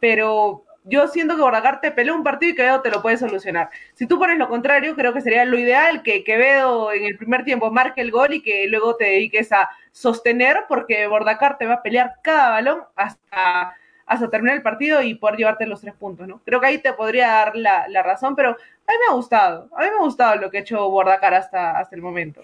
Pero 0.00 0.64
yo 0.88 1.08
siento 1.08 1.34
que 1.34 1.42
Bordacar 1.42 1.80
te 1.80 1.90
peleó 1.90 2.14
un 2.14 2.22
partido 2.22 2.52
y 2.52 2.54
Quevedo 2.54 2.80
te 2.80 2.90
lo 2.90 3.02
puede 3.02 3.16
solucionar. 3.16 3.70
Si 3.94 4.06
tú 4.06 4.18
pones 4.18 4.38
lo 4.38 4.48
contrario, 4.48 4.94
creo 4.94 5.12
que 5.12 5.20
sería 5.20 5.44
lo 5.44 5.58
ideal 5.58 6.02
que 6.02 6.22
Quevedo 6.22 6.92
en 6.92 7.04
el 7.04 7.16
primer 7.18 7.44
tiempo 7.44 7.72
marque 7.72 8.00
el 8.00 8.12
gol 8.12 8.34
y 8.34 8.42
que 8.42 8.68
luego 8.68 8.96
te 8.96 9.04
dediques 9.04 9.50
a 9.52 9.68
sostener, 9.90 10.64
porque 10.68 11.08
Bordacar 11.08 11.58
te 11.58 11.66
va 11.66 11.74
a 11.74 11.82
pelear 11.82 12.14
cada 12.22 12.50
balón 12.50 12.84
hasta 12.94 13.76
hasta 14.06 14.30
terminar 14.30 14.56
el 14.56 14.62
partido 14.62 15.02
y 15.02 15.14
poder 15.14 15.36
llevarte 15.36 15.66
los 15.66 15.80
tres 15.80 15.94
puntos, 15.94 16.26
¿no? 16.28 16.40
Creo 16.44 16.60
que 16.60 16.66
ahí 16.66 16.78
te 16.78 16.92
podría 16.92 17.28
dar 17.28 17.56
la, 17.56 17.88
la 17.88 18.02
razón, 18.02 18.36
pero 18.36 18.50
a 18.50 18.52
mí 18.52 18.98
me 19.04 19.12
ha 19.12 19.14
gustado, 19.14 19.68
a 19.76 19.80
mí 19.82 19.86
me 19.90 19.96
ha 19.96 20.04
gustado 20.04 20.36
lo 20.36 20.50
que 20.50 20.58
ha 20.58 20.60
hecho 20.60 20.88
Bordacar 20.88 21.34
hasta, 21.34 21.78
hasta 21.78 21.96
el 21.96 22.02
momento. 22.02 22.42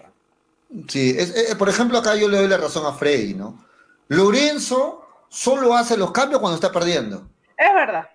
Sí, 0.87 1.15
es, 1.17 1.55
por 1.55 1.69
ejemplo, 1.69 1.97
acá 1.97 2.15
yo 2.15 2.27
le 2.27 2.37
doy 2.37 2.47
la 2.47 2.57
razón 2.57 2.85
a 2.85 2.93
Freddy, 2.93 3.33
¿no? 3.33 3.63
Lorenzo 4.09 5.05
solo 5.29 5.75
hace 5.75 5.95
los 5.97 6.11
cambios 6.11 6.41
cuando 6.41 6.55
está 6.55 6.71
perdiendo. 6.71 7.29
Es 7.57 7.73
verdad. 7.73 8.09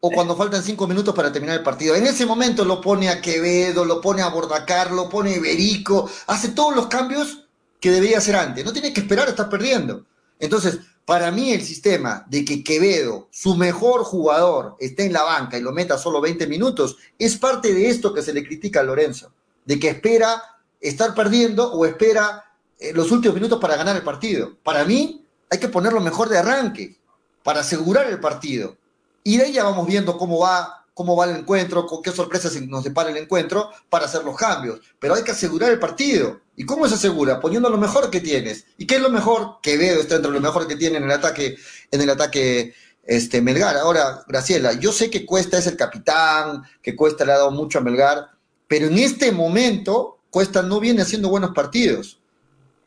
O 0.00 0.10
cuando 0.10 0.36
faltan 0.36 0.62
cinco 0.62 0.86
minutos 0.86 1.14
para 1.14 1.32
terminar 1.32 1.56
el 1.56 1.62
partido. 1.64 1.96
En 1.96 2.06
ese 2.06 2.26
momento 2.26 2.64
lo 2.64 2.80
pone 2.80 3.08
a 3.08 3.20
Quevedo, 3.20 3.84
lo 3.84 4.00
pone 4.00 4.22
a 4.22 4.28
Bordacar, 4.28 4.92
lo 4.92 5.08
pone 5.08 5.32
a 5.32 5.36
Iberico, 5.36 6.08
hace 6.26 6.50
todos 6.50 6.76
los 6.76 6.86
cambios 6.86 7.48
que 7.80 7.90
debía 7.90 8.18
hacer 8.18 8.36
antes. 8.36 8.64
No 8.64 8.72
tiene 8.72 8.92
que 8.92 9.00
esperar 9.00 9.26
a 9.26 9.30
estar 9.30 9.48
perdiendo. 9.48 10.04
Entonces, 10.38 10.80
para 11.06 11.30
mí 11.30 11.52
el 11.52 11.62
sistema 11.62 12.26
de 12.28 12.44
que 12.44 12.62
Quevedo, 12.62 13.28
su 13.30 13.54
mejor 13.54 14.02
jugador, 14.02 14.76
esté 14.80 15.06
en 15.06 15.12
la 15.12 15.22
banca 15.22 15.56
y 15.56 15.62
lo 15.62 15.72
meta 15.72 15.96
solo 15.96 16.20
20 16.20 16.46
minutos, 16.48 16.96
es 17.18 17.36
parte 17.36 17.72
de 17.72 17.88
esto 17.88 18.12
que 18.12 18.22
se 18.22 18.34
le 18.34 18.44
critica 18.44 18.80
a 18.80 18.82
Lorenzo, 18.82 19.32
de 19.64 19.78
que 19.78 19.88
espera 19.88 20.42
estar 20.80 21.14
perdiendo 21.14 21.72
o 21.72 21.86
espera 21.86 22.44
eh, 22.78 22.92
los 22.92 23.10
últimos 23.12 23.36
minutos 23.36 23.60
para 23.60 23.76
ganar 23.76 23.96
el 23.96 24.02
partido. 24.02 24.56
Para 24.62 24.84
mí 24.84 25.24
hay 25.48 25.58
que 25.58 25.68
ponerlo 25.68 26.00
mejor 26.00 26.28
de 26.28 26.38
arranque, 26.38 26.98
para 27.44 27.60
asegurar 27.60 28.08
el 28.08 28.18
partido. 28.18 28.76
Y 29.22 29.36
de 29.36 29.44
ahí 29.44 29.52
ya 29.52 29.62
vamos 29.62 29.86
viendo 29.86 30.18
cómo 30.18 30.40
va 30.40 30.86
cómo 30.92 31.14
va 31.14 31.26
el 31.26 31.36
encuentro, 31.36 31.86
con 31.86 32.00
qué 32.00 32.10
sorpresas 32.10 32.58
nos 32.62 32.82
depara 32.82 33.10
el 33.10 33.18
encuentro 33.18 33.70
para 33.90 34.06
hacer 34.06 34.24
los 34.24 34.34
cambios. 34.34 34.80
Pero 34.98 35.14
hay 35.14 35.22
que 35.22 35.32
asegurar 35.32 35.70
el 35.70 35.78
partido. 35.78 36.40
¿Y 36.56 36.64
cómo 36.64 36.88
se 36.88 36.94
asegura? 36.94 37.40
Poniendo 37.40 37.68
lo 37.68 37.78
mejor 37.78 38.10
que 38.10 38.20
tienes. 38.20 38.64
¿Y 38.78 38.86
qué 38.86 38.96
es 38.96 39.02
lo 39.02 39.10
mejor? 39.10 39.58
que 39.62 39.76
veo 39.76 40.00
está 40.00 40.16
entre 40.16 40.30
lo 40.30 40.40
mejor 40.40 40.66
que 40.66 40.76
tiene 40.76 40.96
en 40.96 41.04
el 41.04 41.10
ataque, 41.10 41.56
en 41.90 42.00
el 42.00 42.10
ataque 42.10 42.74
este, 43.04 43.42
Melgar. 43.42 43.76
Ahora, 43.76 44.24
Graciela, 44.26 44.72
yo 44.72 44.92
sé 44.92 45.10
que 45.10 45.26
Cuesta 45.26 45.58
es 45.58 45.66
el 45.66 45.76
capitán, 45.76 46.62
que 46.82 46.96
Cuesta 46.96 47.24
le 47.24 47.32
ha 47.32 47.38
dado 47.38 47.50
mucho 47.50 47.78
a 47.78 47.82
Melgar, 47.82 48.30
pero 48.66 48.86
en 48.86 48.98
este 48.98 49.32
momento 49.32 50.18
Cuesta 50.30 50.62
no 50.62 50.80
viene 50.80 51.02
haciendo 51.02 51.28
buenos 51.28 51.52
partidos. 51.52 52.18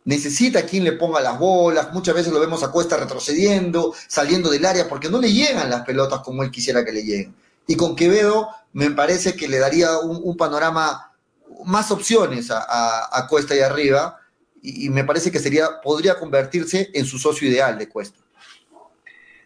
Necesita 0.05 0.63
quien 0.63 0.83
le 0.83 0.93
ponga 0.93 1.21
las 1.21 1.37
bolas, 1.37 1.93
muchas 1.93 2.15
veces 2.15 2.33
lo 2.33 2.39
vemos 2.39 2.63
a 2.63 2.71
Cuesta 2.71 2.97
retrocediendo, 2.97 3.93
saliendo 4.07 4.49
del 4.49 4.65
área, 4.65 4.89
porque 4.89 5.09
no 5.09 5.19
le 5.19 5.31
llegan 5.31 5.69
las 5.69 5.83
pelotas 5.83 6.21
como 6.21 6.43
él 6.43 6.51
quisiera 6.51 6.83
que 6.83 6.91
le 6.91 7.03
lleguen 7.03 7.35
y 7.69 7.75
con 7.75 7.95
Quevedo 7.95 8.49
me 8.73 8.89
parece 8.89 9.35
que 9.35 9.47
le 9.47 9.59
daría 9.59 9.99
un, 9.99 10.35
panorama, 10.35 11.08
más 11.65 11.91
opciones 11.91 12.49
a, 12.51 13.27
Cuesta 13.29 13.55
y 13.55 13.59
arriba, 13.59 14.19
y, 14.61 14.89
me 14.89 15.03
parece 15.03 15.31
que 15.31 15.39
sería, 15.39 15.81
podría 15.81 16.15
convertirse 16.15 16.89
en 16.93 17.05
su 17.05 17.17
socio 17.17 17.47
ideal 17.47 17.77
de 17.77 17.87
Cuesta. 17.87 18.19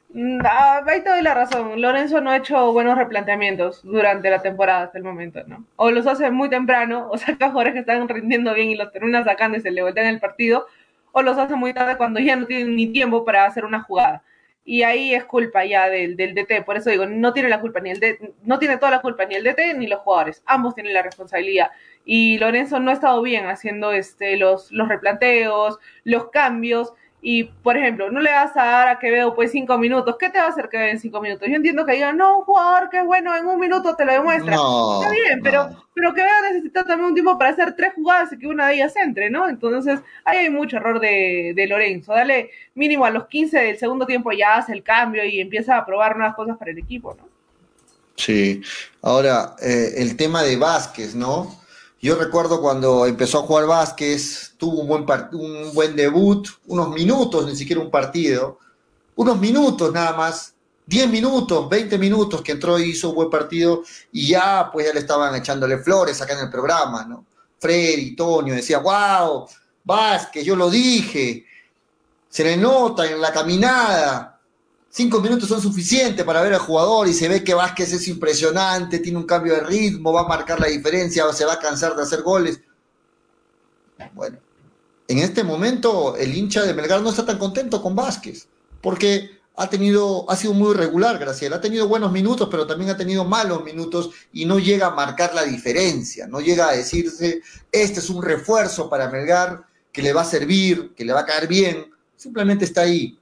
Mm, 0.10 0.40
ah, 0.46 0.82
ahí 0.88 1.04
te 1.04 1.10
doy 1.10 1.22
la 1.22 1.34
razón. 1.34 1.82
Lorenzo 1.82 2.22
no 2.22 2.30
ha 2.30 2.38
hecho 2.38 2.72
buenos 2.72 2.98
replanteamientos 2.98 3.82
durante 3.84 4.30
la 4.30 4.42
temporada 4.42 4.84
hasta 4.84 4.98
el 4.98 5.04
momento, 5.04 5.44
¿no? 5.48 5.66
O 5.76 5.90
los 5.92 6.06
hace 6.06 6.30
muy 6.30 6.50
temprano, 6.50 7.10
o 7.12 7.18
saca 7.18 7.50
jugadores 7.50 7.74
que 7.74 7.80
están 7.80 8.08
rindiendo 8.08 8.54
bien 8.54 8.70
y 8.70 8.76
los 8.76 8.92
termina 8.92 9.24
sacando 9.24 9.58
y 9.58 9.62
se 9.62 9.72
le 9.72 9.82
voltean 9.82 10.08
el 10.08 10.20
partido, 10.20 10.68
o 11.12 11.22
los 11.22 11.38
hace 11.38 11.56
muy 11.56 11.74
tarde 11.74 11.98
cuando 11.98 12.20
ya 12.20 12.36
no 12.36 12.46
tienen 12.46 12.76
ni 12.76 12.88
tiempo 12.88 13.26
para 13.26 13.46
hacer 13.46 13.66
una 13.66 13.82
jugada 13.84 14.24
y 14.66 14.84
ahí 14.84 15.14
es 15.14 15.26
culpa 15.26 15.66
ya 15.66 15.90
del, 15.90 16.16
del, 16.16 16.34
DT, 16.34 16.64
por 16.66 16.78
eso 16.78 16.90
digo, 16.90 17.06
no 17.06 17.34
tiene 17.34 17.50
la 17.50 17.60
culpa 17.60 17.80
ni 17.80 17.92
el 17.92 18.00
DT, 18.00 18.34
no 18.44 18.60
tiene 18.60 18.78
toda 18.78 18.92
la 18.92 19.02
culpa 19.02 19.26
ni 19.26 19.36
el 19.36 19.44
DT 19.44 19.78
ni 19.78 19.88
los 19.88 20.00
jugadores, 20.02 20.42
ambos 20.46 20.74
tienen 20.74 20.94
la 20.94 21.02
responsabilidad. 21.02 21.70
Y 22.06 22.38
Lorenzo 22.38 22.80
no 22.80 22.92
ha 22.92 22.94
estado 22.94 23.22
bien 23.22 23.48
haciendo 23.48 23.92
este 23.92 24.38
los, 24.38 24.72
los 24.72 24.88
replanteos, 24.88 25.80
los 26.04 26.30
cambios, 26.30 26.94
y, 27.26 27.46
por 27.46 27.78
ejemplo, 27.78 28.12
no 28.12 28.20
le 28.20 28.34
vas 28.34 28.52
a 28.58 28.66
dar 28.66 28.88
a 28.90 29.00
Quevedo 29.00 29.34
pues 29.34 29.50
cinco 29.52 29.78
minutos. 29.78 30.18
¿Qué 30.20 30.30
te 30.30 30.40
va 30.40 30.48
a 30.48 30.50
hacer 30.50 30.68
Quevedo 30.68 30.90
en 30.90 31.00
cinco 31.00 31.22
minutos? 31.22 31.48
Yo 31.48 31.56
entiendo 31.56 31.86
que 31.86 31.94
digan, 31.94 32.18
no, 32.18 32.40
un 32.40 32.44
jugador 32.44 32.90
que 32.90 32.98
es 32.98 33.06
bueno, 33.06 33.34
en 33.34 33.46
un 33.46 33.58
minuto 33.58 33.96
te 33.96 34.04
lo 34.04 34.12
demuestra. 34.12 34.56
Está 34.56 35.10
bien, 35.10 35.40
pero, 35.42 35.70
pero 35.94 36.14
Quevedo 36.14 36.42
necesita 36.52 36.84
también 36.84 37.08
un 37.08 37.14
tiempo 37.14 37.38
para 37.38 37.52
hacer 37.52 37.78
tres 37.78 37.94
jugadas 37.96 38.34
y 38.34 38.40
que 38.40 38.46
una 38.46 38.68
de 38.68 38.74
ellas 38.74 38.94
entre, 38.98 39.30
¿no? 39.30 39.48
Entonces, 39.48 40.02
ahí 40.26 40.40
hay 40.40 40.50
mucho 40.50 40.76
error 40.76 41.00
de, 41.00 41.54
de 41.56 41.66
Lorenzo. 41.66 42.12
Dale 42.12 42.50
mínimo 42.76 43.06
a 43.06 43.10
los 43.10 43.28
15 43.28 43.58
del 43.58 43.78
segundo 43.78 44.06
tiempo 44.06 44.34
ya 44.34 44.58
hace 44.58 44.74
el 44.74 44.84
cambio 44.84 45.24
y 45.24 45.40
empieza 45.40 45.78
a 45.78 45.86
probar 45.86 46.18
nuevas 46.18 46.36
cosas 46.36 46.58
para 46.58 46.72
el 46.72 46.78
equipo, 46.78 47.16
¿no? 47.18 47.30
Sí. 48.18 48.62
Ahora, 49.02 49.56
eh, 49.62 49.94
el 49.96 50.18
tema 50.18 50.44
de 50.44 50.58
Vázquez, 50.58 51.16
¿no? 51.16 51.63
Yo 52.04 52.18
recuerdo 52.18 52.60
cuando 52.60 53.06
empezó 53.06 53.40
a 53.40 53.44
jugar 53.44 53.66
Vázquez, 53.66 54.56
tuvo 54.58 54.82
un 54.82 54.88
buen, 54.90 55.06
un 55.32 55.74
buen 55.74 55.96
debut, 55.96 56.46
unos 56.68 56.90
minutos, 56.90 57.46
ni 57.46 57.56
siquiera 57.56 57.82
un 57.82 57.90
partido, 57.90 58.60
unos 59.16 59.40
minutos 59.40 59.94
nada 59.94 60.12
más, 60.12 60.54
10 60.86 61.10
minutos, 61.10 61.70
20 61.70 61.98
minutos 61.98 62.42
que 62.42 62.52
entró 62.52 62.78
y 62.78 62.90
hizo 62.90 63.12
un 63.12 63.16
buen 63.16 63.30
partido 63.30 63.84
y 64.12 64.28
ya 64.28 64.70
pues 64.70 64.86
ya 64.86 64.92
le 64.92 65.00
estaban 65.00 65.34
echándole 65.34 65.78
flores 65.78 66.22
acá 66.22 66.34
en 66.34 66.40
el 66.40 66.50
programa, 66.50 67.06
¿no? 67.06 67.26
Freddy, 67.58 68.18
Toño 68.18 68.54
decía, 68.54 68.80
wow, 68.80 69.48
Vázquez, 69.86 70.44
yo 70.44 70.58
lo 70.58 70.70
dije. 70.70 71.46
Se 72.28 72.44
le 72.44 72.58
nota 72.58 73.10
en 73.10 73.22
la 73.22 73.32
caminada. 73.32 74.33
Cinco 74.96 75.20
minutos 75.22 75.50
son 75.50 75.60
suficientes 75.60 76.24
para 76.24 76.44
ver 76.44 76.54
al 76.54 76.60
jugador 76.60 77.08
y 77.08 77.16
se 77.16 77.28
ve 77.28 77.44
que 77.44 77.56
Vázquez 77.56 77.92
es 77.94 78.08
impresionante, 78.08 79.00
tiene 79.00 79.18
un 79.18 79.26
cambio 79.26 79.56
de 79.56 79.62
ritmo, 79.62 80.14
va 80.14 80.22
a 80.22 80.28
marcar 80.28 80.60
la 80.60 80.68
diferencia, 80.68 81.34
se 81.34 81.46
va 81.46 81.54
a 81.54 81.60
cansar 81.60 81.96
de 81.96 82.04
hacer 82.04 82.22
goles. 82.22 82.62
Bueno, 84.14 84.38
en 85.08 85.18
este 85.18 85.44
momento 85.44 86.16
el 86.16 86.38
hincha 86.38 86.62
de 86.62 86.76
Melgar 86.76 87.02
no 87.02 87.10
está 87.10 87.26
tan 87.26 87.40
contento 87.40 87.82
con 87.82 87.96
Vázquez, 87.96 88.48
porque 88.82 89.32
ha 89.56 89.68
tenido, 89.68 90.30
ha 90.30 90.36
sido 90.36 90.54
muy 90.54 90.76
regular, 90.76 91.18
Graciela. 91.18 91.56
Ha 91.56 91.62
tenido 91.62 91.88
buenos 91.88 92.12
minutos, 92.12 92.48
pero 92.52 92.68
también 92.68 92.92
ha 92.92 92.98
tenido 92.98 93.26
malos 93.26 93.64
minutos 93.64 94.12
y 94.32 94.46
no 94.46 94.60
llega 94.60 94.88
a 94.88 94.92
marcar 94.92 95.34
la 95.34 95.44
diferencia. 95.44 96.28
No 96.28 96.40
llega 96.40 96.70
a 96.70 96.74
decirse, 96.74 97.42
este 97.72 98.00
es 98.00 98.12
un 98.12 98.22
refuerzo 98.22 98.92
para 98.92 99.10
Melgar 99.10 99.66
que 99.92 100.04
le 100.04 100.14
va 100.14 100.22
a 100.22 100.26
servir, 100.26 100.94
que 100.96 101.04
le 101.04 101.14
va 101.14 101.22
a 101.22 101.26
caer 101.26 101.48
bien. 101.48 101.92
Simplemente 102.16 102.66
está 102.66 102.82
ahí, 102.82 103.18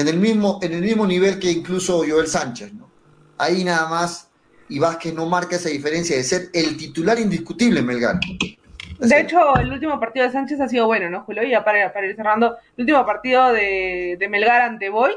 en 0.00 0.08
el 0.08 0.18
mismo, 0.18 0.58
en 0.62 0.72
el 0.72 0.82
mismo 0.82 1.06
nivel 1.06 1.38
que 1.38 1.50
incluso 1.50 1.98
Joel 2.08 2.26
Sánchez, 2.26 2.72
¿no? 2.74 2.90
Ahí 3.38 3.64
nada 3.64 3.88
más, 3.88 4.30
y 4.68 4.78
Vázquez 4.78 5.14
no 5.14 5.26
marca 5.26 5.56
esa 5.56 5.68
diferencia 5.68 6.16
de 6.16 6.24
ser 6.24 6.48
el 6.52 6.76
titular 6.76 7.18
indiscutible 7.18 7.80
en 7.80 7.86
Melgar. 7.86 8.20
De 8.98 9.20
hecho, 9.20 9.56
el 9.56 9.72
último 9.72 9.98
partido 9.98 10.26
de 10.26 10.32
Sánchez 10.32 10.60
ha 10.60 10.68
sido 10.68 10.86
bueno, 10.86 11.08
¿no, 11.08 11.22
Julio? 11.22 11.42
Ya 11.44 11.64
para, 11.64 11.90
para 11.92 12.06
ir 12.06 12.16
cerrando, 12.16 12.58
el 12.76 12.82
último 12.82 13.06
partido 13.06 13.52
de, 13.52 14.16
de 14.18 14.28
Melgar 14.28 14.60
ante 14.60 14.90
Boyd 14.90 15.16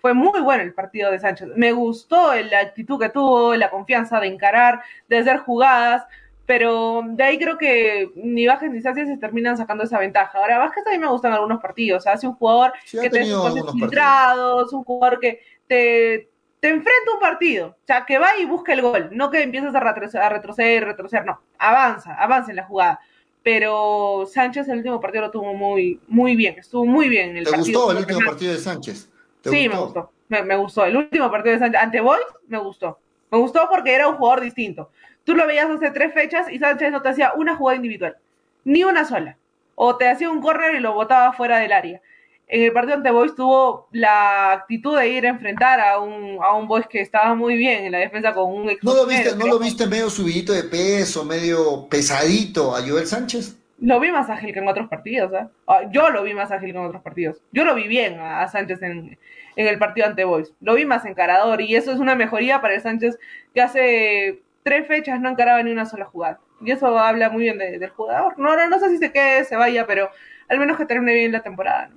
fue 0.00 0.14
muy 0.14 0.40
bueno 0.40 0.62
el 0.62 0.72
partido 0.72 1.10
de 1.10 1.18
Sánchez. 1.18 1.48
Me 1.56 1.72
gustó 1.72 2.32
la 2.36 2.60
actitud 2.60 3.00
que 3.00 3.08
tuvo, 3.08 3.56
la 3.56 3.70
confianza 3.70 4.20
de 4.20 4.28
encarar, 4.28 4.80
de 5.08 5.18
hacer 5.18 5.38
jugadas, 5.38 6.04
pero 6.46 7.02
de 7.04 7.22
ahí 7.24 7.38
creo 7.38 7.58
que 7.58 8.10
ni 8.14 8.46
Vázquez 8.46 8.70
ni 8.70 8.80
Sánchez 8.80 9.08
se 9.08 9.16
terminan 9.18 9.56
sacando 9.56 9.84
esa 9.84 9.98
ventaja. 9.98 10.38
Ahora, 10.38 10.58
Vázquez 10.58 10.84
también 10.84 11.02
me 11.02 11.08
gustan 11.08 11.32
algunos 11.32 11.60
partidos, 11.60 12.06
hace 12.06 12.26
un 12.26 12.34
jugador 12.34 12.72
que 12.90 13.10
te 13.10 13.24
filtrados, 13.72 14.72
un 14.72 14.84
jugador 14.84 15.18
que 15.20 15.40
te, 15.66 16.28
te 16.60 16.68
enfrenta 16.68 17.12
un 17.12 17.20
partido, 17.20 17.68
o 17.68 17.86
sea, 17.86 18.06
que 18.06 18.18
va 18.18 18.38
y 18.38 18.44
busca 18.44 18.72
el 18.72 18.82
gol, 18.82 19.08
no 19.12 19.30
que 19.30 19.42
empiezas 19.42 19.74
a 19.74 19.80
retroceder, 19.80 20.24
a 20.24 20.28
retroceder, 20.28 20.84
retroceder, 20.84 21.26
no, 21.26 21.40
avanza, 21.58 22.14
avanza 22.14 22.50
en 22.52 22.56
la 22.56 22.64
jugada 22.64 23.00
pero 23.46 24.26
Sánchez 24.26 24.68
el 24.70 24.78
último 24.78 25.00
partido 25.00 25.26
lo 25.26 25.30
tuvo 25.30 25.54
muy, 25.54 26.00
muy 26.08 26.34
bien, 26.34 26.56
estuvo 26.58 26.84
muy 26.84 27.08
bien 27.08 27.30
en 27.30 27.36
el 27.36 27.44
¿Te 27.44 27.52
partido. 27.52 27.78
gustó 27.78 27.92
el 27.92 27.98
último 27.98 28.20
partido 28.26 28.52
de 28.52 28.58
Sánchez? 28.58 29.08
Sí, 29.44 29.68
me 29.68 29.78
gustó, 29.78 30.10
me, 30.26 30.56
gustó. 30.56 30.84
El 30.84 30.96
último 30.96 31.30
partido 31.30 31.52
de 31.52 31.60
Sánchez 31.60 31.80
ante 31.80 32.00
Boyd 32.00 32.18
me 32.48 32.58
gustó. 32.58 32.98
Me 33.30 33.38
gustó 33.38 33.68
porque 33.70 33.94
era 33.94 34.08
un 34.08 34.16
jugador 34.16 34.40
distinto. 34.40 34.90
Tú 35.26 35.34
lo 35.34 35.44
veías 35.44 35.68
hace 35.68 35.90
tres 35.90 36.14
fechas 36.14 36.46
y 36.48 36.60
Sánchez 36.60 36.92
no 36.92 37.02
te 37.02 37.08
hacía 37.08 37.32
una 37.34 37.56
jugada 37.56 37.74
individual, 37.74 38.16
ni 38.62 38.84
una 38.84 39.04
sola. 39.04 39.36
O 39.74 39.96
te 39.96 40.08
hacía 40.08 40.30
un 40.30 40.40
córner 40.40 40.76
y 40.76 40.80
lo 40.80 40.94
botaba 40.94 41.32
fuera 41.32 41.58
del 41.58 41.72
área. 41.72 42.00
En 42.46 42.62
el 42.62 42.72
partido 42.72 42.94
ante 42.94 43.10
Boys 43.10 43.34
tuvo 43.34 43.88
la 43.90 44.52
actitud 44.52 44.96
de 44.96 45.08
ir 45.08 45.26
a 45.26 45.30
enfrentar 45.30 45.80
a 45.80 45.98
un, 45.98 46.38
a 46.40 46.54
un 46.54 46.68
Boys 46.68 46.86
que 46.86 47.00
estaba 47.00 47.34
muy 47.34 47.56
bien 47.56 47.86
en 47.86 47.92
la 47.92 47.98
defensa 47.98 48.32
con 48.32 48.52
un 48.52 48.66
¿No 48.82 48.94
lo 48.94 49.04
viste, 49.04 49.34
¿no 49.34 49.48
lo 49.48 49.58
viste 49.58 49.88
medio 49.88 50.08
subidito 50.10 50.52
de 50.52 50.62
peso, 50.62 51.24
medio 51.24 51.88
pesadito 51.88 52.76
a 52.76 52.82
Joel 52.86 53.08
Sánchez? 53.08 53.56
Lo 53.80 53.98
vi 53.98 54.12
más 54.12 54.30
ágil 54.30 54.54
que 54.54 54.60
en 54.60 54.68
otros 54.68 54.88
partidos. 54.88 55.32
¿eh? 55.32 55.48
Yo 55.90 56.08
lo 56.10 56.22
vi 56.22 56.34
más 56.34 56.52
ágil 56.52 56.70
que 56.70 56.78
en 56.78 56.84
otros 56.84 57.02
partidos. 57.02 57.38
Yo 57.50 57.64
lo 57.64 57.74
vi 57.74 57.88
bien 57.88 58.20
a 58.20 58.46
Sánchez 58.46 58.80
en, 58.80 59.18
en 59.56 59.66
el 59.66 59.76
partido 59.80 60.06
ante 60.06 60.22
Boys. 60.22 60.52
Lo 60.60 60.74
vi 60.74 60.84
más 60.84 61.04
encarador 61.04 61.60
y 61.60 61.74
eso 61.74 61.90
es 61.90 61.98
una 61.98 62.14
mejoría 62.14 62.60
para 62.60 62.76
el 62.76 62.80
Sánchez 62.80 63.18
que 63.52 63.60
hace 63.60 64.45
tres 64.66 64.88
fechas 64.88 65.20
no 65.20 65.30
encaraba 65.30 65.62
ni 65.62 65.70
una 65.70 65.86
sola 65.86 66.06
jugada. 66.06 66.40
Y 66.60 66.72
eso 66.72 66.98
habla 66.98 67.30
muy 67.30 67.44
bien 67.44 67.56
del 67.56 67.90
jugador. 67.90 68.36
No, 68.36 68.56
no, 68.56 68.68
no 68.68 68.80
sé 68.80 68.90
si 68.90 68.98
se 68.98 69.12
quede, 69.12 69.44
se 69.44 69.54
vaya, 69.54 69.86
pero 69.86 70.10
al 70.48 70.58
menos 70.58 70.76
que 70.76 70.84
termine 70.84 71.14
bien 71.14 71.30
la 71.30 71.40
temporada. 71.40 71.90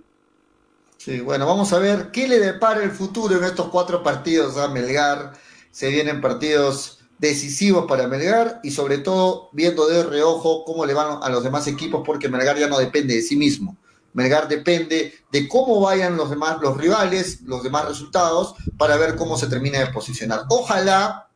Sí, 0.98 1.20
bueno, 1.20 1.48
vamos 1.48 1.74
a 1.74 1.80
ver 1.80 2.12
qué 2.12 2.28
le 2.28 2.38
depara 2.38 2.84
el 2.84 2.92
futuro 2.92 3.36
en 3.36 3.44
estos 3.44 3.70
cuatro 3.70 4.04
partidos 4.04 4.56
a 4.60 4.68
Melgar. 4.68 5.34
Se 5.72 5.90
vienen 5.90 6.22
partidos 6.22 7.04
decisivos 7.18 7.88
para 7.88 8.08
Melgar 8.08 8.60
y 8.62 8.70
sobre 8.70 9.00
todo 9.00 9.50
viendo 9.52 9.88
de 9.88 10.04
reojo 10.04 10.64
cómo 10.64 10.86
le 10.86 10.94
van 10.94 11.24
a 11.24 11.30
los 11.30 11.44
demás 11.44 11.66
equipos 11.66 12.04
porque 12.06 12.30
Melgar 12.30 12.60
ya 12.60 12.68
no 12.68 12.78
depende 12.78 13.16
de 13.16 13.24
sí 13.24 13.36
mismo. 13.36 13.78
Melgar 14.14 14.48
depende 14.48 15.16
de 15.32 15.48
cómo 15.48 15.82
vayan 15.82 16.18
los 16.18 16.30
demás, 16.30 16.60
los 16.62 16.78
rivales, 16.78 17.42
los 17.42 17.64
demás 17.64 17.88
resultados, 17.88 18.54
para 18.78 18.96
ver 18.98 19.16
cómo 19.16 19.38
se 19.38 19.48
termina 19.48 19.80
de 19.80 19.88
posicionar. 19.88 20.42
Ojalá, 20.50 21.29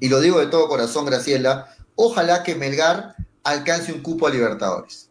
y 0.00 0.08
lo 0.08 0.20
digo 0.20 0.38
de 0.38 0.46
todo 0.46 0.68
corazón, 0.68 1.06
Graciela, 1.06 1.74
ojalá 1.94 2.42
que 2.42 2.54
Melgar 2.54 3.16
alcance 3.44 3.92
un 3.92 4.02
cupo 4.02 4.26
a 4.26 4.30
Libertadores. 4.30 5.10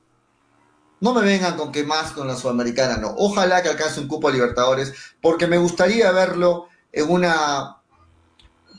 No 0.99 1.13
me 1.13 1.21
vengan 1.21 1.57
con 1.57 1.71
que 1.71 1.83
más 1.83 2.11
con 2.11 2.27
la 2.27 2.35
Sudamericana, 2.35 2.97
no. 2.97 3.13
Ojalá 3.17 3.61
que 3.61 3.69
alcance 3.69 3.99
un 3.99 4.07
cupo 4.07 4.29
a 4.29 4.31
Libertadores, 4.31 4.93
porque 5.21 5.45
me 5.45 5.57
gustaría 5.57 6.11
verlo 6.11 6.69
en 6.91 7.09
una 7.09 7.77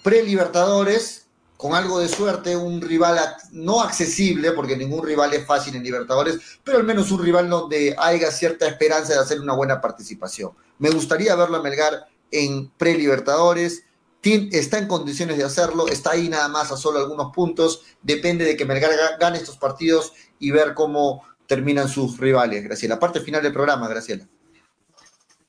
pre-Libertadores 0.02 1.26
con 1.56 1.74
algo 1.74 1.98
de 1.98 2.08
suerte, 2.08 2.56
un 2.56 2.80
rival 2.80 3.18
no 3.50 3.80
accesible, 3.80 4.52
porque 4.52 4.76
ningún 4.76 5.04
rival 5.04 5.34
es 5.34 5.44
fácil 5.44 5.74
en 5.74 5.82
Libertadores, 5.82 6.38
pero 6.62 6.78
al 6.78 6.84
menos 6.84 7.10
un 7.10 7.22
rival 7.22 7.50
donde 7.50 7.96
haya 7.98 8.30
cierta 8.30 8.66
esperanza 8.68 9.14
de 9.14 9.18
hacer 9.18 9.40
una 9.40 9.54
buena 9.54 9.80
participación. 9.80 10.52
Me 10.78 10.90
gustaría 10.90 11.34
verlo 11.34 11.56
a 11.56 11.62
Melgar 11.62 12.06
en 12.30 12.70
pre-Libertadores, 12.70 13.82
está 14.22 14.78
en 14.78 14.88
condiciones 14.88 15.38
de 15.38 15.44
hacerlo, 15.44 15.88
está 15.88 16.12
ahí 16.12 16.28
nada 16.28 16.48
más 16.48 16.72
a 16.72 16.76
solo 16.76 16.98
algunos 16.98 17.32
puntos, 17.32 17.84
depende 18.02 18.44
de 18.44 18.56
que 18.56 18.64
Melgar 18.64 18.90
gane 19.18 19.38
estos 19.38 19.56
partidos 19.56 20.12
y 20.38 20.50
ver 20.50 20.74
cómo 20.74 21.22
terminan 21.46 21.88
sus 21.88 22.18
rivales, 22.18 22.64
Graciela. 22.64 22.98
Parte 22.98 23.20
final 23.20 23.42
del 23.42 23.52
programa, 23.52 23.88
Graciela. 23.88 24.24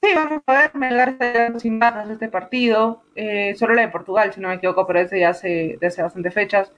Sí, 0.01 0.11
vamos 0.15 0.41
a 0.45 0.53
ver, 0.53 0.71
Melgar 0.75 1.09
está 1.09 1.59
sin 1.59 1.77
bajas 1.77 2.09
este 2.09 2.29
partido, 2.29 3.03
eh, 3.15 3.53
solo 3.57 3.73
la 3.73 3.81
de 3.81 3.89
Portugal, 3.89 4.31
si 4.33 4.39
no 4.39 4.47
me 4.47 4.55
equivoco, 4.55 4.87
pero 4.87 4.99
ese 4.99 5.19
ya 5.19 5.29
hace, 5.29 5.77
de 5.79 5.87
hace 5.87 6.01
bastantes 6.01 6.33
fechas. 6.33 6.71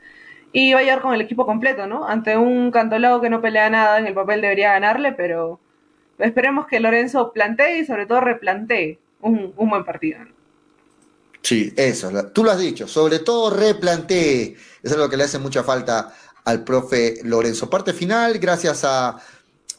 Y 0.53 0.73
va 0.73 0.79
a 0.79 0.83
llegar 0.83 1.01
con 1.01 1.13
el 1.13 1.21
equipo 1.21 1.45
completo, 1.45 1.85
¿no? 1.85 2.07
Ante 2.07 2.35
un 2.35 2.71
cantolado 2.71 3.21
que 3.21 3.29
no 3.29 3.41
pelea 3.41 3.69
nada, 3.69 3.99
en 3.99 4.07
el 4.07 4.13
papel 4.15 4.41
debería 4.41 4.73
ganarle, 4.73 5.13
pero 5.13 5.59
esperemos 6.17 6.65
que 6.65 6.79
Lorenzo 6.79 7.31
plantee 7.31 7.79
y 7.79 7.85
sobre 7.85 8.07
todo 8.07 8.21
replantee 8.21 8.99
un, 9.21 9.53
un 9.55 9.69
buen 9.69 9.85
partido. 9.85 10.19
Sí, 11.43 11.73
eso, 11.75 12.11
tú 12.33 12.43
lo 12.43 12.51
has 12.51 12.59
dicho, 12.59 12.87
sobre 12.87 13.19
todo 13.19 13.49
replantee, 13.49 14.55
eso 14.83 14.93
es 14.93 14.97
lo 14.97 15.09
que 15.09 15.17
le 15.17 15.23
hace 15.23 15.39
mucha 15.39 15.63
falta 15.63 16.13
al 16.45 16.63
profe 16.63 17.19
Lorenzo. 17.23 17.69
Parte 17.69 17.93
final, 17.93 18.37
gracias 18.37 18.83
a, 18.83 19.17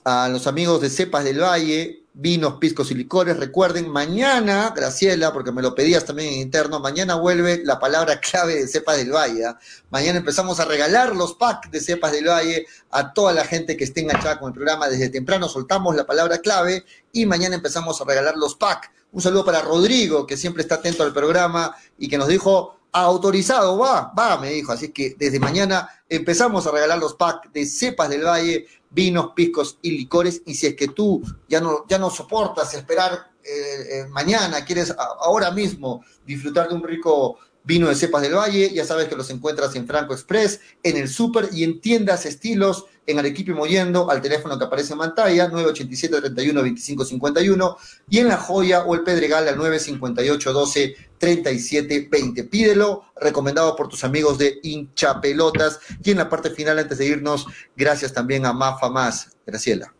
a 0.05 0.28
los 0.28 0.47
amigos 0.47 0.80
de 0.80 0.90
Cepas 0.90 1.24
del 1.24 1.40
Valle, 1.40 2.02
vinos, 2.14 2.55
piscos 2.55 2.90
y 2.90 2.94
licores. 2.94 3.36
Recuerden, 3.36 3.89
mañana, 3.89 4.72
Graciela, 4.74 5.32
porque 5.32 5.52
me 5.52 5.62
lo 5.62 5.74
pedías 5.74 6.05
también 6.05 6.34
en 6.34 6.40
interno, 6.40 6.80
mañana 6.80 7.14
vuelve 7.14 7.62
la 7.64 7.78
palabra 7.78 8.20
clave 8.20 8.55
de 8.56 8.68
Cepas 8.68 8.98
del 8.98 9.12
Valle. 9.12 9.47
¿ah? 9.47 9.59
Mañana 9.90 10.18
empezamos 10.18 10.60
a 10.60 10.64
regalar 10.64 11.14
los 11.14 11.34
packs 11.34 11.70
de 11.70 11.80
Cepas 11.80 12.12
del 12.12 12.28
Valle 12.28 12.66
a 12.90 13.12
toda 13.12 13.32
la 13.32 13.44
gente 13.44 13.76
que 13.76 13.84
esté 13.84 14.01
enganchada 14.01 14.39
con 14.39 14.48
el 14.48 14.55
programa. 14.55 14.89
Desde 14.89 15.09
temprano 15.09 15.48
soltamos 15.48 15.94
la 15.97 16.06
palabra 16.06 16.39
clave 16.39 16.84
y 17.12 17.26
mañana 17.26 17.55
empezamos 17.55 18.01
a 18.01 18.05
regalar 18.05 18.36
los 18.36 18.55
packs. 18.56 18.90
Un 19.12 19.20
saludo 19.20 19.44
para 19.44 19.60
Rodrigo, 19.60 20.26
que 20.26 20.36
siempre 20.36 20.62
está 20.62 20.76
atento 20.76 21.02
al 21.02 21.12
programa 21.12 21.76
y 21.98 22.09
que 22.09 22.16
nos 22.16 22.28
dijo, 22.28 22.76
autorizado, 22.93 23.78
va, 23.78 24.12
va, 24.18 24.39
me 24.39 24.51
dijo. 24.51 24.72
Así 24.72 24.90
que 24.90 25.14
desde 25.18 25.39
mañana 25.39 25.89
empezamos 26.09 26.66
a 26.66 26.70
regalar 26.70 26.98
los 26.98 27.14
packs 27.14 27.52
de 27.52 27.66
Cepas 27.66 28.09
del 28.09 28.24
Valle 28.24 28.66
vinos, 28.90 29.32
piscos 29.34 29.78
y 29.82 29.93
licores. 29.93 30.43
Y 30.47 30.55
si 30.55 30.66
es 30.66 30.76
que 30.76 30.89
tú 30.89 31.22
ya 31.48 31.60
no, 31.60 31.86
ya 31.89 31.98
no 31.98 32.10
soportas 32.10 32.72
esperar 32.74 33.32
eh, 33.44 33.51
eh, 33.90 34.06
mañana, 34.09 34.64
quieres 34.64 34.94
ahora 34.97 35.51
mismo 35.51 36.05
disfrutar 36.26 36.68
de 36.68 36.74
un 36.74 36.82
rico 36.82 37.39
vino 37.64 37.89
de 37.89 37.94
cepas 37.94 38.22
del 38.22 38.34
Valle, 38.34 38.70
ya 38.72 38.84
sabes 38.84 39.09
que 39.09 39.16
los 39.16 39.30
encuentras 39.30 39.74
en 39.76 39.86
Franco 39.86 40.14
Express, 40.14 40.60
en 40.82 40.97
el 40.97 41.09
Super 41.09 41.48
y 41.52 41.64
en 41.64 41.80
tiendas 41.80 42.26
estilos 42.26 42.86
en 43.06 43.18
Arequipa 43.18 43.51
y 43.51 43.55
Moyendo, 43.55 44.10
al 44.10 44.20
teléfono 44.20 44.59
que 44.59 44.64
aparece 44.64 44.93
en 44.93 45.01
pantalla, 45.01 45.48
987 45.48 46.20
31 46.20 46.62
25 46.62 47.05
51, 47.05 47.76
y 48.09 48.18
en 48.18 48.28
La 48.28 48.36
Joya 48.36 48.84
o 48.84 48.94
el 48.94 49.02
Pedregal 49.02 49.48
al 49.48 49.56
958 49.56 50.52
12 50.52 50.97
37 51.18 52.09
20. 52.10 52.44
Pídelo, 52.44 53.05
recomendado 53.20 53.74
por 53.76 53.89
tus 53.89 54.05
amigos 54.05 54.39
de 54.39 54.60
Hinchapelotas. 54.62 55.80
Y 56.02 56.12
en 56.12 56.18
la 56.18 56.28
parte 56.28 56.51
final, 56.51 56.78
antes 56.78 56.98
de 56.98 57.06
irnos, 57.06 57.47
gracias 57.76 58.12
también 58.12 58.47
a 58.47 58.52
Mafa 58.52 58.89
Más. 58.89 59.36
Graciela. 59.44 59.93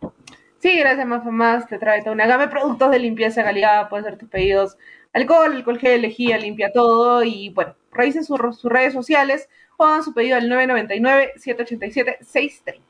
Sí, 0.61 0.79
gracias 0.79 1.05
Mafa 1.07 1.31
Más, 1.31 1.67
te 1.67 1.79
trae 1.79 2.01
toda 2.03 2.13
una 2.13 2.27
gama 2.27 2.45
de 2.45 2.53
productos 2.53 2.93
de 2.93 3.01
limpieza 3.01 3.43
calidad, 3.43 3.89
puedes 3.89 4.07
hacer 4.07 4.19
tus 4.19 4.29
pedidos. 4.29 4.77
Alcohol, 5.13 5.53
alcohol 5.53 5.79
gel, 5.79 6.03
lejía, 6.03 6.37
limpia 6.39 6.73
todo 6.73 7.23
y 7.23 7.51
bueno, 7.51 7.77
revisen 7.91 8.25
sus 8.25 8.39
redes 8.63 8.95
sociales 8.95 9.49
o 9.77 9.85
hagan 9.85 10.03
su 10.03 10.15
pedido 10.15 10.37
al 10.37 10.49
999-787-630. 10.49 12.81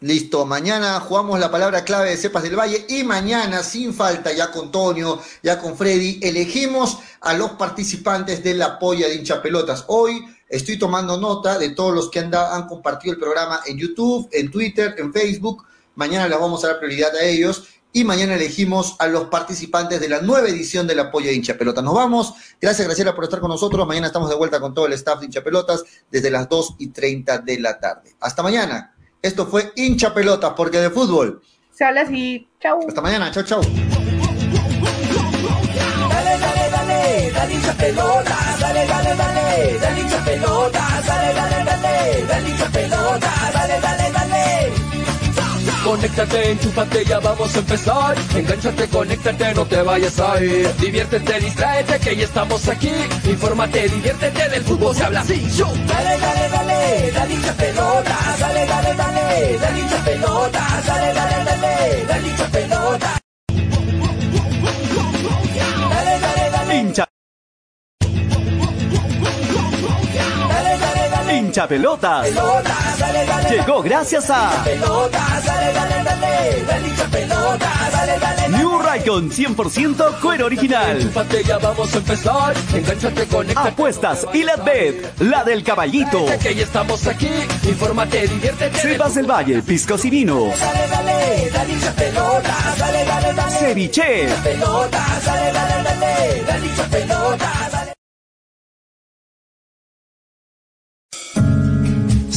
Listo, 0.00 0.44
mañana 0.44 1.00
jugamos 1.00 1.40
la 1.40 1.50
palabra 1.50 1.82
clave 1.82 2.10
de 2.10 2.18
Cepas 2.18 2.42
del 2.42 2.54
Valle 2.54 2.84
y 2.88 3.02
mañana, 3.02 3.62
sin 3.62 3.94
falta, 3.94 4.30
ya 4.32 4.50
con 4.50 4.70
Tonio, 4.70 5.22
ya 5.42 5.58
con 5.58 5.74
Freddy, 5.76 6.20
elegimos 6.22 6.98
a 7.20 7.32
los 7.32 7.52
participantes 7.52 8.44
de 8.44 8.52
la 8.54 8.78
polla 8.78 9.08
de 9.08 9.14
hincha 9.14 9.40
pelotas. 9.40 9.84
Hoy 9.86 10.22
estoy 10.48 10.78
tomando 10.78 11.16
nota 11.16 11.58
de 11.58 11.70
todos 11.70 11.94
los 11.94 12.10
que 12.10 12.18
han, 12.18 12.34
han 12.34 12.66
compartido 12.66 13.14
el 13.14 13.20
programa 13.20 13.60
en 13.64 13.78
YouTube, 13.78 14.28
en 14.32 14.50
Twitter, 14.50 14.94
en 14.98 15.14
Facebook. 15.14 15.64
Mañana 15.94 16.28
les 16.28 16.38
vamos 16.38 16.62
a 16.62 16.68
dar 16.68 16.78
prioridad 16.78 17.16
a 17.16 17.24
ellos 17.24 17.66
y 17.96 18.04
mañana 18.04 18.34
elegimos 18.34 18.94
a 18.98 19.06
los 19.06 19.28
participantes 19.28 19.98
de 19.98 20.10
la 20.10 20.20
nueva 20.20 20.46
edición 20.50 20.86
de 20.86 20.94
la 20.94 21.10
Polla 21.10 21.28
de 21.28 21.34
Hincha 21.34 21.56
Pelotas. 21.56 21.82
Nos 21.82 21.94
vamos. 21.94 22.34
Gracias, 22.60 22.86
Graciela, 22.86 23.14
por 23.14 23.24
estar 23.24 23.40
con 23.40 23.48
nosotros. 23.48 23.86
Mañana 23.86 24.08
estamos 24.08 24.28
de 24.28 24.36
vuelta 24.36 24.60
con 24.60 24.74
todo 24.74 24.84
el 24.84 24.92
staff 24.92 25.18
de 25.18 25.24
Hincha 25.24 25.42
Pelotas 25.42 25.82
desde 26.10 26.30
las 26.30 26.46
2 26.46 26.74
y 26.78 26.88
30 26.88 27.38
de 27.38 27.58
la 27.58 27.80
tarde. 27.80 28.14
Hasta 28.20 28.42
mañana. 28.42 28.94
Esto 29.22 29.46
fue 29.46 29.72
Hincha 29.76 30.12
Pelotas, 30.12 30.52
porque 30.54 30.76
de 30.76 30.90
fútbol. 30.90 31.40
Se 31.70 31.84
habla 31.84 32.02
así. 32.02 32.46
Chau. 32.60 32.80
Hasta 32.86 33.00
mañana. 33.00 33.30
Chau, 33.30 33.44
chau. 33.44 33.62
Dale, 33.62 33.72
dale, 36.38 36.70
dale, 36.70 37.30
dale 37.32 37.54
hincha 37.54 37.72
pelota, 37.78 38.36
dale, 38.60 38.86
dale, 38.86 39.16
dale, 39.16 39.78
dale 39.78 40.00
hincha 40.02 40.22
pelota, 40.22 41.02
dale, 41.06 41.32
dale, 41.32 41.64
dale, 41.64 42.26
dale 42.28 42.48
hincha 42.50 42.68
pelota, 42.68 43.32
dale, 43.54 43.80
dale, 43.80 43.80
dale. 43.80 44.05
Conéctate, 45.86 46.50
enchúfate, 46.50 47.04
ya 47.04 47.20
vamos 47.20 47.54
a 47.54 47.58
empezar. 47.60 48.16
Engánchate, 48.34 48.88
conéctate, 48.88 49.54
no 49.54 49.64
te 49.64 49.82
vayas 49.82 50.18
a 50.18 50.42
ir. 50.42 50.68
Diviértete, 50.80 51.38
distráete, 51.38 52.00
que 52.00 52.16
ya 52.16 52.24
estamos 52.24 52.66
aquí. 52.66 52.90
Infórmate, 53.24 53.88
diviértete, 53.88 54.48
del 54.48 54.64
fútbol 54.64 54.96
se 54.96 55.04
habla 55.04 55.20
así. 55.20 55.48
Yo. 55.56 55.66
Dale, 55.86 56.18
dale, 56.18 56.48
dale, 56.48 57.12
dale 57.12 57.34
hincha 57.34 57.52
pelota, 57.52 58.18
dale, 58.40 58.66
dale, 58.66 58.94
dale, 58.94 59.58
dale 59.58 59.80
hincha 59.80 60.04
pelota, 60.04 60.82
dale, 60.86 61.14
dale, 61.14 61.44
dale, 61.44 62.04
dale 62.08 62.28
hincha 62.28 62.46
pelota. 62.48 63.15
Hincha 71.56 71.66
pelotas. 71.66 72.28
Llegó 73.50 73.82
gracias 73.82 74.28
a. 74.28 74.64
New 78.50 78.78
Raycon 78.78 79.30
100% 79.30 80.20
cuero 80.20 80.46
original. 80.46 81.10
Apuestas 83.56 84.26
y 84.34 84.42
la 84.42 84.56
bet, 84.56 85.20
la 85.20 85.44
del 85.44 85.64
caballito. 85.64 86.26
Estamos 86.28 87.06
aquí. 87.06 87.30
Infórmate, 87.62 88.28
diviértete. 88.28 88.78
Cepas 88.78 89.14
del 89.14 89.30
Valle, 89.30 89.62
piscos 89.62 90.04
y 90.04 90.10
vinos. 90.10 90.60
Dale, 90.60 90.86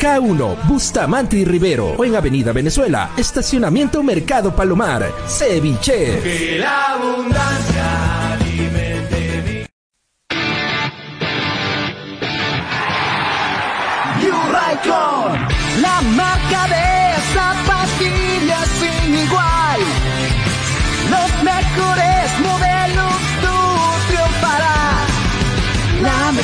K1, 0.00 0.66
Bustamante 0.68 1.36
y 1.36 1.44
Rivero 1.44 1.94
o 1.96 2.04
en 2.04 2.16
Avenida 2.16 2.52
Venezuela, 2.52 3.10
Estacionamiento 3.16 4.02
Mercado 4.02 4.54
Palomar. 4.54 5.12
Ceviche. 5.26 6.20
Que 6.22 6.58
la 6.58 6.94
abundancia 6.94 8.32
alimente 8.32 9.42
mi. 9.46 9.66
New 14.22 14.52
Raycon, 14.52 15.48
La 15.80 16.00
marca 16.02 16.68
de 16.68 17.22
zapatillas 17.32 17.71